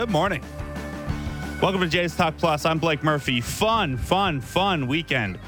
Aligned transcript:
Good 0.00 0.08
morning. 0.08 0.42
Welcome 1.60 1.82
to 1.82 1.86
Jays 1.86 2.16
Talk 2.16 2.38
Plus. 2.38 2.64
I'm 2.64 2.78
Blake 2.78 3.02
Murphy. 3.02 3.42
Fun, 3.42 3.98
fun, 3.98 4.40
fun 4.40 4.86
weekend 4.86 5.38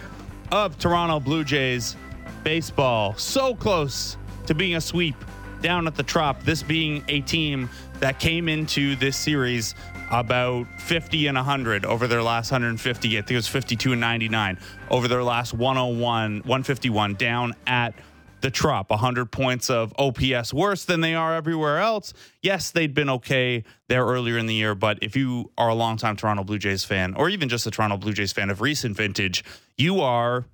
of 0.51 0.79
Toronto 0.79 1.21
Blue 1.21 1.43
Jays 1.43 1.97
baseball. 2.45 3.15
So 3.15 3.55
close 3.55 4.19
to 4.45 4.53
being 4.53 4.75
a 4.75 4.81
sweep 4.83 5.15
down 5.63 5.87
at 5.87 5.95
the 5.95 6.03
Trop. 6.03 6.43
This 6.43 6.63
being 6.63 7.03
a 7.09 7.23
team 7.23 7.71
that 8.01 8.21
came 8.21 8.47
into 8.47 8.95
this 8.97 9.17
series 9.17 9.75
about 10.11 10.67
50 10.81 11.29
and 11.29 11.37
100 11.37 11.87
over 11.87 12.07
their 12.07 12.23
last 12.23 12.51
150. 12.51 13.09
I 13.09 13.23
think 13.23 13.31
it 13.31 13.35
was 13.35 13.49
52 13.49 13.93
and 13.93 14.03
99 14.03 14.59
over 14.91 15.09
their 15.09 15.25
last 15.25 15.55
101, 15.55 16.41
151 16.41 17.15
down 17.15 17.55
at 17.67 17.95
the 18.43 18.51
Trop, 18.51 18.91
100 18.91 19.33
points 19.33 19.71
of 19.71 19.95
OPS 19.99 20.53
worse 20.53 20.85
than 20.85 21.01
they 21.01 21.15
are 21.15 21.35
everywhere 21.35 21.79
else. 21.79 22.13
Yes, 22.43 22.71
they'd 22.71 22.93
been 22.93 23.09
okay 23.09 23.65
there 23.89 24.05
earlier 24.05 24.37
in 24.37 24.47
the 24.47 24.55
year, 24.55 24.75
but 24.75 24.99
if 25.01 25.17
you 25.17 25.51
are 25.57 25.71
a 25.71 25.75
longtime 25.75 26.17
Toronto 26.17 26.45
Blue 26.45 26.59
Jays 26.59 26.85
fan, 26.85 27.15
or 27.15 27.29
even 27.29 27.49
just 27.49 27.67
a 27.67 27.71
Toronto 27.71 27.97
Blue 27.97 28.13
Jays 28.13 28.33
fan 28.33 28.51
of 28.51 28.61
recent 28.61 28.97
vintage, 28.97 29.45
you 29.77 30.01
are, 30.01 30.45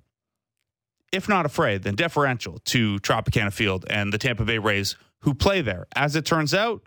if 1.12 1.28
not 1.28 1.46
afraid, 1.46 1.82
then 1.82 1.94
deferential 1.94 2.58
to 2.66 2.98
Tropicana 3.00 3.52
Field 3.52 3.84
and 3.90 4.12
the 4.12 4.18
Tampa 4.18 4.44
Bay 4.44 4.58
Rays 4.58 4.96
who 5.20 5.34
play 5.34 5.60
there. 5.60 5.86
As 5.96 6.14
it 6.14 6.24
turns 6.24 6.54
out, 6.54 6.82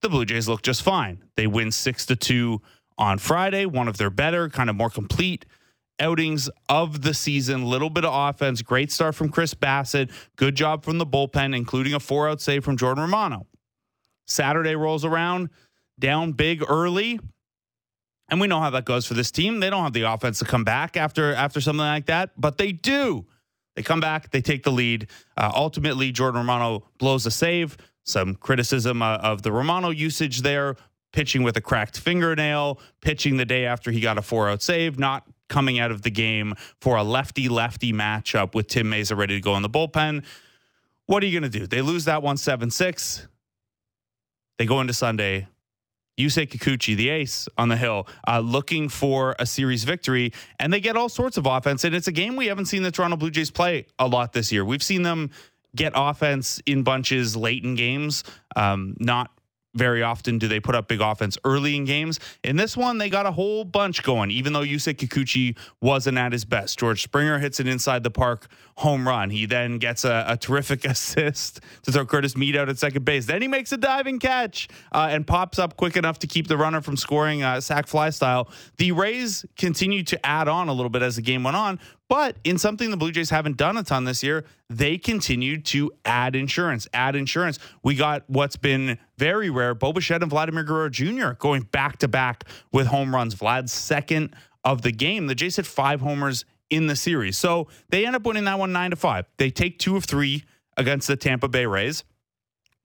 the 0.00 0.08
Blue 0.08 0.24
Jays 0.24 0.48
look 0.48 0.62
just 0.62 0.82
fine. 0.82 1.22
They 1.36 1.46
win 1.46 1.72
six 1.72 2.06
to 2.06 2.16
two 2.16 2.62
on 2.96 3.18
Friday, 3.18 3.66
one 3.66 3.88
of 3.88 3.96
their 3.96 4.10
better, 4.10 4.48
kind 4.48 4.70
of 4.70 4.76
more 4.76 4.90
complete 4.90 5.44
outings 6.00 6.48
of 6.68 7.02
the 7.02 7.14
season. 7.14 7.64
Little 7.64 7.90
bit 7.90 8.04
of 8.04 8.12
offense. 8.14 8.62
Great 8.62 8.92
start 8.92 9.14
from 9.14 9.28
Chris 9.30 9.54
Bassitt, 9.54 10.10
Good 10.36 10.54
job 10.54 10.84
from 10.84 10.98
the 10.98 11.06
bullpen, 11.06 11.56
including 11.56 11.94
a 11.94 12.00
four 12.00 12.28
out 12.28 12.40
save 12.40 12.64
from 12.64 12.76
Jordan 12.76 13.04
Romano. 13.04 13.46
Saturday 14.26 14.76
rolls 14.76 15.04
around, 15.04 15.50
down 15.98 16.32
big 16.32 16.62
early. 16.68 17.18
And 18.28 18.40
we 18.40 18.46
know 18.46 18.60
how 18.60 18.70
that 18.70 18.84
goes 18.84 19.06
for 19.06 19.14
this 19.14 19.30
team. 19.30 19.60
They 19.60 19.70
don't 19.70 19.84
have 19.84 19.94
the 19.94 20.02
offense 20.02 20.38
to 20.40 20.44
come 20.44 20.64
back 20.64 20.96
after 20.96 21.34
after 21.34 21.60
something 21.60 21.78
like 21.78 22.06
that, 22.06 22.30
but 22.36 22.58
they 22.58 22.72
do. 22.72 23.26
They 23.74 23.82
come 23.82 24.00
back, 24.00 24.30
they 24.30 24.40
take 24.42 24.64
the 24.64 24.72
lead. 24.72 25.08
Uh, 25.36 25.50
ultimately, 25.54 26.12
Jordan 26.12 26.40
Romano 26.40 26.84
blows 26.98 27.26
a 27.26 27.30
save. 27.30 27.76
Some 28.04 28.34
criticism 28.34 29.02
uh, 29.02 29.16
of 29.16 29.42
the 29.42 29.52
Romano 29.52 29.90
usage 29.90 30.40
there, 30.42 30.76
pitching 31.12 31.42
with 31.42 31.56
a 31.56 31.60
cracked 31.60 31.98
fingernail, 31.98 32.80
pitching 33.02 33.36
the 33.36 33.44
day 33.44 33.66
after 33.66 33.90
he 33.90 34.00
got 34.00 34.18
a 34.18 34.22
four 34.22 34.48
out 34.48 34.62
save, 34.62 34.98
not 34.98 35.26
coming 35.48 35.78
out 35.78 35.90
of 35.90 36.02
the 36.02 36.10
game 36.10 36.54
for 36.80 36.96
a 36.96 37.02
lefty 37.02 37.48
lefty 37.48 37.92
matchup 37.92 38.54
with 38.54 38.68
Tim 38.68 38.90
Mayza 38.90 39.16
ready 39.16 39.34
to 39.34 39.40
go 39.40 39.56
in 39.56 39.62
the 39.62 39.70
bullpen. 39.70 40.24
What 41.06 41.22
are 41.22 41.26
you 41.26 41.40
going 41.40 41.50
to 41.50 41.58
do? 41.58 41.66
They 41.66 41.82
lose 41.82 42.04
that 42.04 42.22
one 42.22 42.36
seven 42.36 42.70
six. 42.70 43.26
They 44.58 44.66
go 44.66 44.80
into 44.80 44.92
Sunday. 44.92 45.48
Yusei 46.18 46.48
Kikuchi, 46.48 46.96
the 46.96 47.10
ace 47.10 47.48
on 47.56 47.68
the 47.68 47.76
hill, 47.76 48.08
uh, 48.26 48.40
looking 48.40 48.88
for 48.88 49.36
a 49.38 49.46
series 49.46 49.84
victory, 49.84 50.32
and 50.58 50.72
they 50.72 50.80
get 50.80 50.96
all 50.96 51.08
sorts 51.08 51.36
of 51.36 51.46
offense. 51.46 51.84
And 51.84 51.94
it's 51.94 52.08
a 52.08 52.12
game 52.12 52.34
we 52.34 52.46
haven't 52.46 52.64
seen 52.66 52.82
the 52.82 52.90
Toronto 52.90 53.16
Blue 53.16 53.30
Jays 53.30 53.52
play 53.52 53.86
a 54.00 54.08
lot 54.08 54.32
this 54.32 54.50
year. 54.50 54.64
We've 54.64 54.82
seen 54.82 55.02
them 55.02 55.30
get 55.76 55.92
offense 55.94 56.60
in 56.66 56.82
bunches 56.82 57.36
late 57.36 57.62
in 57.62 57.76
games, 57.76 58.24
um, 58.56 58.96
not 58.98 59.30
very 59.78 60.02
often 60.02 60.38
do 60.38 60.48
they 60.48 60.60
put 60.60 60.74
up 60.74 60.88
big 60.88 61.00
offense 61.00 61.38
early 61.44 61.76
in 61.76 61.84
games. 61.84 62.20
In 62.44 62.56
this 62.56 62.76
one, 62.76 62.98
they 62.98 63.08
got 63.08 63.26
a 63.26 63.32
whole 63.32 63.64
bunch 63.64 64.02
going, 64.02 64.30
even 64.30 64.52
though 64.52 64.62
Yusei 64.62 64.94
Kikuchi 64.94 65.56
wasn't 65.80 66.18
at 66.18 66.32
his 66.32 66.44
best. 66.44 66.78
George 66.78 67.02
Springer 67.02 67.38
hits 67.38 67.60
it 67.60 67.66
inside 67.66 68.02
the 68.02 68.10
park 68.10 68.48
home 68.78 69.08
run. 69.08 69.28
He 69.28 69.44
then 69.44 69.78
gets 69.78 70.04
a, 70.04 70.24
a 70.28 70.36
terrific 70.36 70.84
assist 70.84 71.60
to 71.82 71.90
throw 71.90 72.06
Curtis 72.06 72.36
Mead 72.36 72.56
out 72.56 72.68
at 72.68 72.78
second 72.78 73.04
base. 73.04 73.26
Then 73.26 73.42
he 73.42 73.48
makes 73.48 73.72
a 73.72 73.76
diving 73.76 74.20
catch 74.20 74.68
uh, 74.92 75.08
and 75.10 75.26
pops 75.26 75.58
up 75.58 75.76
quick 75.76 75.96
enough 75.96 76.20
to 76.20 76.28
keep 76.28 76.46
the 76.46 76.56
runner 76.56 76.80
from 76.80 76.96
scoring 76.96 77.42
uh, 77.42 77.60
sac 77.60 77.88
fly 77.88 78.10
style. 78.10 78.48
The 78.76 78.92
Rays 78.92 79.44
continued 79.56 80.06
to 80.08 80.26
add 80.26 80.46
on 80.46 80.68
a 80.68 80.72
little 80.72 80.90
bit 80.90 81.02
as 81.02 81.16
the 81.16 81.22
game 81.22 81.42
went 81.42 81.56
on, 81.56 81.80
but 82.08 82.36
in 82.44 82.56
something 82.56 82.92
the 82.92 82.96
Blue 82.96 83.10
Jays 83.10 83.30
haven't 83.30 83.56
done 83.56 83.76
a 83.76 83.82
ton 83.82 84.04
this 84.04 84.22
year, 84.22 84.44
they 84.70 84.96
continued 84.96 85.64
to 85.66 85.90
add 86.04 86.36
insurance, 86.36 86.86
add 86.94 87.16
insurance. 87.16 87.58
We 87.82 87.96
got 87.96 88.22
what's 88.28 88.56
been 88.56 88.96
very 89.16 89.50
rare 89.50 89.74
Bo 89.74 89.92
Bichette 89.92 90.22
and 90.22 90.30
Vladimir 90.30 90.62
Guerrero 90.62 90.88
Jr. 90.88 91.30
going 91.32 91.62
back 91.62 91.98
to 91.98 92.08
back 92.08 92.44
with 92.70 92.86
home 92.86 93.12
runs. 93.12 93.34
Vlad's 93.34 93.72
second 93.72 94.36
of 94.64 94.82
the 94.82 94.92
game. 94.92 95.26
The 95.26 95.34
Jays 95.34 95.56
hit 95.56 95.66
five 95.66 96.00
homers 96.00 96.44
in 96.70 96.86
the 96.86 96.96
series. 96.96 97.38
So 97.38 97.68
they 97.88 98.06
end 98.06 98.16
up 98.16 98.24
winning 98.24 98.44
that 98.44 98.58
one 98.58 98.72
nine 98.72 98.90
to 98.90 98.96
five. 98.96 99.26
They 99.36 99.50
take 99.50 99.78
two 99.78 99.96
of 99.96 100.04
three 100.04 100.44
against 100.76 101.08
the 101.08 101.16
Tampa 101.16 101.48
Bay 101.48 101.66
Rays 101.66 102.04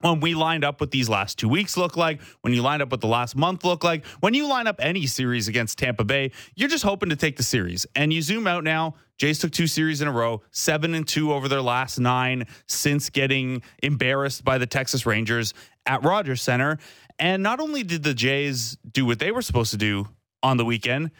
when 0.04 0.20
we 0.20 0.36
lined 0.36 0.66
up 0.66 0.82
what 0.82 0.92
these 0.92 1.08
last 1.08 1.40
two 1.40 1.48
weeks 1.48 1.78
look 1.78 1.96
like, 1.96 2.22
when 2.42 2.54
you 2.54 2.62
line 2.62 2.82
up 2.82 2.92
what 2.92 3.00
the 3.00 3.08
last 3.08 3.36
month 3.36 3.64
look 3.64 3.84
like, 3.84 4.06
when 4.20 4.34
you 4.34 4.48
line 4.48 4.68
up 4.68 4.76
any 4.80 5.06
series 5.06 5.48
against 5.48 5.78
Tampa 5.78 6.04
Bay, 6.04 6.32
you're 6.56 6.70
just 6.70 6.84
hoping 6.84 7.10
to 7.10 7.16
take 7.16 7.38
the 7.38 7.44
series. 7.44 7.86
And 7.96 8.12
you 8.12 8.22
zoom 8.22 8.46
out 8.46 8.66
now, 8.66 8.96
Jays 9.18 9.40
took 9.40 9.52
two 9.52 9.68
series 9.68 10.02
in 10.02 10.10
a 10.10 10.12
row, 10.12 10.42
seven 10.52 10.94
and 10.94 11.08
two 11.08 11.32
over 11.32 11.48
their 11.48 11.62
last 11.62 12.00
nine 12.00 12.46
since 12.68 13.10
getting 13.10 13.62
embarrassed 13.82 14.44
by 14.44 14.58
the 14.58 14.68
Texas 14.68 15.06
Rangers 15.06 15.54
at 15.86 16.04
Rogers 16.04 16.42
Center. 16.42 16.80
And 17.18 17.42
not 17.42 17.62
only 17.62 17.84
did 17.84 18.04
the 18.04 18.14
Jays 18.14 18.78
do 18.92 19.06
what 19.06 19.20
they 19.20 19.32
were 19.32 19.42
supposed 19.42 19.72
to 19.72 19.78
do 19.78 20.10
on 20.42 20.58
the 20.58 20.66
weekend, 20.66 21.12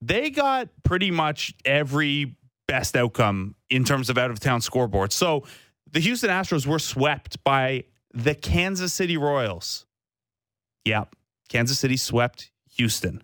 they 0.00 0.30
got 0.30 0.68
pretty 0.84 1.10
much 1.10 1.54
every 1.64 2.36
best 2.66 2.96
outcome 2.96 3.54
in 3.70 3.84
terms 3.84 4.10
of 4.10 4.18
out 4.18 4.30
of 4.30 4.40
town 4.40 4.60
scoreboard. 4.60 5.12
So 5.12 5.44
the 5.90 6.00
Houston 6.00 6.30
Astros 6.30 6.66
were 6.66 6.78
swept 6.78 7.42
by 7.44 7.84
the 8.12 8.34
Kansas 8.34 8.92
City 8.92 9.16
Royals. 9.16 9.86
Yep. 10.84 11.14
Kansas 11.48 11.78
City 11.78 11.96
swept 11.96 12.50
Houston. 12.76 13.22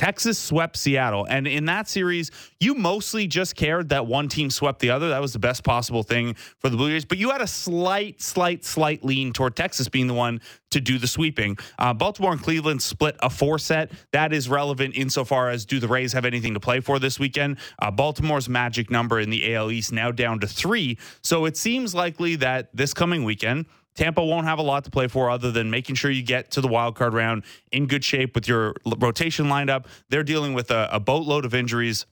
Texas 0.00 0.38
swept 0.38 0.78
Seattle. 0.78 1.26
And 1.26 1.46
in 1.46 1.66
that 1.66 1.86
series, 1.86 2.30
you 2.58 2.74
mostly 2.74 3.26
just 3.26 3.54
cared 3.54 3.90
that 3.90 4.06
one 4.06 4.28
team 4.30 4.48
swept 4.48 4.78
the 4.78 4.88
other. 4.88 5.10
That 5.10 5.20
was 5.20 5.34
the 5.34 5.38
best 5.38 5.62
possible 5.62 6.02
thing 6.02 6.36
for 6.58 6.70
the 6.70 6.78
Blue 6.78 6.88
Jays. 6.88 7.04
But 7.04 7.18
you 7.18 7.28
had 7.28 7.42
a 7.42 7.46
slight, 7.46 8.22
slight, 8.22 8.64
slight 8.64 9.04
lean 9.04 9.34
toward 9.34 9.56
Texas 9.56 9.90
being 9.90 10.06
the 10.06 10.14
one 10.14 10.40
to 10.70 10.80
do 10.80 10.96
the 10.96 11.06
sweeping. 11.06 11.58
Uh, 11.78 11.92
Baltimore 11.92 12.32
and 12.32 12.40
Cleveland 12.40 12.80
split 12.80 13.14
a 13.20 13.28
four 13.28 13.58
set. 13.58 13.92
That 14.12 14.32
is 14.32 14.48
relevant 14.48 14.96
insofar 14.96 15.50
as 15.50 15.66
do 15.66 15.78
the 15.78 15.88
Rays 15.88 16.14
have 16.14 16.24
anything 16.24 16.54
to 16.54 16.60
play 16.60 16.80
for 16.80 16.98
this 16.98 17.18
weekend? 17.18 17.58
Uh, 17.78 17.90
Baltimore's 17.90 18.48
magic 18.48 18.90
number 18.90 19.20
in 19.20 19.28
the 19.28 19.54
AL 19.54 19.70
East 19.70 19.92
now 19.92 20.10
down 20.10 20.40
to 20.40 20.46
three. 20.46 20.96
So 21.22 21.44
it 21.44 21.58
seems 21.58 21.94
likely 21.94 22.36
that 22.36 22.74
this 22.74 22.94
coming 22.94 23.24
weekend, 23.24 23.66
Tampa 24.00 24.24
won't 24.24 24.46
have 24.46 24.58
a 24.58 24.62
lot 24.62 24.84
to 24.84 24.90
play 24.90 25.08
for 25.08 25.28
other 25.28 25.52
than 25.52 25.70
making 25.70 25.94
sure 25.94 26.10
you 26.10 26.22
get 26.22 26.52
to 26.52 26.62
the 26.62 26.68
wild 26.68 26.94
card 26.94 27.12
round 27.12 27.44
in 27.70 27.86
good 27.86 28.02
shape 28.02 28.34
with 28.34 28.48
your 28.48 28.72
rotation 28.96 29.50
lined 29.50 29.68
up. 29.68 29.86
They're 30.08 30.22
dealing 30.22 30.54
with 30.54 30.70
a, 30.70 30.88
a 30.90 30.98
boatload 30.98 31.44
of 31.44 31.52
injuries. 31.54 32.06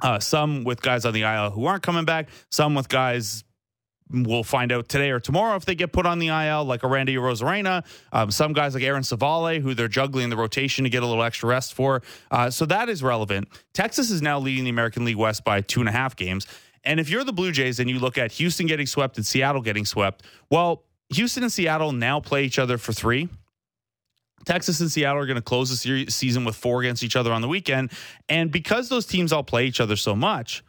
Uh, 0.00 0.20
some 0.20 0.62
with 0.62 0.80
guys 0.80 1.04
on 1.04 1.12
the 1.12 1.22
IL 1.22 1.50
who 1.50 1.66
aren't 1.66 1.82
coming 1.82 2.04
back. 2.04 2.28
Some 2.52 2.76
with 2.76 2.88
guys 2.88 3.42
we'll 4.12 4.44
find 4.44 4.70
out 4.70 4.88
today 4.88 5.10
or 5.10 5.18
tomorrow 5.18 5.56
if 5.56 5.64
they 5.64 5.74
get 5.74 5.90
put 5.90 6.06
on 6.06 6.20
the 6.20 6.28
IL, 6.28 6.64
like 6.66 6.84
a 6.84 6.88
Randy 6.88 7.16
Arozarena. 7.16 7.84
Um, 8.12 8.30
some 8.30 8.52
guys 8.52 8.72
like 8.72 8.84
Aaron 8.84 9.02
Civale, 9.02 9.60
who 9.60 9.74
they're 9.74 9.88
juggling 9.88 10.30
the 10.30 10.36
rotation 10.36 10.84
to 10.84 10.90
get 10.90 11.02
a 11.02 11.06
little 11.06 11.24
extra 11.24 11.48
rest 11.48 11.74
for. 11.74 12.02
Uh, 12.30 12.48
so 12.48 12.64
that 12.66 12.88
is 12.88 13.02
relevant. 13.02 13.48
Texas 13.74 14.12
is 14.12 14.22
now 14.22 14.38
leading 14.38 14.62
the 14.62 14.70
American 14.70 15.04
League 15.04 15.16
West 15.16 15.44
by 15.44 15.62
two 15.62 15.80
and 15.80 15.88
a 15.88 15.92
half 15.92 16.14
games. 16.14 16.46
And 16.84 17.00
if 17.00 17.10
you're 17.10 17.24
the 17.24 17.32
Blue 17.32 17.50
Jays 17.50 17.80
and 17.80 17.90
you 17.90 17.98
look 17.98 18.18
at 18.18 18.30
Houston 18.32 18.68
getting 18.68 18.86
swept 18.86 19.16
and 19.16 19.26
Seattle 19.26 19.62
getting 19.62 19.84
swept, 19.84 20.22
well, 20.48 20.84
Houston 21.14 21.42
and 21.42 21.52
Seattle 21.52 21.92
now 21.92 22.20
play 22.20 22.44
each 22.44 22.58
other 22.58 22.78
for 22.78 22.92
three. 22.92 23.28
Texas 24.44 24.80
and 24.80 24.90
Seattle 24.90 25.22
are 25.22 25.26
going 25.26 25.36
to 25.36 25.42
close 25.42 25.70
the 25.70 25.76
series, 25.76 26.14
season 26.14 26.44
with 26.44 26.56
four 26.56 26.80
against 26.80 27.02
each 27.04 27.16
other 27.16 27.32
on 27.32 27.42
the 27.42 27.48
weekend. 27.48 27.92
And 28.28 28.50
because 28.50 28.88
those 28.88 29.06
teams 29.06 29.32
all 29.32 29.44
play 29.44 29.66
each 29.66 29.80
other 29.80 29.96
so 29.96 30.16
much, 30.16 30.64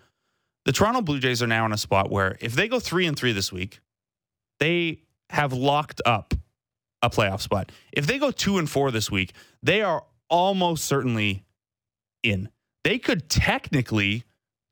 the 0.66 0.72
Toronto 0.72 1.02
Blue 1.02 1.20
Jays 1.20 1.42
are 1.42 1.48
now 1.48 1.66
in 1.66 1.72
a 1.72 1.78
spot 1.78 2.12
where 2.12 2.38
if 2.40 2.54
they 2.54 2.68
go 2.68 2.80
three 2.80 3.06
and 3.06 3.18
three 3.18 3.32
this 3.32 3.52
week, 3.52 3.80
they 4.60 5.02
have 5.30 5.54
locked 5.54 6.02
up 6.06 6.34
a 7.02 7.10
playoff 7.10 7.42
spot. 7.42 7.72
If 7.92 8.06
they 8.06 8.20
go 8.20 8.32
two 8.32 8.60
and 8.60 8.70
four 8.70 8.92
this 8.92 9.12
week, 9.12 9.34
they 9.62 9.82
are 9.82 10.04
almost 10.30 10.86
certainly 10.86 11.44
in. 12.22 12.50
They 12.84 13.00
could 13.00 13.30
technically 13.30 14.24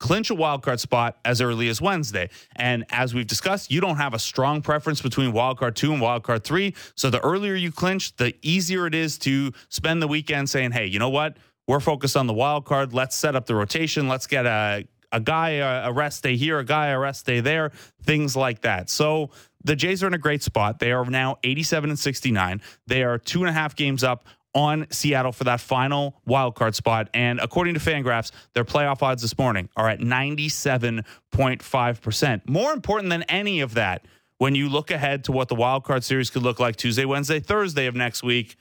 clinch 0.02 0.32
a 0.32 0.36
wild 0.36 0.64
card 0.64 0.80
spot 0.80 1.20
as 1.24 1.42
early 1.42 1.70
as 1.70 1.80
Wednesday. 1.80 2.28
And 2.56 2.86
as 2.90 3.14
we've 3.14 3.28
discussed, 3.28 3.72
you 3.72 3.80
don't 3.80 3.98
have 3.98 4.16
a 4.16 4.20
strong 4.20 4.62
preference 4.64 5.00
between 5.00 5.32
wild 5.32 5.60
card 5.60 5.76
2 5.76 5.94
and 5.94 6.02
wild 6.02 6.24
card 6.24 6.44
3. 6.44 6.74
So 6.96 7.12
the 7.12 7.24
earlier 7.24 7.54
you 7.54 7.72
clinch, 7.72 8.16
the 8.16 8.36
easier 8.42 8.88
it 8.88 8.96
is 8.96 9.20
to 9.20 9.54
spend 9.70 10.02
the 10.02 10.08
weekend 10.08 10.50
saying, 10.50 10.72
"Hey, 10.72 10.88
you 10.88 10.98
know 10.98 11.10
what? 11.10 11.38
We're 11.68 11.80
focused 11.80 12.18
on 12.18 12.26
the 12.26 12.34
wild 12.34 12.66
card. 12.66 12.94
Let's 12.94 13.16
set 13.16 13.36
up 13.36 13.46
the 13.46 13.56
rotation. 13.56 14.10
Let's 14.10 14.28
get 14.28 14.46
a 14.46 14.86
a 15.14 15.20
guy 15.20 15.50
a 15.88 15.92
rest 15.92 16.24
day 16.24 16.38
here, 16.38 16.58
a 16.58 16.66
guy 16.66 16.88
a 16.88 16.98
rest 16.98 17.26
day 17.26 17.40
there, 17.40 17.72
things 18.04 18.36
like 18.36 18.62
that." 18.62 18.90
So 18.90 19.30
the 19.64 19.76
Jays 19.76 20.02
are 20.04 20.08
in 20.08 20.16
a 20.16 20.18
great 20.18 20.42
spot. 20.42 20.80
They 20.80 20.92
are 20.92 21.06
now 21.06 21.38
87 21.44 21.92
and 21.92 22.00
69. 22.00 22.62
They 22.88 23.04
are 23.04 23.20
two 23.20 23.42
and 23.42 23.50
a 23.50 23.54
half 23.54 23.76
games 23.76 24.04
up 24.04 24.26
on 24.54 24.86
Seattle 24.92 25.32
for 25.32 25.46
that 25.46 25.62
final 25.62 26.22
wild 26.26 26.56
card 26.56 26.76
spot. 26.76 27.10
And 27.14 27.40
according 27.40 27.76
to 27.76 27.80
Fangraphs, 27.80 28.32
their 28.54 28.66
playoff 28.66 29.02
odds 29.02 29.22
this 29.22 29.38
morning 29.38 29.70
are 29.76 29.88
at 29.90 30.00
97.5%. 30.00 32.50
More 32.50 32.74
important 32.74 33.10
than 33.10 33.24
any 33.24 33.62
of 33.62 33.74
that, 33.76 34.06
when 34.38 34.56
you 34.56 34.70
look 34.70 34.92
ahead 34.92 35.24
to 35.26 35.32
what 35.32 35.50
the 35.50 35.56
wild 35.56 35.84
card 35.84 36.04
series 36.04 36.30
could 36.30 36.44
look 36.44 36.60
like 36.60 36.76
Tuesday, 36.76 37.06
Wednesday, 37.06 37.40
Thursday 37.40 37.86
of 37.86 37.96
next 37.96 38.24
week, 38.24 38.58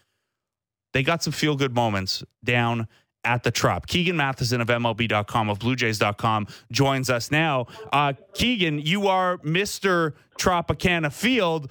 they 0.93 1.03
got 1.03 1.23
some 1.23 1.33
feel 1.33 1.57
good 1.57 1.75
moments 1.75 2.23
down 2.45 2.87
at 3.25 3.43
the 3.43 3.51
Trop. 3.51 3.87
Keegan 3.87 4.17
Matheson 4.17 4.61
of 4.61 4.69
MLB.com, 4.69 5.51
of 5.51 5.59
BlueJays.com, 5.59 6.47
joins 6.71 7.11
us 7.11 7.31
now. 7.31 7.67
Uh, 7.93 8.15
Keegan, 8.35 8.79
you 8.79 9.09
are 9.09 9.39
Mr. 9.39 10.15
Tropicana 10.39 11.13
Field. 11.13 11.71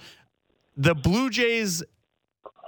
The 0.76 0.94
Blue 0.94 1.30
Jays 1.30 1.82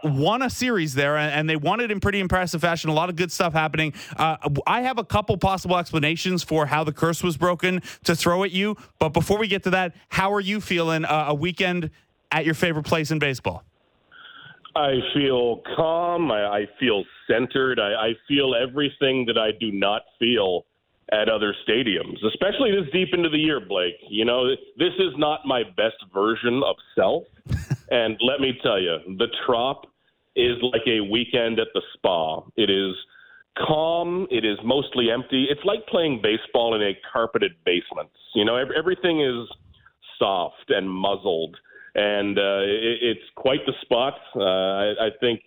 won 0.05 0.43
a 0.43 0.51
series 0.51 0.95
there 0.95 1.17
and 1.17 1.49
they 1.49 1.57
won 1.57 1.81
it 1.81 1.91
in 1.91 2.01
pretty 2.01 2.21
impressive 2.21 2.61
fashion. 2.61 2.91
A 2.91 2.93
lot 2.93 3.09
of 3.09 3.17
good 3.17 3.33
stuff 3.33 3.53
happening. 3.53 3.95
Uh, 4.17 4.37
I 4.67 4.83
have 4.83 4.99
a 4.99 5.05
couple 5.05 5.37
possible 5.37 5.77
explanations 5.77 6.43
for 6.43 6.67
how 6.67 6.85
the 6.85 6.93
curse 6.93 7.23
was 7.23 7.37
broken 7.37 7.83
to 8.05 8.15
throw 8.15 8.45
at 8.45 8.51
you. 8.51 8.77
But 8.99 9.11
before 9.11 9.39
we 9.39 9.49
get 9.49 9.63
to 9.65 9.71
that, 9.71 9.95
how 10.09 10.33
are 10.33 10.41
you 10.41 10.61
feeling 10.61 11.05
uh, 11.05 11.27
a 11.29 11.35
weekend 11.35 11.91
at 12.31 12.45
your 12.45 12.55
favorite 12.55 12.85
place 12.85 13.11
in 13.11 13.19
baseball? 13.19 13.65
I 14.75 15.01
feel 15.15 15.61
calm. 15.77 16.31
I, 16.33 16.45
I 16.45 16.67
feel 16.81 17.05
centered. 17.31 17.79
I, 17.79 17.93
I 17.93 18.13
feel 18.27 18.55
everything 18.55 19.27
that 19.27 19.39
I 19.39 19.51
do 19.59 19.71
not 19.71 20.03
feel 20.19 20.65
at 21.13 21.29
other 21.29 21.55
stadiums, 21.69 22.25
especially 22.27 22.71
this 22.71 22.91
deep 22.91 23.11
into 23.13 23.29
the 23.29 23.39
year, 23.39 23.61
Blake. 23.61 23.97
You 24.09 24.25
know, 24.25 24.49
this 24.79 24.95
is 24.99 25.13
not 25.19 25.41
my 25.45 25.63
best 25.63 25.97
version 26.13 26.63
of 26.65 26.77
self. 26.97 27.25
and 27.91 28.19
let 28.23 28.41
me 28.41 28.59
tell 28.63 28.81
you, 28.81 28.99
the 29.19 29.27
Trop 29.45 29.92
is 30.37 30.57
like 30.63 30.87
a 30.87 31.01
weekend 31.01 31.59
at 31.59 31.69
the 31.75 31.83
spa. 31.95 32.41
It 32.57 32.71
is 32.71 32.95
calm. 33.59 34.27
It 34.31 34.45
is 34.45 34.59
mostly 34.65 35.11
empty. 35.11 35.47
It's 35.51 35.65
like 35.65 35.87
playing 35.87 36.23
baseball 36.23 36.75
in 36.75 36.83
a 36.83 36.93
carpeted 37.13 37.53
basement. 37.65 38.11
You 38.35 38.45
know, 38.45 38.57
everything 38.57 39.21
is 39.21 39.49
soft 40.19 40.71
and 40.71 40.89
muzzled 40.89 41.57
and 41.95 42.39
uh, 42.39 42.63
it, 42.63 42.99
it's 43.03 43.31
quite 43.37 43.61
the 43.67 43.73
spot. 43.83 44.15
Uh, 44.35 44.41
I, 44.43 45.07
I 45.07 45.09
think 45.21 45.43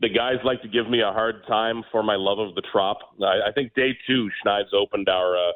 the 0.00 0.08
guys 0.08 0.36
like 0.44 0.62
to 0.62 0.68
give 0.68 0.88
me 0.88 1.00
a 1.00 1.12
hard 1.12 1.46
time 1.46 1.84
for 1.92 2.02
my 2.02 2.16
love 2.16 2.38
of 2.38 2.54
the 2.54 2.62
trop. 2.72 2.98
I, 3.22 3.48
I 3.48 3.52
think 3.54 3.74
day 3.74 3.96
two, 4.06 4.28
Schneid's 4.42 4.72
opened 4.72 5.08
our 5.08 5.36
uh, 5.36 5.52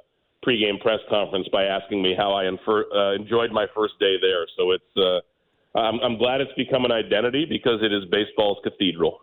pregame 0.46 0.80
press 0.80 1.00
conference 1.08 1.48
by 1.50 1.64
asking 1.64 2.02
me 2.02 2.14
how 2.16 2.32
I 2.32 2.46
infer, 2.46 2.84
uh, 2.94 3.14
enjoyed 3.14 3.50
my 3.50 3.66
first 3.74 3.94
day 3.98 4.16
there. 4.20 4.46
So 4.56 4.72
it's 4.72 4.96
uh, 4.96 5.20
I'm, 5.76 6.00
I'm 6.00 6.18
glad 6.18 6.40
it's 6.40 6.52
become 6.56 6.84
an 6.84 6.92
identity 6.92 7.44
because 7.44 7.82
it 7.82 7.92
is 7.92 8.04
baseball's 8.10 8.58
cathedral. 8.62 9.20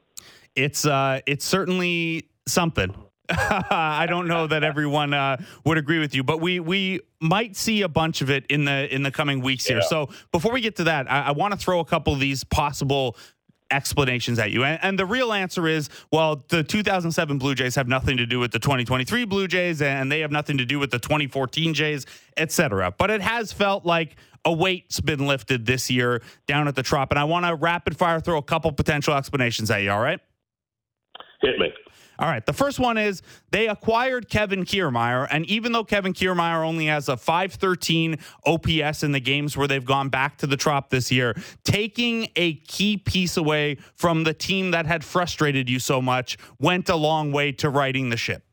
It's 0.56 0.86
uh, 0.86 1.22
it's 1.26 1.46
certainly 1.46 2.30
something. 2.48 2.94
I 3.30 4.06
don't 4.08 4.28
know 4.28 4.48
that 4.48 4.64
everyone 4.64 5.14
uh, 5.14 5.38
would 5.66 5.78
agree 5.78 6.00
with 6.00 6.14
you, 6.14 6.24
but 6.24 6.42
we 6.42 6.60
we 6.60 7.00
might 7.20 7.56
see 7.56 7.82
a 7.82 7.88
bunch 7.88 8.22
of 8.22 8.30
it 8.30 8.46
in 8.48 8.66
the 8.66 8.94
in 8.94 9.02
the 9.02 9.12
coming 9.12 9.42
weeks 9.42 9.66
here. 9.66 9.78
Yeah. 9.78 9.88
So 9.88 10.10
before 10.32 10.52
we 10.52 10.62
get 10.62 10.76
to 10.76 10.84
that, 10.86 11.10
I, 11.12 11.28
I 11.28 11.32
want 11.32 11.54
to 11.54 11.58
throw 11.58 11.80
a 11.80 11.86
couple 11.86 12.14
of 12.14 12.20
these 12.20 12.44
possible 12.44 13.18
explanations 13.72 14.38
at 14.38 14.52
you. 14.52 14.64
And, 14.64 14.80
and, 14.84 15.00
the 15.00 15.06
real 15.06 15.34
answer 15.34 15.68
is 15.68 15.90
well, 16.12 16.44
the 16.50 16.64
2007 16.64 17.40
Blue 17.40 17.56
Jays 17.56 17.76
have 17.76 17.88
nothing 17.88 18.18
to 18.18 18.26
do 18.26 18.40
with 18.40 18.52
the 18.52 18.60
2023 18.60 19.26
Blue 19.26 19.48
Jays, 19.48 19.82
and 19.82 20.12
they 20.12 20.20
have 20.20 20.32
nothing 20.32 20.58
to 20.60 20.66
do 20.66 20.78
with 20.78 20.92
the 20.92 21.00
2014 21.00 21.74
Jays, 21.74 22.06
etc. 22.38 22.94
But 22.96 23.10
it 23.10 23.22
has 23.22 23.52
felt 23.52 23.86
like 23.86 24.16
a 24.46 24.52
weight's 24.52 25.00
been 25.00 25.26
lifted 25.26 25.66
this 25.66 25.90
year 25.90 26.22
down 26.48 26.68
at 26.68 26.76
the 26.76 26.84
Trop. 26.84 27.12
And 27.12 27.20
I 27.20 27.24
want 27.24 27.46
to 27.46 27.56
rapid 27.56 27.98
fire 27.98 28.20
throw 28.20 28.38
a 28.38 28.44
couple 28.44 28.72
potential 28.72 29.14
explanations 29.14 29.72
at 29.72 29.84
you, 29.84 29.92
all 29.92 30.02
right? 30.02 30.20
Hit 31.42 31.60
me. 31.60 31.74
All 32.20 32.28
right. 32.28 32.46
The 32.46 32.54
first 32.54 32.80
one 32.80 32.98
is 32.98 33.22
they 33.52 33.68
acquired 33.68 34.30
Kevin 34.30 34.66
Kiermaier, 34.66 35.28
and 35.32 35.46
even 35.48 35.72
though 35.72 35.84
Kevin 35.84 36.14
Kiermaier 36.14 36.66
only 36.66 36.86
has 36.86 37.10
a 37.10 37.18
513 37.18 38.18
OPS 38.46 39.04
in 39.04 39.12
the 39.12 39.20
games 39.20 39.58
where 39.58 39.68
they've 39.68 39.84
gone 39.84 40.10
back 40.10 40.38
to 40.38 40.48
the 40.48 40.56
trop 40.56 40.90
this 40.90 41.12
year, 41.12 41.36
taking 41.64 42.30
a 42.36 42.54
key 42.56 42.98
piece 42.98 43.36
away 43.36 43.78
from 43.96 44.24
the 44.24 44.34
team 44.34 44.72
that 44.72 44.86
had 44.86 45.04
frustrated 45.04 45.70
you 45.70 45.80
so 45.80 46.02
much 46.02 46.38
went 46.60 46.88
a 46.88 46.96
long 46.96 47.32
way 47.32 47.52
to 47.52 47.70
righting 47.70 48.10
the 48.10 48.18
ship. 48.18 48.44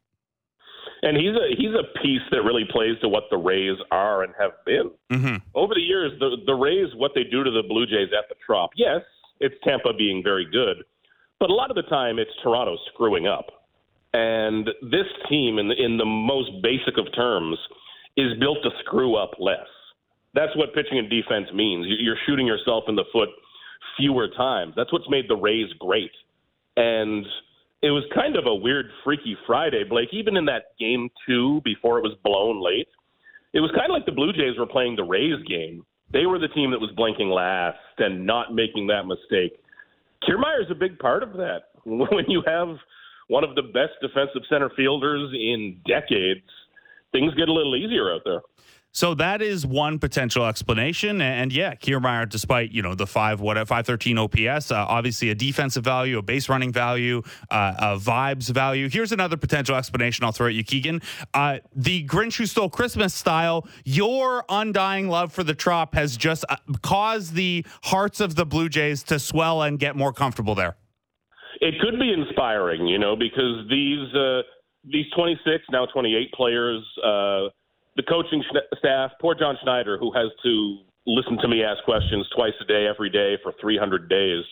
And 1.02 1.17
he's 1.17 1.35
a 1.35 1.56
he's 1.56 1.73
a 1.73 1.99
piece 2.02 2.23
that 2.31 2.43
really 2.43 2.64
plays 2.70 2.97
to 3.00 3.08
what 3.08 3.25
the 3.31 3.38
Rays 3.38 3.79
are 3.91 4.23
and 4.23 4.35
have 4.38 4.52
been 4.67 4.91
mm-hmm. 5.11 5.37
over 5.55 5.75
the 5.75 5.81
years. 5.81 6.12
The 6.20 6.37
the 6.44 6.55
Rays, 6.55 6.88
what 6.94 7.12
they 7.14 7.25
do 7.25 7.43
to 7.43 7.50
the 7.50 7.62
Blue 7.67 7.87
Jays 7.87 8.11
at 8.17 8.29
the 8.29 8.35
Trop. 8.44 8.70
Yes, 8.76 9.00
it's 9.41 9.55
Tampa 9.64 9.94
being 9.97 10.23
very 10.23 10.47
good, 10.50 10.85
but 11.38 11.49
a 11.49 11.55
lot 11.55 11.70
of 11.70 11.76
the 11.76 11.88
time, 11.88 12.19
it's 12.19 12.31
Toronto 12.43 12.76
screwing 12.93 13.26
up. 13.26 13.47
And 14.12 14.69
this 14.82 15.06
team, 15.29 15.58
in 15.58 15.69
the, 15.69 15.75
in 15.82 15.97
the 15.97 16.05
most 16.05 16.50
basic 16.62 16.99
of 16.99 17.06
terms, 17.14 17.56
is 18.17 18.38
built 18.41 18.58
to 18.64 18.70
screw 18.85 19.17
up 19.17 19.31
less. 19.38 19.69
That's 20.35 20.55
what 20.56 20.75
pitching 20.75 20.99
and 20.99 21.08
defense 21.08 21.47
means. 21.55 21.87
You're 21.88 22.19
shooting 22.26 22.47
yourself 22.47 22.85
in 22.88 22.97
the 22.97 23.05
foot 23.12 23.29
fewer 23.97 24.29
times. 24.37 24.75
That's 24.76 24.93
what's 24.93 25.08
made 25.08 25.29
the 25.29 25.37
Rays 25.37 25.73
great. 25.79 26.11
And 26.76 27.25
it 27.82 27.91
was 27.91 28.05
kind 28.15 28.37
of 28.37 28.47
a 28.47 28.55
weird, 28.55 28.87
freaky 29.05 29.37
Friday, 29.47 29.85
Blake. 29.85 30.11
Even 30.12 30.37
in 30.37 30.44
that 30.47 30.77
game 30.79 31.09
two, 31.27 31.61
before 31.65 31.99
it 31.99 32.03
was 32.03 32.17
blown 32.23 32.62
late, 32.62 32.88
it 33.53 33.61
was 33.61 33.71
kind 33.71 33.91
of 33.91 33.94
like 33.94 34.06
the 34.06 34.12
Blue 34.12 34.32
Jays 34.32 34.59
were 34.59 34.67
playing 34.67 34.97
the 34.97 35.05
Rays 35.05 35.43
game. 35.49 35.85
They 36.12 36.27
were 36.27 36.38
the 36.38 36.49
team 36.49 36.71
that 36.73 36.81
was 36.81 36.91
blinking 36.97 37.31
last 37.31 37.79
and 37.99 38.27
not 38.27 38.55
making 38.55 38.88
that 38.88 39.06
mistake. 39.06 39.59
Kiermaier 40.23 40.62
is 40.62 40.71
a 40.71 40.75
big 40.75 40.99
part 40.99 41.23
of 41.23 41.32
that. 41.35 41.62
When 41.85 42.29
you 42.29 42.43
have 42.47 42.77
one 43.29 43.43
of 43.43 43.55
the 43.55 43.62
best 43.62 43.93
defensive 44.03 44.43
center 44.50 44.71
fielders 44.76 45.33
in 45.33 45.81
decades, 45.87 46.44
things 47.11 47.33
get 47.35 47.49
a 47.49 47.53
little 47.53 47.75
easier 47.75 48.12
out 48.12 48.21
there. 48.26 48.43
So 48.93 49.15
that 49.15 49.41
is 49.41 49.65
one 49.65 50.01
potential 50.01 50.45
explanation, 50.47 51.21
and 51.21 51.53
yeah, 51.53 51.75
Kiermaier, 51.77 52.29
despite 52.29 52.73
you 52.73 52.83
know 52.83 52.97
the 52.97 53.07
five 53.07 53.41
what 53.41 53.57
five 53.69 53.87
thirteen 53.87 54.19
OPS, 54.19 54.73
uh, 54.73 54.85
obviously 54.89 55.31
a 55.31 55.35
defensive 55.35 55.85
value, 55.85 56.19
a 56.19 56.23
base 56.23 56.49
running 56.49 56.73
value, 56.73 57.23
uh, 57.51 57.75
a 57.79 57.97
vibes 57.97 58.51
value. 58.51 58.89
Here's 58.89 59.13
another 59.13 59.37
potential 59.37 59.77
explanation 59.77 60.25
I'll 60.25 60.33
throw 60.33 60.49
at 60.49 60.55
you, 60.55 60.65
Keegan. 60.65 61.03
Uh, 61.33 61.59
the 61.75 62.05
Grinch 62.05 62.37
who 62.37 62.47
stole 62.47 62.69
Christmas 62.69 63.15
style. 63.15 63.69
Your 63.85 64.45
undying 64.49 65.09
love 65.09 65.33
for 65.33 65.45
the 65.45 65.55
Trop 65.55 65.95
has 65.95 66.17
just 66.17 66.45
uh, 66.49 66.57
caused 66.83 67.35
the 67.35 67.65
hearts 67.85 68.19
of 68.19 68.35
the 68.35 68.45
Blue 68.45 68.69
Jays 68.69 69.05
to 69.05 69.21
swell 69.21 69.63
and 69.63 69.79
get 69.79 69.95
more 69.95 70.13
comfortable 70.13 70.57
there. 70.57 70.77
It 71.61 71.75
could 71.81 72.01
be 72.01 72.13
inspiring, 72.13 72.88
you 72.88 72.99
know, 72.99 73.14
because 73.14 73.69
these 73.69 74.12
uh, 74.14 74.43
these 74.85 75.07
26 75.14 75.64
now 75.71 75.87
28 75.87 76.33
players 76.33 76.85
uh, 77.05 77.49
the 77.97 78.02
coaching 78.02 78.42
staff, 78.78 79.12
poor 79.20 79.35
John 79.35 79.56
Schneider, 79.62 79.99
who 79.99 80.12
has 80.12 80.30
to 80.42 80.78
listen 81.06 81.38
to 81.38 81.49
me 81.49 81.62
ask 81.64 81.82
questions 81.85 82.26
twice 82.35 82.52
a 82.61 82.64
day, 82.64 82.87
every 82.87 83.11
day 83.11 83.37
for 83.42 83.52
300 83.61 84.09
days. 84.09 84.44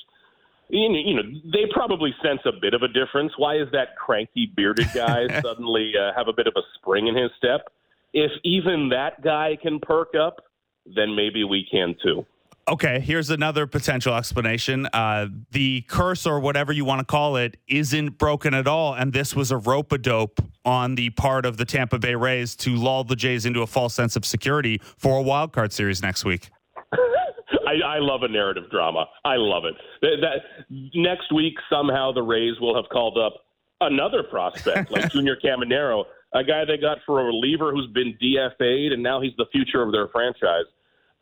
You 0.71 1.15
know, 1.17 1.23
they 1.45 1.65
probably 1.73 2.15
sense 2.23 2.41
a 2.45 2.53
bit 2.53 2.75
of 2.75 2.83
a 2.83 2.89
difference. 2.89 3.33
Why 3.39 3.57
is 3.57 3.69
that 3.73 3.97
cranky 3.97 4.53
bearded 4.55 4.89
guy 4.95 5.27
suddenly 5.43 5.93
uh, 5.99 6.13
have 6.15 6.29
a 6.29 6.33
bit 6.33 6.47
of 6.47 6.55
a 6.57 6.63
spring 6.75 7.07
in 7.07 7.17
his 7.17 7.31
step? 7.39 7.73
If 8.13 8.31
even 8.45 8.91
that 8.91 9.23
guy 9.23 9.57
can 9.61 9.81
perk 9.81 10.15
up, 10.15 10.45
then 10.85 11.15
maybe 11.15 11.45
we 11.45 11.67
can 11.71 11.95
too. 12.03 12.27
Okay, 12.69 13.01
here's 13.01 13.31
another 13.31 13.67
potential 13.67 14.15
explanation. 14.15 14.87
Uh, 14.93 15.29
the 15.53 15.81
curse, 15.89 16.27
or 16.27 16.39
whatever 16.39 16.71
you 16.71 16.85
want 16.85 16.99
to 16.99 17.05
call 17.05 17.37
it, 17.37 17.57
isn't 17.67 18.19
broken 18.19 18.53
at 18.53 18.69
all, 18.69 18.93
and 18.93 19.11
this 19.11 19.35
was 19.35 19.51
a 19.51 19.57
rope 19.57 19.91
a 19.93 19.97
dope 19.97 20.39
on 20.67 20.95
the 20.95 21.09
part 21.11 21.47
of 21.47 21.57
the 21.57 21.65
Tampa 21.65 21.99
Bay 21.99 22.15
Rays 22.15 22.55
to 22.57 22.77
lull 22.77 23.05
the 23.05 23.17
Jays 23.17 23.47
into 23.47 23.63
a 23.63 23.67
false 23.67 23.95
sense 23.95 24.17
of 24.17 24.25
security 24.27 24.83
for 24.99 25.17
a 25.17 25.23
wild 25.23 25.53
card 25.53 25.73
series 25.73 26.03
next 26.03 26.27
week. 26.27 26.51
I, 26.93 27.81
I 27.85 27.99
love 28.01 28.23
a 28.23 28.29
narrative 28.29 28.65
drama. 28.71 29.07
I 29.25 29.37
love 29.37 29.65
it. 29.65 29.75
That, 30.03 30.17
that 30.21 30.67
next 30.95 31.33
week 31.33 31.55
somehow 31.71 32.13
the 32.13 32.23
Rays 32.23 32.61
will 32.61 32.77
have 32.77 32.91
called 32.91 33.17
up 33.17 33.47
another 33.81 34.23
prospect 34.23 34.91
like 34.91 35.11
Junior 35.13 35.39
Caminero, 35.43 36.05
a 36.35 36.45
guy 36.45 36.67
they 36.67 36.77
got 36.77 36.99
for 37.07 37.23
a 37.23 37.25
reliever 37.25 37.73
who's 37.73 37.91
been 37.93 38.15
DFA'd, 38.23 38.93
and 38.93 39.03
now 39.03 39.23
he's 39.23 39.33
the 39.39 39.47
future 39.53 39.83
of 39.83 39.91
their 39.91 40.09
franchise. 40.09 40.67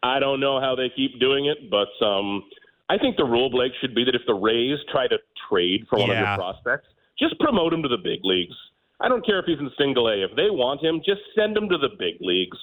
I 0.06 0.18
don't 0.18 0.40
know 0.40 0.60
how 0.60 0.74
they 0.74 0.90
keep 0.94 1.18
doing 1.20 1.46
it, 1.46 1.70
but 1.70 1.88
um, 2.04 2.44
I 2.88 2.98
think 2.98 3.16
the 3.16 3.24
rule, 3.24 3.50
Blake, 3.50 3.72
should 3.80 3.94
be 3.94 4.04
that 4.04 4.14
if 4.14 4.22
the 4.26 4.34
Rays 4.34 4.78
try 4.90 5.08
to 5.08 5.18
trade 5.48 5.86
for 5.90 5.98
one 5.98 6.10
yeah. 6.10 6.22
of 6.22 6.28
your 6.28 6.36
prospects, 6.36 6.88
just 7.18 7.38
promote 7.40 7.72
him 7.72 7.82
to 7.82 7.88
the 7.88 7.98
big 8.02 8.20
leagues. 8.22 8.54
I 9.00 9.08
don't 9.08 9.24
care 9.26 9.38
if 9.38 9.46
he's 9.46 9.58
in 9.58 9.70
single 9.76 10.08
A. 10.08 10.24
If 10.24 10.30
they 10.36 10.48
want 10.50 10.82
him, 10.82 11.00
just 11.04 11.20
send 11.34 11.56
him 11.56 11.68
to 11.68 11.78
the 11.78 11.90
big 11.98 12.14
leagues. 12.20 12.58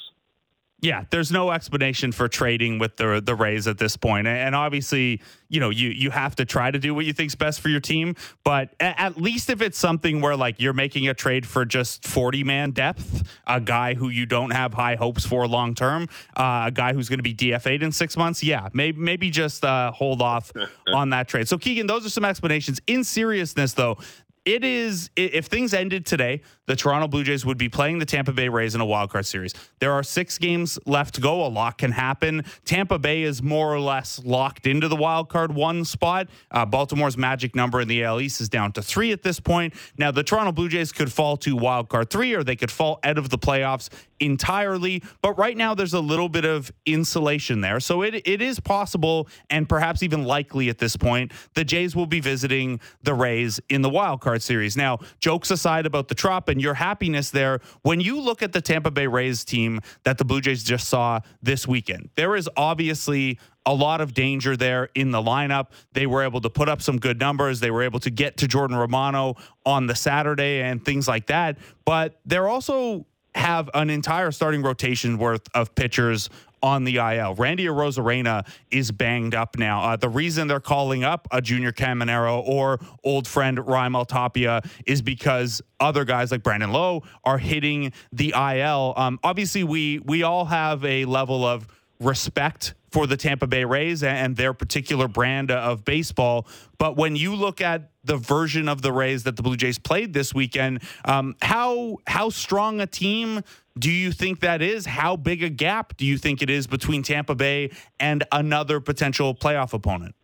Yeah, 0.83 1.05
there's 1.11 1.31
no 1.31 1.51
explanation 1.51 2.11
for 2.11 2.27
trading 2.27 2.77
with 2.77 2.97
the 2.97 3.21
the 3.25 3.35
Rays 3.35 3.67
at 3.67 3.77
this 3.77 3.95
point, 3.95 4.27
and 4.27 4.53
obviously, 4.53 5.21
you 5.47 5.61
know, 5.61 5.69
you 5.69 5.87
you 5.87 6.09
have 6.09 6.35
to 6.35 6.45
try 6.45 6.71
to 6.71 6.77
do 6.77 6.93
what 6.93 7.05
you 7.05 7.13
think's 7.13 7.35
best 7.35 7.61
for 7.61 7.69
your 7.69 7.79
team. 7.79 8.17
But 8.43 8.75
at 8.81 9.15
least 9.15 9.49
if 9.49 9.61
it's 9.61 9.77
something 9.77 10.19
where 10.19 10.35
like 10.35 10.59
you're 10.59 10.73
making 10.73 11.07
a 11.07 11.13
trade 11.13 11.47
for 11.47 11.63
just 11.63 12.05
40 12.05 12.43
man 12.43 12.71
depth, 12.71 13.23
a 13.47 13.61
guy 13.61 13.93
who 13.93 14.09
you 14.09 14.25
don't 14.25 14.49
have 14.49 14.73
high 14.73 14.95
hopes 14.95 15.25
for 15.25 15.47
long 15.47 15.73
term, 15.73 16.09
uh, 16.35 16.65
a 16.65 16.71
guy 16.71 16.91
who's 16.91 17.07
going 17.07 17.19
to 17.19 17.23
be 17.23 17.33
DFA'd 17.33 17.81
in 17.81 17.93
six 17.93 18.17
months, 18.17 18.43
yeah, 18.43 18.67
maybe 18.73 18.99
maybe 18.99 19.29
just 19.29 19.63
uh, 19.63 19.89
hold 19.93 20.21
off 20.21 20.51
on 20.93 21.11
that 21.11 21.29
trade. 21.29 21.47
So 21.47 21.57
Keegan, 21.57 21.87
those 21.87 22.05
are 22.05 22.09
some 22.09 22.25
explanations. 22.25 22.81
In 22.87 23.05
seriousness, 23.05 23.71
though, 23.71 23.99
it 24.45 24.63
is 24.63 25.09
if 25.15 25.45
things 25.45 25.73
ended 25.73 26.05
today, 26.05 26.41
the 26.65 26.75
Toronto 26.75 27.07
Blue 27.07 27.23
Jays 27.23 27.45
would 27.45 27.57
be 27.57 27.69
playing 27.69 27.99
the 27.99 28.05
Tampa 28.05 28.31
Bay 28.31 28.49
Rays 28.49 28.75
in 28.75 28.81
a 28.81 28.85
wild 28.85 29.09
card 29.09 29.25
series. 29.25 29.53
There 29.79 29.91
are 29.91 30.03
six 30.03 30.37
games 30.37 30.79
left 30.85 31.15
to 31.15 31.21
go. 31.21 31.45
A 31.45 31.47
lot 31.47 31.77
can 31.77 31.91
happen. 31.91 32.43
Tampa 32.65 32.99
Bay 32.99 33.23
is 33.23 33.41
more 33.41 33.73
or 33.73 33.79
less 33.79 34.21
locked 34.23 34.67
into 34.67 34.87
the 34.87 34.95
wild 34.95 35.29
card 35.29 35.53
one 35.53 35.85
spot. 35.85 36.27
Uh, 36.51 36.65
Baltimore's 36.65 37.17
magic 37.17 37.55
number 37.55 37.81
in 37.81 37.87
the 37.87 38.03
AL 38.03 38.21
East 38.21 38.41
is 38.41 38.49
down 38.49 38.71
to 38.73 38.81
three 38.81 39.11
at 39.11 39.23
this 39.23 39.39
point. 39.39 39.73
Now 39.97 40.11
the 40.11 40.23
Toronto 40.23 40.51
Blue 40.51 40.69
Jays 40.69 40.91
could 40.91 41.11
fall 41.11 41.37
to 41.37 41.55
wild 41.55 41.89
card 41.89 42.09
three, 42.09 42.33
or 42.33 42.43
they 42.43 42.55
could 42.55 42.71
fall 42.71 42.99
out 43.03 43.17
of 43.17 43.29
the 43.29 43.37
playoffs 43.37 43.89
entirely. 44.19 45.03
But 45.21 45.37
right 45.37 45.55
now, 45.55 45.73
there's 45.73 45.93
a 45.93 45.99
little 45.99 46.29
bit 46.29 46.45
of 46.45 46.71
insulation 46.85 47.61
there. 47.61 47.79
So 47.79 48.01
it, 48.03 48.15
it 48.25 48.41
is 48.41 48.59
possible 48.59 49.27
and 49.49 49.67
perhaps 49.67 50.03
even 50.03 50.23
likely 50.23 50.69
at 50.69 50.77
this 50.77 50.95
point 50.95 51.31
the 51.53 51.63
Jays 51.63 51.95
will 51.95 52.05
be 52.05 52.19
visiting 52.19 52.79
the 53.03 53.13
Rays 53.13 53.59
in 53.69 53.81
the 53.81 53.89
wild 53.89 54.21
card 54.21 54.32
series. 54.41 54.75
Now, 54.75 54.99
jokes 55.19 55.51
aside 55.51 55.85
about 55.85 56.07
the 56.07 56.15
Trop 56.15 56.49
and 56.49 56.61
your 56.61 56.73
happiness 56.73 57.29
there, 57.29 57.59
when 57.81 57.99
you 57.99 58.19
look 58.19 58.41
at 58.41 58.53
the 58.53 58.61
Tampa 58.61 58.91
Bay 58.91 59.07
Rays 59.07 59.43
team 59.43 59.79
that 60.03 60.17
the 60.17 60.25
Blue 60.25 60.41
Jays 60.41 60.63
just 60.63 60.87
saw 60.87 61.19
this 61.41 61.67
weekend, 61.67 62.09
there 62.15 62.35
is 62.35 62.49
obviously 62.57 63.39
a 63.65 63.73
lot 63.73 64.01
of 64.01 64.13
danger 64.13 64.57
there 64.57 64.89
in 64.95 65.11
the 65.11 65.21
lineup. 65.21 65.67
They 65.93 66.05
were 66.05 66.23
able 66.23 66.41
to 66.41 66.49
put 66.49 66.67
up 66.67 66.81
some 66.81 66.97
good 66.97 67.19
numbers. 67.19 67.59
They 67.59 67.71
were 67.71 67.83
able 67.83 67.99
to 68.01 68.09
get 68.09 68.37
to 68.37 68.47
Jordan 68.47 68.75
Romano 68.75 69.35
on 69.65 69.87
the 69.87 69.95
Saturday 69.95 70.61
and 70.61 70.83
things 70.83 71.07
like 71.07 71.27
that. 71.27 71.57
But 71.85 72.19
they're 72.25 72.47
also 72.47 73.05
have 73.35 73.69
an 73.73 73.89
entire 73.89 74.31
starting 74.31 74.61
rotation 74.61 75.17
worth 75.17 75.47
of 75.55 75.73
pitchers 75.75 76.29
on 76.63 76.85
the 76.85 76.95
IL. 76.95 77.35
Randy 77.35 77.65
Arozarena 77.65 78.47
is 78.71 78.89
banged 78.91 79.35
up 79.35 79.57
now. 79.57 79.83
Uh, 79.83 79.95
the 79.97 80.09
reason 80.09 80.47
they're 80.47 80.61
calling 80.61 81.03
up 81.03 81.27
a 81.29 81.41
Junior 81.41 81.73
Caminero 81.73 82.41
or 82.47 82.79
old 83.03 83.27
friend 83.27 83.57
Raimel 83.57 84.07
Tapia 84.07 84.61
is 84.85 85.01
because 85.01 85.61
other 85.79 86.05
guys 86.05 86.31
like 86.31 86.41
Brandon 86.41 86.71
Lowe 86.71 87.03
are 87.25 87.37
hitting 87.37 87.91
the 88.13 88.33
IL. 88.35 88.93
Um, 88.95 89.19
obviously, 89.23 89.63
we 89.63 89.99
we 89.99 90.23
all 90.23 90.45
have 90.45 90.83
a 90.85 91.03
level 91.05 91.45
of 91.45 91.67
respect 91.99 92.73
for 92.91 93.07
the 93.07 93.17
Tampa 93.17 93.47
Bay 93.47 93.65
Rays 93.65 94.03
and 94.03 94.35
their 94.35 94.53
particular 94.53 95.07
brand 95.07 95.51
of 95.51 95.83
baseball. 95.83 96.47
But 96.77 96.95
when 96.95 97.15
you 97.15 97.35
look 97.35 97.59
at 97.59 97.89
the 98.03 98.17
version 98.17 98.67
of 98.67 98.81
the 98.81 98.91
Rays 98.91 99.23
that 99.23 99.35
the 99.35 99.43
Blue 99.43 99.55
Jays 99.55 99.79
played 99.79 100.13
this 100.13 100.33
weekend, 100.33 100.81
um, 101.05 101.35
how 101.41 101.97
how 102.07 102.29
strong 102.29 102.81
a 102.81 102.87
team 102.87 103.41
do 103.77 103.89
you 103.89 104.11
think 104.11 104.41
that 104.41 104.61
is? 104.61 104.85
How 104.85 105.15
big 105.15 105.43
a 105.43 105.49
gap 105.49 105.97
do 105.97 106.05
you 106.05 106.17
think 106.17 106.41
it 106.41 106.49
is 106.49 106.67
between 106.67 107.03
Tampa 107.03 107.35
Bay 107.35 107.71
and 107.99 108.23
another 108.31 108.79
potential 108.79 109.33
playoff 109.33 109.73
opponent? 109.73 110.15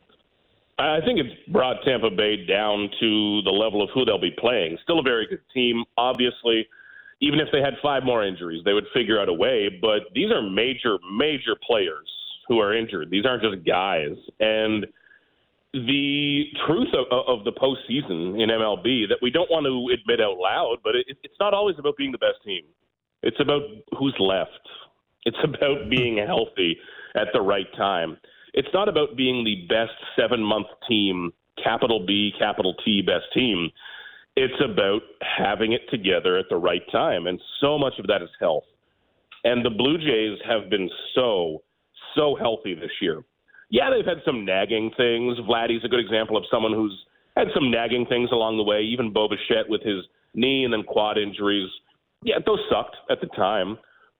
I 0.77 1.01
think 1.01 1.19
it's 1.19 1.51
brought 1.51 1.83
Tampa 1.83 2.09
Bay 2.09 2.45
down 2.45 2.89
to 3.01 3.41
the 3.41 3.51
level 3.51 3.81
of 3.81 3.89
who 3.93 4.05
they'll 4.05 4.21
be 4.21 4.35
playing. 4.37 4.77
Still 4.83 4.99
a 4.99 5.03
very 5.03 5.27
good 5.27 5.41
team, 5.53 5.83
obviously 5.97 6.67
even 7.21 7.39
if 7.39 7.47
they 7.51 7.59
had 7.61 7.73
five 7.81 8.03
more 8.03 8.25
injuries, 8.25 8.63
they 8.63 8.73
would 8.73 8.85
figure 8.93 9.19
out 9.19 9.29
a 9.29 9.33
way. 9.33 9.69
But 9.81 10.03
these 10.13 10.31
are 10.31 10.41
major, 10.41 10.97
major 11.13 11.55
players 11.65 12.07
who 12.47 12.59
are 12.59 12.75
injured. 12.75 13.09
These 13.09 13.25
aren't 13.25 13.43
just 13.43 13.65
guys. 13.65 14.15
And 14.39 14.87
the 15.73 16.45
truth 16.65 16.89
of, 16.93 17.05
of 17.27 17.43
the 17.45 17.51
postseason 17.51 18.41
in 18.41 18.49
MLB 18.49 19.07
that 19.09 19.19
we 19.21 19.29
don't 19.29 19.49
want 19.51 19.65
to 19.65 19.93
admit 19.93 20.19
out 20.19 20.37
loud, 20.37 20.77
but 20.83 20.95
it, 20.95 21.05
it's 21.23 21.35
not 21.39 21.53
always 21.53 21.75
about 21.77 21.95
being 21.97 22.11
the 22.11 22.17
best 22.17 22.37
team. 22.43 22.63
It's 23.21 23.39
about 23.39 23.61
who's 23.97 24.15
left. 24.19 24.51
It's 25.25 25.37
about 25.43 25.89
being 25.89 26.17
healthy 26.25 26.77
at 27.15 27.27
the 27.33 27.41
right 27.41 27.67
time. 27.77 28.17
It's 28.53 28.69
not 28.73 28.89
about 28.89 29.15
being 29.15 29.43
the 29.43 29.67
best 29.67 29.93
seven 30.17 30.41
month 30.41 30.67
team, 30.87 31.31
capital 31.63 32.05
B, 32.05 32.31
capital 32.39 32.73
T, 32.83 33.01
best 33.01 33.25
team. 33.33 33.69
It's 34.35 34.61
about 34.63 35.01
having 35.21 35.73
it 35.73 35.81
together 35.91 36.37
at 36.37 36.45
the 36.49 36.55
right 36.55 36.83
time. 36.91 37.27
And 37.27 37.39
so 37.59 37.77
much 37.77 37.93
of 37.99 38.07
that 38.07 38.21
is 38.21 38.29
health. 38.39 38.63
And 39.43 39.65
the 39.65 39.69
Blue 39.69 39.97
Jays 39.97 40.39
have 40.47 40.69
been 40.69 40.89
so, 41.13 41.61
so 42.15 42.35
healthy 42.35 42.73
this 42.73 42.91
year. 43.01 43.23
Yeah, 43.69 43.89
they've 43.89 44.05
had 44.05 44.23
some 44.25 44.45
nagging 44.45 44.91
things. 44.97 45.37
Vladdy's 45.47 45.83
a 45.85 45.87
good 45.87 45.99
example 45.99 46.37
of 46.37 46.43
someone 46.51 46.73
who's 46.73 46.97
had 47.37 47.47
some 47.53 47.71
nagging 47.71 48.05
things 48.07 48.29
along 48.31 48.57
the 48.57 48.63
way. 48.63 48.81
Even 48.81 49.13
Bo 49.13 49.27
Bichette 49.27 49.69
with 49.69 49.81
his 49.81 50.03
knee 50.33 50.63
and 50.63 50.73
then 50.73 50.83
quad 50.83 51.17
injuries. 51.17 51.69
Yeah, 52.23 52.35
those 52.45 52.59
sucked 52.69 52.95
at 53.09 53.21
the 53.21 53.27
time. 53.27 53.77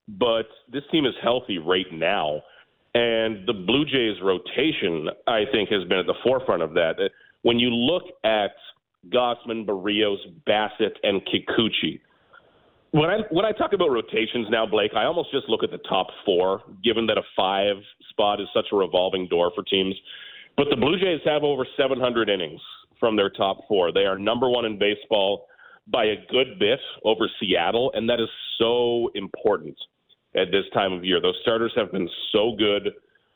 But 0.08 0.46
this 0.72 0.82
team 0.90 1.04
is 1.04 1.14
healthy 1.22 1.58
right 1.58 1.86
now. 1.92 2.42
And 2.94 3.46
the 3.46 3.52
Blue 3.52 3.84
Jays 3.84 4.20
rotation, 4.22 5.08
I 5.26 5.44
think, 5.52 5.68
has 5.70 5.84
been 5.84 5.98
at 5.98 6.06
the 6.06 6.14
forefront 6.24 6.62
of 6.62 6.74
that. 6.74 6.94
Uh, 6.98 7.08
when 7.42 7.58
you 7.58 7.70
look 7.70 8.04
at 8.24 8.52
Gausman, 9.08 9.64
Berrios, 9.64 10.18
Bassitt, 10.46 10.96
and 11.02 11.22
Kikuchi. 11.22 12.00
When 12.92 13.08
I 13.08 13.18
when 13.30 13.44
I 13.44 13.52
talk 13.52 13.72
about 13.72 13.90
rotations 13.90 14.48
now, 14.50 14.66
Blake, 14.66 14.92
I 14.96 15.04
almost 15.04 15.30
just 15.30 15.48
look 15.48 15.62
at 15.62 15.70
the 15.70 15.78
top 15.88 16.08
four, 16.24 16.62
given 16.82 17.06
that 17.06 17.18
a 17.18 17.22
five 17.36 17.76
spot 18.10 18.40
is 18.40 18.48
such 18.52 18.66
a 18.72 18.76
revolving 18.76 19.28
door 19.28 19.52
for 19.54 19.62
teams. 19.62 19.94
But 20.56 20.66
the 20.70 20.76
Blue 20.76 20.98
Jays 20.98 21.20
have 21.24 21.44
over 21.44 21.66
700 21.76 22.28
innings 22.28 22.60
from 22.98 23.16
their 23.16 23.30
top 23.30 23.58
four. 23.68 23.92
They 23.92 24.06
are 24.06 24.18
number 24.18 24.50
one 24.50 24.64
in 24.64 24.78
baseball 24.78 25.46
by 25.86 26.06
a 26.06 26.16
good 26.30 26.58
bit 26.58 26.80
over 27.04 27.28
Seattle, 27.38 27.92
and 27.94 28.08
that 28.08 28.20
is 28.20 28.28
so 28.58 29.10
important 29.14 29.76
at 30.34 30.50
this 30.50 30.64
time 30.74 30.92
of 30.92 31.04
year. 31.04 31.20
Those 31.20 31.38
starters 31.42 31.72
have 31.76 31.92
been 31.92 32.08
so 32.32 32.54
good. 32.58 32.90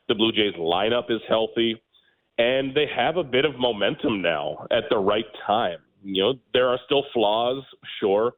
The 0.07 0.15
Blue 0.15 0.31
Jays 0.31 0.53
lineup 0.59 1.09
is 1.09 1.21
healthy 1.27 1.81
and 2.37 2.75
they 2.75 2.85
have 2.93 3.17
a 3.17 3.23
bit 3.23 3.45
of 3.45 3.57
momentum 3.57 4.21
now 4.21 4.67
at 4.71 4.83
the 4.89 4.97
right 4.97 5.25
time. 5.45 5.79
You 6.03 6.23
know, 6.23 6.33
there 6.53 6.67
are 6.67 6.79
still 6.85 7.03
flaws, 7.13 7.63
sure, 7.99 8.33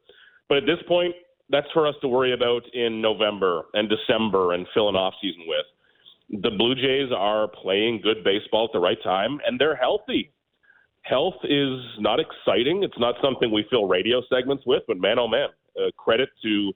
but 0.48 0.58
at 0.58 0.66
this 0.66 0.78
point, 0.86 1.14
that's 1.50 1.66
for 1.72 1.86
us 1.86 1.94
to 2.02 2.08
worry 2.08 2.32
about 2.32 2.62
in 2.74 3.00
November 3.00 3.62
and 3.74 3.88
December 3.88 4.52
and 4.52 4.66
fill 4.74 4.88
an 4.88 4.96
off 4.96 5.14
season 5.20 5.44
with. 5.46 6.42
The 6.42 6.50
Blue 6.50 6.74
Jays 6.74 7.10
are 7.16 7.48
playing 7.48 8.00
good 8.02 8.22
baseball 8.22 8.66
at 8.66 8.72
the 8.72 8.80
right 8.80 8.98
time, 9.02 9.38
and 9.46 9.58
they're 9.58 9.76
healthy. 9.76 10.30
Health 11.02 11.36
is 11.44 11.80
not 11.98 12.20
exciting. 12.20 12.82
It's 12.82 12.98
not 12.98 13.14
something 13.22 13.50
we 13.50 13.64
fill 13.70 13.86
radio 13.86 14.20
segments 14.30 14.64
with, 14.66 14.82
but 14.86 14.98
man, 14.98 15.18
oh 15.18 15.28
man, 15.28 15.48
uh, 15.78 15.90
credit 15.96 16.28
to 16.42 16.72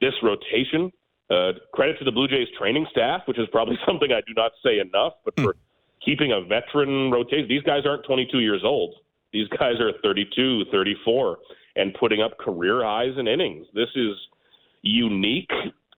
this 0.00 0.14
rotation. 0.22 0.92
Uh, 1.30 1.52
credit 1.72 1.98
to 1.98 2.04
the 2.04 2.12
Blue 2.12 2.28
Jays 2.28 2.46
training 2.56 2.86
staff, 2.92 3.22
which 3.26 3.38
is 3.38 3.48
probably 3.50 3.76
something 3.86 4.12
I 4.12 4.20
do 4.26 4.34
not 4.36 4.52
say 4.64 4.78
enough, 4.78 5.14
but 5.24 5.34
for 5.40 5.56
keeping 6.04 6.32
a 6.32 6.40
veteran 6.42 7.10
rotation. 7.10 7.48
These 7.48 7.62
guys 7.62 7.82
aren't 7.86 8.04
22 8.04 8.40
years 8.40 8.62
old. 8.62 8.94
These 9.32 9.48
guys 9.48 9.80
are 9.80 9.90
32, 10.02 10.66
34, 10.70 11.38
and 11.76 11.94
putting 11.98 12.20
up 12.20 12.38
career 12.38 12.82
highs 12.84 13.18
in 13.18 13.26
innings. 13.28 13.66
This 13.74 13.88
is 13.94 14.14
unique. 14.82 15.50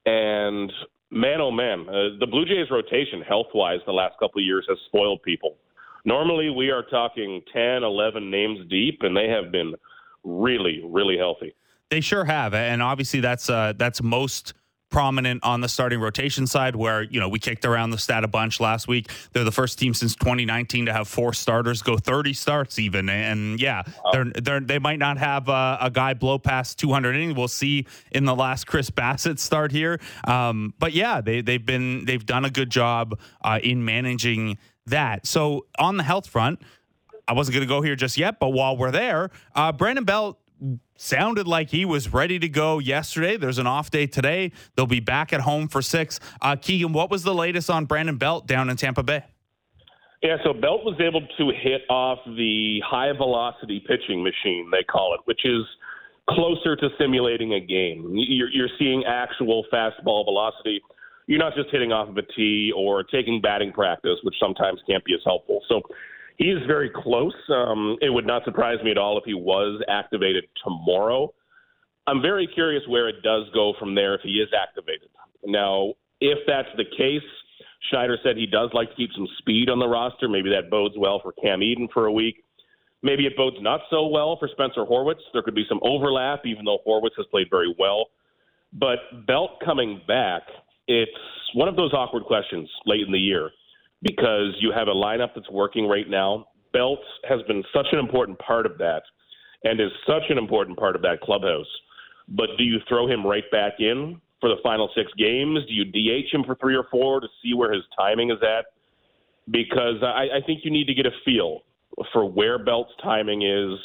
And 0.04 0.72
man, 1.10 1.40
oh 1.40 1.50
man, 1.50 1.86
uh, 1.88 2.18
the 2.18 2.26
Blue 2.30 2.44
Jays 2.44 2.70
rotation, 2.70 3.22
health 3.22 3.48
wise, 3.54 3.80
the 3.86 3.92
last 3.92 4.14
couple 4.18 4.40
of 4.40 4.44
years 4.44 4.64
has 4.68 4.78
spoiled 4.86 5.22
people. 5.22 5.56
Normally, 6.04 6.50
we 6.50 6.70
are 6.70 6.84
talking 6.84 7.42
10, 7.52 7.82
11 7.82 8.30
names 8.30 8.60
deep, 8.70 9.00
and 9.02 9.16
they 9.16 9.28
have 9.28 9.50
been 9.50 9.74
really, 10.22 10.80
really 10.84 11.18
healthy. 11.18 11.54
They 11.90 12.00
sure 12.00 12.24
have, 12.24 12.54
and 12.54 12.82
obviously 12.82 13.20
that's 13.20 13.48
uh, 13.48 13.72
that's 13.76 14.02
most 14.02 14.54
prominent 14.90 15.42
on 15.42 15.60
the 15.60 15.68
starting 15.68 16.00
rotation 16.00 16.46
side 16.46 16.76
where 16.76 17.02
you 17.02 17.18
know 17.18 17.28
we 17.28 17.38
kicked 17.38 17.64
around 17.64 17.90
the 17.90 17.98
stat 17.98 18.24
a 18.24 18.28
bunch 18.28 18.60
last 18.60 18.86
week. 18.86 19.10
They're 19.32 19.44
the 19.44 19.52
first 19.52 19.78
team 19.78 19.94
since 19.94 20.14
2019 20.14 20.86
to 20.86 20.92
have 20.92 21.08
four 21.08 21.32
starters 21.32 21.82
go 21.82 21.96
30 21.96 22.32
starts 22.34 22.78
even. 22.78 23.08
And 23.08 23.60
yeah 23.60 23.82
they're, 24.12 24.24
they're 24.24 24.60
they 24.60 24.78
might 24.78 24.98
not 24.98 25.18
have 25.18 25.48
a, 25.48 25.78
a, 25.80 25.90
guy 25.90 26.14
blow 26.14 26.38
past 26.38 26.78
200 26.78 27.16
innings. 27.16 27.34
We'll 27.34 27.48
see 27.48 27.86
in 28.12 28.24
the 28.24 28.34
last 28.34 28.66
chris 28.66 28.90
bassitt 28.90 29.38
start 29.38 29.72
here. 29.72 30.00
Um, 30.24 30.72
but 30.78 30.92
yeah 30.92 31.20
they, 31.20 31.40
they've 31.40 31.64
been 31.64 32.04
they've 32.04 32.24
done 32.24 32.44
a 32.44 32.50
good 32.50 32.70
job 32.70 33.18
uh, 33.42 33.58
in 33.62 33.84
managing 33.84 34.58
that. 34.86 35.26
So 35.26 35.66
on 35.78 35.96
the 35.96 36.04
health 36.04 36.28
front 36.28 36.60
I 37.28 37.32
wasn't 37.32 37.54
going 37.54 37.66
to 37.66 37.68
go 37.68 37.82
here 37.82 37.96
just 37.96 38.16
yet, 38.16 38.38
but 38.38 38.50
while 38.50 38.76
we're 38.76 38.92
there, 38.92 39.30
uh, 39.54 39.72
Brandon 39.72 40.04
Belt 40.04 40.38
sounded 40.96 41.46
like 41.46 41.70
he 41.70 41.84
was 41.84 42.12
ready 42.12 42.38
to 42.38 42.48
go 42.48 42.78
yesterday. 42.78 43.36
There's 43.36 43.58
an 43.58 43.66
off 43.66 43.90
day 43.90 44.06
today. 44.06 44.52
They'll 44.74 44.86
be 44.86 45.00
back 45.00 45.32
at 45.32 45.40
home 45.40 45.68
for 45.68 45.82
six. 45.82 46.18
Uh, 46.40 46.56
Keegan, 46.56 46.92
what 46.92 47.10
was 47.10 47.22
the 47.22 47.34
latest 47.34 47.70
on 47.70 47.84
Brandon 47.84 48.16
Belt 48.16 48.46
down 48.46 48.70
in 48.70 48.76
Tampa 48.76 49.02
Bay? 49.02 49.24
Yeah, 50.22 50.36
so 50.44 50.52
Belt 50.52 50.84
was 50.84 50.98
able 50.98 51.20
to 51.20 51.52
hit 51.56 51.82
off 51.90 52.18
the 52.24 52.80
high 52.84 53.12
velocity 53.12 53.84
pitching 53.86 54.22
machine, 54.22 54.70
they 54.72 54.82
call 54.82 55.14
it, 55.14 55.20
which 55.26 55.44
is 55.44 55.62
closer 56.28 56.74
to 56.74 56.88
simulating 56.98 57.54
a 57.54 57.60
game. 57.60 58.12
You're, 58.14 58.50
you're 58.50 58.68
seeing 58.78 59.04
actual 59.04 59.64
fastball 59.72 60.24
velocity. 60.24 60.80
You're 61.26 61.38
not 61.38 61.54
just 61.54 61.68
hitting 61.70 61.92
off 61.92 62.08
of 62.08 62.16
a 62.16 62.22
tee 62.22 62.72
or 62.74 63.04
taking 63.04 63.40
batting 63.40 63.72
practice, 63.72 64.18
which 64.22 64.34
sometimes 64.40 64.80
can't 64.88 65.04
be 65.04 65.14
as 65.14 65.20
helpful. 65.24 65.60
So 65.68 65.82
he 66.36 66.50
is 66.50 66.58
very 66.66 66.90
close. 66.94 67.34
Um, 67.48 67.96
it 68.00 68.10
would 68.10 68.26
not 68.26 68.44
surprise 68.44 68.78
me 68.84 68.90
at 68.90 68.98
all 68.98 69.18
if 69.18 69.24
he 69.24 69.34
was 69.34 69.82
activated 69.88 70.44
tomorrow. 70.62 71.32
I'm 72.06 72.22
very 72.22 72.46
curious 72.46 72.82
where 72.88 73.08
it 73.08 73.22
does 73.22 73.44
go 73.52 73.74
from 73.78 73.94
there 73.94 74.14
if 74.14 74.20
he 74.22 74.34
is 74.34 74.48
activated. 74.58 75.08
Now, 75.44 75.94
if 76.20 76.38
that's 76.46 76.68
the 76.76 76.84
case, 76.96 77.22
Schneider 77.90 78.18
said 78.22 78.36
he 78.36 78.46
does 78.46 78.70
like 78.72 78.90
to 78.90 78.96
keep 78.96 79.10
some 79.14 79.26
speed 79.38 79.68
on 79.68 79.78
the 79.78 79.88
roster. 79.88 80.28
Maybe 80.28 80.50
that 80.50 80.70
bodes 80.70 80.94
well 80.96 81.20
for 81.22 81.32
Cam 81.32 81.62
Eden 81.62 81.88
for 81.92 82.06
a 82.06 82.12
week. 82.12 82.44
Maybe 83.02 83.26
it 83.26 83.36
bodes 83.36 83.56
not 83.60 83.80
so 83.90 84.06
well 84.06 84.36
for 84.38 84.48
Spencer 84.48 84.84
Horwitz. 84.84 85.20
There 85.32 85.42
could 85.42 85.54
be 85.54 85.66
some 85.68 85.80
overlap, 85.82 86.44
even 86.44 86.64
though 86.64 86.78
Horwitz 86.86 87.16
has 87.16 87.26
played 87.30 87.48
very 87.50 87.74
well. 87.78 88.06
But 88.72 89.26
Belt 89.26 89.52
coming 89.64 90.00
back, 90.06 90.42
it's 90.88 91.10
one 91.54 91.68
of 91.68 91.76
those 91.76 91.92
awkward 91.92 92.24
questions 92.24 92.68
late 92.84 93.02
in 93.06 93.12
the 93.12 93.18
year 93.18 93.50
because 94.02 94.54
you 94.60 94.72
have 94.72 94.88
a 94.88 94.94
lineup 94.94 95.30
that's 95.34 95.50
working 95.50 95.86
right 95.86 96.08
now. 96.08 96.46
Belt 96.72 97.00
has 97.28 97.40
been 97.48 97.62
such 97.74 97.86
an 97.92 97.98
important 97.98 98.38
part 98.38 98.66
of 98.66 98.78
that 98.78 99.02
and 99.64 99.80
is 99.80 99.90
such 100.06 100.24
an 100.28 100.38
important 100.38 100.78
part 100.78 100.96
of 100.96 101.02
that 101.02 101.20
clubhouse. 101.22 101.66
But 102.28 102.50
do 102.58 102.64
you 102.64 102.78
throw 102.88 103.06
him 103.08 103.26
right 103.26 103.48
back 103.50 103.74
in 103.78 104.20
for 104.40 104.48
the 104.48 104.56
final 104.62 104.90
six 104.94 105.10
games? 105.16 105.60
Do 105.66 105.72
you 105.72 105.84
DH 105.84 106.34
him 106.34 106.44
for 106.44 106.54
three 106.56 106.76
or 106.76 106.84
four 106.90 107.20
to 107.20 107.26
see 107.42 107.54
where 107.54 107.72
his 107.72 107.82
timing 107.96 108.30
is 108.30 108.38
at? 108.42 108.66
Because 109.50 110.02
I, 110.02 110.38
I 110.38 110.40
think 110.44 110.60
you 110.64 110.70
need 110.70 110.86
to 110.86 110.94
get 110.94 111.06
a 111.06 111.12
feel 111.24 111.62
for 112.12 112.28
where 112.28 112.58
Belt's 112.58 112.92
timing 113.02 113.42
is 113.42 113.78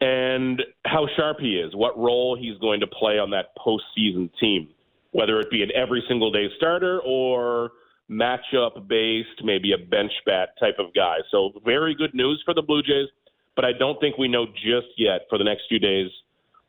and 0.00 0.62
how 0.84 1.06
sharp 1.16 1.38
he 1.40 1.56
is, 1.56 1.74
what 1.74 1.96
role 1.96 2.36
he's 2.38 2.58
going 2.58 2.80
to 2.80 2.86
play 2.86 3.18
on 3.18 3.30
that 3.30 3.56
postseason 3.56 4.30
team, 4.40 4.68
whether 5.12 5.38
it 5.40 5.50
be 5.50 5.62
an 5.62 5.70
every 5.74 6.02
single 6.08 6.32
day 6.32 6.46
starter 6.56 7.00
or 7.06 7.70
matchup 8.10 8.88
based, 8.88 9.42
maybe 9.42 9.72
a 9.72 9.78
bench 9.78 10.12
bat 10.26 10.50
type 10.60 10.76
of 10.78 10.94
guy. 10.94 11.18
So, 11.30 11.52
very 11.64 11.94
good 11.94 12.14
news 12.14 12.42
for 12.44 12.54
the 12.54 12.62
Blue 12.62 12.82
Jays, 12.82 13.08
but 13.56 13.64
I 13.64 13.72
don't 13.72 13.98
think 14.00 14.18
we 14.18 14.28
know 14.28 14.46
just 14.46 14.88
yet 14.96 15.22
for 15.28 15.38
the 15.38 15.44
next 15.44 15.62
few 15.68 15.78
days 15.78 16.10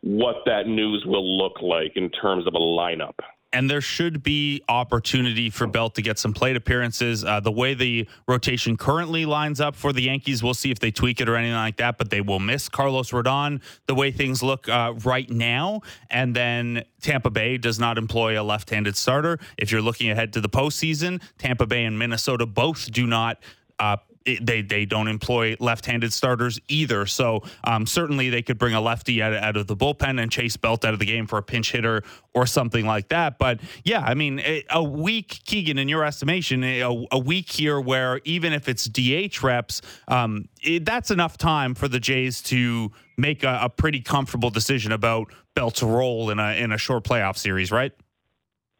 what 0.01 0.37
that 0.45 0.67
news 0.67 1.03
will 1.05 1.37
look 1.37 1.61
like 1.61 1.93
in 1.95 2.09
terms 2.11 2.45
of 2.45 2.53
a 2.53 2.59
lineup 2.59 3.15
and 3.55 3.69
there 3.69 3.79
should 3.79 4.21
be 4.21 4.61
opportunity 4.67 5.49
for 5.49 5.65
Belt 5.65 5.95
to 5.95 6.01
get 6.01 6.19
some 6.19 6.33
plate 6.33 6.57
appearances. 6.57 7.23
Uh, 7.23 7.39
the 7.39 7.51
way 7.51 7.73
the 7.73 8.05
rotation 8.27 8.75
currently 8.75 9.25
lines 9.25 9.61
up 9.61 9.77
for 9.77 9.93
the 9.93 10.01
Yankees, 10.01 10.43
we'll 10.43 10.53
see 10.53 10.71
if 10.71 10.79
they 10.79 10.91
tweak 10.91 11.21
it 11.21 11.29
or 11.29 11.37
anything 11.37 11.55
like 11.55 11.77
that. 11.77 11.97
But 11.97 12.09
they 12.09 12.19
will 12.19 12.41
miss 12.41 12.67
Carlos 12.67 13.11
Rodon 13.11 13.61
the 13.87 13.95
way 13.95 14.11
things 14.11 14.43
look 14.43 14.67
uh, 14.67 14.93
right 15.05 15.29
now, 15.29 15.81
and 16.09 16.35
then 16.35 16.83
Tampa 17.01 17.29
Bay 17.29 17.57
does 17.57 17.79
not 17.79 17.97
employ 17.97 18.39
a 18.39 18.43
left-handed 18.43 18.97
starter. 18.97 19.39
If 19.57 19.71
you're 19.71 19.81
looking 19.81 20.09
ahead 20.09 20.33
to 20.33 20.41
the 20.41 20.49
postseason, 20.49 21.21
Tampa 21.37 21.65
Bay 21.65 21.85
and 21.85 21.97
Minnesota 21.97 22.45
both 22.45 22.91
do 22.91 23.07
not. 23.07 23.39
Uh, 23.79 23.97
they 24.41 24.61
they 24.61 24.85
don't 24.85 25.07
employ 25.07 25.55
left-handed 25.59 26.11
starters 26.11 26.59
either. 26.67 27.05
So 27.05 27.43
um, 27.63 27.85
certainly 27.85 28.29
they 28.29 28.41
could 28.41 28.57
bring 28.57 28.73
a 28.73 28.81
lefty 28.81 29.21
out, 29.21 29.33
out 29.33 29.57
of 29.57 29.67
the 29.67 29.75
bullpen 29.75 30.21
and 30.21 30.31
chase 30.31 30.57
Belt 30.57 30.83
out 30.83 30.93
of 30.93 30.99
the 30.99 31.05
game 31.05 31.27
for 31.27 31.37
a 31.37 31.43
pinch 31.43 31.71
hitter 31.71 32.03
or 32.33 32.45
something 32.45 32.85
like 32.85 33.09
that. 33.09 33.37
But 33.37 33.59
yeah, 33.83 34.01
I 34.01 34.13
mean 34.13 34.41
a 34.69 34.83
week, 34.83 35.41
Keegan, 35.45 35.77
in 35.77 35.87
your 35.87 36.03
estimation, 36.03 36.63
a, 36.63 37.05
a 37.11 37.19
week 37.19 37.51
here 37.51 37.79
where 37.79 38.19
even 38.23 38.53
if 38.53 38.67
it's 38.67 38.85
DH 38.85 39.43
reps, 39.43 39.81
um, 40.07 40.49
it, 40.63 40.85
that's 40.85 41.11
enough 41.11 41.37
time 41.37 41.75
for 41.75 41.87
the 41.87 41.99
Jays 41.99 42.41
to 42.43 42.91
make 43.17 43.43
a, 43.43 43.59
a 43.63 43.69
pretty 43.69 44.01
comfortable 44.01 44.49
decision 44.49 44.91
about 44.91 45.31
Belt's 45.53 45.83
role 45.83 46.29
in 46.29 46.39
a 46.39 46.53
in 46.53 46.71
a 46.71 46.77
short 46.77 47.03
playoff 47.03 47.37
series, 47.37 47.71
right? 47.71 47.91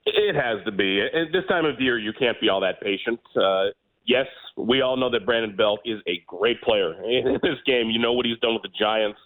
It 0.06 0.36
has 0.36 0.64
to 0.66 0.72
be. 0.72 1.02
At 1.02 1.32
this 1.32 1.44
time 1.48 1.66
of 1.66 1.80
year, 1.80 1.98
you 1.98 2.14
can't 2.14 2.40
be 2.40 2.50
all 2.50 2.62
that 2.62 2.80
patient. 2.80 3.20
Uh, 3.36 3.70
yes, 4.06 4.28
we 4.58 4.82
all 4.82 4.98
know 4.98 5.10
that 5.10 5.26
Brandon 5.26 5.56
Belt 5.56 5.80
is 5.86 6.00
a 6.08 6.24
great 6.28 6.62
player 6.62 6.94
in 7.04 7.40
this 7.42 7.60
game. 7.66 7.90
You 7.90 8.00
know 8.00 8.14
what 8.14 8.26
he's 8.26 8.40
done 8.40 8.54
with 8.54 8.64
the 8.64 8.78
Giants, 8.78 9.20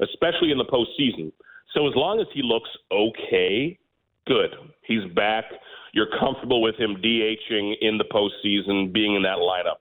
especially 0.00 0.50
in 0.50 0.58
the 0.58 0.64
postseason. 0.64 1.32
So 1.74 1.86
as 1.86 1.94
long 1.94 2.20
as 2.20 2.26
he 2.34 2.42
looks 2.42 2.70
okay, 2.90 3.78
good. 4.26 4.50
He's 4.82 5.04
back. 5.14 5.44
You're 5.92 6.08
comfortable 6.18 6.62
with 6.62 6.76
him 6.76 6.96
DHing 6.96 7.74
in 7.80 7.98
the 7.98 8.04
postseason, 8.04 8.92
being 8.92 9.14
in 9.14 9.22
that 9.22 9.38
lineup. 9.38 9.78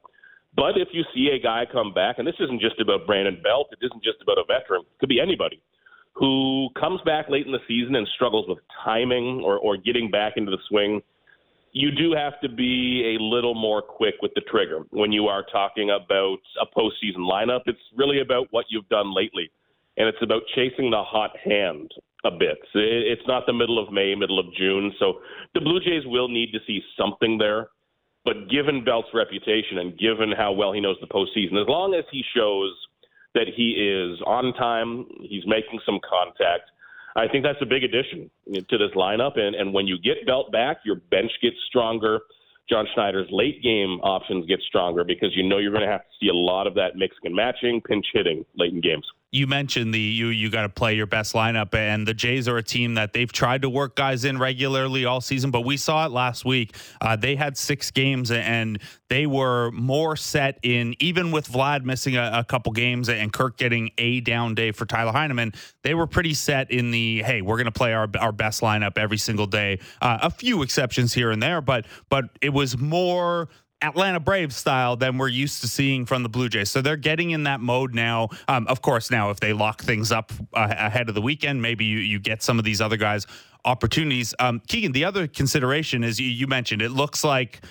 But 0.55 0.77
if 0.77 0.89
you 0.91 1.03
see 1.13 1.29
a 1.29 1.39
guy 1.41 1.65
come 1.71 1.93
back, 1.93 2.17
and 2.17 2.27
this 2.27 2.35
isn't 2.39 2.59
just 2.59 2.79
about 2.79 3.05
Brandon 3.05 3.39
Belt, 3.41 3.67
it 3.71 3.85
isn't 3.85 4.03
just 4.03 4.17
about 4.21 4.37
a 4.37 4.43
veteran, 4.47 4.81
it 4.81 4.99
could 4.99 5.09
be 5.09 5.19
anybody 5.19 5.61
who 6.13 6.69
comes 6.79 6.99
back 7.05 7.29
late 7.29 7.45
in 7.45 7.51
the 7.51 7.59
season 7.67 7.95
and 7.95 8.07
struggles 8.13 8.45
with 8.49 8.57
timing 8.83 9.41
or, 9.45 9.57
or 9.59 9.77
getting 9.77 10.11
back 10.11 10.33
into 10.35 10.51
the 10.51 10.57
swing– 10.67 11.01
you 11.79 11.91
do 11.91 12.13
have 12.13 12.39
to 12.41 12.49
be 12.49 13.15
a 13.17 13.23
little 13.23 13.55
more 13.55 13.81
quick 13.81 14.15
with 14.21 14.31
the 14.35 14.41
trigger 14.41 14.83
when 14.89 15.11
you 15.11 15.27
are 15.27 15.45
talking 15.51 15.89
about 15.91 16.39
a 16.61 16.65
postseason 16.77 17.19
lineup. 17.19 17.61
It's 17.65 17.79
really 17.95 18.19
about 18.19 18.47
what 18.51 18.65
you've 18.69 18.89
done 18.89 19.15
lately, 19.15 19.49
and 19.97 20.07
it's 20.07 20.21
about 20.21 20.41
chasing 20.55 20.91
the 20.91 21.01
hot 21.03 21.31
hand 21.43 21.91
a 22.25 22.31
bit. 22.31 22.57
It's 22.73 23.21
not 23.27 23.45
the 23.45 23.53
middle 23.53 23.79
of 23.81 23.93
May, 23.93 24.13
middle 24.13 24.39
of 24.39 24.53
June, 24.57 24.91
so 24.99 25.21
the 25.53 25.61
Blue 25.61 25.79
Jays 25.79 26.03
will 26.05 26.27
need 26.27 26.51
to 26.51 26.59
see 26.67 26.81
something 26.97 27.37
there. 27.37 27.69
But 28.25 28.49
given 28.49 28.83
Belt's 28.83 29.07
reputation 29.13 29.77
and 29.77 29.97
given 29.97 30.33
how 30.37 30.51
well 30.51 30.73
he 30.73 30.81
knows 30.81 30.97
the 30.99 31.07
postseason, 31.07 31.61
as 31.61 31.69
long 31.69 31.93
as 31.93 32.03
he 32.11 32.21
shows 32.35 32.75
that 33.33 33.47
he 33.55 33.71
is 33.71 34.19
on 34.27 34.53
time, 34.55 35.05
he's 35.21 35.47
making 35.47 35.79
some 35.85 35.99
contact 36.07 36.69
I 37.19 37.27
think 37.27 37.43
that's 37.43 37.61
a 37.61 37.65
big 37.65 37.83
addition 37.83 38.29
to 38.53 38.77
this 38.77 38.91
lineup. 38.95 39.37
And, 39.37 39.55
and 39.55 39.73
when 39.73 39.87
you 39.87 39.97
get 39.99 40.25
Belt 40.25 40.51
back, 40.51 40.77
your 40.85 40.95
bench 40.95 41.31
gets 41.41 41.57
stronger. 41.67 42.19
John 42.69 42.87
Schneider's 42.93 43.27
late 43.31 43.61
game 43.61 43.99
options 44.03 44.45
get 44.45 44.61
stronger 44.61 45.03
because 45.03 45.35
you 45.35 45.43
know 45.43 45.57
you're 45.57 45.71
going 45.71 45.85
to 45.85 45.91
have 45.91 46.01
to 46.01 46.13
see 46.21 46.29
a 46.29 46.33
lot 46.33 46.67
of 46.67 46.75
that 46.75 46.95
mixing 46.95 47.25
and 47.25 47.35
matching, 47.35 47.81
pinch 47.81 48.05
hitting 48.13 48.45
late 48.55 48.73
in 48.73 48.79
games 48.79 49.05
you 49.31 49.45
mentioned 49.45 49.93
the 49.93 49.99
you 49.99 50.27
you 50.27 50.49
got 50.49 50.63
to 50.63 50.69
play 50.69 50.95
your 50.95 51.05
best 51.05 51.33
lineup 51.33 51.75
and 51.75 52.07
the 52.07 52.13
Jays 52.13 52.47
are 52.47 52.57
a 52.57 52.63
team 52.63 52.95
that 52.95 53.13
they've 53.13 53.31
tried 53.31 53.61
to 53.61 53.69
work 53.69 53.95
guys 53.95 54.25
in 54.25 54.39
regularly 54.39 55.05
all 55.05 55.21
season 55.21 55.51
but 55.51 55.61
we 55.61 55.77
saw 55.77 56.05
it 56.05 56.11
last 56.11 56.45
week. 56.45 56.75
Uh, 56.99 57.15
they 57.15 57.35
had 57.35 57.57
six 57.57 57.91
games 57.91 58.31
and 58.31 58.79
they 59.09 59.27
were 59.27 59.71
more 59.71 60.15
set 60.15 60.57
in 60.63 60.95
even 60.99 61.31
with 61.31 61.47
Vlad 61.47 61.83
missing 61.83 62.17
a, 62.17 62.31
a, 62.35 62.43
couple 62.43 62.71
games 62.71 63.09
and 63.09 63.31
Kirk 63.31 63.57
getting 63.57 63.91
a 63.99 64.19
down 64.21 64.55
day 64.55 64.71
for 64.71 64.85
Tyler 64.85 65.11
Heineman 65.11 65.53
they 65.83 65.93
were 65.93 66.07
pretty 66.07 66.33
set 66.33 66.71
in 66.71 66.89
the 66.89 67.21
hey 67.21 67.41
we're 67.41 67.57
going 67.57 67.65
to 67.65 67.71
play 67.71 67.93
our 67.93 68.07
our 68.19 68.31
best 68.31 68.61
lineup 68.61 68.97
every 68.97 69.17
single 69.17 69.47
day. 69.47 69.79
Uh, 70.01 70.17
a 70.23 70.31
few 70.31 70.63
exceptions 70.63 71.13
here 71.13 71.29
and 71.29 71.41
there 71.41 71.61
but 71.61 71.85
but 72.09 72.25
it 72.41 72.49
was 72.49 72.77
more 72.79 73.47
Atlanta 73.81 74.19
Braves 74.19 74.55
style 74.55 74.95
than 74.95 75.17
we're 75.17 75.29
used 75.29 75.61
to 75.61 75.67
seeing 75.67 76.05
from 76.05 76.23
the 76.23 76.29
Blue 76.29 76.49
Jays. 76.49 76.69
So 76.69 76.81
they're 76.81 76.97
getting 76.97 77.31
in 77.31 77.43
that 77.43 77.61
mode 77.61 77.93
now. 77.93 78.29
Um, 78.47 78.67
of 78.67 78.81
course, 78.81 79.09
now 79.09 79.29
if 79.29 79.39
they 79.39 79.53
lock 79.53 79.81
things 79.81 80.11
up 80.11 80.31
uh, 80.53 80.67
ahead 80.77 81.09
of 81.09 81.15
the 81.15 81.21
weekend, 81.21 81.61
maybe 81.61 81.85
you, 81.85 81.99
you 81.99 82.19
get 82.19 82.43
some 82.43 82.59
of 82.59 82.65
these 82.65 82.81
other 82.81 82.97
guys 82.97 83.25
opportunities. 83.65 84.33
Um, 84.39 84.61
Keegan, 84.67 84.91
the 84.91 85.05
other 85.05 85.27
consideration 85.27 86.03
is 86.03 86.19
you, 86.19 86.29
you 86.29 86.47
mentioned 86.47 86.81
it 86.81 86.91
looks 86.91 87.23
like, 87.23 87.61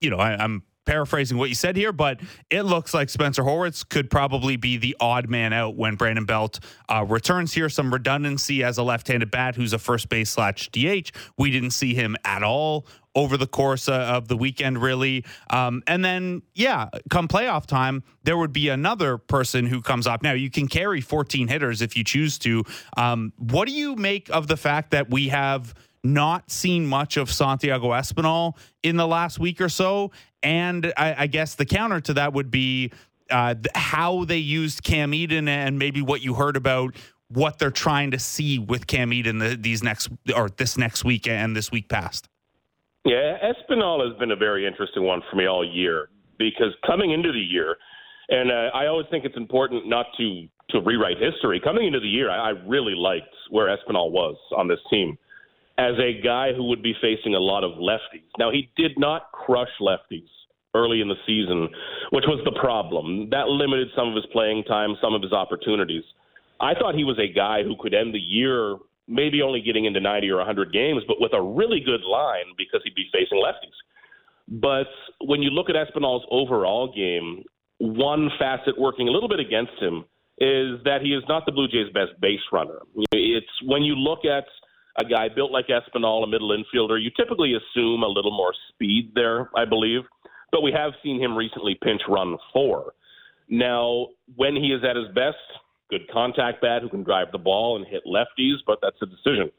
you 0.00 0.10
know, 0.10 0.18
I, 0.18 0.42
I'm 0.42 0.62
paraphrasing 0.90 1.38
what 1.38 1.48
you 1.48 1.54
said 1.54 1.76
here, 1.76 1.92
but 1.92 2.20
it 2.50 2.62
looks 2.62 2.92
like 2.92 3.08
Spencer 3.08 3.44
Horwitz 3.44 3.88
could 3.88 4.10
probably 4.10 4.56
be 4.56 4.76
the 4.76 4.96
odd 4.98 5.30
man 5.30 5.52
out 5.52 5.76
when 5.76 5.94
Brandon 5.94 6.24
Belt 6.24 6.58
uh, 6.88 7.04
returns 7.08 7.52
here. 7.52 7.68
Some 7.68 7.92
redundancy 7.92 8.64
as 8.64 8.76
a 8.76 8.82
left-handed 8.82 9.30
bat 9.30 9.54
who's 9.54 9.72
a 9.72 9.78
first 9.78 10.08
base 10.08 10.30
slash 10.30 10.68
DH. 10.70 11.12
We 11.38 11.52
didn't 11.52 11.70
see 11.70 11.94
him 11.94 12.16
at 12.24 12.42
all 12.42 12.88
over 13.14 13.36
the 13.36 13.46
course 13.46 13.88
uh, 13.88 13.92
of 13.92 14.26
the 14.26 14.36
weekend, 14.36 14.82
really. 14.82 15.24
Um, 15.50 15.84
and 15.86 16.04
then, 16.04 16.42
yeah, 16.54 16.88
come 17.08 17.28
playoff 17.28 17.66
time, 17.66 18.02
there 18.24 18.36
would 18.36 18.52
be 18.52 18.68
another 18.68 19.16
person 19.16 19.66
who 19.66 19.82
comes 19.82 20.08
up. 20.08 20.24
Now, 20.24 20.32
you 20.32 20.50
can 20.50 20.66
carry 20.66 21.00
14 21.00 21.46
hitters 21.46 21.82
if 21.82 21.96
you 21.96 22.02
choose 22.02 22.36
to. 22.40 22.64
Um, 22.96 23.32
what 23.36 23.68
do 23.68 23.74
you 23.74 23.94
make 23.94 24.28
of 24.30 24.48
the 24.48 24.56
fact 24.56 24.90
that 24.90 25.08
we 25.08 25.28
have 25.28 25.72
not 26.02 26.50
seen 26.50 26.86
much 26.86 27.16
of 27.16 27.30
Santiago 27.30 27.88
Espinal 27.90 28.56
in 28.82 28.96
the 28.96 29.06
last 29.06 29.38
week 29.38 29.60
or 29.60 29.68
so? 29.68 30.10
And 30.42 30.92
I, 30.96 31.14
I 31.18 31.26
guess 31.26 31.54
the 31.54 31.66
counter 31.66 32.00
to 32.00 32.14
that 32.14 32.32
would 32.32 32.50
be 32.50 32.92
uh, 33.30 33.54
how 33.74 34.24
they 34.24 34.38
used 34.38 34.82
Cam 34.82 35.14
Eden 35.14 35.48
and 35.48 35.78
maybe 35.78 36.02
what 36.02 36.22
you 36.22 36.34
heard 36.34 36.56
about 36.56 36.96
what 37.28 37.58
they're 37.58 37.70
trying 37.70 38.10
to 38.10 38.18
see 38.18 38.58
with 38.58 38.86
Cam 38.86 39.12
Eden 39.12 39.38
the, 39.38 39.56
these 39.56 39.82
next 39.82 40.08
or 40.34 40.48
this 40.48 40.76
next 40.76 41.04
week 41.04 41.28
and 41.28 41.54
this 41.54 41.70
week 41.70 41.88
past. 41.88 42.28
Yeah, 43.04 43.38
Espinal 43.38 44.06
has 44.06 44.18
been 44.18 44.32
a 44.32 44.36
very 44.36 44.66
interesting 44.66 45.04
one 45.04 45.22
for 45.30 45.36
me 45.36 45.46
all 45.46 45.64
year 45.64 46.10
because 46.38 46.74
coming 46.86 47.12
into 47.12 47.32
the 47.32 47.38
year, 47.38 47.76
and 48.28 48.50
uh, 48.50 48.76
I 48.76 48.86
always 48.86 49.06
think 49.10 49.24
it's 49.24 49.36
important 49.36 49.86
not 49.86 50.06
to 50.18 50.48
to 50.70 50.80
rewrite 50.80 51.16
history. 51.18 51.60
Coming 51.62 51.86
into 51.86 51.98
the 51.98 52.08
year, 52.08 52.30
I, 52.30 52.50
I 52.50 52.52
really 52.66 52.94
liked 52.94 53.34
where 53.50 53.66
Espinal 53.76 54.10
was 54.10 54.36
on 54.56 54.68
this 54.68 54.78
team 54.90 55.18
as 55.80 55.94
a 55.98 56.20
guy 56.22 56.52
who 56.52 56.64
would 56.64 56.82
be 56.82 56.92
facing 57.00 57.34
a 57.34 57.38
lot 57.38 57.64
of 57.64 57.78
lefties. 57.78 58.28
Now, 58.38 58.50
he 58.50 58.70
did 58.76 58.98
not 58.98 59.32
crush 59.32 59.70
lefties 59.80 60.28
early 60.74 61.00
in 61.00 61.08
the 61.08 61.16
season, 61.26 61.68
which 62.10 62.24
was 62.28 62.40
the 62.44 62.52
problem. 62.60 63.30
That 63.30 63.48
limited 63.48 63.88
some 63.96 64.08
of 64.08 64.14
his 64.14 64.26
playing 64.30 64.64
time, 64.64 64.94
some 65.00 65.14
of 65.14 65.22
his 65.22 65.32
opportunities. 65.32 66.04
I 66.60 66.74
thought 66.74 66.94
he 66.94 67.04
was 67.04 67.18
a 67.18 67.32
guy 67.32 67.62
who 67.62 67.76
could 67.80 67.94
end 67.94 68.14
the 68.14 68.20
year 68.20 68.76
maybe 69.08 69.42
only 69.42 69.60
getting 69.60 69.86
into 69.86 69.98
90 69.98 70.30
or 70.30 70.36
100 70.36 70.72
games, 70.72 71.02
but 71.08 71.16
with 71.18 71.32
a 71.32 71.42
really 71.42 71.80
good 71.80 72.02
line 72.02 72.52
because 72.56 72.80
he'd 72.84 72.94
be 72.94 73.08
facing 73.10 73.42
lefties. 73.42 73.74
But 74.46 74.86
when 75.26 75.42
you 75.42 75.50
look 75.50 75.68
at 75.70 75.76
Espinal's 75.76 76.24
overall 76.30 76.92
game, 76.94 77.42
one 77.78 78.30
facet 78.38 78.78
working 78.78 79.08
a 79.08 79.10
little 79.10 79.28
bit 79.28 79.40
against 79.40 79.72
him 79.80 80.04
is 80.38 80.78
that 80.84 81.00
he 81.02 81.12
is 81.12 81.24
not 81.28 81.44
the 81.46 81.52
Blue 81.52 81.66
Jays' 81.66 81.92
best 81.92 82.12
base 82.20 82.40
runner. 82.52 82.80
It's 83.12 83.46
when 83.64 83.82
you 83.82 83.94
look 83.94 84.24
at 84.24 84.44
a 85.00 85.04
guy 85.04 85.28
built 85.28 85.50
like 85.50 85.66
Espinal, 85.68 86.24
a 86.24 86.26
middle 86.26 86.50
infielder, 86.50 87.02
you 87.02 87.10
typically 87.16 87.54
assume 87.54 88.02
a 88.02 88.08
little 88.08 88.30
more 88.30 88.52
speed 88.68 89.12
there, 89.14 89.50
I 89.56 89.64
believe. 89.64 90.02
But 90.52 90.62
we 90.62 90.72
have 90.72 90.92
seen 91.02 91.22
him 91.22 91.36
recently 91.36 91.78
pinch 91.82 92.02
run 92.08 92.36
four. 92.52 92.94
Now, 93.48 94.08
when 94.36 94.56
he 94.56 94.68
is 94.68 94.82
at 94.88 94.96
his 94.96 95.08
best, 95.14 95.36
good 95.90 96.10
contact 96.12 96.60
bat 96.60 96.82
who 96.82 96.88
can 96.88 97.02
drive 97.02 97.28
the 97.32 97.38
ball 97.38 97.76
and 97.76 97.86
hit 97.86 98.02
lefties, 98.06 98.56
but 98.66 98.78
that's 98.82 98.96
a 99.02 99.06
decision. 99.06 99.50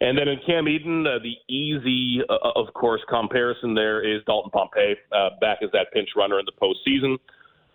And 0.00 0.18
then 0.18 0.26
in 0.26 0.38
Cam 0.44 0.68
Eden, 0.68 1.06
uh, 1.06 1.18
the 1.22 1.36
easy, 1.52 2.22
uh, 2.28 2.50
of 2.56 2.74
course, 2.74 3.00
comparison 3.08 3.74
there 3.74 4.02
is 4.02 4.22
Dalton 4.26 4.50
Pompey 4.50 4.96
uh, 5.12 5.30
back 5.40 5.58
as 5.62 5.70
that 5.72 5.92
pinch 5.92 6.08
runner 6.16 6.40
in 6.40 6.44
the 6.44 6.52
postseason. 6.60 7.18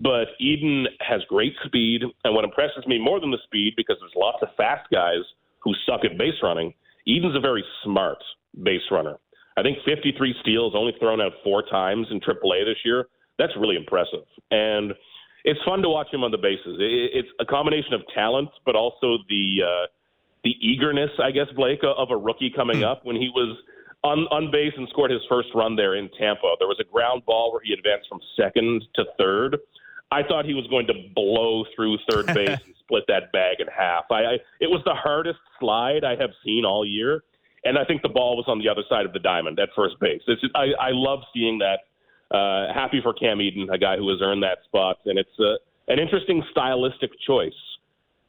But 0.02 0.28
Eden 0.40 0.88
has 1.00 1.22
great 1.30 1.54
speed, 1.66 2.04
and 2.24 2.36
what 2.36 2.44
impresses 2.44 2.86
me 2.86 3.00
more 3.00 3.20
than 3.20 3.32
the 3.32 3.40
speed, 3.46 3.74
because 3.78 3.96
there's 4.00 4.12
lots 4.16 4.38
of 4.42 4.50
fast 4.58 4.88
guys 4.92 5.24
who 5.60 5.74
suck 5.88 6.06
at 6.06 6.18
base 6.18 6.36
running, 6.44 6.74
Eden's 7.08 7.36
a 7.36 7.40
very 7.40 7.64
smart 7.84 8.18
base 8.64 8.82
runner. 8.92 9.18
I 9.58 9.64
think 9.64 9.78
53 9.86 10.36
steals, 10.42 10.74
only 10.76 10.94
thrown 11.00 11.20
out 11.20 11.32
four 11.44 11.64
times 11.64 12.08
in 12.12 12.20
AAA 12.20 12.66
this 12.66 12.78
year. 12.86 13.08
That's 13.40 13.54
really 13.58 13.76
impressive. 13.76 14.26
And 14.52 14.94
it's 15.44 15.60
fun 15.66 15.82
to 15.82 15.90
watch 15.90 16.14
him 16.14 16.24
on 16.24 16.32
the 16.32 16.38
bases. 16.38 16.78
It's 16.80 17.30
a 17.40 17.46
combination 17.46 17.94
of 17.94 18.02
talent, 18.14 18.50
but 18.66 18.76
also 18.76 19.18
the 19.30 19.64
uh, 19.64 19.88
the 20.44 20.54
eagerness, 20.62 21.10
I 21.22 21.32
guess, 21.32 21.48
Blake, 21.56 21.80
of 21.84 22.12
a 22.12 22.18
rookie 22.18 22.52
coming 22.56 22.84
up. 22.84 23.06
When 23.06 23.16
he 23.16 23.30
was 23.34 23.58
on, 24.04 24.20
on 24.32 24.52
base 24.52 24.74
and 24.78 24.88
scored 24.90 25.12
his 25.12 25.22
first 25.28 25.50
run 25.56 25.76
there 25.76 25.96
in 25.96 26.10
Tampa, 26.20 26.56
there 26.60 26.68
was 26.68 26.78
a 26.80 26.92
ground 26.92 27.24
ball 27.26 27.52
where 27.52 27.62
he 27.64 27.74
advanced 27.74 28.08
from 28.08 28.20
second 28.40 28.84
to 28.96 29.06
third. 29.18 29.58
I 30.12 30.24
thought 30.24 30.46
he 30.46 30.54
was 30.54 30.68
going 30.68 30.88
to 30.88 30.94
blow 31.16 31.66
through 31.76 31.98
third 32.10 32.28
base 32.34 32.60
and 32.66 32.76
split 32.80 33.04
that 33.08 33.32
bag 33.32 33.58
in 33.60 33.68
half. 33.68 34.06
I, 34.12 34.16
I 34.16 34.34
it 34.60 34.70
was 34.70 34.82
the 34.86 34.94
hardest 34.94 35.40
slide 35.60 36.04
I 36.04 36.16
have 36.16 36.32
seen 36.44 36.66
all 36.66 36.86
year, 36.86 37.24
and 37.66 37.78
I 37.78 37.86
think 37.86 38.02
the 38.02 38.10
ball 38.10 38.38
was 38.38 38.46
on 38.48 38.60
the 38.60 38.70
other 38.70 38.84
side 38.90 39.06
of 39.06 39.14
the 39.14 39.20
diamond 39.20 39.60
at 39.60 39.70
first 39.76 40.00
base. 40.00 40.22
It's 40.28 40.42
just, 40.42 40.56
I 40.56 40.72
I 40.80 40.90
love 40.92 41.20
seeing 41.34 41.60
that. 41.60 41.80
Uh, 42.30 42.74
happy 42.74 43.00
for 43.02 43.14
Cam 43.14 43.40
Eden, 43.40 43.70
a 43.72 43.78
guy 43.78 43.96
who 43.96 44.10
has 44.10 44.20
earned 44.22 44.44
that 44.44 44.58
spot, 44.66 44.98
and 45.06 45.18
it's 45.18 45.40
a, 45.40 45.56
an 45.88 45.98
interesting 45.98 46.44
stylistic 46.52 47.10
choice. 47.26 47.54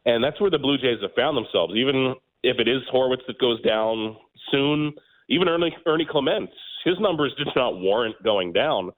And 0.06 0.22
that's 0.22 0.40
where 0.40 0.50
the 0.50 0.58
Blue 0.58 0.78
Jays 0.78 0.98
have 1.02 1.12
found 1.16 1.36
themselves. 1.36 1.74
Even 1.74 2.14
if 2.44 2.58
it 2.60 2.68
is 2.68 2.82
Horwitz 2.92 3.26
that 3.26 3.38
goes 3.40 3.60
down 3.62 4.16
soon, 4.52 4.94
even 5.28 5.48
Ernie, 5.48 5.76
Ernie 5.84 6.06
Clement, 6.08 6.48
his 6.84 6.94
numbers 7.00 7.34
did 7.36 7.48
not 7.56 7.78
warrant 7.80 8.14
going 8.22 8.52
down. 8.52 8.92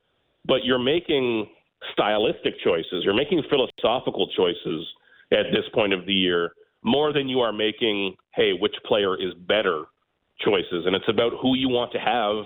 But 0.45 0.65
you're 0.65 0.79
making 0.79 1.49
stylistic 1.93 2.55
choices, 2.65 3.05
you're 3.05 3.15
making 3.15 3.43
philosophical 3.49 4.29
choices 4.37 4.87
at 5.33 5.47
this 5.53 5.65
point 5.75 5.93
of 5.93 6.07
the 6.07 6.13
year 6.13 6.53
more 6.83 7.13
than 7.13 7.29
you 7.29 7.41
are 7.41 7.53
making, 7.53 8.17
hey, 8.35 8.53
which 8.59 8.75
player 8.87 9.15
is 9.15 9.35
better 9.47 9.85
choices. 10.41 10.87
And 10.87 10.95
it's 10.97 11.09
about 11.09 11.33
who 11.41 11.57
you 11.57 11.69
want 11.69 11.93
to 11.93 11.99
have 11.99 12.45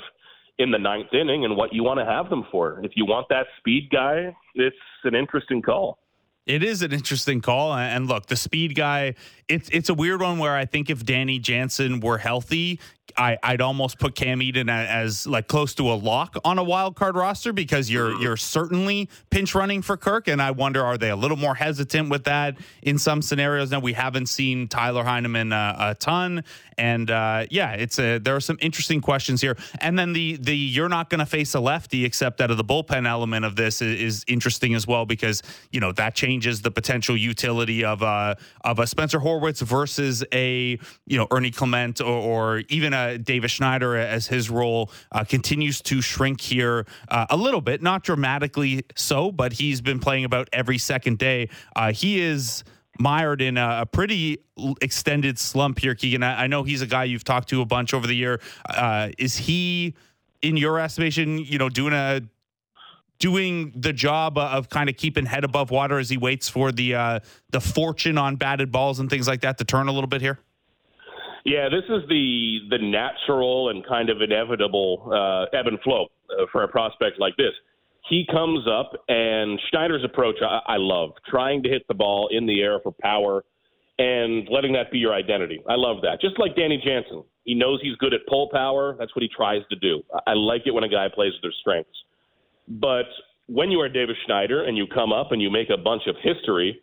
in 0.58 0.70
the 0.70 0.78
ninth 0.78 1.12
inning 1.12 1.44
and 1.44 1.56
what 1.56 1.72
you 1.72 1.82
want 1.82 1.98
to 2.00 2.04
have 2.04 2.30
them 2.30 2.44
for. 2.50 2.80
If 2.84 2.92
you 2.94 3.06
want 3.06 3.28
that 3.30 3.46
speed 3.58 3.88
guy, 3.90 4.34
it's 4.54 4.76
an 5.04 5.14
interesting 5.14 5.62
call. 5.62 5.98
It 6.46 6.62
is 6.62 6.82
an 6.82 6.92
interesting 6.92 7.40
call, 7.40 7.72
and 7.72 8.06
look, 8.06 8.26
the 8.26 8.36
speed 8.36 8.74
guy. 8.74 9.14
It's 9.48 9.68
it's 9.70 9.88
a 9.88 9.94
weird 9.94 10.20
one 10.20 10.38
where 10.38 10.54
I 10.54 10.66
think 10.66 10.90
if 10.90 11.04
Danny 11.04 11.38
Jansen 11.38 12.00
were 12.00 12.18
healthy, 12.18 12.80
I, 13.16 13.38
would 13.48 13.60
almost 13.60 13.98
put 13.98 14.14
Cam 14.14 14.42
Eden 14.42 14.68
as, 14.68 15.26
like 15.26 15.46
close 15.46 15.74
to 15.74 15.92
a 15.92 15.94
lock 15.94 16.36
on 16.44 16.58
a 16.58 16.64
wild 16.64 16.96
card 16.96 17.16
roster 17.16 17.52
because 17.52 17.90
you're 17.90 18.10
mm-hmm. 18.10 18.22
you're 18.22 18.36
certainly 18.36 19.08
pinch 19.30 19.54
running 19.54 19.82
for 19.82 19.96
Kirk, 19.96 20.28
and 20.28 20.42
I 20.42 20.50
wonder 20.50 20.84
are 20.84 20.98
they 20.98 21.10
a 21.10 21.16
little 21.16 21.36
more 21.36 21.54
hesitant 21.54 22.10
with 22.10 22.24
that 22.24 22.56
in 22.82 22.98
some 22.98 23.22
scenarios? 23.22 23.70
Now 23.70 23.80
we 23.80 23.92
haven't 23.92 24.26
seen 24.26 24.68
Tyler 24.68 25.04
Heineman 25.04 25.52
uh, 25.52 25.76
a 25.78 25.94
ton, 25.94 26.44
and 26.76 27.10
uh, 27.10 27.46
yeah, 27.50 27.72
it's 27.72 27.98
a 27.98 28.18
there 28.18 28.34
are 28.34 28.40
some 28.40 28.58
interesting 28.60 29.00
questions 29.00 29.40
here. 29.40 29.56
And 29.80 29.98
then 29.98 30.12
the 30.12 30.36
the 30.36 30.56
you're 30.56 30.88
not 30.88 31.10
going 31.10 31.20
to 31.20 31.26
face 31.26 31.54
a 31.54 31.60
lefty 31.60 32.04
except 32.04 32.40
out 32.40 32.50
of 32.50 32.56
the 32.56 32.64
bullpen 32.64 33.06
element 33.06 33.44
of 33.44 33.56
this 33.56 33.80
is, 33.80 34.00
is, 34.00 34.24
interesting 34.26 34.74
as 34.74 34.86
well 34.86 35.04
because 35.04 35.42
you 35.70 35.80
know 35.80 35.92
that 35.92 36.14
changes 36.34 36.62
the 36.62 36.70
potential 36.70 37.16
utility 37.16 37.84
of 37.84 38.02
a 38.02 38.04
uh, 38.04 38.34
of 38.64 38.78
a 38.78 38.86
Spencer 38.86 39.20
Horwitz 39.20 39.62
versus 39.62 40.24
a 40.32 40.78
you 41.06 41.16
know 41.16 41.26
Ernie 41.30 41.50
Clement 41.50 42.00
or, 42.00 42.06
or 42.06 42.62
even 42.68 42.92
a 42.92 43.18
Davis 43.18 43.52
Schneider 43.52 43.96
as 43.96 44.26
his 44.26 44.50
role 44.50 44.90
uh, 45.12 45.24
continues 45.24 45.80
to 45.82 46.00
shrink 46.00 46.40
here 46.40 46.86
uh, 47.08 47.26
a 47.30 47.36
little 47.36 47.60
bit, 47.60 47.82
not 47.82 48.02
dramatically 48.02 48.82
so, 48.96 49.30
but 49.30 49.52
he's 49.52 49.80
been 49.80 50.00
playing 50.00 50.24
about 50.24 50.48
every 50.52 50.78
second 50.78 51.18
day. 51.18 51.48
Uh, 51.76 51.92
he 51.92 52.20
is 52.20 52.64
mired 52.98 53.40
in 53.40 53.56
a, 53.56 53.82
a, 53.82 53.86
pretty 53.86 54.38
extended 54.80 55.38
slump 55.38 55.78
here, 55.78 55.94
Keegan. 55.94 56.22
I, 56.22 56.44
I, 56.44 56.46
know 56.46 56.62
he's 56.62 56.80
a 56.80 56.86
guy 56.86 57.04
you've 57.04 57.24
talked 57.24 57.48
to 57.48 57.60
a 57.60 57.66
bunch 57.66 57.92
over 57.92 58.06
the 58.06 58.14
year. 58.14 58.40
Uh, 58.68 59.08
is 59.18 59.36
he, 59.36 59.94
in 60.42 60.56
your 60.56 60.78
estimation, 60.78 61.38
you 61.38 61.58
know, 61.58 61.68
doing 61.68 61.92
a 61.92 62.20
doing 63.18 63.72
the 63.74 63.92
job 63.92 64.38
of 64.38 64.68
kind 64.68 64.88
of 64.88 64.96
keeping 64.96 65.26
head 65.26 65.44
above 65.44 65.70
water 65.70 65.98
as 65.98 66.10
he 66.10 66.16
waits 66.16 66.48
for 66.48 66.72
the 66.72 66.94
uh, 66.94 67.20
the 67.50 67.60
fortune 67.60 68.18
on 68.18 68.36
batted 68.36 68.70
balls 68.72 69.00
and 69.00 69.08
things 69.10 69.26
like 69.26 69.40
that 69.42 69.58
to 69.58 69.64
turn 69.64 69.88
a 69.88 69.92
little 69.92 70.08
bit 70.08 70.20
here? 70.20 70.38
Yeah, 71.44 71.68
this 71.68 71.84
is 71.88 72.08
the 72.08 72.60
the 72.70 72.78
natural 72.78 73.68
and 73.68 73.86
kind 73.86 74.10
of 74.10 74.22
inevitable 74.22 75.10
uh, 75.12 75.56
ebb 75.56 75.66
and 75.66 75.80
flow 75.80 76.06
uh, 76.30 76.46
for 76.50 76.62
a 76.64 76.68
prospect 76.68 77.18
like 77.18 77.36
this. 77.36 77.52
He 78.08 78.26
comes 78.30 78.66
up, 78.68 78.92
and 79.08 79.58
Schneider's 79.70 80.04
approach 80.04 80.36
I, 80.42 80.74
I 80.74 80.76
love, 80.76 81.12
trying 81.28 81.62
to 81.62 81.68
hit 81.70 81.86
the 81.88 81.94
ball 81.94 82.28
in 82.30 82.46
the 82.46 82.60
air 82.60 82.78
for 82.82 82.92
power 83.00 83.44
and 83.98 84.48
letting 84.50 84.72
that 84.72 84.90
be 84.90 84.98
your 84.98 85.14
identity. 85.14 85.62
I 85.68 85.76
love 85.76 85.98
that. 86.02 86.20
Just 86.20 86.38
like 86.38 86.56
Danny 86.56 86.82
Jansen, 86.84 87.22
he 87.44 87.54
knows 87.54 87.80
he's 87.82 87.96
good 87.96 88.12
at 88.12 88.20
pull 88.28 88.48
power. 88.50 88.96
That's 88.98 89.14
what 89.14 89.22
he 89.22 89.28
tries 89.34 89.62
to 89.70 89.76
do. 89.76 90.02
I 90.26 90.32
like 90.32 90.62
it 90.66 90.72
when 90.72 90.84
a 90.84 90.88
guy 90.88 91.06
plays 91.14 91.32
with 91.32 91.42
their 91.42 91.54
strengths. 91.60 91.96
But 92.68 93.06
when 93.46 93.70
you 93.70 93.80
are 93.80 93.88
Davis 93.88 94.16
Schneider 94.26 94.64
and 94.64 94.76
you 94.76 94.86
come 94.86 95.12
up 95.12 95.32
and 95.32 95.40
you 95.42 95.50
make 95.50 95.70
a 95.70 95.76
bunch 95.76 96.02
of 96.06 96.16
history, 96.22 96.80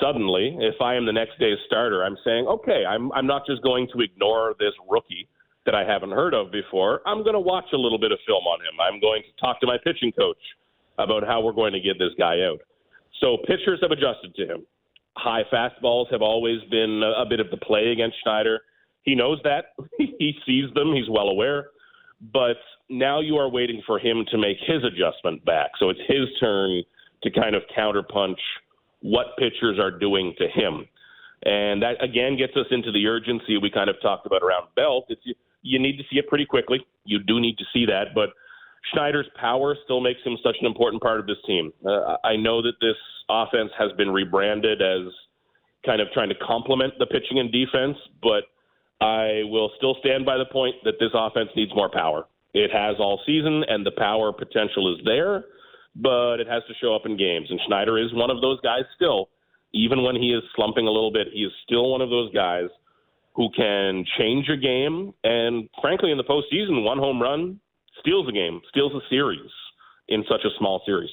suddenly, 0.00 0.56
if 0.60 0.80
I 0.80 0.94
am 0.94 1.06
the 1.06 1.12
next 1.12 1.38
day's 1.38 1.58
starter, 1.66 2.04
I'm 2.04 2.16
saying, 2.24 2.46
okay, 2.46 2.84
I'm, 2.86 3.12
I'm 3.12 3.26
not 3.26 3.46
just 3.46 3.62
going 3.62 3.88
to 3.94 4.00
ignore 4.00 4.54
this 4.58 4.72
rookie 4.88 5.28
that 5.66 5.74
I 5.74 5.84
haven't 5.84 6.10
heard 6.10 6.34
of 6.34 6.52
before. 6.52 7.00
I'm 7.06 7.22
going 7.22 7.34
to 7.34 7.40
watch 7.40 7.64
a 7.72 7.76
little 7.76 7.98
bit 7.98 8.12
of 8.12 8.18
film 8.26 8.44
on 8.44 8.60
him. 8.60 8.78
I'm 8.80 9.00
going 9.00 9.22
to 9.22 9.40
talk 9.40 9.60
to 9.60 9.66
my 9.66 9.78
pitching 9.82 10.12
coach 10.12 10.36
about 10.98 11.26
how 11.26 11.40
we're 11.40 11.52
going 11.52 11.72
to 11.72 11.80
get 11.80 11.98
this 11.98 12.12
guy 12.18 12.42
out. 12.42 12.60
So 13.20 13.38
pitchers 13.46 13.78
have 13.82 13.90
adjusted 13.90 14.34
to 14.36 14.46
him. 14.46 14.66
High 15.16 15.42
fastballs 15.52 16.10
have 16.10 16.22
always 16.22 16.60
been 16.70 17.02
a, 17.02 17.22
a 17.22 17.26
bit 17.26 17.40
of 17.40 17.50
the 17.50 17.56
play 17.56 17.92
against 17.92 18.16
Schneider. 18.22 18.60
He 19.02 19.14
knows 19.14 19.38
that. 19.44 19.66
he 19.98 20.34
sees 20.44 20.72
them. 20.74 20.94
He's 20.94 21.08
well 21.08 21.28
aware. 21.28 21.68
But 22.20 22.56
now 22.88 23.20
you 23.20 23.36
are 23.36 23.48
waiting 23.48 23.82
for 23.86 23.98
him 23.98 24.24
to 24.30 24.38
make 24.38 24.58
his 24.66 24.82
adjustment 24.84 25.44
back. 25.44 25.72
So 25.78 25.90
it's 25.90 26.00
his 26.06 26.28
turn 26.40 26.82
to 27.22 27.30
kind 27.30 27.54
of 27.54 27.62
counterpunch– 27.76 28.36
what 29.04 29.36
pitchers 29.38 29.78
are 29.78 29.90
doing 29.90 30.34
to 30.38 30.48
him. 30.48 30.88
And 31.44 31.82
that 31.82 32.02
again 32.02 32.38
gets 32.38 32.56
us 32.56 32.66
into 32.70 32.90
the 32.90 33.06
urgency 33.06 33.58
we 33.58 33.70
kind 33.70 33.90
of 33.90 33.96
talked 34.00 34.26
about 34.26 34.42
around 34.42 34.68
Belt. 34.74 35.04
It's 35.10 35.20
you, 35.60 35.78
need 35.78 35.98
to 35.98 36.04
see 36.10 36.18
it 36.18 36.26
pretty 36.26 36.46
quickly. 36.46 36.78
You 37.04 37.18
do 37.18 37.38
need 37.38 37.58
to 37.58 37.64
see 37.70 37.84
that, 37.84 38.14
but 38.14 38.30
Schneider's 38.92 39.28
power 39.38 39.76
still 39.84 40.00
makes 40.00 40.20
him 40.24 40.38
such 40.42 40.56
an 40.60 40.66
important 40.66 41.02
part 41.02 41.20
of 41.20 41.26
this 41.26 41.36
team. 41.46 41.70
Uh, 41.86 42.16
I 42.24 42.36
know 42.36 42.62
that 42.62 42.74
this 42.80 42.96
offense 43.28 43.70
has 43.78 43.92
been 43.92 44.10
rebranded 44.10 44.80
as 44.80 45.12
kind 45.84 46.00
of 46.00 46.08
trying 46.12 46.30
to 46.30 46.34
complement 46.36 46.94
the 46.98 47.06
pitching 47.06 47.38
and 47.38 47.52
defense, 47.52 47.98
but 48.22 48.44
I 49.04 49.42
will 49.44 49.70
still 49.76 49.96
stand 50.00 50.24
by 50.24 50.38
the 50.38 50.46
point 50.46 50.76
that 50.84 50.94
this 50.98 51.10
offense 51.14 51.50
needs 51.54 51.74
more 51.74 51.90
power. 51.90 52.26
It 52.54 52.70
has 52.72 52.96
all 52.98 53.20
season, 53.26 53.64
and 53.68 53.84
the 53.84 53.92
power 53.92 54.32
potential 54.32 54.94
is 54.94 55.04
there 55.04 55.44
but 55.96 56.40
it 56.40 56.48
has 56.48 56.62
to 56.68 56.74
show 56.80 56.94
up 56.94 57.06
in 57.06 57.16
games. 57.16 57.48
And 57.50 57.60
Schneider 57.66 57.98
is 57.98 58.12
one 58.12 58.30
of 58.30 58.40
those 58.40 58.60
guys 58.60 58.82
still. 58.96 59.28
Even 59.72 60.02
when 60.02 60.16
he 60.16 60.32
is 60.32 60.42
slumping 60.54 60.86
a 60.86 60.90
little 60.90 61.12
bit, 61.12 61.28
he 61.32 61.40
is 61.40 61.52
still 61.64 61.90
one 61.90 62.00
of 62.00 62.10
those 62.10 62.32
guys 62.32 62.68
who 63.34 63.48
can 63.56 64.04
change 64.18 64.48
a 64.48 64.56
game. 64.56 65.12
And 65.24 65.68
frankly, 65.80 66.10
in 66.10 66.18
the 66.18 66.24
postseason, 66.24 66.84
one 66.84 66.98
home 66.98 67.20
run 67.20 67.60
steals 68.00 68.28
a 68.28 68.32
game, 68.32 68.60
steals 68.68 68.92
a 68.92 69.00
series 69.08 69.50
in 70.08 70.24
such 70.28 70.44
a 70.44 70.50
small 70.58 70.82
series. 70.86 71.10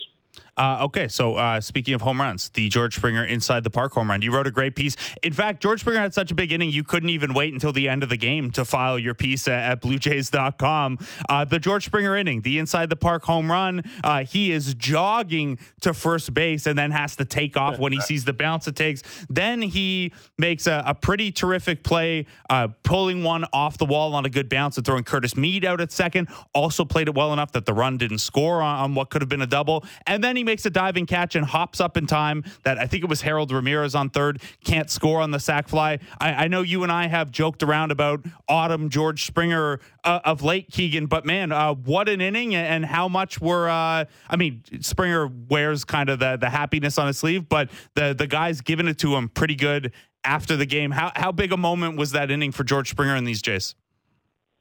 Uh, 0.62 0.78
okay, 0.84 1.08
so 1.08 1.38
uh, 1.38 1.60
speaking 1.60 1.95
of 1.95 2.02
home 2.02 2.21
runs, 2.21 2.50
the 2.50 2.69
George 2.69 2.95
Springer 2.95 3.26
inside 3.26 3.63
the 3.63 3.71
park 3.71 3.93
home 3.93 4.12
run. 4.12 4.21
You 4.21 4.32
wrote 4.32 4.45
a 4.45 4.52
great 4.52 4.76
piece. 4.76 4.95
In 5.24 5.34
fact, 5.34 5.60
George 5.60 5.80
Springer 5.80 6.00
had 6.00 6.13
such 6.13 6.30
a 6.30 6.36
big 6.36 6.52
inning, 6.52 6.69
you 6.69 6.84
couldn't 6.84 7.10
even 7.10 7.34
wait 7.34 7.52
until 7.52 7.74
the 7.74 7.89
end 7.89 8.04
of 8.04 8.10
the 8.10 8.17
game 8.17 8.52
to 8.52 8.63
file 8.63 9.00
your 9.00 9.15
piece 9.15 9.47
at, 9.47 9.71
at 9.71 9.82
BlueJays.com. 9.82 11.00
Uh, 11.28 11.45
the 11.45 11.58
George 11.58 11.86
Springer 11.86 12.15
inning, 12.15 12.41
the 12.41 12.60
inside 12.60 12.91
the 12.91 12.95
park 12.95 13.24
home 13.24 13.50
run. 13.50 13.82
Uh, 14.04 14.24
he 14.24 14.52
is 14.52 14.76
jogging 14.76 15.58
to 15.82 15.95
first 15.95 16.32
base 16.36 16.67
and 16.67 16.78
then 16.78 16.91
has 16.91 17.15
to 17.15 17.26
take 17.26 17.58
off 17.58 17.80
when 17.80 17.91
he 17.91 18.00
sees 18.02 18.24
the 18.24 18.34
bounce 18.34 18.67
it 18.67 18.76
takes. 18.76 19.02
Then 19.32 19.63
he 19.63 20.13
makes 20.38 20.67
a, 20.67 20.84
a 20.86 20.93
pretty 20.93 21.32
terrific 21.32 21.84
play, 21.84 22.28
uh, 22.52 22.67
pulling 22.84 23.24
one 23.24 23.45
off 23.52 23.80
the 23.80 23.86
wall 23.86 24.13
on 24.13 24.26
a 24.26 24.30
good 24.30 24.47
bounce 24.47 24.78
and 24.78 24.86
throwing 24.86 25.06
Curtis 25.06 25.36
Mead 25.36 25.65
out 25.65 25.82
at 25.82 25.91
second. 25.91 26.28
Also 26.54 26.86
played 26.86 27.08
it 27.08 27.15
well 27.15 27.34
enough 27.34 27.52
that 27.54 27.65
the 27.65 27.74
run 27.74 27.97
didn't 27.97 28.19
score 28.19 28.62
on, 28.62 28.80
on 28.80 28.93
what 28.93 29.10
could 29.10 29.24
have 29.24 29.30
been 29.30 29.41
a 29.41 29.47
double. 29.47 29.84
And 30.06 30.24
then 30.24 30.36
he 30.36 30.50
makes 30.51 30.65
a 30.65 30.69
diving 30.69 31.05
catch 31.05 31.35
and 31.35 31.45
hops 31.45 31.79
up 31.79 31.95
in 31.95 32.05
time 32.05 32.43
that 32.63 32.77
I 32.77 32.85
think 32.85 33.05
it 33.05 33.09
was 33.09 33.21
Harold 33.21 33.53
Ramirez 33.53 33.95
on 33.95 34.09
third 34.09 34.41
can't 34.65 34.89
score 34.89 35.21
on 35.21 35.31
the 35.31 35.39
sac 35.39 35.69
fly. 35.69 35.99
I, 36.19 36.33
I 36.33 36.47
know 36.49 36.61
you 36.61 36.83
and 36.83 36.91
I 36.91 37.07
have 37.07 37.31
joked 37.31 37.63
around 37.63 37.89
about 37.89 38.25
autumn 38.49 38.89
George 38.89 39.25
Springer 39.25 39.79
uh, 40.03 40.19
of 40.25 40.43
late, 40.43 40.69
Keegan, 40.69 41.05
but 41.05 41.25
man, 41.25 41.53
uh, 41.53 41.73
what 41.73 42.09
an 42.09 42.19
inning 42.19 42.53
and 42.53 42.85
how 42.85 43.07
much 43.07 43.39
were 43.39 43.69
uh, 43.69 44.03
I 44.29 44.35
mean 44.35 44.61
Springer 44.81 45.27
wears 45.27 45.85
kind 45.85 46.09
of 46.09 46.19
the 46.19 46.35
the 46.35 46.49
happiness 46.49 46.97
on 46.97 47.07
his 47.07 47.17
sleeve, 47.17 47.47
but 47.47 47.69
the 47.93 48.13
the 48.13 48.27
guys 48.27 48.59
giving 48.59 48.89
it 48.89 48.97
to 48.99 49.15
him 49.15 49.29
pretty 49.29 49.55
good 49.55 49.93
after 50.25 50.57
the 50.57 50.65
game. 50.65 50.91
How 50.91 51.13
how 51.15 51.31
big 51.31 51.53
a 51.53 51.57
moment 51.57 51.95
was 51.95 52.11
that 52.11 52.29
inning 52.29 52.51
for 52.51 52.65
George 52.65 52.89
Springer 52.89 53.15
and 53.15 53.25
these 53.25 53.41
Jays? 53.41 53.73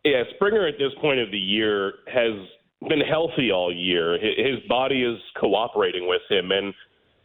Yeah, 0.04 0.22
Springer 0.36 0.68
at 0.68 0.78
this 0.78 0.92
point 1.00 1.18
of 1.18 1.32
the 1.32 1.38
year 1.38 1.94
has 2.06 2.32
been 2.88 3.00
healthy 3.00 3.52
all 3.52 3.74
year. 3.74 4.18
His 4.20 4.58
body 4.68 5.02
is 5.02 5.18
cooperating 5.38 6.08
with 6.08 6.22
him, 6.30 6.50
and 6.50 6.72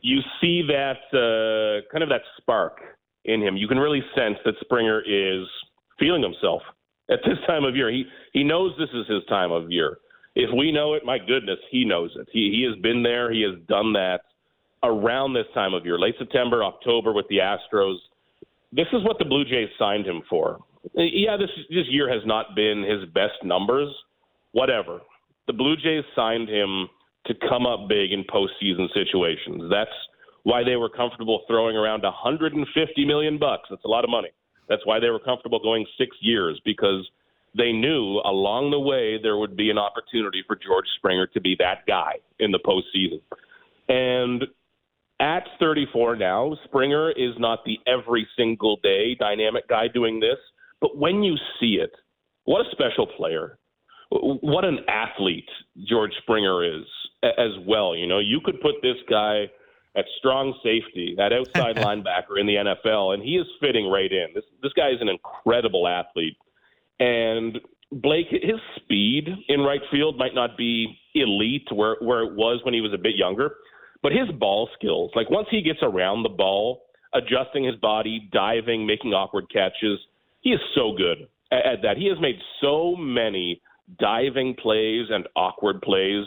you 0.02 0.20
see 0.42 0.62
that 0.68 1.00
uh, 1.14 1.90
kind 1.92 2.04
of 2.04 2.10
that 2.10 2.22
spark 2.38 2.80
in 3.26 3.42
him. 3.42 3.58
You 3.58 3.68
can 3.68 3.80
really 3.80 4.02
sense 4.16 4.38
that 4.46 4.56
Springer 4.62 5.02
is 5.02 5.48
feeling 6.00 6.22
himself 6.22 6.62
at 7.10 7.20
this 7.26 7.38
time 7.48 7.64
of 7.64 7.76
year. 7.76 7.90
He 7.90 8.06
he 8.34 8.44
knows 8.44 8.74
this 8.78 8.90
is 8.94 9.08
his 9.08 9.24
time 9.30 9.52
of 9.52 9.72
year. 9.72 9.98
If 10.36 10.50
we 10.56 10.72
know 10.72 10.94
it, 10.94 11.06
my 11.06 11.18
goodness, 11.18 11.60
he 11.72 11.86
knows 11.86 12.12
it. 12.16 12.28
He 12.32 12.52
he 12.52 12.68
has 12.70 12.80
been 12.82 13.04
there. 13.04 13.32
He 13.32 13.42
has 13.42 13.56
done 13.68 13.94
that 13.94 14.22
around 14.84 15.34
this 15.34 15.48
time 15.54 15.74
of 15.74 15.86
year, 15.86 15.98
late 15.98 16.16
September, 16.20 16.64
October 16.64 17.14
with 17.14 17.26
the 17.30 17.38
Astros. 17.38 17.96
This 18.72 18.88
is 18.92 19.04
what 19.04 19.18
the 19.18 19.26
Blue 19.26 19.46
Jays 19.46 19.70
signed 19.80 20.06
him 20.06 20.22
for. 20.30 20.60
Yeah, 20.94 21.38
this 21.38 21.50
this 21.70 21.86
year 21.90 22.12
has 22.12 22.22
not 22.26 22.56
been 22.56 22.84
his 22.84 23.10
best 23.14 23.44
numbers. 23.44 23.90
Whatever. 24.52 25.00
The 25.48 25.54
Blue 25.54 25.76
Jays 25.76 26.04
signed 26.16 26.50
him 26.50 26.88
to 27.28 27.34
come 27.48 27.66
up 27.66 27.88
big 27.88 28.12
in 28.12 28.24
postseason 28.24 28.88
situations. 28.94 29.64
That's 29.70 29.90
why 30.44 30.64
they 30.64 30.76
were 30.76 30.90
comfortable 30.90 31.44
throwing 31.48 31.76
around 31.76 32.04
150 32.04 33.06
million 33.06 33.38
bucks. 33.40 33.68
That's 33.70 33.84
a 33.84 33.88
lot 33.88 34.04
of 34.04 34.10
money. 34.10 34.30
That's 34.70 34.86
why 34.86 35.00
they 35.00 35.10
were 35.10 35.20
comfortable 35.20 35.60
going 35.60 35.86
six 35.98 36.16
years 36.22 36.60
because 36.66 37.08
they 37.58 37.72
knew 37.72 38.22
along 38.26 38.72
the 38.72 38.80
way 38.80 39.20
there 39.22 39.38
would 39.38 39.56
be 39.56 39.70
an 39.70 39.78
opportunity 39.78 40.44
for 40.46 40.56
George 40.56 40.86
Springer 40.98 41.28
to 41.28 41.42
be 41.42 41.56
that 41.60 41.86
guy 41.88 42.14
in 42.40 42.52
the 42.52 42.60
postseason. 42.60 43.22
And 43.88 44.46
at 45.20 45.44
34 45.60 46.18
now, 46.18 46.58
Springer 46.66 47.12
is 47.12 47.34
not 47.38 47.64
the 47.66 47.80
every 47.88 48.28
single 48.38 48.78
day 48.84 49.16
dynamic 49.16 49.68
guy 49.68 49.88
doing 49.88 50.20
this, 50.20 50.38
but 50.82 50.98
when 50.98 51.24
you 51.24 51.38
see 51.60 51.76
it, 51.76 51.92
what 52.44 52.66
a 52.66 52.72
special 52.72 53.08
player. 53.08 53.58
What 54.12 54.66
an 54.66 54.80
athlete 54.88 55.50
George 55.88 56.12
Springer 56.22 56.64
is 56.64 56.86
as 57.24 57.52
well. 57.66 57.96
You 57.96 58.08
know, 58.08 58.20
you 58.20 58.40
could 58.44 58.62
put 58.62 58.76
this 58.82 58.98
guy 59.10 59.50
at 59.96 60.06
strong 60.20 60.54
safety, 60.64 61.16
at 61.20 61.34
outside 61.34 61.76
linebacker 61.78 62.40
in 62.40 62.46
the 62.46 62.56
NFL, 62.56 63.14
and 63.14 63.24
he 63.24 63.38
is 63.38 63.48
fitting 63.60 63.90
right 63.90 64.12
in. 64.12 64.28
This 64.34 64.44
this 64.62 64.74
guy 64.74 64.90
is 64.90 65.02
an 65.02 65.10
incredible 65.10 65.88
athlete. 65.88 66.38
And 67.00 67.60
Blake, 67.92 68.28
his 68.30 68.60
speed 68.78 69.28
in 69.48 69.62
right 69.62 69.82
field 69.92 70.18
might 70.18 70.36
not 70.36 70.58
be 70.58 70.98
elite 71.14 71.68
where 71.72 71.98
where 72.02 72.24
it 72.24 72.36
was 72.36 72.62
when 72.64 72.74
he 72.74 72.82
was 72.82 72.94
a 72.94 72.98
bit 72.98 73.16
younger, 73.16 73.56
but 74.04 74.12
his 74.12 74.30
ball 74.38 74.70
skills, 74.78 75.12
like 75.16 75.30
once 75.30 75.48
he 75.50 75.62
gets 75.62 75.80
around 75.82 76.24
the 76.24 76.30
ball, 76.30 76.84
adjusting 77.14 77.64
his 77.64 77.76
body, 77.76 78.30
diving, 78.32 78.86
making 78.86 79.14
awkward 79.14 79.46
catches, 79.52 80.00
he 80.42 80.52
is 80.52 80.60
so 80.76 80.94
good 80.96 81.28
at, 81.52 81.66
at 81.66 81.82
that. 81.84 81.98
He 81.98 82.08
has 82.08 82.20
made 82.20 82.38
so 82.62 82.96
many 82.96 83.62
diving 84.00 84.56
plays 84.56 85.08
and 85.10 85.28
awkward 85.36 85.82
plays 85.82 86.26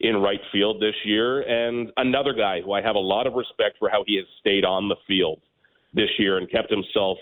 in 0.00 0.16
right 0.16 0.40
field 0.52 0.80
this 0.80 0.94
year. 1.04 1.40
And 1.42 1.90
another 1.96 2.32
guy 2.32 2.60
who 2.60 2.72
I 2.72 2.82
have 2.82 2.96
a 2.96 3.00
lot 3.00 3.26
of 3.26 3.34
respect 3.34 3.76
for 3.78 3.88
how 3.88 4.04
he 4.06 4.16
has 4.16 4.26
stayed 4.40 4.64
on 4.64 4.88
the 4.88 4.96
field 5.06 5.40
this 5.94 6.10
year 6.18 6.38
and 6.38 6.50
kept 6.50 6.70
himself 6.70 7.18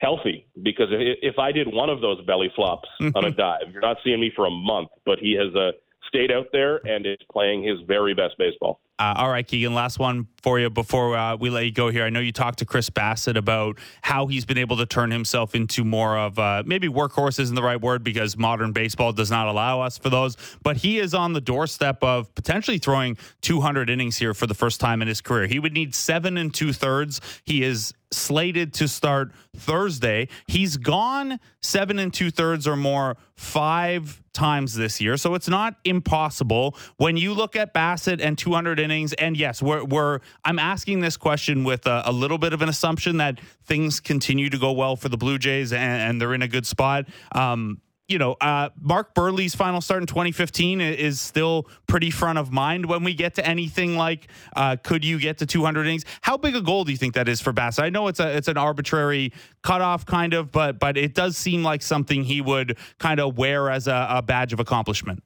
healthy. 0.00 0.46
Because 0.62 0.88
if 0.90 1.38
I 1.38 1.52
did 1.52 1.72
one 1.72 1.88
of 1.88 2.00
those 2.00 2.24
belly 2.26 2.52
flops 2.54 2.88
on 3.14 3.24
a 3.24 3.30
dive, 3.30 3.70
you're 3.72 3.80
not 3.80 3.96
seeing 4.04 4.20
me 4.20 4.32
for 4.34 4.46
a 4.46 4.50
month. 4.50 4.90
But 5.06 5.18
he 5.18 5.32
has 5.34 5.54
uh, 5.54 5.72
stayed 6.08 6.30
out 6.30 6.46
there 6.52 6.76
and 6.86 7.06
is 7.06 7.18
playing 7.32 7.62
his 7.62 7.78
very 7.86 8.14
best 8.14 8.34
baseball. 8.38 8.80
Uh, 8.98 9.14
all 9.16 9.30
right, 9.30 9.46
Keegan, 9.46 9.74
last 9.74 10.00
one 10.00 10.26
for 10.42 10.58
you 10.58 10.70
before 10.70 11.16
uh, 11.16 11.36
we 11.36 11.50
let 11.50 11.64
you 11.64 11.70
go 11.70 11.88
here. 11.88 12.04
I 12.04 12.10
know 12.10 12.18
you 12.18 12.32
talked 12.32 12.58
to 12.58 12.64
Chris 12.64 12.90
Bassitt 12.90 13.36
about 13.36 13.78
how 14.02 14.26
he's 14.26 14.44
been 14.44 14.58
able 14.58 14.76
to 14.78 14.86
turn 14.86 15.12
himself 15.12 15.54
into 15.54 15.84
more 15.84 16.18
of 16.18 16.36
uh, 16.36 16.64
maybe 16.66 16.88
workhorse 16.88 17.38
isn't 17.38 17.54
the 17.54 17.62
right 17.62 17.80
word 17.80 18.02
because 18.02 18.36
modern 18.36 18.72
baseball 18.72 19.12
does 19.12 19.30
not 19.30 19.46
allow 19.46 19.80
us 19.80 19.98
for 19.98 20.10
those, 20.10 20.36
but 20.64 20.78
he 20.78 20.98
is 20.98 21.14
on 21.14 21.32
the 21.32 21.40
doorstep 21.40 22.02
of 22.02 22.34
potentially 22.34 22.78
throwing 22.78 23.16
200 23.42 23.88
innings 23.88 24.16
here 24.16 24.34
for 24.34 24.48
the 24.48 24.54
first 24.54 24.80
time 24.80 25.00
in 25.00 25.06
his 25.06 25.20
career. 25.20 25.46
He 25.46 25.60
would 25.60 25.72
need 25.72 25.94
seven 25.94 26.36
and 26.36 26.52
two 26.52 26.72
thirds. 26.72 27.20
He 27.44 27.62
is 27.62 27.94
slated 28.10 28.72
to 28.74 28.88
start 28.88 29.32
Thursday. 29.56 30.28
He's 30.46 30.76
gone 30.76 31.40
seven 31.60 31.98
and 31.98 32.12
two 32.12 32.30
thirds 32.30 32.66
or 32.66 32.76
more 32.76 33.16
five 33.34 34.22
times 34.32 34.74
this 34.74 35.00
year, 35.00 35.16
so 35.16 35.34
it's 35.34 35.48
not 35.48 35.76
impossible. 35.84 36.76
When 36.96 37.16
you 37.16 37.34
look 37.34 37.56
at 37.56 37.74
Bassitt 37.74 38.20
and 38.20 38.38
200 38.38 38.78
innings, 38.78 39.12
and 39.14 39.36
yes, 39.36 39.60
we're, 39.60 39.84
we're 39.84 40.20
I'm 40.44 40.58
asking 40.58 41.00
this 41.00 41.16
question 41.16 41.64
with 41.64 41.86
a, 41.86 42.02
a, 42.06 42.12
little 42.12 42.38
bit 42.38 42.52
of 42.52 42.62
an 42.62 42.68
assumption 42.68 43.18
that 43.18 43.40
things 43.64 44.00
continue 44.00 44.48
to 44.50 44.58
go 44.58 44.72
well 44.72 44.96
for 44.96 45.08
the 45.08 45.16
Blue 45.16 45.38
Jays 45.38 45.72
and, 45.72 46.02
and 46.02 46.20
they're 46.20 46.34
in 46.34 46.42
a 46.42 46.48
good 46.48 46.66
spot. 46.66 47.06
Um, 47.32 47.80
you 48.08 48.18
know, 48.18 48.36
uh, 48.40 48.70
Mark 48.80 49.14
Buehrle's 49.14 49.54
final 49.54 49.82
start 49.82 50.02
in 50.02 50.06
2015 50.06 50.80
is 50.80 51.20
still 51.20 51.68
pretty 51.86 52.10
front 52.10 52.38
of 52.38 52.50
mind 52.50 52.86
when 52.86 53.04
we 53.04 53.12
get 53.12 53.34
to 53.34 53.46
anything 53.46 53.96
like, 53.96 54.28
uh, 54.56 54.76
could 54.82 55.04
you 55.04 55.20
get 55.20 55.38
to 55.38 55.46
200 55.46 55.86
innings? 55.86 56.06
How 56.22 56.38
big 56.38 56.56
a 56.56 56.62
goal 56.62 56.84
do 56.84 56.90
you 56.90 56.96
think 56.96 57.14
that 57.14 57.28
is 57.28 57.42
for 57.42 57.52
Bass? 57.52 57.78
I 57.78 57.90
know 57.90 58.08
it's 58.08 58.18
a 58.18 58.34
it's 58.34 58.48
an 58.48 58.56
arbitrary 58.56 59.32
cutoff, 59.62 60.06
kind 60.06 60.32
of, 60.32 60.50
but 60.50 60.78
but 60.78 60.96
it 60.96 61.14
does 61.14 61.36
seem 61.36 61.62
like 61.62 61.82
something 61.82 62.24
he 62.24 62.40
would 62.40 62.78
kind 62.98 63.20
of 63.20 63.36
wear 63.36 63.70
as 63.70 63.86
a, 63.86 64.06
a 64.10 64.22
badge 64.22 64.54
of 64.54 64.60
accomplishment. 64.60 65.22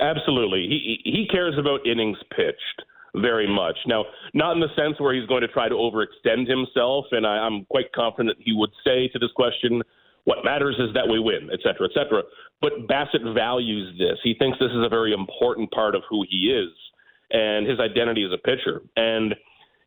Absolutely, 0.00 0.68
he 0.68 1.00
he 1.04 1.26
cares 1.26 1.58
about 1.58 1.84
innings 1.84 2.18
pitched 2.30 2.82
very 3.16 3.48
much. 3.52 3.76
Now, 3.86 4.04
not 4.34 4.52
in 4.52 4.60
the 4.60 4.68
sense 4.76 5.00
where 5.00 5.12
he's 5.12 5.26
going 5.26 5.40
to 5.40 5.48
try 5.48 5.68
to 5.68 5.74
overextend 5.74 6.48
himself, 6.48 7.06
and 7.10 7.26
I, 7.26 7.38
I'm 7.38 7.64
quite 7.64 7.92
confident 7.92 8.38
he 8.40 8.52
would 8.52 8.70
say 8.84 9.08
to 9.08 9.18
this 9.18 9.32
question 9.34 9.82
what 10.28 10.44
matters 10.44 10.76
is 10.78 10.92
that 10.92 11.08
we 11.08 11.18
win, 11.18 11.48
et 11.50 11.60
cetera, 11.62 11.88
et 11.88 11.94
cetera. 11.94 12.22
But 12.60 12.86
Bassitt 12.86 13.24
values 13.34 13.96
this. 13.98 14.18
He 14.22 14.34
thinks 14.38 14.58
this 14.58 14.70
is 14.70 14.84
a 14.84 14.88
very 14.90 15.14
important 15.14 15.70
part 15.70 15.94
of 15.94 16.02
who 16.10 16.22
he 16.28 16.52
is 16.52 16.68
and 17.30 17.66
his 17.66 17.80
identity 17.80 18.24
as 18.26 18.32
a 18.32 18.36
pitcher. 18.36 18.82
And 18.96 19.34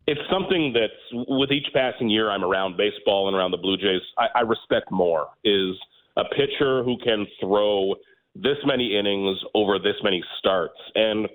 it's 0.08 0.22
something 0.32 0.74
that's 0.74 1.28
with 1.30 1.52
each 1.52 1.68
passing 1.76 2.10
year 2.10 2.32
I'm 2.32 2.44
around 2.44 2.76
baseball 2.76 3.28
and 3.28 3.38
around 3.38 3.52
the 3.52 3.58
Blue 3.58 3.78
Jays, 3.78 4.02
I, 4.18 4.40
I 4.40 4.42
respect 4.42 4.90
more 4.90 5.28
is 5.44 5.76
a 6.18 6.24
pitcher 6.24 6.84
who 6.84 6.98
can 7.04 7.28
throw 7.40 7.94
this 8.34 8.58
many 8.66 8.98
innings 8.98 9.38
over 9.54 9.78
this 9.78 9.98
many 10.04 10.24
starts. 10.40 10.80
And 10.96 11.28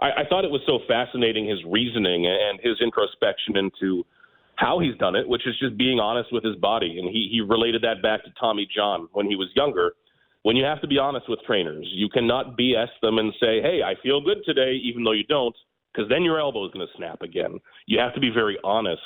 I, 0.00 0.22
I 0.22 0.24
thought 0.30 0.46
it 0.46 0.50
was 0.50 0.62
so 0.64 0.78
fascinating 0.88 1.46
his 1.46 1.62
reasoning 1.68 2.26
and 2.26 2.58
his 2.62 2.80
introspection 2.80 3.58
into 3.58 4.06
how 4.56 4.78
he's 4.78 4.96
done 4.98 5.16
it, 5.16 5.28
which 5.28 5.46
is 5.46 5.54
just 5.58 5.76
being 5.76 5.98
honest 5.98 6.32
with 6.32 6.44
his 6.44 6.56
body. 6.56 6.98
And 6.98 7.08
he, 7.08 7.28
he 7.30 7.40
related 7.40 7.82
that 7.82 8.02
back 8.02 8.24
to 8.24 8.30
Tommy 8.38 8.68
John 8.74 9.08
when 9.12 9.26
he 9.26 9.36
was 9.36 9.48
younger. 9.54 9.92
When 10.42 10.56
you 10.56 10.64
have 10.64 10.80
to 10.82 10.88
be 10.88 10.98
honest 10.98 11.28
with 11.28 11.40
trainers, 11.46 11.86
you 11.90 12.08
cannot 12.08 12.58
BS 12.58 12.88
them 13.02 13.18
and 13.18 13.32
say, 13.40 13.62
hey, 13.62 13.80
I 13.84 13.94
feel 14.02 14.20
good 14.20 14.38
today, 14.44 14.74
even 14.84 15.02
though 15.02 15.12
you 15.12 15.24
don't, 15.24 15.54
because 15.92 16.08
then 16.08 16.22
your 16.22 16.38
elbow 16.38 16.66
is 16.66 16.72
going 16.72 16.86
to 16.86 16.96
snap 16.96 17.22
again. 17.22 17.58
You 17.86 17.98
have 17.98 18.14
to 18.14 18.20
be 18.20 18.30
very 18.30 18.58
honest. 18.62 19.02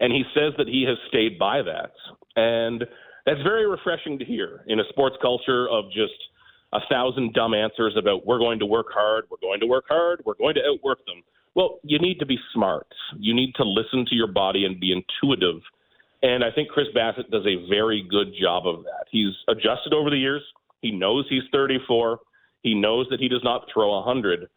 And 0.00 0.12
he 0.12 0.22
says 0.34 0.52
that 0.58 0.68
he 0.68 0.84
has 0.88 0.96
stayed 1.08 1.38
by 1.38 1.62
that. 1.62 1.90
And 2.36 2.84
that's 3.26 3.42
very 3.42 3.68
refreshing 3.68 4.18
to 4.18 4.24
hear 4.24 4.64
in 4.68 4.78
a 4.78 4.84
sports 4.90 5.16
culture 5.20 5.68
of 5.68 5.86
just 5.86 6.14
a 6.72 6.80
thousand 6.90 7.34
dumb 7.34 7.54
answers 7.54 7.94
about 7.98 8.26
we're 8.26 8.38
going 8.38 8.58
to 8.58 8.66
work 8.66 8.86
hard, 8.92 9.24
we're 9.30 9.40
going 9.40 9.60
to 9.60 9.66
work 9.66 9.84
hard, 9.88 10.22
we're 10.24 10.34
going 10.34 10.54
to 10.54 10.60
outwork 10.66 10.98
them. 11.06 11.22
Well, 11.58 11.80
you 11.82 11.98
need 11.98 12.20
to 12.20 12.26
be 12.26 12.38
smart. 12.54 12.86
You 13.18 13.34
need 13.34 13.52
to 13.56 13.64
listen 13.64 14.06
to 14.06 14.14
your 14.14 14.28
body 14.28 14.64
and 14.64 14.78
be 14.78 14.92
intuitive. 14.92 15.60
And 16.22 16.44
I 16.44 16.52
think 16.52 16.68
Chris 16.68 16.86
Bassitt 16.94 17.32
does 17.32 17.44
a 17.46 17.68
very 17.68 18.06
good 18.08 18.28
job 18.40 18.64
of 18.64 18.84
that. 18.84 19.06
He's 19.10 19.32
adjusted 19.48 19.92
over 19.92 20.08
the 20.08 20.16
years. 20.16 20.42
He 20.82 20.92
knows 20.92 21.26
he's 21.28 21.42
34. 21.50 22.20
He 22.62 22.74
knows 22.74 23.08
that 23.10 23.18
he 23.18 23.26
does 23.26 23.42
not 23.42 23.64
throw 23.74 23.92
100, 24.04 24.48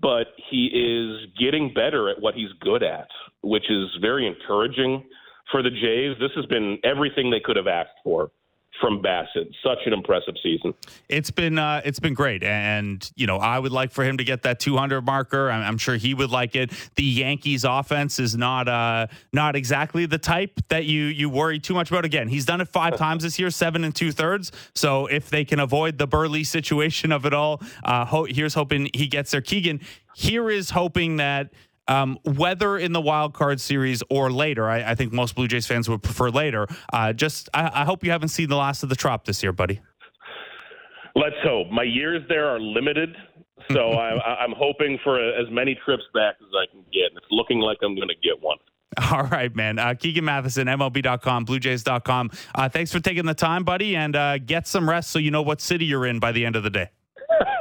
but 0.00 0.28
he 0.48 0.66
is 0.66 1.28
getting 1.36 1.74
better 1.74 2.08
at 2.08 2.22
what 2.22 2.34
he's 2.34 2.52
good 2.60 2.84
at, 2.84 3.08
which 3.42 3.68
is 3.68 3.88
very 4.00 4.24
encouraging 4.24 5.02
for 5.50 5.60
the 5.60 5.70
Jays. 5.70 6.16
This 6.20 6.30
has 6.36 6.46
been 6.46 6.78
everything 6.84 7.32
they 7.32 7.40
could 7.44 7.56
have 7.56 7.66
asked 7.66 7.98
for 8.04 8.30
from 8.80 9.02
Bassitt. 9.02 9.52
Such 9.62 9.78
an 9.86 9.92
impressive 9.92 10.34
season. 10.42 10.74
It's 11.08 11.30
been 11.30 11.58
uh, 11.58 11.82
it's 11.84 12.00
been 12.00 12.14
great, 12.14 12.42
and 12.42 13.08
you 13.16 13.26
know 13.26 13.38
I 13.38 13.58
would 13.58 13.72
like 13.72 13.90
for 13.90 14.04
him 14.04 14.18
to 14.18 14.24
get 14.24 14.42
that 14.42 14.60
200 14.60 15.02
marker. 15.02 15.50
I'm, 15.50 15.62
I'm 15.62 15.78
sure 15.78 15.96
he 15.96 16.14
would 16.14 16.30
like 16.30 16.56
it. 16.56 16.72
The 16.96 17.04
Yankees 17.04 17.64
offense 17.64 18.18
is 18.18 18.36
not 18.36 18.68
uh, 18.68 19.06
not 19.32 19.56
exactly 19.56 20.06
the 20.06 20.18
type 20.18 20.60
that 20.68 20.84
you 20.84 21.04
you 21.04 21.28
worry 21.30 21.58
too 21.58 21.74
much 21.74 21.90
about. 21.90 22.04
Again, 22.04 22.28
he's 22.28 22.46
done 22.46 22.60
it 22.60 22.68
five 22.68 22.96
times 22.98 23.22
this 23.22 23.38
year, 23.38 23.50
seven 23.50 23.84
and 23.84 23.94
two 23.94 24.12
thirds. 24.12 24.52
So 24.74 25.06
if 25.06 25.30
they 25.30 25.44
can 25.44 25.60
avoid 25.60 25.98
the 25.98 26.08
Buehrle 26.08 26.44
situation 26.44 27.12
of 27.12 27.26
it 27.26 27.34
all, 27.34 27.62
uh, 27.84 28.04
ho- 28.04 28.24
here's 28.24 28.54
hoping 28.54 28.90
he 28.94 29.06
gets 29.06 29.30
there. 29.30 29.40
Keegan, 29.40 29.80
here 30.14 30.50
is 30.50 30.70
hoping 30.70 31.16
that 31.16 31.52
um, 31.88 32.18
whether 32.24 32.78
in 32.78 32.92
the 32.92 33.00
wild 33.00 33.34
card 33.34 33.60
series 33.60 34.02
or 34.10 34.30
later, 34.30 34.68
I, 34.68 34.92
I, 34.92 34.94
think 34.94 35.12
most 35.12 35.34
Blue 35.34 35.48
Jays 35.48 35.66
fans 35.66 35.88
would 35.88 36.02
prefer 36.02 36.30
later. 36.30 36.66
Uh, 36.92 37.12
just, 37.12 37.48
I, 37.52 37.82
I, 37.82 37.84
hope 37.84 38.04
you 38.04 38.10
haven't 38.10 38.28
seen 38.28 38.48
the 38.48 38.56
last 38.56 38.82
of 38.82 38.88
the 38.88 38.96
Trop 38.96 39.24
this 39.24 39.42
year, 39.42 39.52
buddy. 39.52 39.80
Let's 41.14 41.36
hope. 41.44 41.70
My 41.70 41.82
years 41.82 42.22
there 42.28 42.48
are 42.48 42.58
limited, 42.58 43.14
so 43.70 43.90
I, 43.92 44.44
am 44.44 44.54
hoping 44.56 44.98
for 45.04 45.18
as 45.18 45.46
many 45.50 45.78
trips 45.84 46.04
back 46.14 46.36
as 46.40 46.48
I 46.54 46.70
can 46.70 46.80
get. 46.92 47.10
And 47.10 47.18
it's 47.18 47.26
looking 47.30 47.60
like 47.60 47.78
I'm 47.82 47.94
going 47.94 48.08
to 48.08 48.14
get 48.14 48.42
one. 48.42 48.58
All 49.12 49.24
right, 49.24 49.54
man. 49.54 49.78
Uh, 49.78 49.94
Keegan 49.94 50.24
Matheson, 50.24 50.66
MLB.com, 50.66 51.46
BlueJays.com. 51.46 52.30
Uh, 52.54 52.68
thanks 52.68 52.92
for 52.92 53.00
taking 53.00 53.26
the 53.26 53.34
time, 53.34 53.64
buddy, 53.64 53.96
and 53.96 54.14
uh, 54.14 54.38
get 54.38 54.66
some 54.66 54.88
rest 54.88 55.10
so 55.10 55.18
you 55.18 55.30
know 55.30 55.42
what 55.42 55.60
city 55.60 55.84
you're 55.84 56.06
in 56.06 56.18
by 56.18 56.32
the 56.32 56.46
end 56.46 56.56
of 56.56 56.62
the 56.62 56.70
day. 56.70 56.90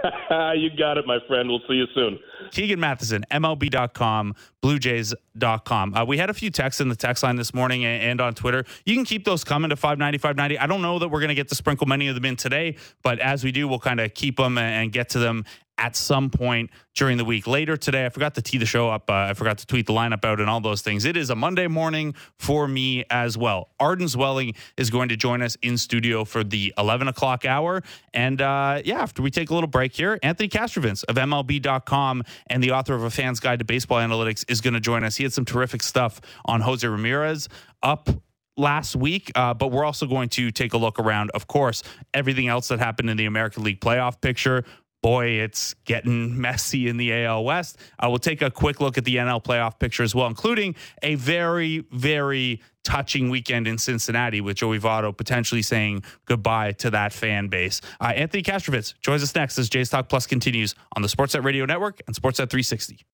you 0.56 0.70
got 0.78 0.98
it, 0.98 1.08
my 1.08 1.20
friend. 1.28 1.50
We'll 1.50 1.62
see 1.68 1.76
you 1.76 1.86
soon. 1.96 2.20
Keegan 2.52 2.80
Matheson, 2.80 3.24
MLB.com, 3.32 4.36
BlueJays.com. 4.62 5.94
Uh, 5.94 6.06
we 6.06 6.18
had 6.18 6.30
a 6.30 6.34
few 6.34 6.50
texts 6.50 6.82
in 6.82 6.90
the 6.90 6.96
text 6.96 7.24
line 7.24 7.38
this 7.38 7.54
morning 7.54 7.86
and, 7.86 8.04
and 8.04 8.22
on 8.22 8.34
Twitter. 8.34 8.66
You 8.86 8.96
can 8.96 9.06
keep 9.06 9.24
those 9.24 9.44
coming 9.44 9.70
to 9.70 9.76
590, 9.76 10.18
590. 10.18 10.60
I 10.60 10.68
don't 10.68 10.82
know 10.82 11.00
that 11.00 11.08
we're 11.08 11.22
going 11.22 11.30
to 11.30 11.36
get 11.36 11.48
to 11.50 11.56
sprinkle 11.56 11.88
many 11.88 12.10
of 12.10 12.16
them 12.16 12.26
in 12.26 12.36
today, 12.36 12.76
but 13.02 13.20
as 13.20 13.44
we 13.44 13.52
do, 13.52 13.68
we'll 13.68 13.80
kind 13.80 14.00
of 14.00 14.14
keep 14.14 14.38
them 14.38 14.58
and 14.58 14.92
get 14.92 15.10
to 15.10 15.20
them 15.20 15.46
at 15.78 15.96
some 15.96 16.30
point 16.30 16.70
during 16.96 17.18
the 17.18 17.26
week. 17.26 17.48
Later 17.48 17.76
today, 17.76 18.06
I 18.06 18.10
forgot 18.10 18.36
to 18.36 18.42
tee 18.42 18.58
the 18.58 18.66
show 18.66 18.90
up. 18.90 19.10
Uh, 19.10 19.14
I 19.14 19.34
forgot 19.34 19.58
to 19.60 19.66
tweet 19.66 19.88
the 19.88 19.94
lineup 19.94 20.24
out 20.24 20.40
and 20.40 20.50
all 20.50 20.62
those 20.62 20.82
things. 20.82 21.06
It 21.06 21.18
is 21.18 21.30
a 21.30 21.36
Monday 21.36 21.68
morning 21.68 22.14
for 22.38 22.68
me 22.68 23.04
as 23.10 23.38
well. 23.38 23.70
Arden 23.80 24.08
Zwelling 24.08 24.56
is 24.78 24.90
going 24.90 25.10
to 25.10 25.18
join 25.18 25.42
us 25.42 25.58
in 25.62 25.78
studio 25.78 26.26
for 26.26 26.44
the 26.44 26.74
11 26.78 27.08
o'clock 27.08 27.46
hour. 27.46 27.82
And 28.14 28.42
uh, 28.42 28.82
yeah, 28.86 29.02
after 29.02 29.22
we 29.22 29.32
take 29.32 29.50
a 29.50 29.54
little 29.54 29.68
break 29.68 29.96
here, 29.96 30.20
Anthony 30.22 30.50
Castrovince 30.50 31.04
of 31.06 31.16
MLB.com 31.16 32.24
and 32.48 32.64
the 32.64 32.72
author 32.72 32.94
of 32.94 33.04
A 33.04 33.10
Fan's 33.10 33.40
Guide 33.40 33.60
to 33.60 33.66
Baseball 33.66 34.00
Analytics 34.00 34.46
is 34.48 34.62
going 34.62 34.76
to 34.76 34.80
join 34.80 35.04
us. 35.04 35.16
He 35.16 35.24
had 35.24 35.34
some 35.34 35.46
terrific 35.46 35.82
stuff 35.82 36.22
on 36.46 36.62
Jose 36.62 36.88
Ramirez 36.88 37.50
up 37.82 38.10
last 38.56 38.96
week, 38.96 39.32
uh, 39.36 39.54
but 39.54 39.72
we're 39.72 39.84
also 39.84 40.06
going 40.06 40.30
to 40.30 40.52
take 40.52 40.74
a 40.74 40.78
look 40.78 41.00
around, 41.00 41.32
of 41.32 41.48
course, 41.48 41.84
everything 42.14 42.48
else 42.48 42.68
that 42.68 42.80
happened 42.80 43.10
in 43.10 43.18
the 43.18 43.26
American 43.26 43.64
League 43.64 43.82
playoff 43.82 44.22
picture 44.22 44.64
boy, 45.04 45.26
it's 45.28 45.76
getting 45.86 46.42
messy 46.42 46.88
in 46.88 46.98
the 46.98 47.14
AL 47.26 47.44
West. 47.44 47.78
I 48.00 48.08
will 48.08 48.18
take 48.18 48.42
a 48.42 48.50
quick 48.50 48.82
look 48.82 48.98
at 48.98 49.06
the 49.06 49.18
NL 49.18 49.44
playoff 49.44 49.78
picture 49.78 50.02
as 50.02 50.16
well, 50.16 50.26
including 50.26 50.74
a 51.04 51.14
very, 51.16 51.86
very 51.92 52.62
touching 52.84 53.30
weekend 53.30 53.68
in 53.68 53.78
Cincinnati 53.78 54.42
with 54.42 54.58
Joey 54.58 54.80
Votto 54.80 55.16
potentially 55.16 55.62
saying 55.62 56.04
goodbye 56.26 56.72
to 56.74 56.90
that 56.90 57.14
fan 57.14 57.50
base. 57.50 57.82
Uh, 58.02 58.14
Anthony 58.16 58.42
Castrovince 58.42 58.94
joins 59.02 59.22
us 59.22 59.36
next 59.36 59.58
as 59.60 59.70
Jays 59.70 59.90
Talk 59.90 60.10
Plus 60.10 60.26
continues 60.26 60.74
on 60.96 61.02
the 61.02 61.08
Sportsnet 61.08 61.44
Radio 61.44 61.66
Network 61.66 62.02
and 62.08 62.16
Sportsnet 62.16 62.50
360 62.50 63.06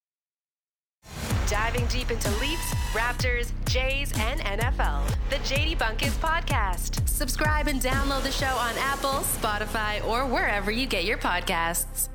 diving 1.50 1.88
deep 1.88 2.12
into 2.12 2.30
Leafs, 2.40 2.74
Raptors, 2.94 3.52
Jays, 3.66 4.14
and 4.18 4.40
NFL. 4.42 5.04
The 5.32 5.38
JD 5.38 5.80
Bunkis 5.80 6.16
Podcast. 6.20 7.08
Subscribe 7.10 7.68
and 7.68 7.82
download 7.82 8.22
the 8.22 8.32
show 8.32 8.46
on 8.46 8.76
Apple, 8.78 9.22
Spotify, 9.22 10.06
or 10.08 10.28
wherever 10.28 10.70
you 10.70 10.86
get 10.86 11.06
your 11.06 11.18
podcasts. 11.18 12.10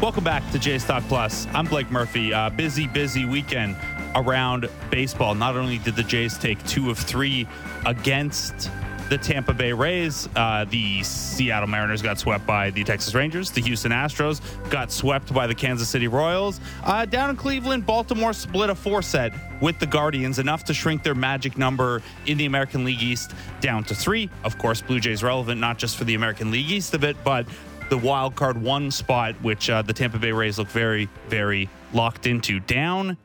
Welcome 0.00 0.24
back 0.24 0.50
to 0.52 0.58
Jays 0.58 0.86
Talk 0.86 1.02
Plus. 1.04 1.46
I'm 1.52 1.66
Blake 1.66 1.90
Murphy. 1.90 2.32
Uh, 2.32 2.48
busy, 2.48 2.86
busy 2.86 3.26
weekend 3.26 3.76
around 4.14 4.68
baseball. 4.90 5.34
Not 5.34 5.56
only 5.56 5.78
did 5.78 5.96
the 5.96 6.02
Jays 6.02 6.38
take 6.38 6.64
two 6.66 6.90
of 6.90 6.98
three 6.98 7.46
against 7.86 8.70
the 9.08 9.18
Tampa 9.18 9.52
Bay 9.52 9.72
Rays, 9.72 10.28
uh, 10.36 10.64
the 10.66 11.02
Seattle 11.02 11.68
Mariners 11.68 12.00
got 12.00 12.18
swept 12.18 12.46
by 12.46 12.70
the 12.70 12.84
Texas 12.84 13.12
Rangers. 13.12 13.50
The 13.50 13.60
Houston 13.62 13.90
Astros 13.90 14.40
got 14.70 14.92
swept 14.92 15.34
by 15.34 15.48
the 15.48 15.54
Kansas 15.54 15.88
City 15.88 16.06
Royals. 16.06 16.60
Uh, 16.84 17.06
down 17.06 17.30
in 17.30 17.36
Cleveland, 17.36 17.84
Baltimore 17.84 18.32
split 18.32 18.70
a 18.70 18.74
four 18.74 19.02
set 19.02 19.32
with 19.60 19.80
the 19.80 19.86
Guardians, 19.86 20.38
enough 20.38 20.62
to 20.64 20.74
shrink 20.74 21.02
their 21.02 21.16
magic 21.16 21.58
number 21.58 22.02
in 22.26 22.38
the 22.38 22.46
American 22.46 22.84
League 22.84 23.02
East 23.02 23.32
down 23.60 23.82
to 23.84 23.96
three. 23.96 24.30
Of 24.44 24.58
course, 24.58 24.80
Blue 24.80 25.00
Jays 25.00 25.24
relevant 25.24 25.60
not 25.60 25.76
just 25.76 25.96
for 25.96 26.04
the 26.04 26.14
American 26.14 26.52
League 26.52 26.70
East 26.70 26.94
of 26.94 27.02
it, 27.02 27.16
but 27.24 27.46
the 27.88 27.98
wild 27.98 28.36
card 28.36 28.62
one 28.62 28.92
spot, 28.92 29.34
which 29.42 29.68
uh, 29.68 29.82
the 29.82 29.92
Tampa 29.92 30.18
Bay 30.18 30.30
Rays 30.30 30.56
look 30.56 30.68
very, 30.68 31.08
very 31.28 31.68
locked 31.92 32.28
into. 32.28 32.60
Down 32.60 33.18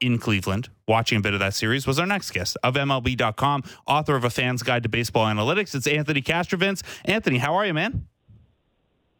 in 0.00 0.18
Cleveland, 0.18 0.68
watching 0.86 1.18
a 1.18 1.20
bit 1.20 1.34
of 1.34 1.40
that 1.40 1.54
series, 1.54 1.86
was 1.86 1.98
our 1.98 2.06
next 2.06 2.30
guest 2.32 2.56
of 2.62 2.74
MLB.com, 2.74 3.62
author 3.86 4.16
of 4.16 4.24
A 4.24 4.30
Fan's 4.30 4.62
Guide 4.62 4.82
to 4.82 4.88
Baseball 4.88 5.26
Analytics. 5.26 5.74
It's 5.74 5.86
Anthony 5.86 6.22
Castrovince. 6.22 6.82
Anthony, 7.04 7.38
how 7.38 7.54
are 7.54 7.66
you, 7.66 7.74
man? 7.74 8.06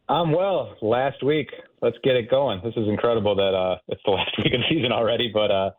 I'm 0.09 0.33
well. 0.33 0.77
Last 0.83 1.23
week, 1.23 1.51
let's 1.83 1.97
get 2.05 2.17
it 2.17 2.31
going. 2.31 2.61
This 2.62 2.75
is 2.77 2.89
incredible 2.89 3.35
that 3.35 3.55
uh, 3.55 3.79
it's 3.89 4.03
the 4.05 4.11
last 4.12 4.37
week 4.39 4.55
of 4.55 4.61
the 4.61 4.67
season 4.69 4.93
already, 4.93 5.31
but 5.33 5.51
uh, 5.51 5.71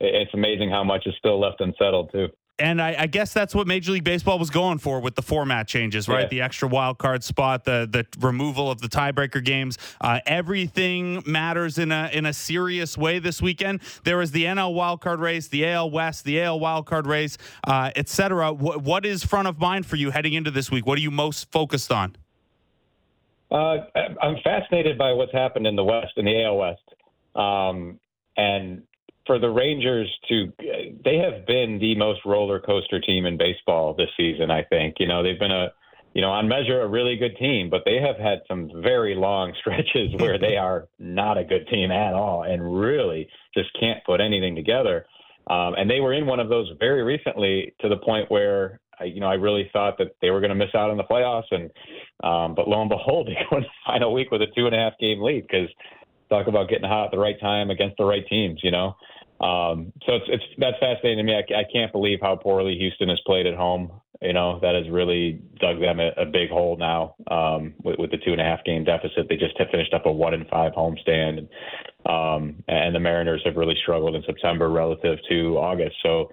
it's 0.00 0.32
amazing 0.34 0.70
how 0.70 0.84
much 0.84 1.06
is 1.06 1.14
still 1.18 1.40
left 1.40 1.60
unsettled, 1.60 2.10
too 2.12 2.28
and 2.60 2.80
I, 2.80 2.94
I, 2.98 3.06
guess 3.06 3.32
that's 3.32 3.54
what 3.54 3.66
Major 3.66 3.92
League 3.92 4.04
Baseball 4.04 4.38
was 4.38 4.50
going 4.50 4.78
for 4.78 5.00
with 5.00 5.14
the 5.14 5.22
format 5.22 5.66
changes, 5.66 6.08
right? 6.08 6.22
Yeah. 6.22 6.28
The 6.28 6.40
extra 6.42 6.68
wild 6.68 6.98
card 6.98 7.24
spot, 7.24 7.64
the 7.64 7.88
the 7.90 8.06
removal 8.24 8.70
of 8.70 8.80
the 8.80 8.88
tiebreaker 8.88 9.42
games. 9.42 9.78
Uh, 10.00 10.20
everything 10.26 11.22
matters 11.26 11.78
in 11.78 11.90
a 11.92 12.10
in 12.12 12.26
a 12.26 12.32
serious 12.32 12.96
way 12.96 13.18
this 13.18 13.40
weekend. 13.40 13.80
There 14.04 14.18
was 14.18 14.30
the 14.30 14.44
NL 14.44 14.74
wild 14.74 15.00
card 15.00 15.20
race, 15.20 15.48
the 15.48 15.66
AL 15.66 15.90
West, 15.90 16.24
the 16.24 16.40
AL 16.42 16.60
wild 16.60 16.86
card 16.86 17.06
race, 17.06 17.38
uh, 17.66 17.90
etc. 17.96 18.52
What, 18.52 18.82
what 18.82 19.06
is 19.06 19.24
front 19.24 19.48
of 19.48 19.58
mind 19.58 19.86
for 19.86 19.96
you 19.96 20.10
heading 20.10 20.34
into 20.34 20.50
this 20.50 20.70
week? 20.70 20.86
What 20.86 20.98
are 20.98 21.02
you 21.02 21.10
most 21.10 21.50
focused 21.50 21.90
on? 21.90 22.16
Uh, 23.50 23.78
I'm 24.22 24.36
fascinated 24.44 24.96
by 24.96 25.12
what's 25.12 25.32
happened 25.32 25.66
in 25.66 25.74
the 25.74 25.84
West, 25.84 26.12
in 26.16 26.24
the 26.24 26.44
AL 26.44 26.56
West, 26.56 26.94
um, 27.34 27.98
and 28.36 28.82
for 29.30 29.38
the 29.38 29.48
Rangers 29.48 30.10
to 30.28 30.52
they 30.58 31.18
have 31.18 31.46
been 31.46 31.78
the 31.78 31.94
most 31.94 32.18
roller 32.26 32.58
coaster 32.58 33.00
team 33.00 33.26
in 33.26 33.38
baseball 33.38 33.94
this 33.94 34.08
season, 34.16 34.50
I 34.50 34.64
think. 34.64 34.96
You 34.98 35.06
know, 35.06 35.22
they've 35.22 35.38
been 35.38 35.52
a 35.52 35.68
you 36.14 36.20
know, 36.20 36.30
on 36.30 36.48
measure 36.48 36.80
a 36.80 36.88
really 36.88 37.14
good 37.14 37.36
team, 37.36 37.70
but 37.70 37.82
they 37.84 37.98
have 38.04 38.16
had 38.16 38.40
some 38.48 38.82
very 38.82 39.14
long 39.14 39.52
stretches 39.60 40.12
where 40.18 40.36
they 40.36 40.56
are 40.56 40.88
not 40.98 41.38
a 41.38 41.44
good 41.44 41.68
team 41.68 41.92
at 41.92 42.12
all 42.12 42.42
and 42.42 42.76
really 42.80 43.28
just 43.54 43.68
can't 43.78 44.04
put 44.04 44.20
anything 44.20 44.56
together. 44.56 45.06
Um, 45.48 45.74
and 45.78 45.88
they 45.88 46.00
were 46.00 46.12
in 46.12 46.26
one 46.26 46.40
of 46.40 46.48
those 46.48 46.68
very 46.80 47.04
recently 47.04 47.72
to 47.82 47.88
the 47.88 47.98
point 47.98 48.32
where 48.32 48.80
I, 48.98 49.04
you 49.04 49.20
know 49.20 49.28
I 49.28 49.34
really 49.34 49.70
thought 49.72 49.96
that 49.98 50.16
they 50.20 50.30
were 50.30 50.40
going 50.40 50.50
to 50.50 50.56
miss 50.56 50.74
out 50.74 50.90
on 50.90 50.96
the 50.96 51.04
playoffs, 51.04 51.52
and 51.52 51.70
um, 52.24 52.56
but 52.56 52.66
lo 52.66 52.80
and 52.80 52.90
behold, 52.90 53.26
they 53.28 53.36
go 53.48 53.58
in 53.58 53.62
the 53.62 53.68
final 53.86 54.12
week 54.12 54.32
with 54.32 54.42
a 54.42 54.48
two 54.56 54.66
and 54.66 54.74
a 54.74 54.78
half 54.78 54.98
game 54.98 55.22
lead 55.22 55.46
because 55.46 55.68
talk 56.30 56.46
about 56.46 56.68
getting 56.68 56.88
hot 56.88 57.06
at 57.06 57.10
the 57.10 57.18
right 57.18 57.38
time 57.40 57.70
against 57.70 57.96
the 57.98 58.04
right 58.04 58.26
teams, 58.28 58.60
you 58.62 58.70
know. 58.70 58.96
Um, 59.40 59.92
so 60.06 60.16
it's, 60.16 60.26
it's 60.28 60.44
that's 60.58 60.76
fascinating 60.80 61.18
to 61.18 61.22
me. 61.24 61.34
I, 61.34 61.60
I 61.60 61.64
can't 61.72 61.90
believe 61.92 62.18
how 62.20 62.36
poorly 62.36 62.76
Houston 62.76 63.08
has 63.08 63.20
played 63.26 63.46
at 63.46 63.54
home. 63.54 63.90
You 64.20 64.34
know 64.34 64.60
that 64.60 64.74
has 64.74 64.88
really 64.90 65.40
dug 65.60 65.80
them 65.80 65.98
a, 65.98 66.10
a 66.18 66.26
big 66.26 66.50
hole 66.50 66.76
now 66.76 67.14
um, 67.30 67.72
with, 67.82 67.98
with 67.98 68.10
the 68.10 68.18
two 68.18 68.32
and 68.32 68.40
a 68.40 68.44
half 68.44 68.62
game 68.64 68.84
deficit. 68.84 69.28
They 69.30 69.36
just 69.36 69.56
have 69.58 69.68
finished 69.70 69.94
up 69.94 70.04
a 70.04 70.12
one 70.12 70.34
and 70.34 70.46
five 70.48 70.72
homestand, 70.72 71.48
um, 72.04 72.62
and 72.68 72.94
the 72.94 73.00
Mariners 73.00 73.40
have 73.46 73.56
really 73.56 73.76
struggled 73.82 74.14
in 74.14 74.22
September 74.26 74.68
relative 74.68 75.18
to 75.30 75.56
August. 75.56 75.96
So 76.02 76.30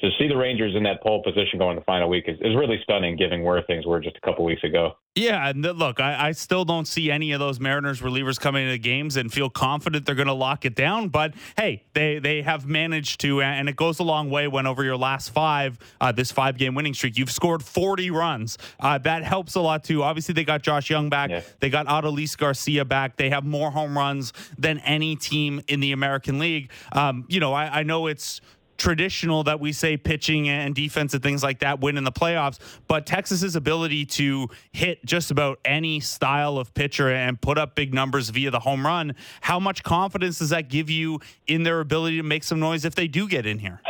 to 0.00 0.10
see 0.18 0.28
the 0.28 0.36
Rangers 0.36 0.74
in 0.74 0.82
that 0.82 1.02
pole 1.02 1.22
position 1.22 1.58
going 1.58 1.76
the 1.76 1.84
final 1.84 2.08
week 2.08 2.24
is, 2.26 2.36
is 2.40 2.54
really 2.54 2.78
stunning, 2.82 3.16
given 3.16 3.42
where 3.42 3.62
things 3.62 3.86
were 3.86 4.00
just 4.00 4.16
a 4.16 4.20
couple 4.20 4.44
weeks 4.44 4.64
ago. 4.64 4.92
Yeah, 5.16 5.48
and 5.48 5.62
look, 5.62 5.98
I, 5.98 6.28
I, 6.28 6.32
still 6.32 6.66
don't 6.66 6.86
see 6.86 7.10
any 7.10 7.32
of 7.32 7.40
those 7.40 7.58
Mariners 7.58 8.02
relievers 8.02 8.38
coming 8.38 8.66
into 8.66 8.76
games 8.76 9.16
and 9.16 9.32
feel 9.32 9.48
confident 9.48 10.04
they're 10.04 10.14
going 10.14 10.26
to 10.28 10.34
lock 10.34 10.66
it 10.66 10.74
down. 10.74 11.08
But 11.08 11.32
hey, 11.56 11.84
they 11.94 12.18
they 12.18 12.42
have 12.42 12.66
managed 12.66 13.20
to, 13.22 13.40
and 13.40 13.66
it 13.66 13.76
goes 13.76 13.98
a 13.98 14.02
long 14.02 14.28
way 14.28 14.46
when 14.46 14.66
over 14.66 14.84
your 14.84 14.98
last 14.98 15.30
five, 15.30 15.78
uh, 16.02 16.12
this 16.12 16.30
five 16.30 16.58
game 16.58 16.74
winning 16.74 16.92
streak, 16.92 17.16
you've 17.16 17.30
scored 17.30 17.62
40 17.62 18.10
runs. 18.10 18.58
Uh, 18.78 18.98
that 18.98 19.24
helps 19.24 19.54
a 19.54 19.60
lot 19.62 19.84
too. 19.84 20.02
Obviously, 20.02 20.34
they 20.34 20.44
got 20.44 20.60
Josh 20.60 20.90
Jung 20.90 21.08
back. 21.08 21.30
Yeah. 21.30 21.40
They 21.60 21.70
got 21.70 21.86
Adolis 21.86 22.36
Garcia 22.36 22.84
back. 22.84 23.16
They 23.16 23.30
have 23.30 23.44
more 23.46 23.70
home 23.70 23.96
runs 23.96 24.34
than 24.58 24.80
any 24.80 25.16
team 25.16 25.62
in 25.66 25.80
the 25.80 25.92
American 25.92 26.38
League. 26.38 26.70
Um, 26.92 27.24
you 27.28 27.40
know, 27.40 27.54
I, 27.54 27.80
I 27.80 27.82
know 27.84 28.06
it's 28.06 28.42
traditional 28.78 29.44
that 29.44 29.60
we 29.60 29.72
say 29.72 29.96
pitching 29.96 30.48
and 30.48 30.74
defense 30.74 31.14
and 31.14 31.22
things 31.22 31.42
like 31.42 31.60
that 31.60 31.80
win 31.80 31.96
in 31.96 32.04
the 32.04 32.12
playoffs, 32.12 32.58
but 32.88 33.06
Texas's 33.06 33.56
ability 33.56 34.04
to 34.06 34.48
hit 34.72 35.04
just 35.04 35.30
about 35.30 35.58
any 35.64 36.00
style 36.00 36.58
of 36.58 36.72
pitcher 36.74 37.10
and 37.10 37.40
put 37.40 37.58
up 37.58 37.74
big 37.74 37.94
numbers 37.94 38.30
via 38.30 38.50
the 38.50 38.60
home 38.60 38.86
run, 38.86 39.14
how 39.40 39.58
much 39.58 39.82
confidence 39.82 40.38
does 40.38 40.50
that 40.50 40.68
give 40.68 40.90
you 40.90 41.20
in 41.46 41.62
their 41.62 41.80
ability 41.80 42.16
to 42.16 42.22
make 42.22 42.44
some 42.44 42.60
noise 42.60 42.84
if 42.84 42.94
they 42.94 43.08
do 43.08 43.28
get 43.28 43.46
in 43.46 43.58
here? 43.58 43.80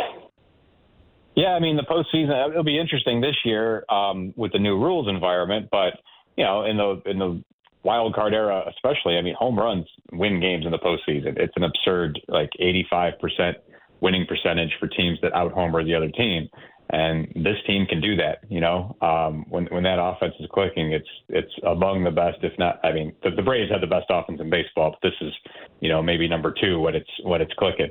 Yeah, 1.34 1.52
I 1.52 1.60
mean 1.60 1.76
the 1.76 1.82
postseason 1.82 2.48
it'll 2.50 2.64
be 2.64 2.78
interesting 2.78 3.20
this 3.20 3.36
year 3.44 3.84
um, 3.90 4.32
with 4.36 4.52
the 4.52 4.58
new 4.58 4.78
rules 4.78 5.06
environment, 5.06 5.68
but 5.70 6.00
you 6.36 6.44
know 6.44 6.64
in 6.64 6.78
the 6.78 7.02
in 7.04 7.18
the 7.18 7.42
wild 7.86 8.14
card 8.14 8.34
era, 8.34 8.64
especially. 8.68 9.16
I 9.16 9.22
mean, 9.22 9.36
home 9.38 9.56
runs 9.56 9.86
win 10.12 10.40
games 10.40 10.66
in 10.66 10.72
the 10.72 10.78
postseason. 10.78 11.38
It's 11.38 11.52
an 11.56 11.62
absurd, 11.62 12.20
like 12.28 12.50
85% 12.60 13.54
winning 14.00 14.26
percentage 14.26 14.70
for 14.78 14.88
teams 14.88 15.18
that 15.22 15.34
out 15.34 15.52
homer 15.52 15.84
the 15.84 15.94
other 15.94 16.10
team. 16.10 16.48
And 16.88 17.26
this 17.34 17.56
team 17.66 17.84
can 17.86 18.00
do 18.00 18.14
that, 18.16 18.44
you 18.48 18.60
know. 18.60 18.96
Um, 19.00 19.44
when 19.48 19.66
when 19.66 19.82
that 19.82 19.98
offense 20.00 20.34
is 20.38 20.46
clicking, 20.52 20.92
it's 20.92 21.08
it's 21.28 21.50
among 21.66 22.04
the 22.04 22.12
best, 22.12 22.38
if 22.42 22.56
not. 22.60 22.78
I 22.84 22.92
mean, 22.92 23.12
the, 23.24 23.30
the 23.30 23.42
Braves 23.42 23.72
had 23.72 23.82
the 23.82 23.88
best 23.88 24.06
offense 24.08 24.40
in 24.40 24.50
baseball, 24.50 24.92
but 24.92 25.00
this 25.02 25.16
is, 25.20 25.32
you 25.80 25.88
know, 25.88 26.00
maybe 26.00 26.28
number 26.28 26.54
two 26.60 26.78
when 26.78 26.94
it's 26.94 27.10
when 27.24 27.42
it's 27.42 27.52
clicking, 27.58 27.90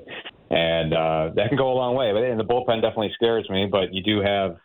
and 0.49 0.93
uh, 0.93 1.31
that 1.35 1.49
can 1.49 1.57
go 1.57 1.73
a 1.73 1.75
long 1.75 1.93
way. 1.95 2.13
But 2.13 2.23
and 2.23 2.39
the 2.39 2.45
bullpen 2.45 2.81
definitely 2.81 3.11
scares 3.15 3.49
me. 3.49 3.67
But 3.69 3.93
you 3.93 4.01
do 4.01 4.21
have 4.21 4.55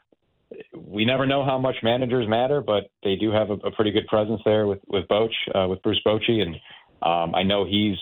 we 0.77 1.05
never 1.05 1.27
know 1.27 1.45
how 1.45 1.59
much 1.59 1.77
managers 1.83 2.29
matter, 2.29 2.61
but 2.61 2.91
they 3.03 3.17
do 3.17 3.33
have 3.33 3.51
a, 3.51 3.55
a 3.55 3.71
pretty 3.73 3.91
good 3.91 4.07
presence 4.07 4.41
there 4.45 4.69
with 4.69 4.81
with 4.87 5.09
Boch, 5.09 5.31
uh, 5.55 5.67
with 5.69 5.83
Bruce 5.83 6.01
Bochy, 6.07 6.41
and 6.41 6.55
um, 7.03 7.35
I 7.35 7.43
know 7.43 7.65
he's 7.65 7.99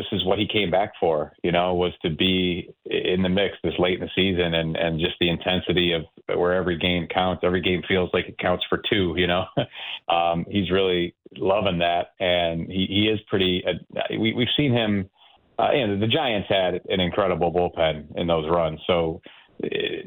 this 0.00 0.18
is 0.18 0.24
what 0.24 0.38
he 0.38 0.48
came 0.48 0.70
back 0.70 0.92
for. 0.98 1.32
You 1.42 1.52
know, 1.52 1.74
was 1.74 1.92
to 2.02 2.10
be 2.10 2.70
in 2.86 3.22
the 3.22 3.28
mix 3.28 3.56
this 3.62 3.74
late 3.78 4.00
in 4.00 4.00
the 4.00 4.10
season, 4.14 4.54
and 4.54 4.76
and 4.76 4.98
just 4.98 5.14
the 5.20 5.28
intensity 5.28 5.92
of 5.92 6.02
where 6.38 6.54
every 6.54 6.78
game 6.78 7.06
counts. 7.12 7.42
Every 7.44 7.60
game 7.60 7.82
feels 7.86 8.10
like 8.14 8.26
it 8.26 8.38
counts 8.38 8.64
for 8.68 8.80
two. 8.90 9.14
You 9.16 9.26
know, 9.26 9.44
um, 10.08 10.46
he's 10.48 10.70
really 10.70 11.14
loving 11.36 11.78
that, 11.78 12.12
and 12.18 12.70
he 12.70 12.86
he 12.88 13.08
is 13.08 13.20
pretty. 13.28 13.62
Uh, 13.66 14.00
we 14.18 14.32
we've 14.32 14.48
seen 14.56 14.72
him. 14.72 15.10
Uh, 15.58 15.72
and 15.74 16.02
the 16.02 16.06
Giants 16.06 16.48
had 16.48 16.80
an 16.88 17.00
incredible 17.00 17.52
bullpen 17.52 18.16
in 18.16 18.26
those 18.26 18.48
runs, 18.48 18.80
so 18.86 19.20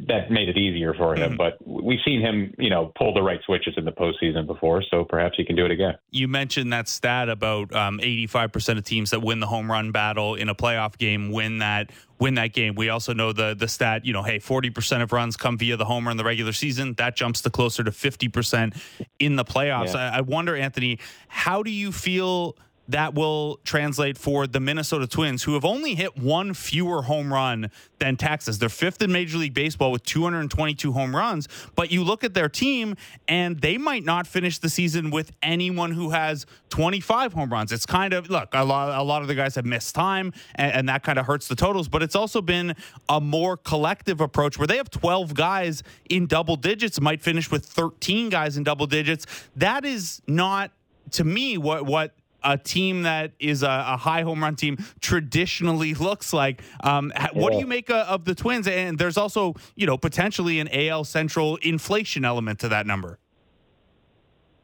that 0.08 0.32
made 0.32 0.50
it 0.50 0.58
easier 0.58 0.94
for 0.94 1.16
him. 1.16 1.32
Mm-hmm. 1.32 1.38
But 1.38 1.58
we've 1.66 2.00
seen 2.06 2.22
him, 2.22 2.54
you 2.58 2.70
know, 2.70 2.92
pull 2.98 3.14
the 3.14 3.22
right 3.22 3.40
switches 3.46 3.76
in 3.78 3.86
the 3.86 3.92
postseason 3.92 4.48
before, 4.48 4.84
so 4.90 5.04
perhaps 5.04 5.36
he 5.38 5.46
can 5.46 5.56
do 5.56 5.66
it 5.66 5.72
again. 5.72 5.96
You 6.12 6.28
mentioned 6.28 6.74
that 6.74 6.88
stat 6.88 7.30
about 7.30 7.74
um, 7.74 8.00
85% 8.00 8.78
of 8.78 8.84
teams 8.84 9.12
that 9.12 9.22
win 9.22 9.40
the 9.40 9.48
home 9.48 9.72
run 9.72 9.92
battle 9.92 10.36
in 10.36 10.50
a 10.50 10.56
playoff 10.56 10.98
game 10.98 11.32
win 11.32 11.60
that 11.60 11.92
win 12.20 12.36
that 12.36 12.54
game. 12.54 12.76
We 12.76 12.90
also 12.90 13.14
know 13.14 13.34
the 13.34 13.54
the 13.54 13.68
stat, 13.68 14.06
you 14.06 14.14
know, 14.14 14.24
hey, 14.24 14.40
40% 14.40 15.02
of 15.02 15.12
runs 15.12 15.38
come 15.38 15.58
via 15.58 15.78
the 15.78 15.86
homer 15.86 16.10
in 16.10 16.18
the 16.18 16.24
regular 16.24 16.54
season. 16.54 16.94
That 16.96 17.16
jumps 17.16 17.42
to 17.42 17.50
closer 17.50 17.84
to 17.84 17.92
50% 17.92 18.80
in 19.20 19.36
the 19.36 19.46
playoffs. 19.46 19.94
Yeah. 19.94 20.12
I, 20.12 20.18
I 20.18 20.22
wonder, 20.22 20.56
Anthony, 20.56 21.00
how 21.28 21.64
do 21.64 21.72
you 21.72 21.92
feel? 21.92 22.58
That 22.88 23.14
will 23.14 23.60
translate 23.64 24.18
for 24.18 24.46
the 24.46 24.60
Minnesota 24.60 25.08
Twins, 25.08 25.44
who 25.44 25.54
have 25.54 25.64
only 25.64 25.96
hit 25.96 26.18
one 26.18 26.54
fewer 26.54 27.04
home 27.04 27.32
run 27.32 27.72
than 28.00 28.18
Texas. 28.18 28.58
They're 28.58 28.68
fifth 28.68 29.02
in 29.02 29.12
Major 29.12 29.38
League 29.38 29.54
Baseball 29.54 29.92
with 29.92 30.04
222 30.04 30.92
home 30.92 31.16
runs. 31.16 31.48
But 31.76 31.92
you 31.92 32.04
look 32.04 32.24
at 32.24 32.34
their 32.34 32.50
team, 32.50 32.96
and 33.28 33.62
they 33.62 33.78
might 33.78 34.04
not 34.04 34.28
finish 34.28 34.58
the 34.58 34.70
season 34.70 35.12
with 35.12 35.32
anyone 35.42 35.92
who 35.92 36.10
has 36.10 36.46
25 36.70 37.34
home 37.34 37.50
runs. 37.50 37.72
It's 37.72 37.86
kind 37.86 38.14
of 38.14 38.30
look 38.30 38.50
a 38.54 38.66
lot. 38.66 39.00
A 39.00 39.04
lot 39.04 39.22
of 39.22 39.28
the 39.28 39.36
guys 39.36 39.56
have 39.56 39.66
missed 39.66 39.96
time, 39.96 40.34
and, 40.56 40.74
and 40.74 40.90
that 40.90 41.04
kind 41.04 41.18
of 41.18 41.26
hurts 41.26 41.48
the 41.48 41.56
totals. 41.56 41.88
But 41.88 42.04
it's 42.04 42.16
also 42.16 42.42
been 42.42 42.76
a 43.08 43.22
more 43.22 43.56
collective 43.56 44.20
approach 44.20 44.58
where 44.58 44.68
they 44.68 44.78
have 44.78 44.90
12 44.90 45.34
guys 45.34 45.84
in 46.10 46.28
double 46.28 46.58
digits, 46.58 47.00
might 47.00 47.22
finish 47.22 47.50
with 47.50 47.66
13 47.66 48.30
guys 48.30 48.58
in 48.58 48.64
double 48.64 48.88
digits. 48.88 49.26
That 49.56 49.86
is 49.86 50.22
not 50.28 50.72
to 51.12 51.24
me 51.24 51.58
what 51.58 51.86
what 51.86 52.14
a 52.44 52.58
team 52.58 53.04
that 53.04 53.34
is 53.40 53.64
a, 53.64 53.68
a, 53.68 53.98
high 53.98 54.22
home 54.22 54.44
run 54.44 54.56
team 54.56 54.78
traditionally 55.00 55.94
looks 55.94 56.34
like. 56.34 56.62
Um, 56.84 57.12
what 57.34 57.54
do 57.54 57.60
you 57.60 57.68
make 57.68 57.90
uh, 57.90 58.06
of 58.08 58.26
the 58.26 58.36
Twins? 58.36 58.68
And 58.68 58.98
there's 58.98 59.18
also, 59.18 59.56
you 59.76 59.86
know, 59.86 59.98
potentially 59.98 60.60
an 60.60 60.70
AL 60.72 61.06
Central 61.06 61.58
inflation 61.58 62.26
element 62.26 62.60
to 62.60 62.70
that 62.70 62.86
number. 62.86 63.20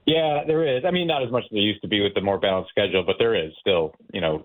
Yeah, 0.05 0.43
there 0.47 0.65
is. 0.65 0.85
I 0.85 0.91
mean, 0.91 1.07
not 1.07 1.23
as 1.23 1.31
much 1.31 1.43
as 1.43 1.49
there 1.51 1.59
used 1.59 1.81
to 1.81 1.87
be 1.87 2.01
with 2.01 2.15
the 2.15 2.21
more 2.21 2.39
balanced 2.39 2.71
schedule, 2.71 3.03
but 3.05 3.17
there 3.19 3.35
is 3.35 3.51
still, 3.59 3.93
you 4.11 4.21
know, 4.21 4.43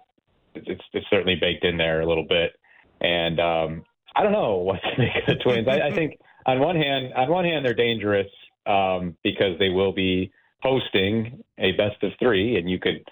it's, 0.55 0.83
it's 0.93 1.07
certainly 1.09 1.37
baked 1.37 1.65
in 1.65 1.77
there 1.77 2.03
a 2.03 2.07
little 2.07 2.27
bit. 2.29 2.53
And 3.01 3.41
um, 3.41 3.85
I 4.15 4.23
don't 4.23 4.33
know 4.33 4.57
what 4.57 4.81
to 4.83 4.99
make 4.99 5.17
of 5.17 5.27
the 5.27 5.43
Twins. 5.43 5.67
I, 5.67 5.89
I 5.89 5.91
think 5.93 6.19
on 6.47 6.61
one 6.61 6.77
hand, 6.77 7.13
on 7.15 7.31
one 7.31 7.45
hand, 7.45 7.65
they're 7.65 7.75
dangerous 7.75 8.29
um, 8.67 9.17
because 9.23 9.59
they 9.59 9.71
will 9.71 9.93
be 9.93 10.31
hosting 10.63 11.43
a 11.59 11.73
best 11.73 12.03
of 12.03 12.13
three, 12.19 12.57
and 12.57 12.69
you 12.69 12.79
could 12.79 13.07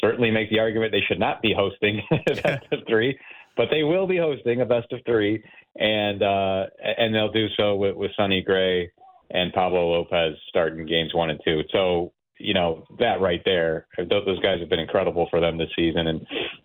certainly 0.00 0.30
make 0.30 0.50
the 0.50 0.58
argument 0.58 0.92
they 0.92 1.02
should 1.06 1.18
not 1.18 1.42
be 1.42 1.54
hosting 1.56 2.00
a 2.10 2.34
best 2.34 2.66
of 2.72 2.80
three, 2.88 3.18
but 3.56 3.68
they 3.70 3.82
will 3.82 4.06
be 4.06 4.16
hosting 4.16 4.60
a 4.60 4.66
best 4.66 4.92
of 4.92 5.00
three, 5.04 5.42
and 5.76 6.22
uh, 6.22 6.66
and 6.82 7.14
they'll 7.14 7.32
do 7.32 7.46
so 7.56 7.76
with, 7.76 7.96
with 7.96 8.10
Sonny 8.16 8.42
Gray 8.42 8.90
and 9.30 9.52
Pablo 9.52 9.92
Lopez 9.92 10.34
starting 10.48 10.86
games 10.86 11.14
one 11.14 11.30
and 11.30 11.40
two. 11.44 11.62
So 11.72 12.12
you 12.38 12.54
know 12.54 12.84
that 12.98 13.20
right 13.20 13.42
there, 13.44 13.86
those 13.96 14.40
guys 14.40 14.60
have 14.60 14.68
been 14.68 14.78
incredible 14.78 15.26
for 15.30 15.40
them 15.40 15.58
this 15.58 15.70
season, 15.76 16.06
and 16.06 16.20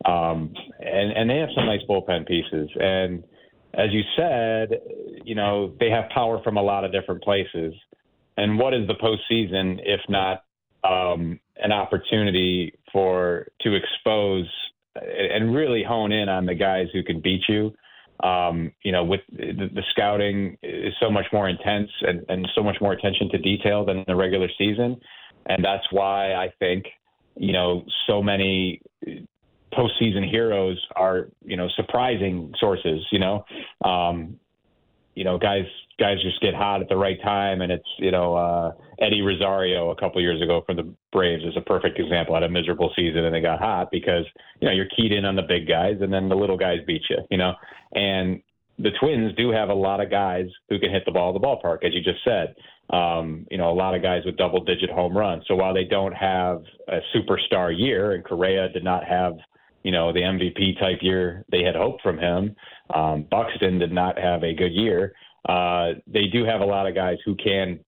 um, 0.06 0.54
and 0.80 1.12
and 1.12 1.30
they 1.30 1.38
have 1.38 1.50
some 1.56 1.66
nice 1.66 1.82
bullpen 1.90 2.28
pieces 2.28 2.70
and. 2.80 3.24
As 3.76 3.88
you 3.92 4.04
said, 4.16 4.70
you 5.26 5.34
know, 5.34 5.74
they 5.80 5.90
have 5.90 6.08
power 6.14 6.40
from 6.44 6.58
a 6.58 6.62
lot 6.62 6.86
of 6.86 6.92
different 6.92 7.24
places. 7.24 7.74
And 8.38 8.60
what 8.60 8.76
is 8.76 8.86
the 8.86 8.94
postseason 8.94 9.80
if 9.84 10.00
not 10.08 10.44
um, 10.84 11.40
an 11.58 11.72
opportunity 11.72 12.74
for 12.92 13.48
to 13.62 13.76
expose 13.76 14.48
and 14.96 15.54
really 15.56 15.84
hone 15.84 16.12
in 16.12 16.30
on 16.30 16.46
the 16.46 16.56
guys 16.56 16.88
who 16.94 17.04
can 17.04 17.20
beat 17.20 17.42
you. 17.48 17.74
Um, 18.24 18.72
you 18.84 18.92
know, 18.92 19.04
with 19.04 19.22
the, 19.32 19.70
the, 19.74 19.84
scouting 19.92 20.58
is 20.62 20.94
so 21.02 21.10
much 21.10 21.26
more 21.34 21.50
intense 21.50 21.90
and, 22.02 22.24
and 22.30 22.48
so 22.56 22.64
much 22.64 22.78
more 22.80 22.94
attention 22.94 23.28
to 23.32 23.38
detail 23.38 23.84
than 23.84 24.06
the 24.08 24.16
regular 24.16 24.48
season, 24.58 24.98
and 25.48 25.66
that's 25.66 25.84
why 25.92 26.34
I 26.34 26.54
think 26.60 26.86
you 27.36 27.52
know 27.52 27.84
so 28.08 28.22
many 28.22 28.82
postseason 29.74 30.30
heroes 30.30 30.80
are 30.96 31.30
you 31.44 31.58
know 31.58 31.68
surprising 31.76 32.54
sources. 32.60 33.06
You 33.12 33.20
know, 33.20 33.46
um, 33.84 34.40
you 35.16 35.24
know 35.24 35.38
guys 35.38 35.66
guys 36.00 36.22
just 36.22 36.42
get 36.42 36.54
hot 36.54 36.82
at 36.82 36.90
the 36.90 36.98
right 36.98 37.22
time, 37.22 37.62
and 37.62 37.72
it's 37.72 37.88
you 37.98 38.12
know 38.12 38.36
uh, 38.36 38.72
Eddie 39.00 39.22
Rosario 39.22 39.92
a 39.92 39.96
couple 39.96 40.22
years 40.22 40.42
ago 40.42 40.64
from 40.66 40.78
the 40.78 40.94
Braves 41.12 41.44
is 41.44 41.56
a 41.58 41.62
perfect 41.62 42.00
example. 42.00 42.36
Had 42.36 42.44
a 42.44 42.50
miserable 42.50 42.92
season, 42.96 43.26
and 43.26 43.34
they 43.34 43.42
got 43.42 43.60
hot 43.60 43.90
because 43.92 44.26
you 44.60 44.68
know 44.68 44.74
you're 44.74 44.90
keyed 44.96 45.12
in 45.12 45.26
on 45.26 45.36
the 45.36 45.44
big 45.44 45.68
guys, 45.68 45.98
and 46.02 46.12
then 46.12 46.30
the 46.30 46.36
little 46.36 46.58
guys 46.58 46.80
beat 46.88 47.04
you. 47.10 47.18
You 47.30 47.38
know, 47.38 47.54
and 47.94 48.42
the 48.80 48.92
Twins 49.00 49.36
do 49.36 49.52
have 49.52 49.70
a 49.70 49.74
lot 49.74 50.02
of 50.02 50.10
guys 50.10 50.46
who 50.70 50.80
can 50.80 50.92
hit 50.92 51.04
the 51.06 51.12
ball 51.12 51.36
at 51.36 51.40
the 51.40 51.46
ballpark, 51.46 51.86
as 51.86 51.94
you 51.94 52.02
just 52.02 52.24
said. 52.24 52.56
Um, 52.90 53.46
you 53.50 53.58
know, 53.58 53.70
a 53.70 53.74
lot 53.74 53.96
of 53.96 54.02
guys 54.02 54.24
with 54.26 54.36
double-digit 54.36 54.90
home 54.90 55.18
runs. 55.18 55.44
So 55.48 55.56
while 55.56 55.74
they 55.74 55.86
don't 55.86 56.14
have 56.14 56.64
a 56.88 57.00
superstar 57.16 57.74
year, 57.76 58.14
and 58.14 58.26
Correa 58.26 58.70
did 58.70 58.84
not 58.84 59.06
have 59.06 59.34
you 59.84 59.92
know 59.92 60.12
the 60.12 60.22
MVP 60.22 60.80
type 60.80 61.00
year 61.02 61.46
they 61.52 61.64
had 61.64 61.76
hoped 61.76 62.02
from 62.02 62.18
him. 62.18 62.56
Um, 62.94 63.26
Buxton 63.30 63.80
did 63.80 63.92
not 63.92 64.18
have 64.20 64.44
a 64.44 64.54
good 64.54 64.74
year 64.74 65.14
uh, 65.48 65.94
they 66.08 66.28
do 66.28 66.46
have 66.46 66.62
a 66.62 66.66
lot 66.66 66.88
of 66.88 66.96
guys 66.96 67.18
who 67.26 67.36
can, 67.36 67.80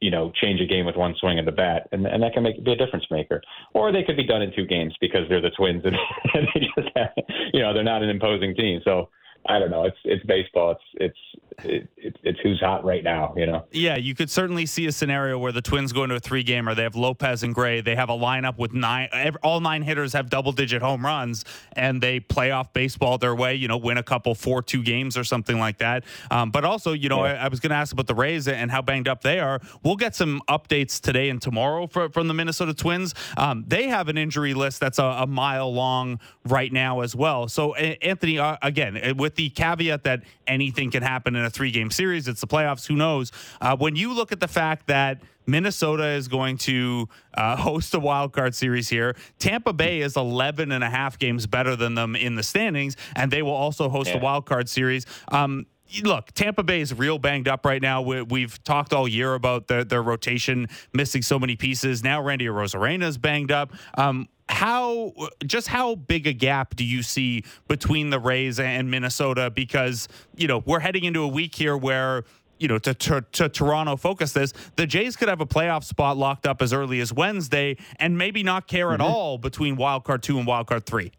you 0.00 0.10
know, 0.10 0.30
change 0.40 0.60
a 0.60 0.66
game 0.66 0.84
with 0.84 0.96
one 0.96 1.14
swing 1.18 1.38
of 1.38 1.46
the 1.46 1.52
bat, 1.52 1.88
and 1.90 2.06
and 2.06 2.22
that 2.22 2.32
can 2.32 2.42
make 2.42 2.62
be 2.62 2.72
a 2.72 2.76
difference 2.76 3.06
maker. 3.10 3.40
Or 3.74 3.92
they 3.92 4.02
could 4.02 4.16
be 4.16 4.26
done 4.26 4.42
in 4.42 4.52
two 4.54 4.66
games 4.66 4.94
because 5.00 5.22
they're 5.28 5.40
the 5.40 5.50
Twins 5.50 5.82
and, 5.84 5.96
and 6.34 6.48
they 6.54 6.60
just 6.60 6.96
have, 6.96 7.10
you 7.52 7.60
know, 7.60 7.72
they're 7.72 7.82
not 7.82 8.02
an 8.02 8.10
imposing 8.10 8.54
team. 8.54 8.80
So 8.84 9.08
I 9.46 9.58
don't 9.58 9.70
know. 9.70 9.84
It's 9.84 9.96
it's 10.04 10.24
baseball. 10.26 10.72
It's 10.72 10.82
it's 10.94 11.64
it, 11.64 11.88
it, 11.96 12.16
it's 12.22 12.38
who's 12.40 12.60
hot 12.60 12.84
right 12.84 13.02
now, 13.02 13.34
you 13.36 13.46
know. 13.46 13.64
Yeah, 13.72 13.96
you 13.96 14.14
could 14.14 14.30
certainly 14.30 14.66
see 14.66 14.86
a 14.86 14.92
scenario 14.92 15.38
where 15.38 15.52
the 15.52 15.62
Twins 15.62 15.92
go 15.92 16.04
into 16.04 16.16
a 16.16 16.20
three 16.20 16.42
gamer. 16.42 16.74
They 16.74 16.82
have 16.82 16.94
Lopez 16.94 17.42
and 17.42 17.54
Gray. 17.54 17.80
They 17.80 17.96
have 17.96 18.10
a 18.10 18.14
lineup 18.14 18.58
with 18.58 18.72
nine. 18.72 19.08
All 19.42 19.60
nine 19.60 19.82
hitters 19.82 20.12
have 20.12 20.30
double 20.30 20.52
digit 20.52 20.82
home 20.82 21.04
runs, 21.04 21.44
and 21.72 22.00
they 22.02 22.20
play 22.20 22.50
off 22.50 22.72
baseball 22.72 23.18
their 23.18 23.34
way. 23.34 23.54
You 23.54 23.68
know, 23.68 23.76
win 23.76 23.98
a 23.98 24.02
couple 24.02 24.34
four 24.34 24.62
two 24.62 24.82
games 24.82 25.16
or 25.16 25.24
something 25.24 25.58
like 25.58 25.78
that. 25.78 26.04
Um, 26.30 26.50
but 26.50 26.64
also, 26.64 26.92
you 26.92 27.08
know, 27.08 27.24
yeah. 27.24 27.32
I, 27.32 27.44
I, 27.46 27.48
was 27.48 27.60
going 27.60 27.70
to 27.70 27.76
ask 27.76 27.92
about 27.92 28.06
the 28.06 28.14
Rays 28.14 28.48
and 28.48 28.70
how 28.70 28.82
banged 28.82 29.08
up 29.08 29.22
they 29.22 29.40
are. 29.40 29.60
We'll 29.82 29.96
get 29.96 30.14
some 30.14 30.42
updates 30.48 31.00
today 31.00 31.30
and 31.30 31.40
tomorrow 31.40 31.86
for, 31.86 32.08
from 32.10 32.28
the 32.28 32.34
Minnesota 32.34 32.74
Twins. 32.74 33.14
Um, 33.36 33.64
they 33.66 33.88
have 33.88 34.08
an 34.08 34.18
injury 34.18 34.54
list 34.54 34.80
that's 34.80 34.98
a, 34.98 35.04
a, 35.04 35.26
mile 35.26 35.72
long 35.72 36.18
right 36.44 36.72
now 36.72 37.00
as 37.00 37.14
well. 37.14 37.48
So, 37.48 37.74
Anthony, 37.74 38.38
uh, 38.38 38.56
again, 38.62 39.16
with 39.16 39.27
the 39.36 39.50
caveat 39.50 40.04
that 40.04 40.22
anything 40.46 40.90
can 40.90 41.02
happen 41.02 41.36
in 41.36 41.44
a 41.44 41.50
three 41.50 41.70
game 41.70 41.90
series. 41.90 42.28
It's 42.28 42.40
the 42.40 42.46
playoffs. 42.46 42.86
Who 42.86 42.96
knows? 42.96 43.32
Uh, 43.60 43.76
when 43.76 43.96
you 43.96 44.12
look 44.12 44.32
at 44.32 44.40
the 44.40 44.48
fact 44.48 44.86
that 44.86 45.22
Minnesota 45.48 46.08
is 46.08 46.28
going 46.28 46.58
to 46.58 47.08
uh, 47.34 47.56
host 47.68 47.94
a 47.94 47.98
wild 47.98 48.32
card 48.32 48.54
series 48.54 48.88
here. 48.88 49.16
Tampa 49.38 49.72
Bay 49.72 50.02
is 50.02 50.14
11 50.14 50.70
and 50.70 50.84
a 50.84 50.90
half 50.90 51.18
games 51.18 51.46
better 51.46 51.74
than 51.74 51.94
them 51.94 52.14
in 52.14 52.34
the 52.34 52.42
standings, 52.42 52.96
and 53.16 53.30
they 53.30 53.40
will 53.40 53.52
also 53.52 53.88
host 53.88 54.10
yeah. 54.10 54.18
a 54.18 54.20
wild 54.20 54.44
card 54.44 54.68
series. 54.68 55.06
Um, 55.32 55.66
look, 56.02 56.32
Tampa 56.32 56.62
Bay 56.62 56.80
is 56.80 56.92
real 56.92 57.18
banged 57.18 57.48
up 57.48 57.64
right 57.64 57.80
now. 57.80 58.02
We, 58.02 58.42
have 58.42 58.62
talked 58.62 58.92
all 58.92 59.08
year 59.08 59.34
about 59.34 59.68
their, 59.68 59.84
their 59.84 60.02
rotation 60.02 60.68
missing 60.92 61.22
so 61.22 61.38
many 61.38 61.56
pieces. 61.56 62.04
Now 62.04 62.22
Randy 62.22 62.46
Arozarena 62.46 63.04
is 63.04 63.18
banged 63.18 63.50
up. 63.50 63.72
Um, 63.96 64.28
how 64.48 65.12
just 65.46 65.68
how 65.68 65.94
big 65.94 66.26
a 66.26 66.32
gap 66.32 66.76
do 66.76 66.84
you 66.84 67.02
see 67.02 67.44
between 67.66 68.10
the 68.10 68.18
Rays 68.18 68.58
and 68.58 68.90
Minnesota? 68.90 69.50
Because 69.50 70.08
you 70.36 70.48
know 70.48 70.62
we're 70.64 70.80
heading 70.80 71.04
into 71.04 71.22
a 71.22 71.28
week 71.28 71.54
here 71.54 71.76
where 71.76 72.24
you 72.58 72.68
know, 72.68 72.78
to, 72.78 72.94
to, 72.94 73.24
to 73.32 73.48
Toronto 73.48 73.96
focus 73.96 74.32
this, 74.32 74.52
the 74.76 74.86
Jays 74.86 75.16
could 75.16 75.28
have 75.28 75.40
a 75.40 75.46
playoff 75.46 75.84
spot 75.84 76.16
locked 76.16 76.46
up 76.46 76.60
as 76.60 76.72
early 76.72 77.00
as 77.00 77.12
Wednesday 77.12 77.76
and 77.96 78.18
maybe 78.18 78.42
not 78.42 78.66
care 78.66 78.86
mm-hmm. 78.86 79.00
at 79.00 79.00
all 79.00 79.38
between 79.38 79.76
wild 79.76 80.04
card 80.04 80.22
two 80.22 80.38
and 80.38 80.46
wild 80.46 80.66
card 80.66 80.84
three. 80.86 81.12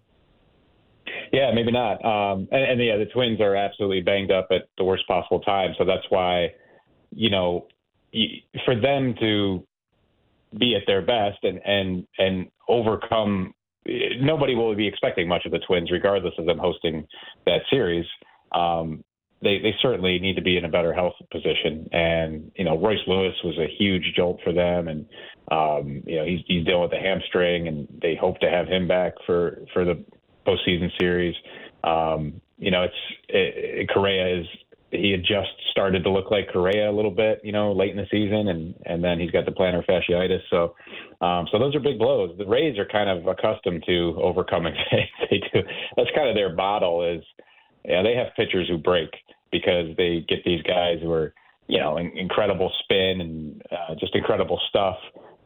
Yeah, 1.31 1.51
maybe 1.53 1.71
not. 1.71 2.03
Um, 2.03 2.47
and, 2.51 2.63
and 2.63 2.83
yeah, 2.83 2.97
the 2.97 3.05
Twins 3.05 3.39
are 3.39 3.55
absolutely 3.55 4.01
banged 4.01 4.31
up 4.31 4.47
at 4.51 4.67
the 4.77 4.83
worst 4.83 5.07
possible 5.07 5.39
time. 5.39 5.73
So 5.77 5.85
that's 5.85 6.05
why, 6.09 6.53
you 7.11 7.29
know, 7.29 7.67
for 8.65 8.75
them 8.75 9.15
to 9.19 9.65
be 10.57 10.75
at 10.75 10.83
their 10.87 11.01
best 11.01 11.37
and 11.43 11.59
and 11.65 12.07
and 12.17 12.47
overcome 12.67 13.53
nobody 14.19 14.55
will 14.55 14.75
be 14.75 14.87
expecting 14.87 15.27
much 15.27 15.45
of 15.45 15.51
the 15.51 15.59
Twins, 15.59 15.91
regardless 15.91 16.33
of 16.37 16.45
them 16.45 16.57
hosting 16.57 17.07
that 17.45 17.61
series. 17.69 18.05
Um, 18.51 19.03
they 19.41 19.59
they 19.59 19.73
certainly 19.81 20.19
need 20.19 20.35
to 20.35 20.41
be 20.41 20.57
in 20.57 20.65
a 20.65 20.69
better 20.69 20.93
health 20.93 21.13
position, 21.31 21.87
and 21.91 22.51
you 22.55 22.65
know 22.65 22.77
Royce 22.77 22.99
Lewis 23.07 23.35
was 23.43 23.57
a 23.57 23.67
huge 23.77 24.13
jolt 24.15 24.39
for 24.43 24.51
them, 24.51 24.87
and 24.87 25.05
um, 25.51 26.03
you 26.05 26.17
know 26.17 26.25
he's 26.25 26.41
he's 26.47 26.65
dealing 26.65 26.81
with 26.81 26.93
a 26.93 26.99
hamstring, 26.99 27.67
and 27.67 27.87
they 28.01 28.15
hope 28.15 28.39
to 28.39 28.49
have 28.49 28.67
him 28.67 28.87
back 28.87 29.13
for 29.25 29.59
for 29.73 29.85
the 29.85 30.03
postseason 30.45 30.89
series. 30.99 31.35
Um, 31.83 32.41
you 32.57 32.71
know, 32.71 32.83
it's 32.83 32.93
it, 33.29 33.89
Correa 33.89 34.41
is 34.41 34.47
he 34.91 35.11
had 35.11 35.21
just 35.21 35.49
started 35.71 36.03
to 36.03 36.09
look 36.09 36.31
like 36.31 36.49
Correa 36.51 36.89
a 36.89 36.93
little 36.93 37.11
bit, 37.11 37.41
you 37.43 37.51
know, 37.51 37.71
late 37.71 37.91
in 37.91 37.97
the 37.97 38.07
season, 38.09 38.47
and 38.47 38.73
and 38.85 39.03
then 39.03 39.19
he's 39.19 39.31
got 39.31 39.45
the 39.45 39.51
plantar 39.51 39.85
fasciitis. 39.85 40.41
So, 40.49 40.75
um, 41.25 41.47
so 41.51 41.59
those 41.59 41.75
are 41.75 41.79
big 41.79 41.99
blows. 41.99 42.35
The 42.37 42.45
Rays 42.45 42.77
are 42.77 42.85
kind 42.85 43.09
of 43.09 43.27
accustomed 43.27 43.83
to 43.87 44.19
overcoming 44.21 44.73
things. 44.91 45.09
they 45.29 45.37
do. 45.37 45.67
That's 45.95 46.09
kind 46.15 46.29
of 46.29 46.35
their 46.35 46.55
bottle 46.55 47.03
is, 47.03 47.23
yeah, 47.85 48.01
they 48.01 48.15
have 48.15 48.27
pitchers 48.35 48.67
who 48.67 48.77
break 48.77 49.09
because 49.51 49.95
they 49.97 50.25
get 50.27 50.43
these 50.43 50.61
guys 50.63 50.97
who 51.01 51.11
are, 51.11 51.33
you 51.67 51.79
know, 51.79 51.97
in, 51.97 52.15
incredible 52.17 52.71
spin 52.83 53.21
and 53.21 53.61
uh, 53.71 53.95
just 53.99 54.15
incredible 54.15 54.59
stuff, 54.69 54.97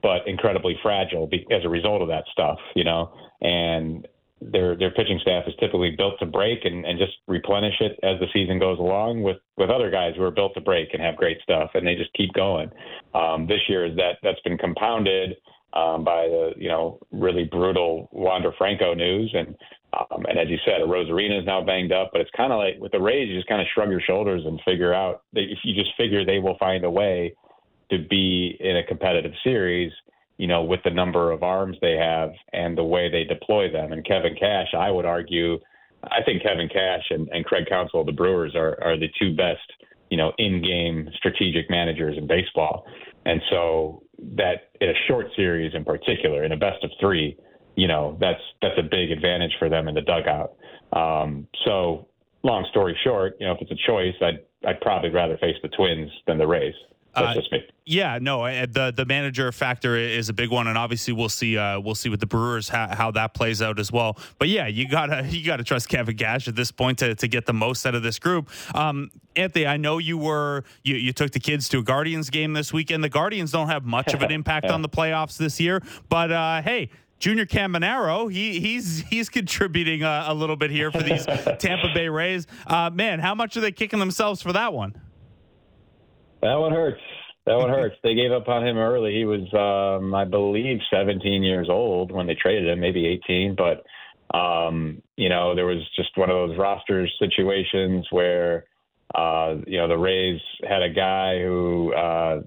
but 0.02 0.28
incredibly 0.28 0.78
fragile 0.82 1.28
be- 1.28 1.48
as 1.52 1.66
a 1.66 1.70
result 1.70 2.02
of 2.02 2.08
that 2.08 2.24
stuff, 2.32 2.60
you 2.76 2.84
know, 2.84 3.14
and 3.41 4.08
their 4.52 4.76
their 4.76 4.91
pitching 4.91 5.20
staff 5.22 5.44
is 5.48 5.54
typically 5.60 5.91
built 5.96 6.16
to 6.20 6.26
break 6.26 6.66
and, 6.66 6.86
and 6.86 7.00
just 7.00 7.14
replenish 7.28 7.76
it 7.80 8.00
as 8.04 8.20
the 8.20 8.28
season 8.34 8.60
goes 8.60 8.80
along 8.80 9.22
with 9.24 9.38
with 9.58 9.70
other 9.70 9.89
guys 9.89 10.14
who 10.16 10.24
are 10.24 10.32
built 10.32 10.54
to 10.56 10.62
break 10.62 10.89
and 10.94 11.02
have 11.02 11.16
great 11.16 11.38
stuff 11.41 11.72
and 11.74 11.86
they 11.86 11.96
just 11.96 12.14
keep 12.14 12.34
going. 12.34 12.70
Um, 13.14 13.48
this 13.48 13.62
year 13.68 13.86
is 13.86 13.96
that 13.98 14.18
that's 14.24 14.39
been 14.41 14.58
compounded 14.58 15.38
um, 15.74 16.04
by 16.04 16.28
the 16.28 16.52
you 16.58 16.70
know 16.70 17.00
really 17.12 17.46
brutal 17.46 18.10
Wander 18.12 18.52
Franco 18.58 18.94
news 18.94 19.32
and 19.34 19.56
um, 19.94 20.26
and 20.26 20.39
as 20.39 20.50
you 20.50 20.58
said, 20.66 20.82
Arozarena 20.82 21.39
is 21.39 21.46
now 21.46 21.64
banged 21.64 21.91
up, 21.91 22.10
but 22.12 22.22
it's 22.22 22.32
kind 22.36 22.52
of 22.52 22.58
like 22.58 22.80
with 22.80 22.91
the 22.91 23.00
Rays, 23.00 23.30
you 23.30 23.36
just 23.36 23.48
kind 23.48 23.62
of 23.62 23.68
shrug 23.74 23.91
your 23.91 24.02
shoulders 24.02 24.41
and 24.44 24.60
figure 24.66 24.91
out 24.91 25.22
that 25.34 25.41
if 25.41 25.60
you 25.64 25.76
just 25.76 25.96
figure 25.98 26.26
they 26.26 26.39
will 26.39 26.58
find 26.58 26.84
a 26.84 26.89
way 26.89 27.36
to 27.91 28.00
be 28.10 28.58
in 28.60 28.78
a 28.78 28.84
competitive 28.84 29.34
series 29.44 29.91
you 30.38 30.47
know, 30.47 30.63
with 30.63 30.81
the 30.84 30.89
number 30.89 31.31
of 31.31 31.43
arms 31.43 31.77
they 31.81 31.95
have 31.95 32.31
and 32.51 32.77
the 32.77 32.84
way 32.84 33.09
they 33.09 33.23
deploy 33.23 33.71
them. 33.71 33.91
And 33.91 34.05
Kevin 34.05 34.36
Cash, 34.36 34.73
I 34.77 34.89
would 34.89 35.05
argue, 35.05 35.59
I 36.03 36.23
think 36.25 36.41
Kevin 36.41 36.69
Cash 36.69 37.03
and, 37.11 37.29
and 37.31 37.45
Craig 37.45 37.65
Counsell 37.69 38.01
of 38.01 38.05
the 38.07 38.11
Brewers 38.11 38.55
are, 38.55 38.77
are 38.84 38.97
the 38.97 39.09
two 39.19 39.36
best, 39.36 39.61
you 40.09 40.17
know, 40.17 40.34
in-game 40.38 41.09
strategic 41.15 41.69
managers 41.69 42.17
in 42.17 42.27
baseball. 42.27 42.86
And 43.25 43.41
so 43.49 44.03
that 44.36 44.71
in 44.81 44.89
a 44.89 44.93
short 45.07 45.27
series 45.36 45.73
in 45.73 45.86
particular, 45.86 46.43
in 46.43 46.51
a 46.51 46.57
best 46.57 46.84
of 46.84 46.91
three, 46.99 47.38
you 47.75 47.88
know, 47.88 48.17
that's 48.19 48.41
that's 48.61 48.77
a 48.77 48.84
big 48.84 49.11
advantage 49.11 49.53
for 49.57 49.69
them 49.69 49.88
in 49.88 49.95
the 49.95 50.01
dugout. 50.01 50.53
Um, 50.91 51.47
so 51.65 52.07
long 52.43 52.65
story 52.69 52.97
short, 53.03 53.36
you 53.39 53.47
know, 53.47 53.53
if 53.53 53.61
it's 53.61 53.71
a 53.71 53.88
choice, 53.88 54.13
I'd 54.21 54.39
I'd 54.67 54.81
probably 54.81 55.09
rather 55.09 55.38
face 55.38 55.55
the 55.61 55.69
Twins 55.69 56.11
than 56.27 56.38
the 56.38 56.47
Rays. 56.47 56.75
That's 57.15 57.38
Uh, 57.38 57.57
yeah, 57.86 58.17
no, 58.21 58.45
the 58.65 58.93
the 58.95 59.05
manager 59.05 59.51
factor 59.51 59.97
is 59.97 60.29
a 60.29 60.34
big 60.34 60.49
one, 60.49 60.67
and 60.67 60.77
obviously 60.77 61.13
we'll 61.13 61.27
see 61.29 61.57
uh, 61.57 61.79
we'll 61.79 61.95
see 61.95 62.07
with 62.07 62.21
the 62.21 62.25
Brewers 62.25 62.69
how, 62.69 62.88
how, 62.88 63.11
that 63.11 63.34
plays 63.34 63.61
out 63.61 63.77
as 63.77 63.91
well. 63.91 64.17
But 64.39 64.47
yeah, 64.47 64.67
you 64.67 64.88
gotta 64.88 65.25
you 65.29 65.45
gotta 65.45 65.63
trust 65.63 65.89
Kevin 65.89 66.15
Cash 66.15 66.47
at 66.47 66.55
this 66.55 66.71
point 66.71 66.99
to, 66.99 67.13
to 67.15 67.27
get 67.27 67.45
the 67.45 67.53
most 67.53 67.86
out 67.86 67.95
of 67.95 68.03
this 68.03 68.19
group. 68.19 68.49
Um, 68.75 69.11
Anthony, 69.36 69.67
I 69.67 69.77
know 69.77 69.97
you 69.97 70.17
were 70.17 70.63
you, 70.84 70.95
you 70.95 71.11
took 71.11 71.31
the 71.31 71.39
kids 71.39 71.67
to 71.69 71.79
a 71.79 71.84
Guardians 71.84 72.29
game 72.29 72.53
this 72.53 72.71
weekend. 72.71 73.03
The 73.03 73.09
Guardians 73.09 73.51
don't 73.51 73.67
have 73.67 73.84
much 73.84 74.13
of 74.13 74.21
an 74.21 74.31
impact 74.31 74.67
yeah. 74.67 74.73
on 74.73 74.81
the 74.81 74.89
playoffs 74.89 75.38
this 75.38 75.59
year, 75.59 75.81
but 76.07 76.31
uh, 76.31 76.61
hey, 76.61 76.89
Junior 77.19 77.45
Caminero, 77.45 78.31
he 78.31 78.61
he's 78.61 79.01
he's 79.09 79.27
contributing 79.27 80.03
a, 80.03 80.25
a, 80.27 80.34
little 80.34 80.55
bit 80.55 80.71
here 80.71 80.89
for 80.89 81.01
these 81.01 81.25
Tampa 81.59 81.89
Bay 81.93 82.07
Rays. 82.07 82.47
Uh, 82.65 82.89
man, 82.93 83.19
how 83.19 83.36
much 83.36 83.57
are 83.57 83.61
they 83.61 83.71
kicking 83.73 83.99
themselves 83.99 84.41
for 84.41 84.53
that 84.53 84.73
one? 84.73 84.95
That 86.41 86.55
one 86.55 86.71
hurts. 86.71 87.01
That 87.46 87.58
one 87.58 87.70
hurts. 87.70 87.96
they 88.04 88.16
gave 88.16 88.32
up 88.32 88.48
on 88.48 88.66
him 88.66 88.78
early. 88.78 89.14
He 89.14 89.26
was, 89.26 89.41
um, 89.54 90.16
I 90.16 90.24
believe, 90.24 90.80
17 90.89 91.44
years 91.44 91.68
old 91.70 92.12
when 92.12 92.26
they 92.26 92.36
traded 92.36 92.70
him, 92.70 92.80
maybe 92.80 93.06
18. 93.06 93.56
But 93.58 93.84
um, 94.38 95.02
you 95.18 95.30
know, 95.30 95.54
there 95.54 95.66
was 95.66 95.84
just 95.96 96.18
one 96.18 96.30
of 96.30 96.50
those 96.50 96.58
roster 96.58 97.08
situations 97.20 98.08
where 98.10 98.66
uh, 99.14 99.56
you 99.68 99.78
know 99.78 99.88
the 99.88 99.98
Rays 99.98 100.39
had 100.68 100.82
a 100.82 100.89
guy 100.89 101.39
who, 101.39 101.94
uh, 101.94 102.41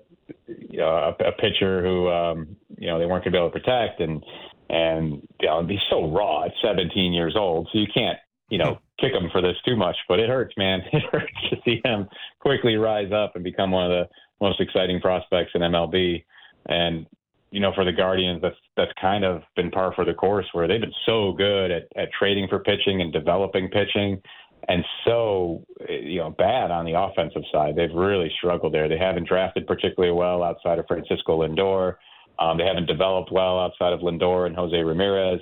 you 0.48 0.78
know, 0.78 1.14
a, 1.20 1.28
a 1.28 1.32
pitcher 1.32 1.82
who, 1.82 2.08
um, 2.08 2.56
you 2.78 2.88
know, 2.88 2.98
they 2.98 3.06
weren't 3.06 3.22
going 3.22 3.32
to 3.32 3.38
be 3.38 3.38
able 3.38 3.50
to 3.50 3.60
protect, 3.60 4.00
and 4.00 4.24
and 4.68 5.28
you 5.40 5.46
know, 5.46 5.64
he's 5.66 5.78
so 5.90 6.10
raw 6.10 6.44
at 6.44 6.52
17 6.64 7.12
years 7.12 7.36
old, 7.36 7.68
so 7.70 7.78
you 7.78 7.86
can't 7.94 8.18
you 8.48 8.58
know, 8.58 8.78
kick 9.00 9.12
him 9.12 9.28
for 9.30 9.42
this 9.42 9.56
too 9.66 9.76
much, 9.76 9.96
but 10.08 10.18
it 10.18 10.28
hurts, 10.28 10.54
man. 10.56 10.80
It 10.92 11.02
hurts 11.10 11.32
to 11.50 11.56
see 11.64 11.80
him 11.84 12.08
quickly 12.40 12.76
rise 12.76 13.12
up 13.12 13.32
and 13.34 13.44
become 13.44 13.70
one 13.70 13.90
of 13.90 13.90
the 13.90 14.08
most 14.40 14.60
exciting 14.60 15.00
prospects 15.00 15.52
in 15.54 15.62
MLB. 15.62 16.24
And 16.68 17.06
you 17.50 17.60
know, 17.60 17.72
for 17.74 17.84
the 17.84 17.92
Guardians, 17.92 18.42
that's 18.42 18.56
that's 18.76 18.92
kind 19.00 19.24
of 19.24 19.42
been 19.54 19.70
par 19.70 19.92
for 19.94 20.04
the 20.04 20.14
course, 20.14 20.46
where 20.52 20.66
they've 20.66 20.80
been 20.80 20.92
so 21.06 21.32
good 21.32 21.70
at, 21.70 21.84
at 21.96 22.08
trading 22.18 22.48
for 22.48 22.58
pitching 22.58 23.00
and 23.00 23.12
developing 23.12 23.68
pitching, 23.68 24.20
and 24.68 24.84
so 25.04 25.64
you 25.88 26.18
know 26.18 26.30
bad 26.30 26.70
on 26.70 26.84
the 26.84 27.00
offensive 27.00 27.42
side. 27.52 27.76
They've 27.76 27.94
really 27.94 28.30
struggled 28.36 28.74
there. 28.74 28.88
They 28.88 28.98
haven't 28.98 29.28
drafted 29.28 29.66
particularly 29.66 30.12
well 30.14 30.42
outside 30.42 30.78
of 30.78 30.86
Francisco 30.86 31.46
Lindor. 31.46 31.94
Um, 32.38 32.58
they 32.58 32.64
haven't 32.64 32.86
developed 32.86 33.32
well 33.32 33.58
outside 33.58 33.92
of 33.92 34.00
Lindor 34.00 34.46
and 34.46 34.54
Jose 34.56 34.76
Ramirez. 34.76 35.40